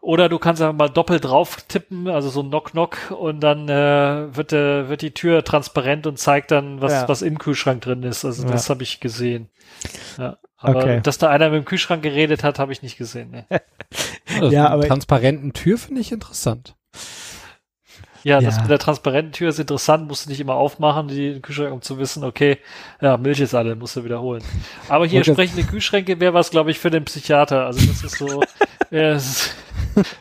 Oder 0.03 0.31
du 0.31 0.39
kannst 0.39 0.63
einfach 0.63 0.75
mal 0.75 0.89
doppelt 0.89 1.25
drauf 1.27 1.59
tippen, 1.69 2.09
also 2.09 2.31
so 2.31 2.43
Knock-Knock 2.43 3.11
und 3.11 3.41
dann 3.41 3.69
äh, 3.69 4.35
wird, 4.35 4.55
äh, 4.55 4.89
wird 4.89 5.03
die 5.03 5.11
Tür 5.13 5.45
transparent 5.45 6.07
und 6.07 6.19
zeigt 6.19 6.51
dann, 6.53 6.81
was, 6.81 6.93
Ja. 6.93 7.09
was 7.09 7.21
im 7.21 7.37
Kühlschrank 7.39 7.83
drin 7.83 8.03
ist. 8.03 8.25
Also 8.25 8.45
Ja. 8.45 8.51
das 8.51 8.71
habe 8.71 8.83
ich 8.83 9.01
gesehen. 9.01 9.51
Ja. 10.17 10.39
Aber 10.57 10.81
Okay. 10.81 11.01
dass 11.03 11.19
da 11.19 11.29
einer 11.29 11.51
mit 11.51 11.59
dem 11.59 11.65
Kühlschrank 11.67 12.03
geredet 12.03 12.45
hat, 12.45 12.59
habe 12.59 12.73
ich 12.73 12.81
nicht 12.83 12.97
gesehen. 12.97 13.31
Ne. 13.31 13.47
Ja, 14.51 14.69
aber- 14.69 14.87
transparenten 14.87 15.53
Tür 15.53 15.77
finde 15.77 16.01
ich 16.01 16.13
interessant. 16.13 16.77
Ja, 18.23 18.41
das 18.41 18.57
Ja. 18.57 18.63
mit 18.63 18.71
der 18.71 18.79
transparenten 18.79 19.33
Tür 19.33 19.49
ist 19.49 19.59
interessant, 19.59 20.07
musst 20.09 20.27
du 20.27 20.31
nicht 20.31 20.41
immer 20.41 20.55
aufmachen, 20.55 21.09
die 21.09 21.41
Kühlschrank, 21.41 21.73
um 21.73 21.83
zu 21.83 21.99
wissen, 21.99 22.23
okay, 22.25 22.59
ja, 23.01 23.17
Milch 23.17 23.41
ist 23.41 23.55
alle, 23.55 23.75
musst 23.77 23.97
du 23.97 24.05
wiederholen. 24.05 24.43
Aber 24.89 25.07
hier 25.07 25.21
das- 25.23 25.35
sprechende 25.35 25.65
Kühlschränke 25.65 26.21
wäre 26.21 26.35
was, 26.35 26.51
glaube 26.51 26.71
ich, 26.71 26.79
für 26.79 26.91
den 26.91 27.05
Psychiater. 27.05 27.67
Also 27.67 27.87
das 27.87 28.03
ist 28.05 28.19
so, 28.19 28.43
ja, 28.91 29.13
das, 29.13 29.25
ist, 29.27 29.57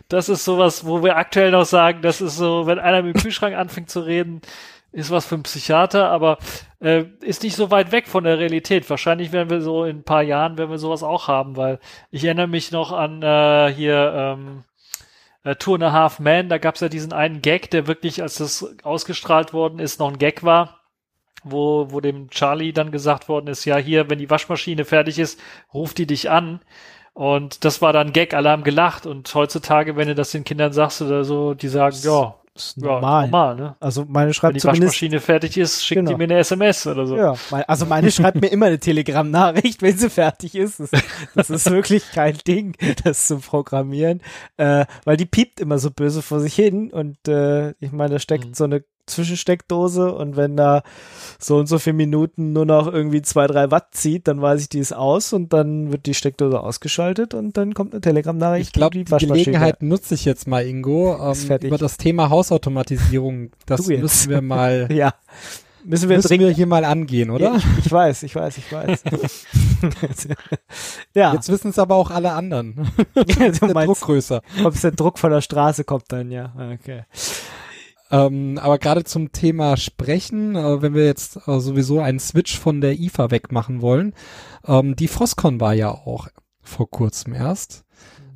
das 0.07 0.29
ist 0.29 0.45
sowas, 0.45 0.85
wo 0.85 1.03
wir 1.03 1.17
aktuell 1.17 1.51
noch 1.51 1.65
sagen, 1.65 2.01
das 2.01 2.21
ist 2.21 2.37
so, 2.37 2.65
wenn 2.67 2.79
einer 2.79 3.01
mit 3.01 3.15
dem 3.15 3.21
Kühlschrank 3.21 3.55
anfängt 3.55 3.89
zu 3.89 3.99
reden, 4.01 4.41
ist 4.91 5.11
was 5.11 5.27
für 5.27 5.35
einen 5.35 5.43
Psychiater, 5.43 6.09
aber 6.09 6.39
äh, 6.81 7.03
ist 7.21 7.43
nicht 7.43 7.55
so 7.55 7.69
weit 7.69 7.91
weg 7.91 8.07
von 8.07 8.23
der 8.23 8.39
Realität. 8.39 8.89
Wahrscheinlich 8.89 9.31
werden 9.31 9.51
wir 9.51 9.61
so 9.61 9.83
in 9.85 9.97
ein 9.97 10.03
paar 10.03 10.23
Jahren, 10.23 10.57
werden 10.57 10.71
wir 10.71 10.79
sowas 10.79 11.03
auch 11.03 11.27
haben, 11.27 11.57
weil 11.57 11.79
ich 12.09 12.23
erinnere 12.25 12.47
mich 12.47 12.71
noch 12.71 12.91
an 12.91 13.21
äh, 13.21 13.71
hier 13.71 14.11
ähm, 14.39 14.63
äh, 15.43 15.55
Two 15.55 15.75
and 15.75 15.83
a 15.83 15.91
Half 15.91 16.19
Man, 16.19 16.49
da 16.49 16.57
gab 16.57 16.75
es 16.75 16.81
ja 16.81 16.89
diesen 16.89 17.13
einen 17.13 17.41
Gag, 17.41 17.69
der 17.71 17.87
wirklich, 17.87 18.21
als 18.21 18.35
das 18.35 18.75
ausgestrahlt 18.83 19.53
worden 19.53 19.79
ist, 19.79 19.99
noch 19.99 20.09
ein 20.11 20.19
Gag 20.19 20.43
war, 20.43 20.81
wo, 21.43 21.87
wo 21.91 22.01
dem 22.01 22.29
Charlie 22.29 22.73
dann 22.73 22.91
gesagt 22.91 23.29
worden 23.29 23.47
ist, 23.47 23.65
ja, 23.65 23.77
hier, 23.77 24.09
wenn 24.09 24.19
die 24.19 24.29
Waschmaschine 24.29 24.85
fertig 24.85 25.19
ist, 25.19 25.39
ruft 25.73 25.97
die 25.97 26.07
dich 26.07 26.29
an. 26.29 26.61
Und 27.13 27.65
das 27.65 27.81
war 27.81 27.91
dann 27.91 28.13
Gag, 28.13 28.33
alle 28.33 28.49
haben 28.49 28.63
gelacht. 28.63 29.05
Und 29.05 29.33
heutzutage, 29.35 29.95
wenn 29.95 30.07
du 30.07 30.15
das 30.15 30.31
den 30.31 30.45
Kindern 30.45 30.73
sagst 30.73 31.01
oder 31.01 31.23
so, 31.25 31.53
die 31.53 31.67
sagen, 31.67 31.97
ja, 32.01 32.35
ist 32.59 32.77
ja, 32.77 32.87
normal. 32.87 33.25
normal, 33.25 33.55
ne? 33.55 33.75
Also 33.79 34.05
meine 34.07 34.27
Wenn 34.27 34.33
schreibt 34.33 34.55
die 34.55 34.59
zumindest 34.59 34.83
Waschmaschine 34.93 35.19
fertig 35.19 35.57
ist, 35.57 35.85
schickt 35.85 35.99
Genau. 35.99 36.11
die 36.11 36.17
mir 36.17 36.23
eine 36.25 36.37
SMS 36.39 36.85
oder 36.87 37.05
so. 37.07 37.17
Ja, 37.17 37.33
also 37.67 37.85
meine 37.85 38.11
schreibt 38.11 38.39
mir 38.41 38.47
immer 38.47 38.67
eine 38.67 38.79
Telegram-Nachricht, 38.79 39.81
wenn 39.81 39.97
sie 39.97 40.09
fertig 40.09 40.55
ist. 40.55 40.79
Das, 40.79 40.91
das 41.35 41.49
ist 41.49 41.69
wirklich 41.71 42.11
kein 42.11 42.37
Ding, 42.47 42.75
das 43.03 43.27
zu 43.27 43.37
programmieren, 43.39 44.21
äh, 44.57 44.85
weil 45.05 45.17
die 45.17 45.25
piept 45.25 45.59
immer 45.59 45.79
so 45.79 45.91
böse 45.91 46.21
vor 46.21 46.39
sich 46.39 46.53
hin 46.55 46.91
und 46.91 47.27
äh, 47.27 47.71
ich 47.79 47.91
meine, 47.91 48.13
da 48.15 48.19
steckt 48.19 48.45
Mhm. 48.45 48.53
so 48.53 48.63
eine 48.65 48.83
Zwischensteckdose 49.09 50.13
und 50.13 50.37
wenn 50.37 50.55
da 50.55 50.83
so 51.39 51.57
und 51.57 51.67
so 51.67 51.79
viele 51.79 51.95
Minuten 51.95 52.53
nur 52.53 52.65
noch 52.65 52.87
irgendwie 52.91 53.21
zwei, 53.21 53.47
drei 53.47 53.71
Watt 53.71 53.87
zieht, 53.91 54.27
dann 54.27 54.41
weiß 54.41 54.61
ich, 54.61 54.69
die 54.69 54.79
ist 54.79 54.93
aus 54.93 55.33
und 55.33 55.51
dann 55.51 55.91
wird 55.91 56.05
die 56.05 56.13
Steckdose 56.13 56.59
ausgeschaltet 56.59 57.33
und 57.33 57.57
dann 57.57 57.73
kommt 57.73 57.93
eine 57.93 58.01
Telegram-Nachricht. 58.01 58.67
Ich 58.67 58.73
glaube, 58.73 58.97
die 58.97 59.05
Waschmaschine- 59.07 59.27
Gelegenheit 59.45 59.81
nutze 59.83 60.13
ich 60.15 60.23
jetzt 60.25 60.47
mal, 60.47 60.65
Ingo, 60.65 61.17
ähm, 61.33 61.57
über 61.63 61.77
das 61.77 61.97
Thema 61.97 62.29
Hausautomatisierung. 62.29 63.51
Das 63.65 63.85
müssen 63.87 64.29
wir 64.29 64.41
mal, 64.41 64.87
Ja. 64.91 65.13
Müssen 65.85 66.09
wir 66.09 66.17
müssen 66.17 66.27
dringend 66.27 66.47
wir 66.49 66.53
hier 66.55 66.67
mal 66.67 66.83
angehen, 66.83 67.29
oder? 67.29 67.53
Ja, 67.53 67.59
ich, 67.83 67.89
weiß, 67.91 68.23
ich 68.23 68.35
weiß, 68.35 68.57
ich 68.57 68.69
weiß. 68.71 69.01
ja, 71.15 71.33
Jetzt 71.33 71.49
wissen 71.49 71.69
es 71.69 71.79
aber 71.79 71.95
auch 71.95 72.11
alle 72.11 72.33
anderen. 72.33 72.75
du 73.15 73.23
Der 73.23 73.51
Druck 73.53 73.73
meinst, 73.73 74.01
größer. 74.01 74.41
ob 74.63 74.79
der 74.79 74.91
Druck 74.91 75.17
von 75.19 75.31
der 75.31 75.39
Straße 75.41 75.85
kommt 75.85 76.05
dann, 76.09 76.31
ja. 76.31 76.53
Okay. 76.73 77.03
Ähm, 78.11 78.57
aber 78.57 78.79
gerade 78.79 79.03
zum 79.03 79.31
Thema 79.31 79.77
Sprechen, 79.77 80.55
äh, 80.55 80.81
wenn 80.81 80.93
wir 80.93 81.05
jetzt 81.05 81.47
äh, 81.47 81.59
sowieso 81.59 81.99
einen 81.99 82.19
Switch 82.19 82.57
von 82.57 82.81
der 82.81 82.99
IFA 82.99 83.31
wegmachen 83.31 83.81
wollen, 83.81 84.13
ähm, 84.65 84.95
die 84.95 85.07
Frostcon 85.07 85.59
war 85.59 85.73
ja 85.73 85.91
auch 85.91 86.27
vor 86.61 86.89
kurzem 86.89 87.33
erst. 87.33 87.83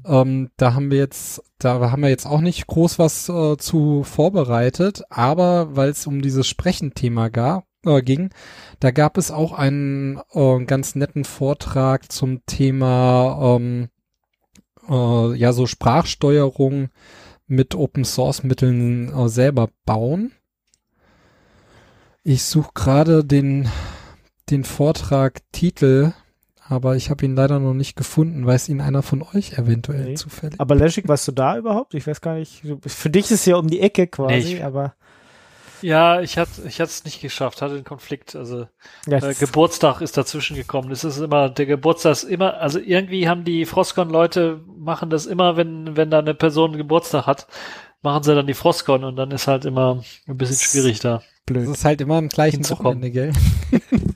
Ähm, 0.06 0.50
da 0.58 0.74
haben 0.74 0.92
wir 0.92 0.98
jetzt, 0.98 1.42
da 1.60 1.92
haben 1.92 2.02
wir 2.02 2.10
jetzt 2.10 2.26
auch 2.26 2.42
nicht 2.42 2.68
groß 2.68 3.00
was 3.00 3.30
äh, 3.30 3.58
zu 3.58 4.04
vorbereitet, 4.04 5.04
aber 5.10 5.76
weil 5.76 5.90
es 5.90 6.06
um 6.06 6.22
dieses 6.22 6.48
Sprechenthema 6.48 7.30
ga, 7.30 7.64
äh, 7.86 8.02
ging, 8.02 8.30
da 8.80 8.92
gab 8.92 9.18
es 9.18 9.32
auch 9.32 9.54
einen 9.54 10.20
äh, 10.34 10.66
ganz 10.66 10.96
netten 10.96 11.24
Vortrag 11.24 12.12
zum 12.12 12.46
Thema 12.46 13.56
ähm, 13.58 13.90
äh, 14.90 15.36
ja 15.36 15.54
so 15.54 15.66
Sprachsteuerung 15.68 16.90
mit 17.48 17.76
Open 17.76 18.06
Source 18.06 18.44
Mitteln 18.44 19.14
äh, 19.14 19.30
selber 19.30 19.70
bauen. 19.86 20.32
Ich 22.24 22.44
suche 22.44 22.72
gerade 22.74 23.24
den 23.26 23.68
den 24.50 24.64
Vortrag 24.66 25.40
Titel, 25.52 26.12
aber 26.68 26.96
ich 26.96 27.10
habe 27.10 27.26
ihn 27.26 27.36
leider 27.36 27.60
noch 27.60 27.74
nicht 27.74 27.96
gefunden. 27.96 28.46
Weiß 28.46 28.68
ihn 28.70 28.82
einer 28.82 29.02
von 29.02 29.22
euch 29.22 29.54
eventuell 29.58 30.06
Nee. 30.06 30.14
zufällig? 30.16 30.60
Aber 30.60 30.76
Leschik, 30.76 31.08
warst 31.08 31.28
du 31.28 31.32
da 31.32 31.58
überhaupt? 31.58 31.94
Ich 31.94 32.06
weiß 32.06 32.20
gar 32.22 32.36
nicht. 32.36 32.62
Für 32.86 33.10
dich 33.10 33.26
ist 33.26 33.32
es 33.32 33.46
ja 33.46 33.56
um 33.56 33.68
die 33.68 33.80
Ecke 33.80 34.08
quasi, 34.08 34.34
Nee, 34.36 34.54
ich- 34.56 34.64
aber 34.64 34.96
Ja, 35.84 36.22
ich 36.22 36.38
hatte 36.38 36.62
ich 36.66 36.80
es 36.80 37.04
nicht 37.04 37.22
geschafft, 37.22 37.62
hatte 37.62 37.74
einen 37.76 37.84
Konflikt. 37.84 38.36
Also 38.36 38.68
ja, 39.06 39.18
äh, 39.18 39.34
Geburtstag 39.34 40.00
ist 40.00 40.16
dazwischen 40.16 40.56
gekommen. 40.56 40.90
Das 40.90 41.04
ist 41.04 41.18
immer, 41.18 41.50
der 41.50 41.66
Geburtstag 41.66 42.14
ist 42.14 42.24
immer, 42.24 42.56
also 42.56 42.80
irgendwie 42.80 43.28
haben 43.28 43.44
die 43.44 43.66
Frostcon-Leute 43.66 44.62
machen 44.78 45.10
das 45.10 45.26
immer, 45.26 45.58
wenn, 45.58 45.98
wenn 45.98 46.10
da 46.10 46.20
eine 46.20 46.34
Person 46.34 46.78
Geburtstag 46.78 47.28
hat, 47.28 47.48
machen 48.02 48.24
sie 48.24 48.34
dann 48.34 48.48
die 48.48 48.54
Frostcon 48.54 49.04
und 49.04 49.18
dann 49.18 49.32
ist 49.32 49.48
halt 49.48 49.66
immer 49.66 50.02
ein 50.28 50.38
bisschen 50.38 50.58
schwierig 50.58 51.02
da. 51.02 51.18
Das 51.18 51.26
blöd. 51.46 51.68
ist 51.68 51.84
halt 51.84 52.00
immer 52.00 52.16
am 52.16 52.30
gleichen. 52.30 52.68
Wochenende, 52.70 53.12
gell? 53.12 53.34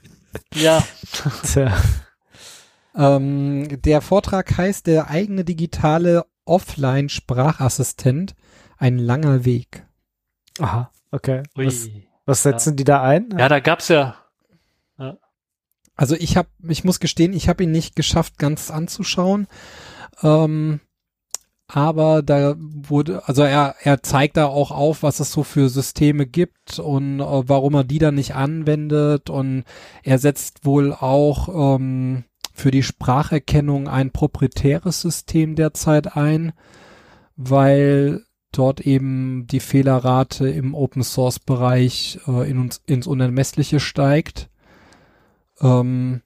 Ja, 0.54 0.84
Tja. 1.44 1.76
Ähm, 2.96 3.82
der 3.82 4.02
Vortrag 4.02 4.58
heißt 4.58 4.88
der 4.88 5.10
eigene 5.10 5.44
digitale 5.44 6.26
Offline-Sprachassistent. 6.46 8.36
Ein 8.78 8.98
langer 9.00 9.46
Weg. 9.46 9.86
Aha, 10.60 10.92
okay. 11.12 11.44
Was, 11.56 11.90
was 12.26 12.44
setzen 12.44 12.76
die 12.76 12.84
da 12.84 13.02
ein? 13.02 13.30
Ja, 13.38 13.50
da 13.50 13.60
gab's 13.60 13.88
ja, 13.88 14.16
Also 15.96 16.16
ich 16.16 16.38
habe, 16.38 16.50
ich 16.68 16.84
muss 16.84 17.00
gestehen, 17.00 17.34
ich 17.34 17.50
habe 17.50 17.64
ihn 17.64 17.72
nicht 17.72 17.96
geschafft, 17.96 18.38
ganz 18.38 18.70
anzuschauen. 18.70 19.48
Ähm, 20.22 20.80
aber 21.68 22.22
da 22.22 22.56
wurde, 22.58 23.28
also 23.28 23.44
er, 23.44 23.76
er 23.82 24.02
zeigt 24.02 24.38
da 24.38 24.46
auch 24.46 24.72
auf, 24.72 25.04
was 25.04 25.20
es 25.20 25.32
so 25.32 25.44
für 25.44 25.68
Systeme 25.68 26.26
gibt 26.26 26.80
und 26.80 27.20
äh, 27.20 27.24
warum 27.50 27.74
er 27.74 27.84
die 27.84 28.00
dann 28.00 28.16
nicht 28.16 28.36
anwendet 28.36 29.30
und 29.30 29.66
er 30.04 30.18
setzt 30.18 30.66
wohl 30.66 30.94
auch 30.94 31.76
ähm, 31.76 32.24
für 32.54 32.72
die 32.72 32.84
Spracherkennung 32.84 33.90
ein 33.90 34.12
proprietäres 34.12 35.02
System 35.02 35.56
derzeit 35.56 36.16
ein, 36.16 36.54
weil 37.36 38.24
dort 38.52 38.82
eben 38.82 39.48
die 39.48 39.60
Fehlerrate 39.60 40.50
im 40.50 40.74
Open 40.74 41.04
Source 41.04 41.40
Bereich 41.40 42.20
äh, 42.28 42.50
in 42.50 42.60
uns, 42.60 42.82
ins 42.86 43.08
Unermessliche 43.08 43.80
steigt. 43.80 44.50
Ähm, 45.62 46.22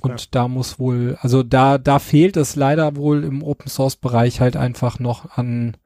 Und 0.00 0.34
da 0.34 0.48
muss 0.48 0.78
wohl, 0.78 1.18
also 1.20 1.42
da, 1.42 1.78
da 1.78 1.98
fehlt 1.98 2.36
es 2.36 2.56
leider 2.56 2.96
wohl 2.96 3.24
im 3.24 3.42
Open 3.42 3.68
Source 3.68 3.96
Bereich 3.96 4.40
halt 4.40 4.56
einfach 4.56 4.98
noch 4.98 5.36
an 5.36 5.76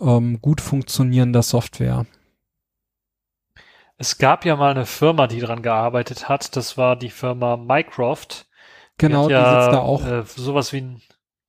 ähm, 0.00 0.40
gut 0.42 0.60
funktionierender 0.60 1.42
Software. 1.42 2.06
Es 3.96 4.18
gab 4.18 4.44
ja 4.44 4.54
mal 4.56 4.70
eine 4.70 4.86
Firma, 4.86 5.26
die 5.26 5.40
dran 5.40 5.62
gearbeitet 5.62 6.28
hat. 6.28 6.56
Das 6.56 6.76
war 6.76 6.94
die 6.96 7.10
Firma 7.10 7.56
Mycroft. 7.56 8.46
Genau, 8.96 9.24
die, 9.24 9.28
die, 9.28 9.32
ja, 9.34 9.62
sitzt 9.62 9.72
da 9.72 9.78
auch. 9.78 10.06
Äh, 10.06 10.24
sowas 10.24 10.72
wie 10.72 10.82
ein, 10.82 11.02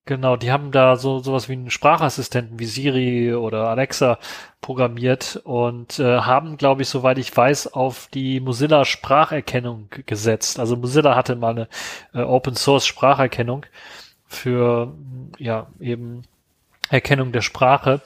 genau, 0.10 0.38
die 0.38 0.52
haben 0.52 0.72
da 0.72 0.96
so 0.96 1.20
sowas 1.20 1.50
wie 1.50 1.54
einen 1.54 1.70
Sprachassistenten 1.70 2.58
wie 2.58 2.66
Siri 2.66 3.36
oder 3.36 3.70
Alexa 3.70 4.18
programmiert 4.60 5.40
und 5.44 6.00
äh, 6.00 6.22
haben, 6.22 6.58
glaube 6.58 6.82
ich, 6.82 6.90
soweit 6.90 7.20
ich 7.20 7.36
weiß, 7.36 7.74
auf 7.74 8.08
die 8.12 8.40
Mozilla 8.40 8.86
Spracherkennung 8.86 9.88
gesetzt. 10.08 10.60
Also 10.60 10.76
Mozilla 10.76 11.16
hatte 11.16 11.36
mal 11.36 11.52
eine 11.52 11.68
äh, 12.16 12.22
Open 12.22 12.56
Source 12.56 12.88
Spracherkennung 12.88 13.68
für 14.26 14.96
ja 15.38 15.68
eben 15.80 16.24
Erkennung 16.90 17.32
der 17.32 17.42
Sprache. 17.42 18.02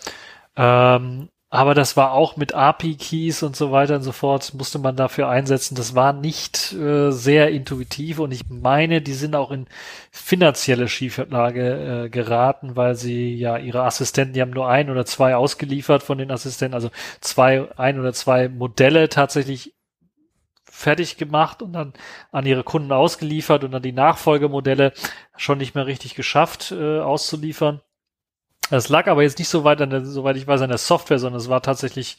Ähm, 0.57 1.29
aber 1.53 1.75
das 1.75 1.95
war 1.95 2.13
auch 2.13 2.35
mit 2.35 2.55
API-Keys 2.55 3.43
und 3.43 3.55
so 3.55 3.71
weiter 3.71 3.97
und 3.97 4.01
so 4.01 4.11
fort, 4.11 4.55
musste 4.55 4.79
man 4.79 4.95
dafür 4.95 5.29
einsetzen. 5.29 5.75
Das 5.75 5.93
war 5.93 6.11
nicht 6.11 6.73
äh, 6.73 7.11
sehr 7.11 7.51
intuitiv 7.51 8.17
und 8.17 8.31
ich 8.31 8.49
meine, 8.49 9.03
die 9.03 9.13
sind 9.13 9.35
auch 9.35 9.51
in 9.51 9.67
finanzielle 10.09 10.87
Schieflage 10.87 12.05
äh, 12.05 12.09
geraten, 12.09 12.75
weil 12.75 12.95
sie 12.95 13.35
ja 13.35 13.57
ihre 13.57 13.83
Assistenten, 13.83 14.33
die 14.33 14.41
haben 14.41 14.49
nur 14.49 14.67
ein 14.67 14.89
oder 14.89 15.05
zwei 15.05 15.35
ausgeliefert 15.35 16.01
von 16.01 16.17
den 16.17 16.31
Assistenten, 16.31 16.73
also 16.73 16.89
zwei, 17.21 17.69
ein 17.77 17.99
oder 17.99 18.13
zwei 18.13 18.49
Modelle 18.49 19.07
tatsächlich 19.07 19.75
fertig 20.63 21.17
gemacht 21.17 21.61
und 21.61 21.73
dann 21.73 21.93
an 22.31 22.47
ihre 22.47 22.63
Kunden 22.63 22.91
ausgeliefert 22.91 23.63
und 23.63 23.73
dann 23.73 23.83
die 23.83 23.91
Nachfolgemodelle 23.91 24.91
schon 25.37 25.59
nicht 25.59 25.75
mehr 25.75 25.85
richtig 25.85 26.15
geschafft 26.15 26.71
äh, 26.71 26.99
auszuliefern. 26.99 27.81
Es 28.71 28.89
lag 28.89 29.07
aber 29.07 29.23
jetzt 29.23 29.39
nicht 29.39 29.49
so 29.49 29.63
weit 29.63 29.81
an 29.81 29.89
der, 29.89 30.05
soweit 30.05 30.37
ich 30.37 30.47
weiß, 30.47 30.61
an 30.61 30.69
der 30.69 30.77
Software, 30.77 31.19
sondern 31.19 31.39
es 31.39 31.49
war 31.49 31.61
tatsächlich 31.61 32.17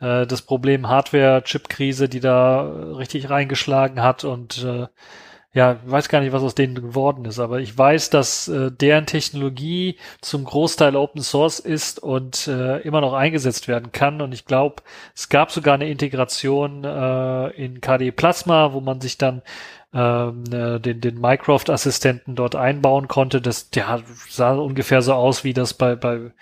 äh, 0.00 0.26
das 0.26 0.42
Problem 0.42 0.88
Hardware-Chip-Krise, 0.88 2.08
die 2.08 2.20
da 2.20 2.62
richtig 2.96 3.30
reingeschlagen 3.30 4.02
hat 4.02 4.24
und 4.24 4.62
äh, 4.62 4.86
ja, 5.56 5.78
weiß 5.86 6.10
gar 6.10 6.20
nicht, 6.20 6.34
was 6.34 6.42
aus 6.42 6.54
denen 6.54 6.74
geworden 6.74 7.24
ist, 7.24 7.38
aber 7.38 7.60
ich 7.60 7.78
weiß, 7.78 8.10
dass 8.10 8.46
äh, 8.46 8.70
deren 8.70 9.06
Technologie 9.06 9.96
zum 10.20 10.44
Großteil 10.44 10.94
Open 10.96 11.22
Source 11.22 11.60
ist 11.60 11.98
und 11.98 12.46
äh, 12.46 12.80
immer 12.80 13.00
noch 13.00 13.14
eingesetzt 13.14 13.66
werden 13.66 13.90
kann. 13.90 14.20
Und 14.20 14.32
ich 14.32 14.44
glaube, 14.44 14.82
es 15.14 15.30
gab 15.30 15.50
sogar 15.50 15.72
eine 15.72 15.88
Integration 15.88 16.84
äh, 16.84 17.48
in 17.52 17.80
KDE 17.80 18.12
Plasma, 18.12 18.74
wo 18.74 18.82
man 18.82 19.00
sich 19.00 19.16
dann 19.16 19.40
ähm, 19.96 20.44
äh, 20.52 20.78
den, 20.78 21.00
den 21.00 21.18
Mycroft-Assistenten 21.18 22.34
dort 22.34 22.54
einbauen 22.54 23.08
konnte. 23.08 23.40
Das 23.40 23.70
der 23.70 24.02
sah 24.28 24.52
ungefähr 24.54 25.00
so 25.00 25.14
aus, 25.14 25.42
wie 25.42 25.54
das 25.54 25.72
bei, 25.72 25.96
bei, 25.96 26.32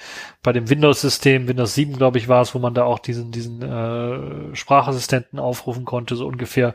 bei 0.43 0.53
dem 0.53 0.69
Windows-System, 0.69 1.47
Windows 1.47 1.75
7, 1.75 1.97
glaube 1.97 2.19
ich, 2.19 2.27
war 2.27 2.43
es, 2.43 2.53
wo 2.57 2.59
man 2.59 2.75
da 2.75 2.83
auch 2.83 2.99
diesen, 2.99 3.31
diesen 3.31 3.63
äh, 3.63 4.57
Sprachassistenten 4.57 5.39
aufrufen 5.39 5.85
konnte, 5.85 6.17
so 6.17 6.27
ungefähr 6.27 6.75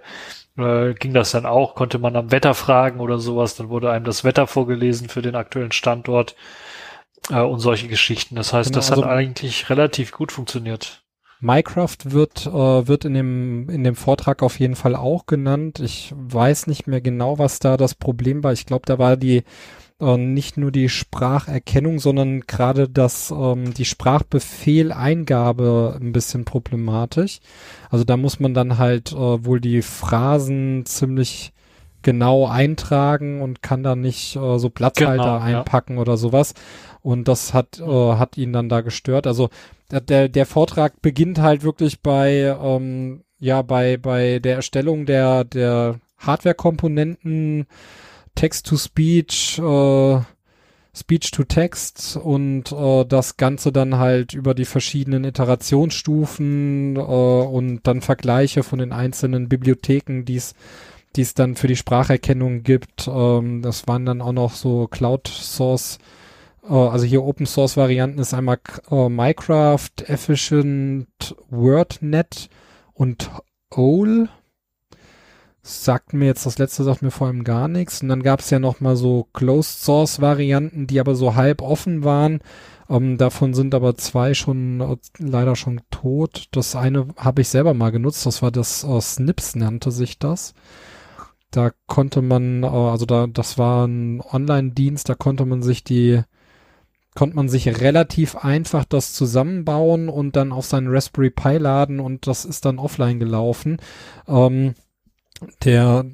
äh, 0.58 0.94
ging 0.94 1.14
das 1.14 1.32
dann 1.32 1.46
auch, 1.46 1.76
konnte 1.76 2.00
man 2.00 2.16
am 2.16 2.32
Wetter 2.32 2.54
fragen 2.54 3.02
oder 3.02 3.20
sowas, 3.20 3.56
dann 3.58 3.68
wurde 3.68 3.92
einem 3.92 4.06
das 4.06 4.24
Wetter 4.24 4.48
vorgelesen 4.48 5.10
für 5.10 5.22
den 5.22 5.36
aktuellen 5.36 5.74
Standort 5.74 6.38
äh, 7.30 7.42
und 7.42 7.60
solche 7.60 7.90
Geschichten. 7.90 8.38
Das 8.38 8.54
heißt, 8.54 8.70
Genau, 8.70 8.78
das 8.78 8.90
also- 8.92 9.04
hat 9.04 9.12
eigentlich 9.12 9.70
relativ 9.70 10.14
gut 10.14 10.32
funktioniert. 10.32 11.04
Minecraft 11.42 11.98
wird, 12.04 12.46
äh, 12.48 12.88
wird 12.88 13.06
in 13.06 13.14
dem, 13.14 13.70
in 13.70 13.84
dem 13.84 13.96
Vortrag 13.96 14.44
auf 14.44 14.60
jeden 14.60 14.76
Fall 14.76 14.96
auch 14.96 15.26
genannt. 15.26 15.80
Ich 15.80 16.14
weiß 16.18 16.68
nicht 16.68 16.88
mehr 16.88 17.02
genau, 17.02 17.40
was 17.40 17.60
da 17.60 17.78
das 17.78 17.96
Problem 17.96 18.44
war. 18.44 18.52
Ich 18.52 18.66
glaube, 18.66 18.84
da 18.86 19.00
war 19.00 19.16
die 19.16 19.44
äh, 20.02 20.18
nicht 20.18 20.58
nur 20.58 20.72
die 20.72 20.90
Spracherkennung, 20.90 22.00
sondern 22.00 22.42
gerade 22.42 22.90
das, 22.90 23.32
ähm, 23.32 23.74
die 23.74 23.86
Sprachbefehleingabe 23.86 25.98
ein 26.02 26.12
bisschen 26.12 26.44
problematisch. 26.46 27.40
Also 27.90 28.04
da 28.04 28.18
muss 28.18 28.40
man 28.40 28.54
dann 28.54 28.78
halt 28.78 29.12
äh, 29.14 29.46
wohl 29.46 29.62
die 29.62 29.82
Phrasen 29.82 30.86
ziemlich 30.86 31.54
genau 32.02 32.48
eintragen 32.48 33.42
und 33.42 33.62
kann 33.62 33.84
dann 33.84 34.02
nicht 34.02 34.36
äh, 34.36 34.58
so 34.58 34.70
Platzhalter 34.70 35.24
Genau, 35.24 35.38
ja. 35.38 35.60
einpacken 35.60 35.98
oder 35.98 36.18
sowas. 36.18 36.54
Und 37.02 37.28
das 37.28 37.54
hat, 37.54 37.80
äh, 37.80 37.84
hat 38.16 38.38
ihn 38.38 38.54
dann 38.54 38.70
da 38.70 38.82
gestört. 38.82 39.28
Also 39.28 39.50
der- 39.92 40.30
der, 40.30 40.46
Vortrag 40.46 41.02
beginnt 41.02 41.40
halt 41.40 41.64
wirklich 41.64 42.02
bei, 42.02 42.56
ähm, 42.62 43.24
ja, 43.40 43.62
bei, 43.62 43.98
bei 43.98 44.40
der 44.40 44.56
Erstellung 44.56 45.06
der, 45.06 45.44
der 45.46 46.00
Hardware-Komponenten, 46.18 47.66
Text-to-Speech, 48.36 49.60
äh, 49.60 50.20
Speech-to-Text 50.96 52.18
und 52.18 52.72
äh, 52.72 53.06
das 53.06 53.38
Ganze 53.38 53.72
dann 53.72 53.98
halt 53.98 54.34
über 54.34 54.54
die 54.54 54.66
verschiedenen 54.66 55.24
Iterationsstufen 55.24 56.96
äh, 56.96 57.00
und 57.00 57.82
dann 57.84 58.02
Vergleiche 58.02 58.64
von 58.64 58.80
den 58.80 58.92
einzelnen 58.92 59.48
Bibliotheken, 59.50 60.24
die 60.26 60.36
es 60.36 60.56
die 61.16 61.22
es 61.22 61.34
dann 61.34 61.56
für 61.56 61.68
die 61.68 61.76
Spracherkennung 61.76 62.62
gibt. 62.64 63.08
Ähm, 63.12 63.62
das 63.64 63.88
waren 63.88 64.06
dann 64.06 64.22
auch 64.22 64.32
noch 64.32 64.54
so 64.54 64.88
Cloud-Source 64.88 65.98
also 66.76 67.06
hier 67.06 67.24
Open 67.24 67.46
Source 67.46 67.78
Varianten 67.78 68.20
ist 68.20 68.34
einmal 68.34 68.60
äh, 68.92 69.10
Minecraft, 69.10 69.90
Efficient, 70.06 71.36
WordNet 71.50 72.50
und 72.94 73.30
OWL. 73.72 74.30
Sagt 75.62 76.14
mir 76.14 76.26
jetzt, 76.26 76.46
das 76.46 76.58
letzte 76.58 76.84
sagt 76.84 77.02
mir 77.02 77.12
vor 77.12 77.28
allem 77.28 77.44
gar 77.44 77.68
nichts. 77.68 78.02
Und 78.02 78.10
dann 78.10 78.24
gab 78.24 78.40
es 78.40 78.50
ja 78.50 78.60
noch 78.60 78.80
mal 78.80 78.96
so 78.96 79.28
Closed 79.34 79.82
Source 79.82 80.22
Varianten, 80.22 80.88
die 80.88 81.00
aber 81.00 81.16
so 81.16 81.36
halb 81.36 81.62
offen 81.62 82.04
waren. 82.04 82.40
Ähm, 82.90 83.18
davon 83.18 83.54
sind 83.54 83.76
aber 83.76 83.96
zwei 83.96 84.34
schon 84.34 84.82
äh, 84.82 84.98
leider 85.18 85.56
schon 85.56 85.82
tot. 85.92 86.48
Das 86.52 86.76
eine 86.76 87.08
habe 87.18 87.42
ich 87.42 87.50
selber 87.50 87.74
mal 87.74 87.92
genutzt. 87.92 88.26
Das 88.26 88.42
war 88.42 88.52
das 88.52 88.84
äh, 88.84 89.02
Snips 89.02 89.56
nannte 89.56 89.92
sich 89.92 90.18
das. 90.18 90.54
Da 91.52 91.72
konnte 91.88 92.22
man, 92.22 92.64
äh, 92.64 92.68
also 92.68 93.06
da, 93.06 93.28
das 93.28 93.58
war 93.58 93.88
ein 93.88 94.22
Online-Dienst, 94.22 95.10
da 95.10 95.16
konnte 95.16 95.46
man 95.46 95.62
sich 95.62 95.84
die 95.84 96.22
konnte 97.16 97.36
man 97.36 97.50
sich 97.50 97.68
relativ 97.82 98.36
einfach 98.36 98.86
das 98.86 99.14
zusammenbauen 99.14 100.10
und 100.10 100.36
dann 100.36 100.52
auf 100.52 100.66
seinen 100.66 100.88
Raspberry 100.88 101.32
Pi 101.32 101.58
laden 101.58 102.00
und 102.00 102.28
das 102.28 102.46
ist 102.46 102.66
dann 102.66 102.80
offline 102.80 103.20
gelaufen. 103.20 103.78
Ähm, 104.28 104.76
der 105.64 106.06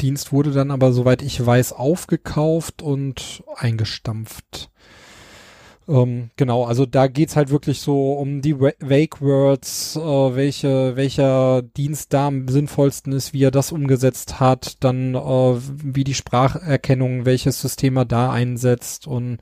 Dienst 0.00 0.32
wurde 0.32 0.50
dann 0.52 0.70
aber, 0.70 0.92
soweit 0.92 1.22
ich 1.22 1.44
weiß, 1.44 1.72
aufgekauft 1.72 2.82
und 2.82 3.42
eingestampft. 3.56 4.70
Ähm, 5.86 6.30
genau, 6.36 6.64
also 6.64 6.86
da 6.86 7.08
geht's 7.08 7.36
halt 7.36 7.50
wirklich 7.50 7.80
so 7.80 8.14
um 8.14 8.40
die 8.40 8.58
Wa- 8.58 8.72
Wake 8.80 9.20
Words, 9.20 9.96
äh, 9.96 10.00
welche, 10.00 10.96
welcher 10.96 11.60
Dienst 11.62 12.14
da 12.14 12.28
am 12.28 12.48
sinnvollsten 12.48 13.12
ist, 13.12 13.34
wie 13.34 13.44
er 13.44 13.50
das 13.50 13.70
umgesetzt 13.70 14.40
hat, 14.40 14.82
dann 14.82 15.14
äh, 15.14 15.18
wie 15.20 16.04
die 16.04 16.14
Spracherkennung, 16.14 17.26
welches 17.26 17.60
System 17.60 17.98
er 17.98 18.06
da 18.06 18.32
einsetzt 18.32 19.06
und 19.06 19.38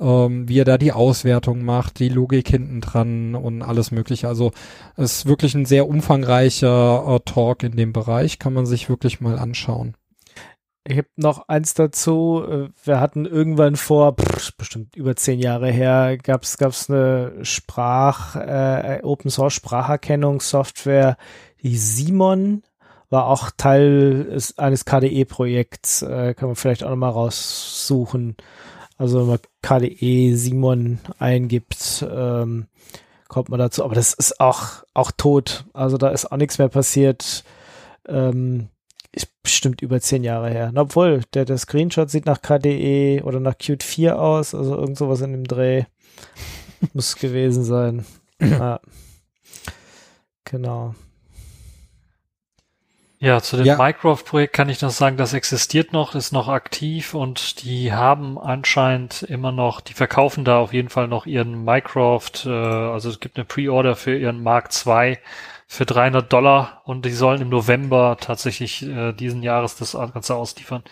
ähm, 0.00 0.48
wie 0.48 0.60
er 0.60 0.64
da 0.64 0.78
die 0.78 0.92
Auswertung 0.92 1.62
macht, 1.64 1.98
die 1.98 2.08
Logik 2.08 2.48
hinten 2.48 2.80
dran 2.80 3.34
und 3.34 3.62
alles 3.62 3.90
mögliche. 3.90 4.28
Also 4.28 4.52
es 4.96 5.18
ist 5.18 5.26
wirklich 5.26 5.54
ein 5.54 5.66
sehr 5.66 5.88
umfangreicher 5.88 7.04
äh, 7.06 7.20
Talk 7.24 7.62
in 7.62 7.76
dem 7.76 7.92
Bereich, 7.92 8.38
kann 8.38 8.52
man 8.52 8.66
sich 8.66 8.88
wirklich 8.88 9.20
mal 9.20 9.38
anschauen. 9.38 9.94
Ich 10.86 10.98
habe 10.98 11.08
noch 11.16 11.48
eins 11.48 11.72
dazu. 11.72 12.44
äh, 12.46 12.68
Wir 12.84 13.00
hatten 13.00 13.24
irgendwann 13.24 13.76
vor, 13.76 14.16
pff, 14.16 14.56
bestimmt 14.56 14.96
über 14.96 15.16
zehn 15.16 15.38
Jahre 15.38 15.70
her, 15.70 16.18
gab's 16.18 16.58
gab's 16.58 16.90
eine 16.90 17.32
Sprach, 17.42 18.36
äh, 18.36 19.00
Open 19.02 19.30
Source 19.30 19.54
Spracherkennungssoftware, 19.54 21.16
die 21.62 21.76
Simon 21.76 22.62
war 23.08 23.26
auch 23.28 23.50
Teil 23.56 24.36
eines 24.56 24.84
KDE-Projekts. 24.84 26.02
Äh, 26.02 26.34
kann 26.34 26.48
man 26.48 26.56
vielleicht 26.56 26.82
auch 26.82 26.90
nochmal 26.90 27.12
raussuchen. 27.12 28.36
Also 29.04 29.20
wenn 29.20 29.26
man 29.26 29.38
KDE 29.60 30.34
Simon 30.34 30.98
eingibt, 31.18 32.06
ähm, 32.10 32.68
kommt 33.28 33.50
man 33.50 33.58
dazu. 33.58 33.84
Aber 33.84 33.94
das 33.94 34.14
ist 34.14 34.40
auch, 34.40 34.82
auch 34.94 35.10
tot. 35.10 35.66
Also 35.74 35.98
da 35.98 36.08
ist 36.08 36.32
auch 36.32 36.38
nichts 36.38 36.56
mehr 36.56 36.70
passiert. 36.70 37.44
Ähm, 38.08 38.70
ist 39.12 39.42
bestimmt 39.42 39.82
über 39.82 40.00
zehn 40.00 40.24
Jahre 40.24 40.48
her. 40.48 40.70
Na, 40.72 40.80
obwohl, 40.80 41.20
der, 41.34 41.44
der 41.44 41.58
Screenshot 41.58 42.08
sieht 42.08 42.24
nach 42.24 42.40
KDE 42.40 43.20
oder 43.24 43.40
nach 43.40 43.58
Qt 43.58 43.82
4 43.82 44.18
aus, 44.18 44.54
also 44.54 44.74
irgend 44.74 44.96
sowas 44.96 45.20
in 45.20 45.32
dem 45.32 45.44
Dreh. 45.44 45.84
Muss 46.94 47.16
gewesen 47.16 47.62
sein. 47.62 48.06
ja. 48.40 48.80
Genau. 50.46 50.94
Ja, 53.24 53.40
zu 53.40 53.56
dem 53.56 53.64
Ja. 53.64 53.78
Mycroft-Projekt 53.78 54.52
kann 54.52 54.68
ich 54.68 54.82
noch 54.82 54.90
sagen, 54.90 55.16
das 55.16 55.32
existiert 55.32 55.94
noch, 55.94 56.14
ist 56.14 56.32
noch 56.32 56.48
aktiv 56.48 57.14
und 57.14 57.62
die 57.64 57.90
haben 57.90 58.38
anscheinend 58.38 59.22
immer 59.22 59.50
noch, 59.50 59.80
die 59.80 59.94
verkaufen 59.94 60.44
da 60.44 60.58
auf 60.58 60.74
jeden 60.74 60.90
Fall 60.90 61.08
noch 61.08 61.24
ihren 61.24 61.64
Mycroft, 61.64 62.44
äh, 62.44 62.50
also 62.50 63.08
es 63.08 63.20
gibt 63.20 63.38
eine 63.38 63.46
Pre-Order 63.46 63.96
für 63.96 64.14
ihren 64.14 64.42
Mark 64.42 64.68
II 64.84 65.16
für 65.66 65.86
300 65.86 66.30
Dollar 66.30 66.82
und 66.84 67.06
die 67.06 67.12
sollen 67.12 67.40
im 67.40 67.48
November 67.48 68.18
tatsächlich 68.20 68.82
äh, 68.82 69.14
diesen 69.14 69.42
Jahres 69.42 69.76
das 69.76 69.92
Ganze 69.92 70.34
ausliefern. 70.34 70.82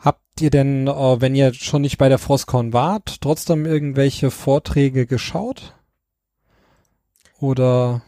Habt 0.00 0.40
ihr 0.40 0.50
denn, 0.50 0.88
äh, 0.88 1.20
wenn 1.20 1.36
ihr 1.36 1.54
schon 1.54 1.82
nicht 1.82 1.98
bei 1.98 2.08
der 2.08 2.18
Frostcon 2.18 2.72
wart, 2.72 3.20
trotzdem 3.20 3.64
irgendwelche 3.64 4.32
Vorträge 4.32 5.06
geschaut? 5.06 5.74
Oder 7.38 8.02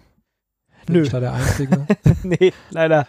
bin 0.89 0.97
Nö. 0.97 1.03
ich 1.03 1.11
da 1.11 1.21
der 1.21 1.35
Einzige? 1.35 1.87
nee, 2.23 2.53
leider. 2.71 3.07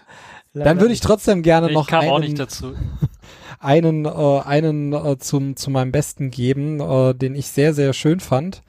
leider 0.54 0.70
Dann 0.70 0.80
würde 0.80 0.94
ich 0.94 1.00
trotzdem 1.00 1.42
gerne 1.42 1.68
Ich 1.68 1.74
noch 1.74 1.88
kam 1.88 2.02
einen, 2.02 2.12
auch 2.12 2.20
nicht 2.20 2.38
dazu. 2.38 2.74
einen, 3.60 4.06
äh, 4.06 4.42
einen 4.42 4.94
äh, 4.94 5.18
zum, 5.18 5.56
zu 5.56 5.72
meinem 5.72 5.92
Besten 5.92 6.30
geben, 6.30 6.80
äh, 6.82 7.16
den 7.16 7.36
ich 7.36 7.48
sehr, 7.48 7.74
sehr 7.74 7.94
schön 7.94 8.20
fand. 8.20 8.62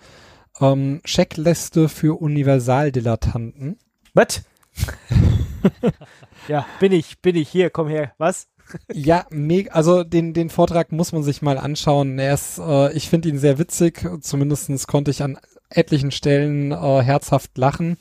Ähm, 0.61 1.01
Checkliste 1.05 1.89
für 1.89 2.21
Universaldilettanten. 2.21 3.79
Was? 4.15 4.43
ja, 6.49 6.67
bin 6.79 6.93
ich, 6.93 7.21
bin 7.21 7.35
ich. 7.35 7.49
Hier, 7.49 7.71
komm 7.71 7.89
her. 7.89 8.13
Was? 8.19 8.49
Ja, 8.93 9.27
mega, 9.31 9.73
also 9.73 10.05
den, 10.05 10.33
den 10.33 10.51
Vortrag 10.51 10.93
muss 10.93 11.11
man 11.11 11.25
sich 11.25 11.43
mal 11.43 11.59
anschauen. 11.59 12.21
Er 12.21 12.35
ist, 12.35 12.59
äh, 12.59 12.93
ich 12.93 13.09
finde 13.09 13.29
ihn 13.29 13.39
sehr 13.39 13.59
witzig. 13.59 14.07
Zumindestens 14.21 14.87
konnte 14.87 15.11
ich 15.11 15.25
an 15.25 15.39
etlichen 15.69 16.13
Stellen 16.13 16.73
äh, 16.73 17.03
herzhaft 17.03 17.57
lachen, 17.59 17.97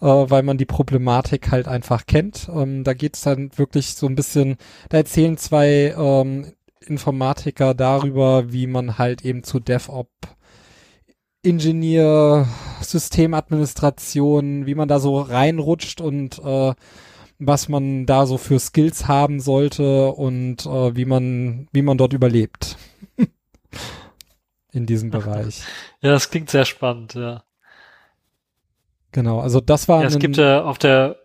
äh, 0.00 0.06
weil 0.06 0.42
man 0.42 0.58
die 0.58 0.66
Problematik 0.66 1.50
halt 1.50 1.68
einfach 1.68 2.06
kennt. 2.06 2.48
Ähm, 2.54 2.84
da 2.84 2.94
geht's 2.94 3.22
dann 3.22 3.50
wirklich 3.56 3.94
so 3.94 4.06
ein 4.06 4.14
bisschen, 4.14 4.56
da 4.88 4.98
erzählen 4.98 5.36
zwei 5.36 5.94
ähm, 5.96 6.52
Informatiker 6.86 7.74
darüber, 7.74 8.52
wie 8.52 8.66
man 8.66 8.98
halt 8.98 9.24
eben 9.24 9.42
zu 9.42 9.60
DevOps 9.60 10.10
Ingenieur, 11.42 12.48
Systemadministration, 12.80 14.66
wie 14.66 14.74
man 14.74 14.88
da 14.88 14.98
so 14.98 15.20
reinrutscht 15.20 16.00
und 16.00 16.38
äh, 16.40 16.74
was 17.38 17.68
man 17.68 18.06
da 18.06 18.26
so 18.26 18.38
für 18.38 18.58
Skills 18.58 19.06
haben 19.06 19.38
sollte 19.38 20.08
und 20.12 20.66
äh, 20.66 20.96
wie 20.96 21.04
man 21.04 21.68
wie 21.72 21.82
man 21.82 21.96
dort 21.96 22.12
überlebt 22.12 22.76
in 24.72 24.86
diesem 24.86 25.10
Bereich. 25.12 25.62
Ja, 26.02 26.10
das 26.10 26.30
klingt 26.30 26.50
sehr 26.50 26.64
spannend, 26.64 27.14
ja. 27.14 27.44
Genau, 29.12 29.40
also 29.40 29.60
das 29.60 29.88
war 29.88 30.00
ja 30.02 30.06
es 30.06 30.14
ein- 30.14 30.20
gibt 30.20 30.36
ja 30.36 30.62
auf 30.64 30.78
der 30.78 31.16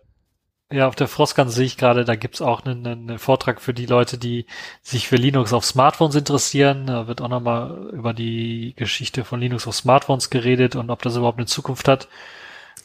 ja, 0.72 0.88
auf 0.88 0.96
der 0.96 1.08
Frostgan 1.08 1.50
sehe 1.50 1.66
ich 1.66 1.76
gerade, 1.76 2.04
da 2.04 2.16
gibt's 2.16 2.40
auch 2.40 2.64
einen, 2.64 2.84
einen 2.86 3.18
Vortrag 3.18 3.60
für 3.60 3.74
die 3.74 3.86
Leute, 3.86 4.18
die 4.18 4.46
sich 4.82 5.06
für 5.06 5.16
Linux 5.16 5.52
auf 5.52 5.64
Smartphones 5.64 6.16
interessieren. 6.16 6.86
Da 6.86 7.06
wird 7.06 7.20
auch 7.20 7.28
nochmal 7.28 7.90
über 7.92 8.12
die 8.14 8.72
Geschichte 8.74 9.24
von 9.24 9.40
Linux 9.40 9.68
auf 9.68 9.76
Smartphones 9.76 10.30
geredet 10.30 10.74
und 10.74 10.90
ob 10.90 11.02
das 11.02 11.16
überhaupt 11.16 11.38
eine 11.38 11.46
Zukunft 11.46 11.86
hat, 11.86 12.08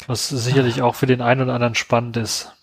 was 0.08 0.28
sicherlich 0.30 0.82
auch 0.82 0.93
für 0.95 1.08
den 1.08 1.22
einen 1.22 1.41
oder 1.41 1.54
anderen 1.56 1.74
spannend 1.74 2.18
ist. 2.18 2.54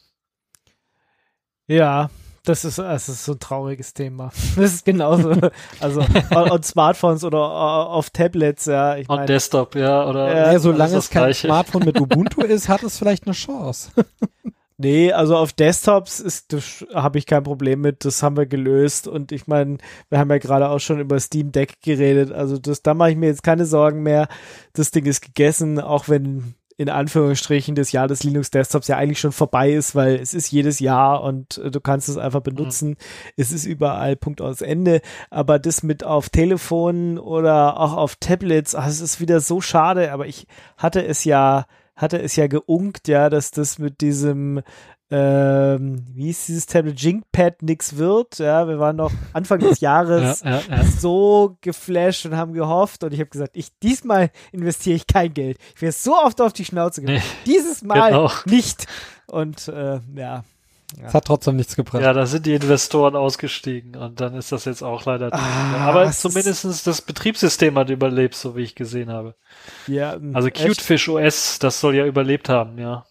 Ja, 1.66 2.11
das 2.47 2.64
ist, 2.64 2.78
das 2.78 3.09
ist 3.09 3.24
so 3.24 3.32
ein 3.32 3.40
trauriges 3.40 3.92
Thema. 3.92 4.30
Das 4.57 4.72
ist 4.72 4.84
genauso. 4.84 5.32
Also 5.80 6.01
on, 6.30 6.51
on 6.51 6.62
Smartphones 6.62 7.24
oder 7.24 7.38
uh, 7.38 7.88
auf 7.90 8.11
Tablets, 8.11 8.66
ja. 8.66 8.97
Ich 8.97 9.11
On 9.11 9.16
meine, 9.16 9.26
Desktop, 9.26 9.74
ja, 9.74 10.09
oder 10.09 10.28
Ja, 10.28 10.53
ja, 10.53 10.59
solange 10.59 10.97
es 10.97 11.11
kein 11.11 11.24
Gleiche. 11.24 11.49
Smartphone 11.49 11.84
mit 11.84 12.01
Ubuntu 12.01 12.42
ist, 12.42 12.68
hat 12.68 12.82
es 12.82 12.99
vielleicht 12.99 13.26
eine 13.26 13.34
Chance. 13.34 13.90
nee, 14.78 15.12
also 15.12 15.36
auf 15.36 15.53
Desktops 15.53 16.20
ist 16.20 16.57
habe 16.94 17.18
ich 17.18 17.26
kein 17.26 17.42
Problem 17.42 17.80
mit. 17.80 18.05
Das 18.05 18.22
haben 18.22 18.36
wir 18.36 18.47
gelöst. 18.47 19.09
Und 19.09 19.32
ich 19.32 19.47
meine, 19.47 19.78
wir 20.09 20.18
haben 20.18 20.30
ja 20.30 20.38
gerade 20.38 20.70
auch 20.70 20.80
schon 20.80 21.01
über 21.01 21.18
Steam 21.20 21.53
Deck 21.53 21.82
geredet. 21.82 22.32
Also 22.32 22.59
das, 22.59 22.82
da 22.82 22.94
mache 22.94 23.11
ich 23.11 23.16
mir 23.16 23.26
jetzt 23.26 23.42
keine 23.42 23.66
Sorgen 23.66 24.03
mehr. 24.03 24.28
Das 24.72 24.90
Ding 24.92 25.05
ist 25.07 25.20
gegessen, 25.20 25.80
auch 25.80 26.09
wenn 26.09 26.55
in 26.79 26.91
Anführungsstrichen 26.91 27.74
das 27.74 27.93
Jahr 27.93 28.07
des 28.07 28.22
Linux 28.22 28.51
Desktops 28.51 28.89
ja 28.89 28.97
eigentlich 28.97 29.20
schon 29.20 29.33
vorbei 29.33 29.72
ist, 29.72 29.95
weil 29.95 30.16
es 30.16 30.35
ist 30.35 30.51
jedes 30.51 30.79
Jahr 30.79 31.22
und 31.22 31.59
äh, 31.59 31.70
du 31.70 31.81
kannst 31.81 32.09
es 32.09 32.18
einfach 32.18 32.43
benutzen. 32.43 32.97
Es 33.37 33.51
ist 33.51 33.64
überall 33.64 34.16
Punkt 34.16 34.43
aus 34.43 34.61
Ende. 34.61 35.01
Aber 35.31 35.59
das 35.59 35.83
mit 35.83 36.05
auf 36.05 36.29
Telefonen 36.29 37.18
oder 37.18 37.81
auch 37.81 37.95
auf 37.95 38.16
Tablets, 38.16 38.74
ach, 38.74 38.87
es 38.87 39.01
ist 39.01 39.20
wieder 39.20 39.41
so 39.41 39.61
schade. 39.61 40.12
Aber 40.12 40.27
ich 40.27 40.47
hatte 40.77 41.05
es 41.05 41.24
ja, 41.24 41.64
hatte 41.95 42.20
es 42.20 42.37
ja 42.37 42.47
geunkt, 42.47 43.09
ja, 43.09 43.31
dass 43.31 43.51
das 43.51 43.79
mit 43.79 44.03
diesem 44.03 44.61
ähm, 45.11 46.05
wie 46.15 46.31
ist 46.31 46.49
dieses 46.49 46.67
Tablet 46.67 47.01
Jinkpad 47.01 47.63
nix 47.63 47.97
wird. 47.97 48.39
Ja, 48.39 48.67
wir 48.67 48.79
waren 48.81 48.97
noch 48.97 49.13
Anfang 49.33 49.61
des 49.61 49.81
Jahres 49.81 50.41
Ja, 50.43 50.51
ja, 50.69 50.77
ja. 50.79 50.85
so 50.85 51.57
geflasht 51.61 52.27
und 52.27 52.37
haben 52.37 52.53
gehofft 52.53 53.05
und 53.05 53.13
ich 53.15 53.21
habe 53.21 53.31
gesagt, 53.31 53.57
ich 53.57 53.69
diesmal 53.83 54.31
investiere 54.53 54.97
ich 54.97 55.07
kein 55.07 55.33
Geld. 55.33 55.59
Ich 55.77 55.83
wäre 55.83 55.93
so 55.93 56.17
oft 56.17 56.41
auf 56.41 56.53
die 56.53 56.65
Schnauze 56.65 57.01
gegangen. 57.03 57.19
Nee, 57.45 57.53
Dieses 57.53 57.83
Mal 57.83 58.11
genau. 58.11 58.31
nicht. 58.47 58.87
Und 59.29 59.69
äh, 59.69 60.01
ja. 60.17 60.45
Es 61.05 61.15
hat 61.15 61.25
trotzdem 61.25 61.57
nichts 61.57 61.75
gebracht. 61.75 62.01
Ja, 62.03 62.13
da 62.13 62.27
sind 62.27 62.47
die 62.47 62.55
Investoren 62.55 63.17
ausgestiegen 63.17 63.97
und 63.97 64.21
dann 64.21 64.35
ist 64.35 64.53
das 64.53 64.65
jetzt 64.67 64.83
auch 64.83 65.05
leider. 65.05 65.31
Ah, 65.33 65.79
Aber 65.89 66.05
es 66.05 66.11
ist- 66.11 66.21
zumindestens 66.23 66.85
das 66.85 67.03
Betriebssystem 67.03 67.77
hat 67.77 67.91
überlebt, 67.91 68.35
so 68.37 68.55
wie 68.57 68.63
ich 68.63 68.77
gesehen 68.77 69.11
habe. 69.11 69.35
ja 69.89 70.17
Also 70.33 70.47
echt? 70.49 70.65
Cutefish 70.65 71.09
OS, 71.09 71.59
das 71.59 71.81
soll 71.81 71.97
ja 71.97 72.07
überlebt 72.07 72.49
haben, 72.49 72.79
ja. 72.79 73.05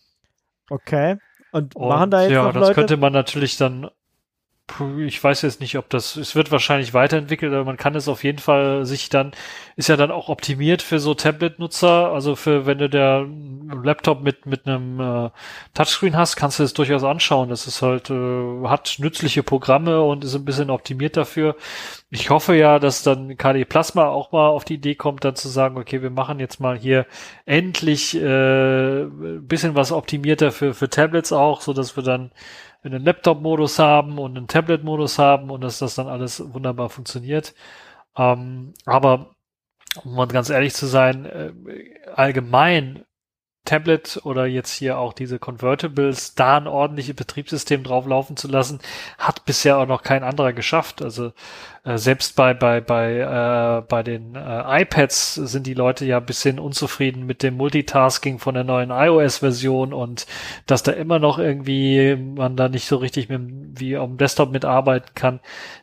Okay. 0.70 1.18
Und, 1.56 1.74
Und 1.74 1.88
machen 1.88 2.12
da 2.12 2.22
jetzt 2.24 2.32
ja, 2.32 2.43
noch 2.43 2.51
das 2.51 2.62
Leute? 2.64 2.74
könnte 2.74 2.97
man 2.97 3.14
natürlich 3.14 3.56
dann. 3.56 3.89
Ich 5.05 5.24
weiß 5.24 5.43
jetzt 5.43 5.61
nicht, 5.61 5.78
ob 5.78 5.89
das. 5.91 6.16
Es 6.16 6.36
wird 6.36 6.51
wahrscheinlich 6.51 6.93
weiterentwickelt, 6.95 7.53
aber 7.53 7.63
man 7.66 7.78
kann 7.78 7.93
es 7.93 8.07
auf 8.07 8.24
jeden 8.24 8.39
Fall 8.39 8.84
sich 8.86 9.09
dann. 9.09 9.32
Ist 9.76 9.89
ja 9.89 9.95
dann 9.95 10.09
auch 10.09 10.28
optimiert 10.28 10.82
für 10.82 10.99
so 10.99 11.13
Tablet-Nutzer. 11.13 12.11
Also 12.11 12.36
für 12.36 12.66
wenn 12.66 12.80
du 12.80 12.89
der 12.89 13.28
Laptop 13.84 14.22
mit 14.22 14.47
mit 14.47 14.66
einem 14.66 14.99
äh, 14.99 15.30
Touchscreen 15.76 16.18
hast, 16.18 16.36
kannst 16.36 16.59
du 16.59 16.63
es 16.63 16.74
durchaus 16.74 17.03
anschauen. 17.03 17.49
Das 17.49 17.68
ist 17.68 17.84
halt 17.84 18.09
äh, 18.09 18.68
hat 18.68 18.95
nützliche 18.97 19.43
Programme 19.43 20.01
und 20.01 20.24
ist 20.24 20.34
ein 20.36 20.45
bisschen 20.45 20.72
optimiert 20.72 21.16
dafür. 21.16 21.55
Ich 22.09 22.32
hoffe 22.32 22.55
ja, 22.55 22.80
dass 22.80 23.03
dann 23.03 23.38
KD 23.38 23.66
Plasma 23.66 24.07
auch 24.07 24.32
mal 24.32 24.47
auf 24.47 24.66
die 24.66 24.76
Idee 24.76 24.95
kommt, 24.95 25.24
dann 25.26 25.36
zu 25.36 25.47
sagen, 25.47 25.78
okay, 25.78 26.01
wir 26.01 26.09
machen 26.09 26.39
jetzt 26.39 26.59
mal 26.59 26.78
hier 26.78 27.05
endlich 27.45 28.16
äh, 28.16 29.05
bisschen 29.05 29.76
was 29.76 29.91
optimierter 29.91 30.51
für, 30.51 30.74
für 30.74 30.89
Tablets 30.89 31.32
auch, 31.32 31.61
so 31.61 31.74
dass 31.74 31.95
wir 31.95 32.03
dann 32.03 32.32
einen 32.86 33.03
Laptop-Modus 33.03 33.79
haben 33.79 34.17
und 34.19 34.38
einen 34.38 34.47
Tablet-Modus 34.47 35.19
haben 35.19 35.49
und 35.49 35.61
dass 35.61 35.79
das 35.79 35.95
dann 35.95 36.07
alles 36.07 36.53
wunderbar 36.53 36.89
funktioniert. 36.89 37.53
Ähm, 38.17 38.73
aber 38.86 39.36
um 40.03 40.15
mal 40.15 40.27
ganz 40.27 40.49
ehrlich 40.49 40.73
zu 40.73 40.86
sein, 40.86 41.25
äh, 41.25 41.51
allgemein 42.13 43.05
Tablet 43.65 44.21
oder 44.23 44.45
jetzt 44.45 44.73
hier 44.73 44.99
auch 44.99 45.13
diese 45.13 45.39
Convertibles 45.39 46.36
da 46.36 46.57
ein 46.57 46.67
ordentliches 46.67 47.15
Betriebssystem 47.15 47.83
drauf 47.83 48.05
laufen 48.05 48.38
zu 48.38 48.47
lassen, 48.47 48.79
hat 49.17 49.45
bisher 49.45 49.77
auch 49.79 49.88
noch 49.88 50.03
kein 50.03 50.23
anderer 50.23 50.53
geschafft. 50.53 51.01
Also 51.01 51.33
äh, 51.86 51.99
selbst 51.99 52.36
bei 52.36 52.53
bei 52.55 52.81
bei 52.81 53.19
äh, 53.19 53.81
bei 53.88 54.01
den 54.01 54.36
äh, 54.36 54.81
iPads 54.81 55.36
sind 55.36 55.67
die 55.67 55.75
Leute 55.75 56.03
ja 56.05 56.17
ein 56.17 56.25
bisschen 56.25 56.59
unzufrieden 56.59 57.27
mit 57.27 57.43
dem 57.43 57.57
Multitasking 57.57 58.39
von 58.39 58.55
der 58.55 58.63
neuen 58.63 58.89
iOS-Version 58.89 59.93
und 59.93 60.25
dass 60.65 60.81
da 60.81 60.91
immer 60.91 61.19
noch 61.19 61.38
irgendwie 61.38 62.15
man 62.15 62.57
da 62.57 62.69
nicht 62.69 62.88
so 62.88 62.97
richtig 62.97 63.29
mit 63.29 63.79
wie 63.79 63.91
dem 63.91 64.17
Desktop 64.17 64.51
mitarbeiten 64.51 65.11
kann. 65.13 65.39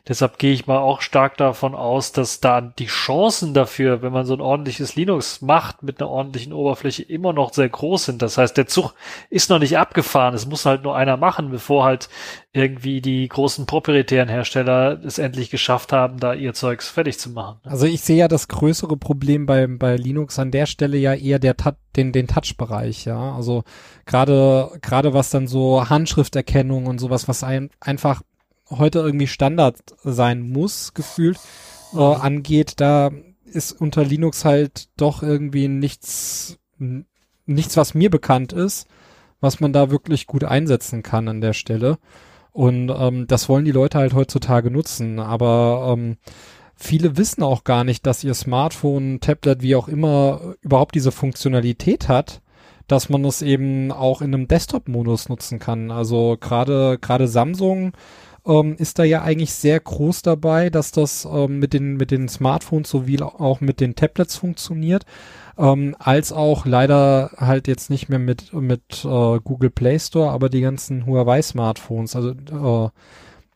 Deshalb 0.07 0.39
gehe 0.39 0.51
ich 0.53 0.67
mal 0.67 0.79
auch 0.79 1.01
stark 1.01 1.37
davon 1.37 1.73
aus, 1.73 2.11
dass 2.11 2.41
da 2.41 2.59
die 2.59 2.87
Chancen 2.87 3.53
dafür, 3.53 4.01
wenn 4.01 4.11
man 4.11 4.25
so 4.25 4.33
ein 4.33 4.41
ordentliches 4.41 4.95
Linux 4.95 5.41
macht 5.41 5.83
mit 5.83 6.01
einer 6.01 6.09
ordentlichen 6.09 6.51
Oberfläche, 6.51 7.03
immer 7.03 7.31
noch 7.31 7.53
sehr 7.53 7.69
groß 7.69 8.05
sind. 8.05 8.21
Das 8.21 8.37
heißt, 8.37 8.57
der 8.57 8.67
Zug 8.67 8.93
ist 9.29 9.49
noch 9.49 9.59
nicht 9.59 9.77
abgefahren. 9.77 10.33
Es 10.33 10.45
muss 10.45 10.65
halt 10.65 10.83
nur 10.83 10.97
einer 10.97 11.15
machen, 11.15 11.49
bevor 11.51 11.85
halt 11.85 12.09
irgendwie 12.51 13.01
die 13.01 13.27
großen 13.27 13.65
proprietären 13.65 14.29
Hersteller 14.29 14.99
es 15.03 15.17
endlich 15.17 15.49
geschafft 15.49 15.92
haben, 15.93 16.19
da 16.19 16.33
ihr 16.33 16.53
Zeugs 16.53 16.89
fertig 16.89 17.17
zu 17.17 17.29
machen. 17.29 17.59
Also 17.63 17.85
ich 17.85 18.01
sehe 18.01 18.17
ja 18.17 18.27
das 18.27 18.49
größere 18.49 18.97
Problem 18.97 19.45
bei, 19.45 19.65
bei 19.67 19.95
Linux 19.95 20.37
an 20.39 20.51
der 20.51 20.65
Stelle 20.65 20.97
ja 20.97 21.13
eher 21.13 21.39
der 21.39 21.55
den, 21.95 22.11
den 22.11 22.27
Touch-Bereich, 22.27 23.05
ja. 23.05 23.33
Also 23.33 23.63
gerade 24.05 24.71
gerade 24.81 25.13
was 25.13 25.29
dann 25.29 25.47
so 25.47 25.89
Handschrifterkennung 25.89 26.87
und 26.87 26.99
sowas, 26.99 27.27
was 27.29 27.43
ein, 27.43 27.69
einfach 27.79 28.21
heute 28.69 28.99
irgendwie 28.99 29.27
Standard 29.27 29.77
sein 30.03 30.41
muss, 30.41 30.93
gefühlt, 30.93 31.39
äh, 31.93 31.99
angeht, 31.99 32.73
da 32.77 33.11
ist 33.45 33.71
unter 33.71 34.03
Linux 34.03 34.45
halt 34.45 34.89
doch 34.97 35.23
irgendwie 35.23 35.67
nichts, 35.67 36.57
nichts, 37.45 37.77
was 37.77 37.93
mir 37.93 38.09
bekannt 38.09 38.51
ist, 38.51 38.87
was 39.39 39.59
man 39.59 39.73
da 39.73 39.91
wirklich 39.91 40.27
gut 40.27 40.43
einsetzen 40.43 41.03
kann 41.03 41.27
an 41.27 41.41
der 41.41 41.53
Stelle. 41.53 41.97
Und 42.53 42.89
ähm, 42.95 43.25
das 43.27 43.49
wollen 43.49 43.65
die 43.65 43.71
Leute 43.71 43.97
halt 43.97 44.13
heutzutage 44.13 44.69
nutzen. 44.69 45.19
Aber 45.19 45.93
ähm, 45.93 46.17
viele 46.75 47.17
wissen 47.17 47.43
auch 47.43 47.63
gar 47.63 47.83
nicht, 47.83 48.05
dass 48.05 48.23
ihr 48.23 48.35
Smartphone, 48.35 49.19
Tablet, 49.19 49.61
wie 49.61 49.75
auch 49.75 49.87
immer, 49.87 50.55
überhaupt 50.61 50.95
diese 50.95 51.11
Funktionalität 51.11 52.07
hat, 52.07 52.41
dass 52.87 53.09
man 53.09 53.25
es 53.25 53.41
eben 53.41 53.91
auch 53.91 54.21
in 54.21 54.33
einem 54.33 54.47
Desktop-Modus 54.47 55.29
nutzen 55.29 55.57
kann. 55.59 55.89
Also 55.89 56.37
gerade 56.39 56.99
gerade 57.01 57.27
Samsung 57.27 57.93
ähm, 58.45 58.75
ist 58.77 58.99
da 58.99 59.03
ja 59.03 59.23
eigentlich 59.23 59.53
sehr 59.53 59.79
groß 59.79 60.21
dabei, 60.21 60.69
dass 60.69 60.91
das 60.91 61.25
ähm, 61.25 61.59
mit 61.59 61.73
den 61.73 61.95
mit 61.95 62.11
den 62.11 62.27
Smartphones 62.27 62.89
sowie 62.89 63.21
auch 63.21 63.61
mit 63.61 63.79
den 63.79 63.95
Tablets 63.95 64.35
funktioniert, 64.35 65.05
ähm, 65.57 65.95
als 65.99 66.31
auch 66.31 66.65
leider 66.65 67.31
halt 67.37 67.67
jetzt 67.67 67.89
nicht 67.89 68.09
mehr 68.09 68.19
mit 68.19 68.53
mit 68.53 69.05
äh, 69.05 69.39
Google 69.43 69.69
Play 69.69 69.99
Store, 69.99 70.31
aber 70.31 70.49
die 70.49 70.61
ganzen 70.61 71.05
Huawei 71.05 71.41
Smartphones, 71.41 72.15
also 72.15 72.31
äh, 72.31 72.89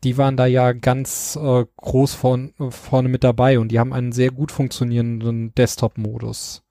die 0.04 0.18
waren 0.18 0.38
da 0.38 0.46
ja 0.46 0.74
ganz 0.74 1.38
äh, 1.42 1.66
groß 1.78 2.14
von, 2.14 2.54
vorne 2.70 3.10
mit 3.10 3.24
dabei 3.24 3.60
und 3.60 3.70
die 3.70 3.80
haben 3.80 3.94
einen 3.94 4.12
sehr 4.12 4.32
gut 4.32 4.52
funktionierenden 4.52 5.54
Desktop-Modus. 5.56 6.64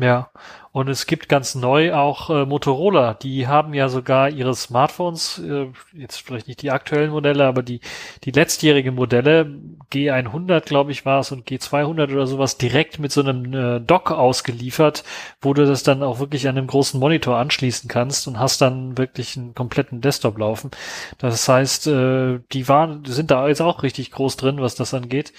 Ja, 0.00 0.30
und 0.70 0.88
es 0.88 1.06
gibt 1.06 1.28
ganz 1.28 1.56
neu 1.56 1.92
auch 1.92 2.30
äh, 2.30 2.46
Motorola, 2.46 3.14
die 3.14 3.48
haben 3.48 3.74
ja 3.74 3.88
sogar 3.88 4.30
ihre 4.30 4.54
Smartphones, 4.54 5.40
äh, 5.40 5.66
jetzt 5.92 6.18
vielleicht 6.18 6.46
nicht 6.46 6.62
die 6.62 6.70
aktuellen 6.70 7.10
Modelle, 7.10 7.46
aber 7.46 7.64
die, 7.64 7.80
die 8.22 8.30
letztjährigen 8.30 8.94
Modelle, 8.94 9.58
G100 9.92 10.60
glaube 10.60 10.92
ich 10.92 11.04
war 11.04 11.18
es 11.18 11.32
und 11.32 11.48
G200 11.48 12.12
oder 12.12 12.28
sowas, 12.28 12.58
direkt 12.58 13.00
mit 13.00 13.10
so 13.10 13.22
einem 13.22 13.52
äh, 13.52 13.80
Dock 13.80 14.12
ausgeliefert, 14.12 15.02
wo 15.40 15.52
du 15.52 15.66
das 15.66 15.82
dann 15.82 16.04
auch 16.04 16.20
wirklich 16.20 16.46
an 16.46 16.56
einem 16.56 16.68
großen 16.68 17.00
Monitor 17.00 17.36
anschließen 17.36 17.88
kannst 17.88 18.28
und 18.28 18.38
hast 18.38 18.60
dann 18.60 18.96
wirklich 18.96 19.36
einen 19.36 19.56
kompletten 19.56 20.00
Desktop 20.00 20.38
laufen. 20.38 20.70
Das 21.18 21.48
heißt, 21.48 21.88
äh, 21.88 22.38
die 22.52 22.68
waren, 22.68 23.04
sind 23.04 23.32
da 23.32 23.48
jetzt 23.48 23.62
auch 23.62 23.82
richtig 23.82 24.12
groß 24.12 24.36
drin, 24.36 24.60
was 24.60 24.76
das 24.76 24.94
angeht. 24.94 25.32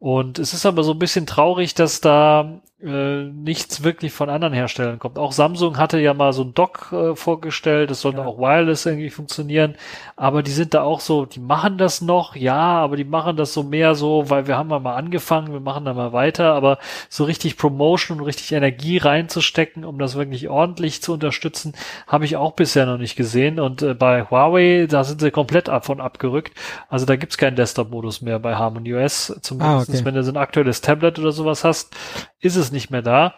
Und 0.00 0.40
es 0.40 0.54
ist 0.54 0.66
aber 0.66 0.82
so 0.82 0.92
ein 0.92 0.98
bisschen 0.98 1.26
traurig, 1.26 1.74
dass 1.74 2.00
da 2.00 2.60
äh, 2.82 3.24
nichts 3.24 3.84
wirklich 3.84 4.12
von 4.12 4.30
anderen 4.30 4.54
Herstellern 4.54 4.98
kommt. 4.98 5.18
Auch 5.18 5.32
Samsung 5.32 5.76
hatte 5.76 5.98
ja 5.98 6.14
mal 6.14 6.32
so 6.32 6.42
ein 6.42 6.54
Dock 6.54 6.92
äh, 6.92 7.14
vorgestellt, 7.14 7.90
das 7.90 8.00
sollte 8.00 8.20
ja. 8.20 8.24
auch 8.24 8.38
wireless 8.38 8.86
irgendwie 8.86 9.10
funktionieren, 9.10 9.74
aber 10.16 10.42
die 10.42 10.50
sind 10.50 10.72
da 10.72 10.82
auch 10.82 11.00
so, 11.00 11.26
die 11.26 11.40
machen 11.40 11.76
das 11.76 12.00
noch, 12.00 12.36
ja, 12.36 12.56
aber 12.56 12.96
die 12.96 13.04
machen 13.04 13.36
das 13.36 13.52
so 13.52 13.62
mehr 13.62 13.94
so, 13.94 14.30
weil 14.30 14.46
wir 14.46 14.56
haben 14.56 14.68
mal 14.68 14.94
angefangen, 14.94 15.52
wir 15.52 15.60
machen 15.60 15.84
da 15.84 15.92
mal 15.92 16.12
weiter, 16.12 16.54
aber 16.54 16.78
so 17.08 17.24
richtig 17.24 17.58
Promotion 17.58 18.20
und 18.20 18.24
richtig 18.24 18.52
Energie 18.52 18.96
reinzustecken, 18.96 19.84
um 19.84 19.98
das 19.98 20.14
wirklich 20.14 20.48
ordentlich 20.48 21.02
zu 21.02 21.12
unterstützen, 21.12 21.74
habe 22.06 22.24
ich 22.24 22.36
auch 22.36 22.52
bisher 22.52 22.86
noch 22.86 22.98
nicht 22.98 23.16
gesehen 23.16 23.60
und 23.60 23.82
äh, 23.82 23.92
bei 23.92 24.24
Huawei, 24.24 24.86
da 24.88 25.04
sind 25.04 25.20
sie 25.20 25.30
komplett 25.30 25.68
davon 25.68 26.00
abgerückt, 26.00 26.56
also 26.88 27.04
da 27.04 27.16
gibt's 27.16 27.36
keinen 27.36 27.56
Desktop-Modus 27.56 28.22
mehr 28.22 28.38
bei 28.38 28.56
Harmony 28.56 28.94
OS, 28.94 29.36
zumindest 29.42 29.90
ah, 29.90 29.94
okay. 29.94 30.04
wenn 30.04 30.14
du 30.14 30.24
so 30.24 30.32
ein 30.32 30.38
aktuelles 30.38 30.80
Tablet 30.80 31.18
oder 31.18 31.32
sowas 31.32 31.62
hast, 31.62 31.94
ist 32.40 32.56
es 32.56 32.69
nicht 32.72 32.90
mehr 32.90 33.02
da. 33.02 33.34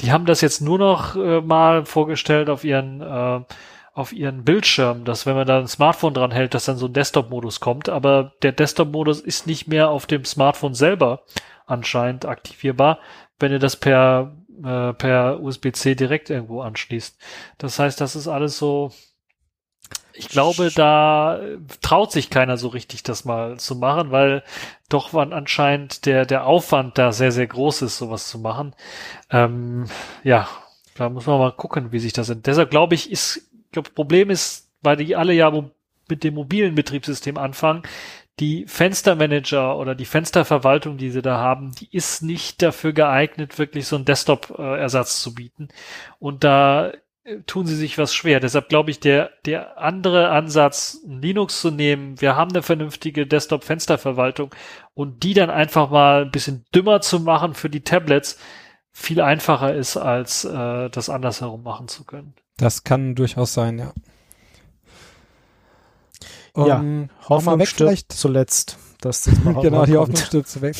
Die 0.00 0.12
haben 0.12 0.26
das 0.26 0.40
jetzt 0.40 0.60
nur 0.60 0.78
noch 0.78 1.16
äh, 1.16 1.40
mal 1.40 1.86
vorgestellt 1.86 2.50
auf 2.50 2.64
ihren 2.64 3.00
äh, 3.00 3.40
auf 3.94 4.12
ihren 4.12 4.44
Bildschirm, 4.44 5.04
dass 5.04 5.24
wenn 5.24 5.36
man 5.36 5.46
da 5.46 5.58
ein 5.58 5.68
Smartphone 5.68 6.12
dran 6.12 6.30
hält, 6.30 6.52
dass 6.52 6.66
dann 6.66 6.76
so 6.76 6.84
ein 6.84 6.92
Desktop-Modus 6.92 7.60
kommt. 7.60 7.88
Aber 7.88 8.34
der 8.42 8.52
Desktop-Modus 8.52 9.20
ist 9.20 9.46
nicht 9.46 9.68
mehr 9.68 9.88
auf 9.88 10.04
dem 10.04 10.26
Smartphone 10.26 10.74
selber 10.74 11.22
anscheinend 11.64 12.26
aktivierbar, 12.26 12.98
wenn 13.38 13.52
ihr 13.52 13.58
das 13.58 13.76
per 13.76 14.36
äh, 14.62 14.92
per 14.92 15.40
USB-C 15.40 15.94
direkt 15.94 16.30
irgendwo 16.30 16.60
anschließt. 16.60 17.18
Das 17.58 17.78
heißt, 17.78 18.00
das 18.00 18.16
ist 18.16 18.28
alles 18.28 18.58
so 18.58 18.92
ich 20.16 20.28
glaube, 20.28 20.70
da 20.74 21.40
traut 21.82 22.12
sich 22.12 22.30
keiner 22.30 22.56
so 22.56 22.68
richtig, 22.68 23.02
das 23.02 23.24
mal 23.24 23.58
zu 23.58 23.76
machen, 23.76 24.10
weil 24.10 24.42
doch 24.88 25.12
wann 25.12 25.32
anscheinend 25.32 26.06
der, 26.06 26.26
der 26.26 26.46
Aufwand 26.46 26.98
da 26.98 27.12
sehr, 27.12 27.32
sehr 27.32 27.46
groß 27.46 27.82
ist, 27.82 27.98
sowas 27.98 28.28
zu 28.28 28.38
machen. 28.38 28.74
Ähm, 29.30 29.86
ja, 30.22 30.48
da 30.96 31.08
muss 31.08 31.26
man 31.26 31.38
mal 31.38 31.52
gucken, 31.52 31.92
wie 31.92 31.98
sich 31.98 32.12
das 32.12 32.28
sind. 32.28 32.46
Deshalb 32.46 32.70
glaube 32.70 32.94
ich, 32.94 33.10
ist, 33.10 33.50
glaube, 33.72 33.90
Problem 33.90 34.30
ist, 34.30 34.70
weil 34.82 34.96
die 34.96 35.16
alle 35.16 35.32
ja 35.32 35.52
mit 36.08 36.24
dem 36.24 36.34
mobilen 36.34 36.74
Betriebssystem 36.74 37.36
anfangen, 37.36 37.82
die 38.38 38.66
Fenstermanager 38.66 39.76
oder 39.78 39.94
die 39.94 40.04
Fensterverwaltung, 40.04 40.98
die 40.98 41.10
sie 41.10 41.22
da 41.22 41.38
haben, 41.38 41.72
die 41.74 41.88
ist 41.90 42.22
nicht 42.22 42.62
dafür 42.62 42.92
geeignet, 42.92 43.58
wirklich 43.58 43.86
so 43.86 43.96
einen 43.96 44.04
Desktop-Ersatz 44.04 45.20
zu 45.22 45.34
bieten. 45.34 45.68
Und 46.18 46.44
da 46.44 46.92
tun 47.46 47.66
sie 47.66 47.76
sich 47.76 47.98
was 47.98 48.14
schwer. 48.14 48.40
Deshalb 48.40 48.68
glaube 48.68 48.90
ich, 48.90 49.00
der, 49.00 49.30
der 49.44 49.78
andere 49.78 50.30
Ansatz, 50.30 51.00
Linux 51.06 51.60
zu 51.60 51.70
nehmen, 51.70 52.20
wir 52.20 52.36
haben 52.36 52.50
eine 52.50 52.62
vernünftige 52.62 53.26
Desktop-Fensterverwaltung 53.26 54.54
und 54.94 55.22
die 55.22 55.34
dann 55.34 55.50
einfach 55.50 55.90
mal 55.90 56.22
ein 56.22 56.30
bisschen 56.30 56.64
dümmer 56.74 57.00
zu 57.00 57.20
machen 57.20 57.54
für 57.54 57.70
die 57.70 57.82
Tablets, 57.82 58.38
viel 58.92 59.20
einfacher 59.20 59.74
ist, 59.74 59.96
als 59.96 60.44
äh, 60.44 60.88
das 60.88 61.10
andersherum 61.10 61.62
machen 61.62 61.88
zu 61.88 62.04
können. 62.04 62.34
Das 62.56 62.84
kann 62.84 63.14
durchaus 63.14 63.52
sein, 63.52 63.78
ja. 63.78 63.92
Ja, 66.56 66.78
um, 66.78 67.10
Hoffnung 67.28 67.58
weg 67.58 67.68
vielleicht 67.68 68.12
zuletzt. 68.12 68.78
Dass 69.02 69.22
das 69.22 69.38
mal 69.44 69.60
genau, 69.60 69.84
die 69.84 69.96
Hoffnung 69.96 70.16
stirbt 70.16 70.62
weg. 70.62 70.74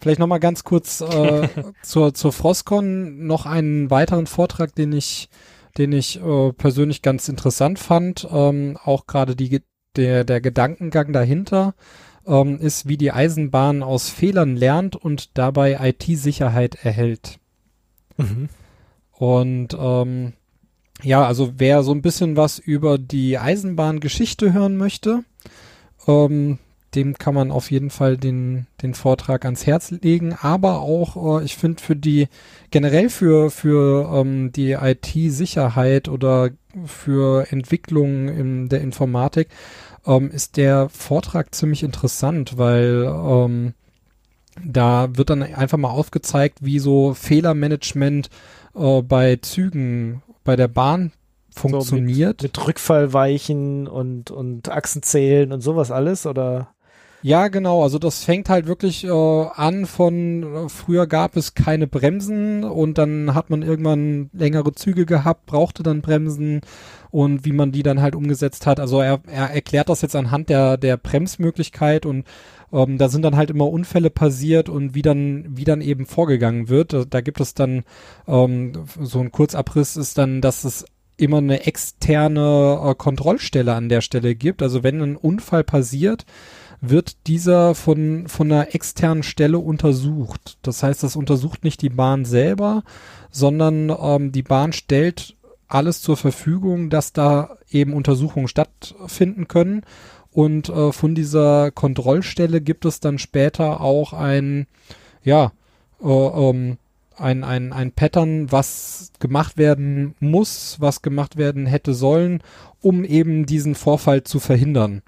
Vielleicht 0.00 0.20
noch 0.20 0.26
mal 0.26 0.38
ganz 0.38 0.62
kurz 0.64 1.00
äh, 1.00 1.48
zur, 1.82 2.12
zur 2.12 2.32
Frostcon 2.32 3.26
noch 3.26 3.46
einen 3.46 3.90
weiteren 3.90 4.26
Vortrag, 4.26 4.74
den 4.74 4.92
ich 4.92 5.30
den 5.78 5.92
ich 5.92 6.20
äh, 6.22 6.52
persönlich 6.52 7.02
ganz 7.02 7.28
interessant 7.28 7.78
fand. 7.78 8.26
Ähm, 8.30 8.78
auch 8.82 9.06
gerade 9.06 9.36
die 9.36 9.62
der, 9.96 10.24
der 10.24 10.40
Gedankengang 10.40 11.12
dahinter 11.12 11.74
ähm, 12.26 12.58
ist, 12.58 12.88
wie 12.88 12.96
die 12.96 13.12
Eisenbahn 13.12 13.82
aus 13.82 14.08
Fehlern 14.08 14.56
lernt 14.56 14.96
und 14.96 15.36
dabei 15.36 15.78
IT-Sicherheit 15.80 16.84
erhält. 16.84 17.38
Mhm. 18.16 18.48
Und 19.12 19.76
ähm, 19.78 20.32
ja, 21.02 21.26
also 21.26 21.54
wer 21.58 21.82
so 21.82 21.92
ein 21.92 22.02
bisschen 22.02 22.36
was 22.36 22.58
über 22.58 22.98
die 22.98 23.38
Eisenbahngeschichte 23.38 24.52
hören 24.52 24.76
möchte, 24.76 25.24
ähm, 26.06 26.58
dem 26.94 27.16
kann 27.16 27.34
man 27.34 27.50
auf 27.50 27.70
jeden 27.70 27.90
Fall 27.90 28.16
den, 28.16 28.66
den 28.82 28.94
Vortrag 28.94 29.44
ans 29.44 29.66
Herz 29.66 29.90
legen. 29.90 30.36
Aber 30.40 30.80
auch, 30.80 31.40
äh, 31.40 31.44
ich 31.44 31.56
finde, 31.56 31.82
für 31.82 31.96
die, 31.96 32.28
generell 32.70 33.08
für, 33.08 33.50
für 33.50 34.12
ähm, 34.14 34.52
die 34.52 34.72
IT-Sicherheit 34.72 36.08
oder 36.08 36.50
für 36.84 37.50
Entwicklung 37.50 38.28
in 38.28 38.68
der 38.68 38.80
Informatik 38.80 39.48
ähm, 40.06 40.30
ist 40.30 40.56
der 40.56 40.88
Vortrag 40.88 41.54
ziemlich 41.54 41.82
interessant, 41.82 42.58
weil 42.58 43.04
ähm, 43.06 43.74
da 44.64 45.08
wird 45.16 45.30
dann 45.30 45.42
einfach 45.42 45.78
mal 45.78 45.90
aufgezeigt, 45.90 46.58
wie 46.60 46.78
so 46.78 47.14
Fehlermanagement 47.14 48.28
äh, 48.74 49.02
bei 49.02 49.36
Zügen, 49.36 50.22
bei 50.44 50.56
der 50.56 50.68
Bahn 50.68 51.12
funktioniert. 51.54 52.40
So 52.40 52.46
mit, 52.46 52.56
mit 52.56 52.66
Rückfallweichen 52.66 53.86
und, 53.86 54.30
und 54.30 54.68
Achsenzählen 54.70 55.52
und 55.52 55.60
sowas 55.60 55.90
alles, 55.90 56.26
oder? 56.26 56.71
Ja, 57.24 57.46
genau. 57.46 57.84
Also 57.84 58.00
das 58.00 58.24
fängt 58.24 58.48
halt 58.48 58.66
wirklich 58.66 59.04
äh, 59.04 59.08
an 59.10 59.86
von 59.86 60.42
äh, 60.42 60.68
früher 60.68 61.06
gab 61.06 61.36
es 61.36 61.54
keine 61.54 61.86
Bremsen 61.86 62.64
und 62.64 62.98
dann 62.98 63.32
hat 63.34 63.48
man 63.48 63.62
irgendwann 63.62 64.28
längere 64.32 64.72
Züge 64.72 65.06
gehabt, 65.06 65.46
brauchte 65.46 65.84
dann 65.84 66.02
Bremsen 66.02 66.62
und 67.12 67.44
wie 67.44 67.52
man 67.52 67.70
die 67.70 67.84
dann 67.84 68.02
halt 68.02 68.16
umgesetzt 68.16 68.66
hat. 68.66 68.80
Also 68.80 69.00
er, 69.00 69.20
er 69.28 69.50
erklärt 69.50 69.88
das 69.88 70.02
jetzt 70.02 70.16
anhand 70.16 70.48
der 70.48 70.76
der 70.76 70.96
Bremsmöglichkeit 70.96 72.06
und 72.06 72.26
ähm, 72.72 72.98
da 72.98 73.08
sind 73.08 73.22
dann 73.22 73.36
halt 73.36 73.50
immer 73.50 73.68
Unfälle 73.68 74.10
passiert 74.10 74.68
und 74.68 74.96
wie 74.96 75.02
dann 75.02 75.46
wie 75.48 75.64
dann 75.64 75.80
eben 75.80 76.06
vorgegangen 76.06 76.68
wird. 76.68 76.92
Da, 76.92 77.04
da 77.04 77.20
gibt 77.20 77.40
es 77.40 77.54
dann 77.54 77.84
ähm, 78.26 78.72
so 79.00 79.20
ein 79.20 79.30
Kurzabriss 79.30 79.96
ist 79.96 80.18
dann, 80.18 80.40
dass 80.40 80.64
es 80.64 80.84
immer 81.16 81.38
eine 81.38 81.66
externe 81.66 82.80
äh, 82.84 82.94
Kontrollstelle 82.96 83.74
an 83.74 83.88
der 83.88 84.00
Stelle 84.00 84.34
gibt. 84.34 84.60
Also 84.60 84.82
wenn 84.82 85.00
ein 85.00 85.16
Unfall 85.16 85.62
passiert, 85.62 86.24
wird 86.82 87.28
dieser 87.28 87.76
von, 87.76 88.26
von 88.26 88.50
einer 88.50 88.74
externen 88.74 89.22
Stelle 89.22 89.58
untersucht. 89.58 90.58
Das 90.62 90.82
heißt, 90.82 91.02
das 91.02 91.14
untersucht 91.14 91.62
nicht 91.62 91.80
die 91.80 91.90
Bahn 91.90 92.24
selber, 92.24 92.82
sondern 93.30 93.88
ähm, 93.88 94.32
die 94.32 94.42
Bahn 94.42 94.72
stellt 94.72 95.36
alles 95.68 96.02
zur 96.02 96.16
Verfügung, 96.16 96.90
dass 96.90 97.12
da 97.12 97.56
eben 97.70 97.94
Untersuchungen 97.94 98.48
stattfinden 98.48 99.46
können. 99.46 99.82
Und 100.32 100.70
äh, 100.70 100.90
von 100.92 101.14
dieser 101.14 101.70
Kontrollstelle 101.70 102.60
gibt 102.60 102.84
es 102.84 102.98
dann 102.98 103.18
später 103.18 103.80
auch 103.80 104.12
ein, 104.12 104.66
ja, 105.22 105.52
äh, 106.02 106.08
ähm, 106.08 106.78
ein, 107.16 107.44
ein, 107.44 107.72
ein 107.72 107.92
Pattern, 107.92 108.50
was 108.50 109.12
gemacht 109.20 109.56
werden 109.56 110.16
muss, 110.18 110.78
was 110.80 111.00
gemacht 111.00 111.36
werden 111.36 111.66
hätte 111.66 111.94
sollen, 111.94 112.42
um 112.80 113.04
eben 113.04 113.46
diesen 113.46 113.76
Vorfall 113.76 114.24
zu 114.24 114.40
verhindern. 114.40 115.02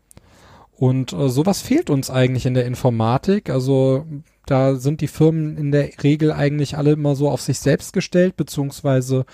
Und 0.77 1.13
äh, 1.13 1.29
sowas 1.29 1.63
fehlt 1.63 1.91
uns 1.91 2.11
eigentlich 2.11 2.47
in 2.47 2.55
der 2.55 2.67
Informatik. 2.67 3.51
Also 3.51 4.05
da 4.47 4.77
sind 4.77 5.01
die 5.01 5.09
Firmen 5.09 5.57
in 5.57 5.73
der 5.73 5.91
Regel 6.03 6.33
eigentlich 6.33 6.77
alle 6.77 6.93
immer 6.93 7.15
so 7.15 7.31
auf 7.31 7.41
sich 7.41 7.59
selbst 7.59 7.93
gestellt, 7.93 8.37
beziehungsweise 8.37 9.25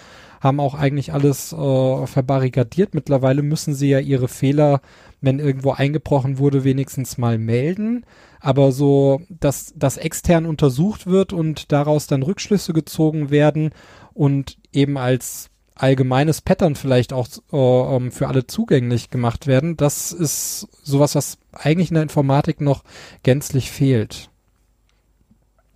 haben 0.41 0.61
auch 0.61 0.75
eigentlich 0.75 1.13
alles 1.13 1.53
äh, 1.53 2.07
verbarrikadiert. 2.07 2.95
Mittlerweile 2.95 3.43
müssen 3.43 3.75
sie 3.75 3.89
ja 3.89 3.99
ihre 3.99 4.29
Fehler, 4.29 4.81
wenn 5.21 5.39
irgendwo 5.39 5.73
eingebrochen 5.73 6.39
wurde, 6.39 6.65
wenigstens 6.65 7.19
mal 7.19 7.39
melden. 7.39 8.05
Aber 8.41 8.73
so, 8.73 9.21
dass 9.29 9.75
das 9.77 9.97
extern 9.97 10.47
untersucht 10.47 11.07
wird 11.07 11.33
und 11.33 11.73
daraus 11.73 12.07
dann 12.07 12.23
Rückschlüsse 12.23 12.73
gezogen 12.73 13.31
werden 13.31 13.71
und 14.15 14.57
eben 14.73 14.97
als 14.97 15.50
allgemeines 15.83 16.41
Pattern 16.41 16.75
vielleicht 16.75 17.13
auch 17.13 17.27
äh, 17.53 17.97
ähm, 17.97 18.13
für 18.13 18.29
alle 18.29 18.47
zugänglich 18.47 19.11
gemacht 19.11 19.47
werden. 19.47 19.77
Das 19.77 20.13
ist 20.13 20.69
sowas, 20.83 21.15
was 21.15 21.39
eigentlich 21.53 21.91
in 21.91 21.95
der 21.95 22.03
Informatik 22.03 22.61
noch 22.61 22.85
gänzlich 23.23 23.71
fehlt. 23.71 24.31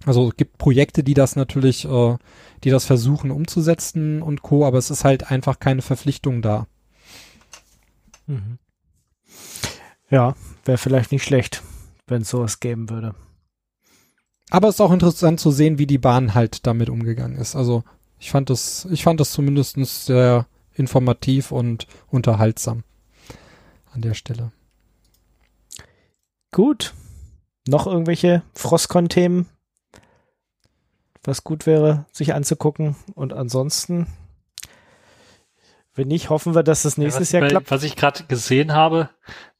Also 0.05 0.28
es 0.28 0.36
gibt 0.36 0.59
Projekte, 0.59 1.02
die 1.02 1.14
das 1.14 1.36
natürlich, 1.36 1.86
äh, 1.86 2.16
die 2.62 2.70
das 2.70 2.85
versuchen 2.85 3.31
umzusetzen 3.31 4.22
und 4.22 4.43
co, 4.43 4.66
aber 4.66 4.78
es 4.78 4.90
ist 4.90 5.05
halt 5.05 5.31
einfach 5.31 5.59
keine 5.59 5.82
Verpflichtung 5.82 6.43
da. 6.43 6.66
Mhm. 8.26 8.59
Ja, 10.10 10.36
wäre 10.64 10.78
vielleicht 10.78 11.12
nicht 11.12 11.24
schlecht, 11.24 11.62
wenn 12.06 12.22
es 12.22 12.28
sowas 12.28 12.60
geben 12.60 12.90
würde. 12.90 13.14
Aber 14.51 14.68
es 14.68 14.76
ist 14.76 14.81
auch 14.81 14.93
interessant 14.93 15.40
zu 15.40 15.51
sehen, 15.51 15.78
wie 15.78 15.86
die 15.86 15.98
Bahn 15.98 16.35
halt 16.35 16.66
damit 16.66 16.90
umgegangen 16.90 17.39
ist. 17.39 17.56
Also 17.56 17.82
ich 18.24 18.30
fand 18.30 18.48
das, 18.48 18.88
ich 18.90 19.05
fand 19.05 19.20
das 19.20 19.32
zumindest 19.32 19.76
sehr 20.06 20.46
informativ 20.72 21.52
und 21.52 21.86
unterhaltsam 22.09 22.82
an 23.92 24.01
der 24.01 24.14
Stelle. 24.14 24.51
Gut. 26.51 26.94
Noch 27.68 27.86
irgendwelche 27.86 28.42
Frostcon-Themen, 28.55 29.46
was 31.22 31.44
gut 31.44 31.66
wäre, 31.66 32.06
sich 32.12 32.32
anzugucken. 32.32 32.96
Und 33.14 33.34
ansonsten, 33.34 34.06
wenn 35.94 36.09
nicht, 36.09 36.30
hoffen 36.30 36.55
wir, 36.55 36.62
dass 36.62 36.82
das 36.82 36.96
nächstes 36.96 37.30
ja, 37.30 37.40
Jahr 37.40 37.48
bei, 37.48 37.51
klappt. 37.51 37.70
Was 37.70 37.82
ich 37.82 37.94
gerade 37.94 38.24
gesehen 38.24 38.72
habe, 38.72 39.10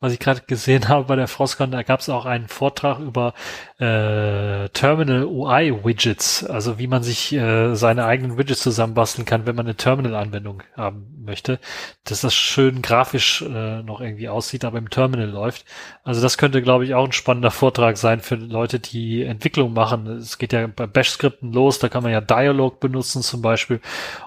was 0.05 0.13
ich 0.13 0.21
gerade 0.21 0.43
gesehen 0.47 0.89
habe 0.89 1.05
bei 1.05 1.17
der 1.17 1.29
Frostcon, 1.29 1.71
da 1.71 1.83
gab 1.83 2.01
es 2.01 2.11
auch 2.11 2.27
einen 2.27 2.49
Vortrag 2.49 2.99
über 2.99 3.33
äh, 3.79 4.69
Terminal 4.69 5.25
UI 5.25 5.85
Widgets, 5.85 6.45
also 6.45 6.79
wie 6.79 6.87
man 6.87 7.03
sich 7.03 7.33
äh, 7.33 7.75
seine 7.75 8.05
eigenen 8.05 8.37
Widgets 8.37 8.61
zusammenbasteln 8.61 9.25
kann, 9.25 9.47
wenn 9.47 9.57
man 9.57 9.65
eine 9.65 9.77
Terminal-Anwendung 9.77 10.63
haben 10.77 11.25
möchte, 11.25 11.59
dass 12.05 12.21
das 12.21 12.35
schön 12.35 12.83
grafisch 12.83 13.43
äh, 13.43 13.83
noch 13.83 14.03
irgendwie 14.03 14.29
aussieht, 14.29 14.67
aber 14.67 14.77
im 14.77 14.91
Terminal 14.91 15.29
läuft. 15.29 15.65
Also 16.03 16.21
das 16.21 16.37
könnte, 16.37 16.61
glaube 16.61 16.85
ich, 16.85 16.95
auch 16.95 17.07
ein 17.07 17.13
spannender 17.13 17.51
Vortrag 17.51 17.97
sein 17.97 18.21
für 18.21 18.35
Leute, 18.35 18.81
die 18.81 19.23
Entwicklung 19.23 19.73
machen. 19.73 20.07
Es 20.07 20.37
geht 20.37 20.53
ja 20.53 20.67
bei 20.67 20.87
Bash-Skripten 20.87 21.51
los, 21.51 21.79
da 21.79 21.89
kann 21.89 22.03
man 22.03 22.13
ja 22.13 22.21
Dialog 22.21 22.79
benutzen 22.79 23.23
zum 23.23 23.41
Beispiel, 23.41 23.81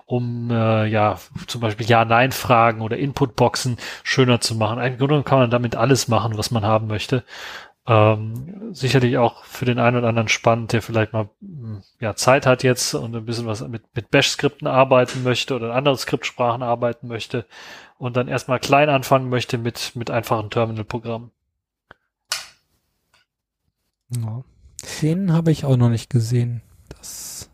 um 0.07 0.49
äh, 0.49 0.87
ja 0.87 1.19
zum 1.45 1.61
Beispiel 1.61 1.85
Ja-Nein-Fragen 1.85 2.81
oder 2.81 2.97
Input-Boxen 2.97 3.77
schöner 4.03 4.41
zu 4.41 4.55
machen. 4.55 4.79
Im 4.79 5.23
kann 5.23 5.39
man 5.39 5.51
damit 5.51 5.66
alles 5.75 6.07
machen, 6.07 6.37
was 6.37 6.51
man 6.51 6.63
haben 6.63 6.87
möchte. 6.87 7.23
Ähm, 7.85 8.73
sicherlich 8.73 9.17
auch 9.17 9.45
für 9.45 9.63
den 9.63 9.79
einen 9.79 9.95
oder 9.97 10.09
anderen 10.09 10.27
spannend, 10.27 10.73
der 10.73 10.81
vielleicht 10.81 11.13
mal 11.13 11.29
hm, 11.39 11.83
ja, 12.01 12.15
Zeit 12.15 12.45
hat 12.45 12.63
jetzt 12.63 12.93
und 12.93 13.15
ein 13.15 13.25
bisschen 13.25 13.45
was 13.45 13.65
mit, 13.65 13.83
mit 13.95 14.11
Bash-Skripten 14.11 14.67
arbeiten 14.67 15.23
möchte 15.23 15.55
oder 15.55 15.73
andere 15.73 15.97
Skriptsprachen 15.97 16.63
arbeiten 16.63 17.07
möchte 17.07 17.45
und 17.97 18.17
dann 18.17 18.27
erstmal 18.27 18.59
klein 18.59 18.89
anfangen 18.89 19.29
möchte 19.29 19.57
mit, 19.57 19.95
mit 19.95 20.11
einfachen 20.11 20.49
Terminal-Programmen. 20.49 21.31
Ja. 24.09 24.43
Den 25.01 25.31
habe 25.31 25.51
ich 25.51 25.63
auch 25.65 25.77
noch 25.77 25.89
nicht 25.89 26.09
gesehen. 26.09 26.61
Das 26.89 27.49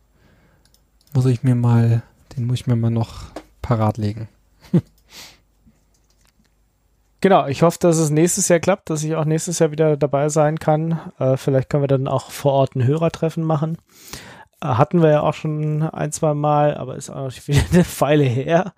muss 1.14 1.26
ich 1.26 1.44
mir 1.44 1.56
mal, 1.56 2.02
den 2.36 2.48
muss 2.48 2.62
ich 2.62 2.68
mir 2.68 2.76
mal 2.76 2.90
noch 2.90 3.26
parat 3.62 3.98
legen. 3.98 4.28
Genau, 7.24 7.48
ich 7.48 7.62
hoffe, 7.62 7.78
dass 7.80 8.00
es 8.00 8.10
nächstes 8.10 8.50
Jahr 8.50 8.60
klappt, 8.60 8.90
dass 8.90 9.02
ich 9.02 9.16
auch 9.16 9.24
nächstes 9.24 9.60
Jahr 9.60 9.72
wieder 9.72 9.96
dabei 9.96 10.28
sein 10.28 10.60
kann. 10.60 11.00
Äh, 11.20 11.38
vielleicht 11.38 11.70
können 11.70 11.84
wir 11.84 11.88
dann 11.88 12.10
auch 12.10 12.32
vor 12.32 12.52
Ort 12.52 12.76
ein 12.76 12.86
Hörertreffen 12.86 13.46
machen. 13.46 13.78
Äh, 14.60 14.68
hatten 14.68 15.02
wir 15.02 15.10
ja 15.10 15.22
auch 15.22 15.34
schon 15.34 15.84
ein, 15.84 16.12
zwei 16.12 16.34
Mal, 16.34 16.76
aber 16.76 16.98
ist 16.98 17.10
auch 17.10 17.32
wieder 17.48 17.62
eine 17.72 17.86
Weile 18.00 18.26
her. 18.26 18.74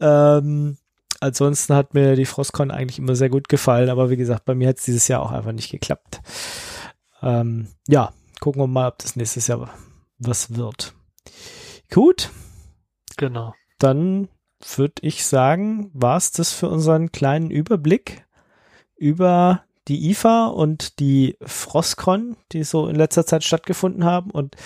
Ähm, 0.00 0.78
ansonsten 1.20 1.74
hat 1.74 1.92
mir 1.92 2.16
die 2.16 2.24
Frostcon 2.24 2.70
eigentlich 2.70 2.98
immer 2.98 3.16
sehr 3.16 3.28
gut 3.28 3.50
gefallen, 3.50 3.90
aber 3.90 4.08
wie 4.08 4.16
gesagt, 4.16 4.46
bei 4.46 4.54
mir 4.54 4.68
hat 4.68 4.78
es 4.78 4.84
dieses 4.84 5.06
Jahr 5.08 5.20
auch 5.20 5.32
einfach 5.32 5.52
nicht 5.52 5.70
geklappt. 5.70 6.22
Ähm, 7.20 7.68
ja, 7.86 8.14
gucken 8.40 8.62
wir 8.62 8.66
mal, 8.66 8.88
ob 8.88 8.98
das 9.00 9.14
nächstes 9.14 9.46
Jahr 9.46 9.68
was 10.18 10.56
wird. 10.56 10.94
Gut. 11.92 12.30
Genau. 13.18 13.52
Dann 13.78 14.28
würde 14.76 14.94
ich 15.02 15.24
sagen, 15.24 15.90
war 15.92 16.16
es 16.16 16.32
das 16.32 16.52
für 16.52 16.68
unseren 16.68 17.12
kleinen 17.12 17.50
Überblick 17.50 18.24
über 18.96 19.64
die 19.88 20.10
IFA 20.10 20.46
und 20.46 20.98
die 20.98 21.36
Frostcon, 21.42 22.36
die 22.52 22.64
so 22.64 22.88
in 22.88 22.96
letzter 22.96 23.26
Zeit 23.26 23.44
stattgefunden 23.44 24.04
haben 24.04 24.30
und 24.30 24.56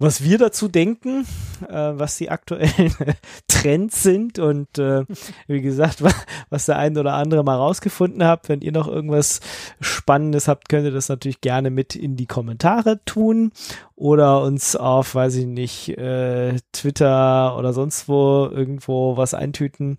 was 0.00 0.22
wir 0.22 0.38
dazu 0.38 0.68
denken, 0.68 1.26
äh, 1.68 1.74
was 1.74 2.16
die 2.16 2.30
aktuellen 2.30 2.94
Trends 3.48 4.02
sind 4.02 4.38
und 4.38 4.78
äh, 4.78 5.04
wie 5.48 5.60
gesagt, 5.60 6.02
was 6.50 6.66
der 6.66 6.78
ein 6.78 6.96
oder 6.96 7.14
andere 7.14 7.42
mal 7.42 7.56
rausgefunden 7.56 8.22
habt. 8.22 8.48
Wenn 8.48 8.60
ihr 8.60 8.72
noch 8.72 8.86
irgendwas 8.86 9.40
Spannendes 9.80 10.46
habt, 10.46 10.68
könnt 10.68 10.84
ihr 10.84 10.92
das 10.92 11.08
natürlich 11.08 11.40
gerne 11.40 11.70
mit 11.70 11.96
in 11.96 12.16
die 12.16 12.26
Kommentare 12.26 13.04
tun 13.04 13.50
oder 13.96 14.42
uns 14.42 14.76
auf, 14.76 15.16
weiß 15.16 15.34
ich 15.36 15.46
nicht, 15.46 15.98
äh, 15.98 16.56
Twitter 16.72 17.56
oder 17.58 17.72
sonst 17.72 18.08
wo 18.08 18.48
irgendwo 18.50 19.16
was 19.16 19.34
eintüten 19.34 19.96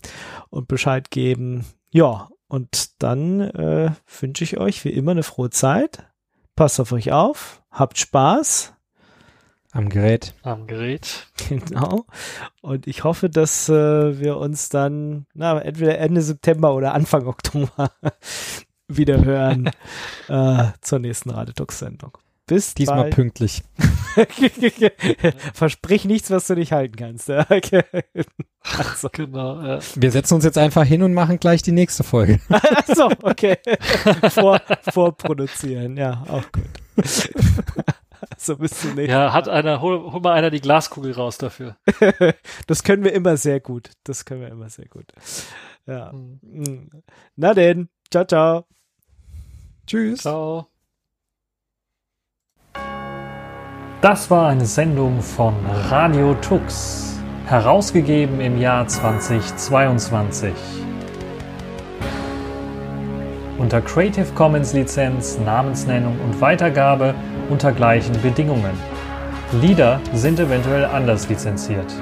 und 0.49 0.69
Bescheid 0.69 1.11
geben. 1.11 1.65
Ja, 1.91 2.29
und 2.49 3.01
dann 3.01 3.39
äh, 3.39 3.91
wünsche 4.19 4.43
ich 4.43 4.57
euch 4.57 4.83
wie 4.83 4.89
immer 4.89 5.11
eine 5.11 5.23
frohe 5.23 5.49
Zeit. 5.49 6.05
Passt 6.57 6.81
auf 6.81 6.91
euch 6.91 7.13
auf, 7.13 7.63
habt 7.71 7.97
Spaß 7.97 8.73
am 9.71 9.89
Gerät. 9.89 10.33
Am 10.41 10.65
Gerät. 10.65 11.27
Genau. 11.47 12.05
Und 12.61 12.87
ich 12.87 13.03
hoffe, 13.03 13.29
dass 13.29 13.69
äh, 13.69 14.19
wir 14.19 14.37
uns 14.37 14.69
dann, 14.69 15.27
na, 15.33 15.59
entweder 15.59 15.99
Ende 15.99 16.21
September 16.21 16.73
oder 16.73 16.93
Anfang 16.95 17.27
Oktober 17.27 17.91
wieder 18.87 19.23
hören 19.23 19.69
äh, 20.27 20.65
zur 20.81 20.99
nächsten 20.99 21.29
Radetux-Sendung. 21.29 22.17
Bis 22.49 22.73
diesmal 22.73 23.03
bald. 23.03 23.15
pünktlich. 23.15 23.63
Versprich 25.53 26.05
nichts, 26.05 26.31
was 26.31 26.47
du 26.47 26.55
nicht 26.55 26.71
halten 26.71 26.95
kannst. 26.95 27.29
also. 27.29 29.09
Genau. 29.11 29.61
Ja. 29.61 29.79
Wir 29.95 30.11
setzen 30.11 30.33
uns 30.33 30.43
jetzt 30.43 30.57
einfach 30.57 30.83
hin 30.83 31.03
und 31.03 31.13
machen 31.13 31.39
gleich 31.39 31.61
die 31.61 31.71
nächste 31.71 32.03
Folge. 32.03 32.39
Achso, 32.49 33.09
okay. 33.21 33.57
Vor, 34.29 34.61
vorproduzieren, 34.91 35.95
ja, 35.95 36.23
auch 36.27 36.43
gut. 36.51 36.65
so 38.37 38.57
bis 38.57 38.71
zum 38.71 38.95
nächsten 38.95 39.11
Ja, 39.11 39.31
hat 39.31 39.47
einer, 39.47 39.79
hol, 39.81 40.11
hol 40.11 40.19
mal 40.19 40.33
einer 40.33 40.49
die 40.49 40.61
Glaskugel 40.61 41.13
raus 41.13 41.37
dafür. 41.37 41.77
das 42.67 42.83
können 42.83 43.03
wir 43.03 43.13
immer 43.13 43.37
sehr 43.37 43.59
gut. 43.59 43.91
Das 44.03 44.25
können 44.25 44.41
wir 44.41 44.49
immer 44.49 44.69
sehr 44.69 44.87
gut. 44.87 45.05
Ja. 45.85 46.11
Mhm. 46.11 46.89
Na 47.35 47.53
denn, 47.53 47.89
ciao, 48.11 48.25
ciao. 48.25 48.65
Tschüss. 49.85 50.21
Ciao. 50.21 50.67
Das 54.01 54.31
war 54.31 54.47
eine 54.47 54.65
Sendung 54.65 55.21
von 55.21 55.53
Radio 55.89 56.33
Tux, 56.35 57.19
herausgegeben 57.47 58.39
im 58.39 58.57
Jahr 58.57 58.87
2022. 58.87 60.53
Unter 63.57 63.81
Creative 63.81 64.27
Commons 64.35 64.71
Lizenz, 64.71 65.37
Namensnennung 65.45 66.17
und 66.21 66.39
Weitergabe 66.39 67.13
unter 67.49 67.73
gleichen 67.73 68.13
Bedingungen. 68.21 68.71
Lieder 69.59 69.99
sind 70.13 70.39
eventuell 70.39 70.85
anders 70.85 71.27
lizenziert. 71.27 71.93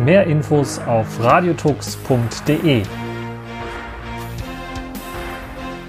Mehr 0.00 0.24
Infos 0.26 0.80
auf 0.88 1.22
radiotux.de. 1.22 2.82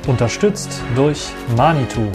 Unterstützt 0.05 0.79
durch 0.95 1.29
Manitou. 1.55 2.11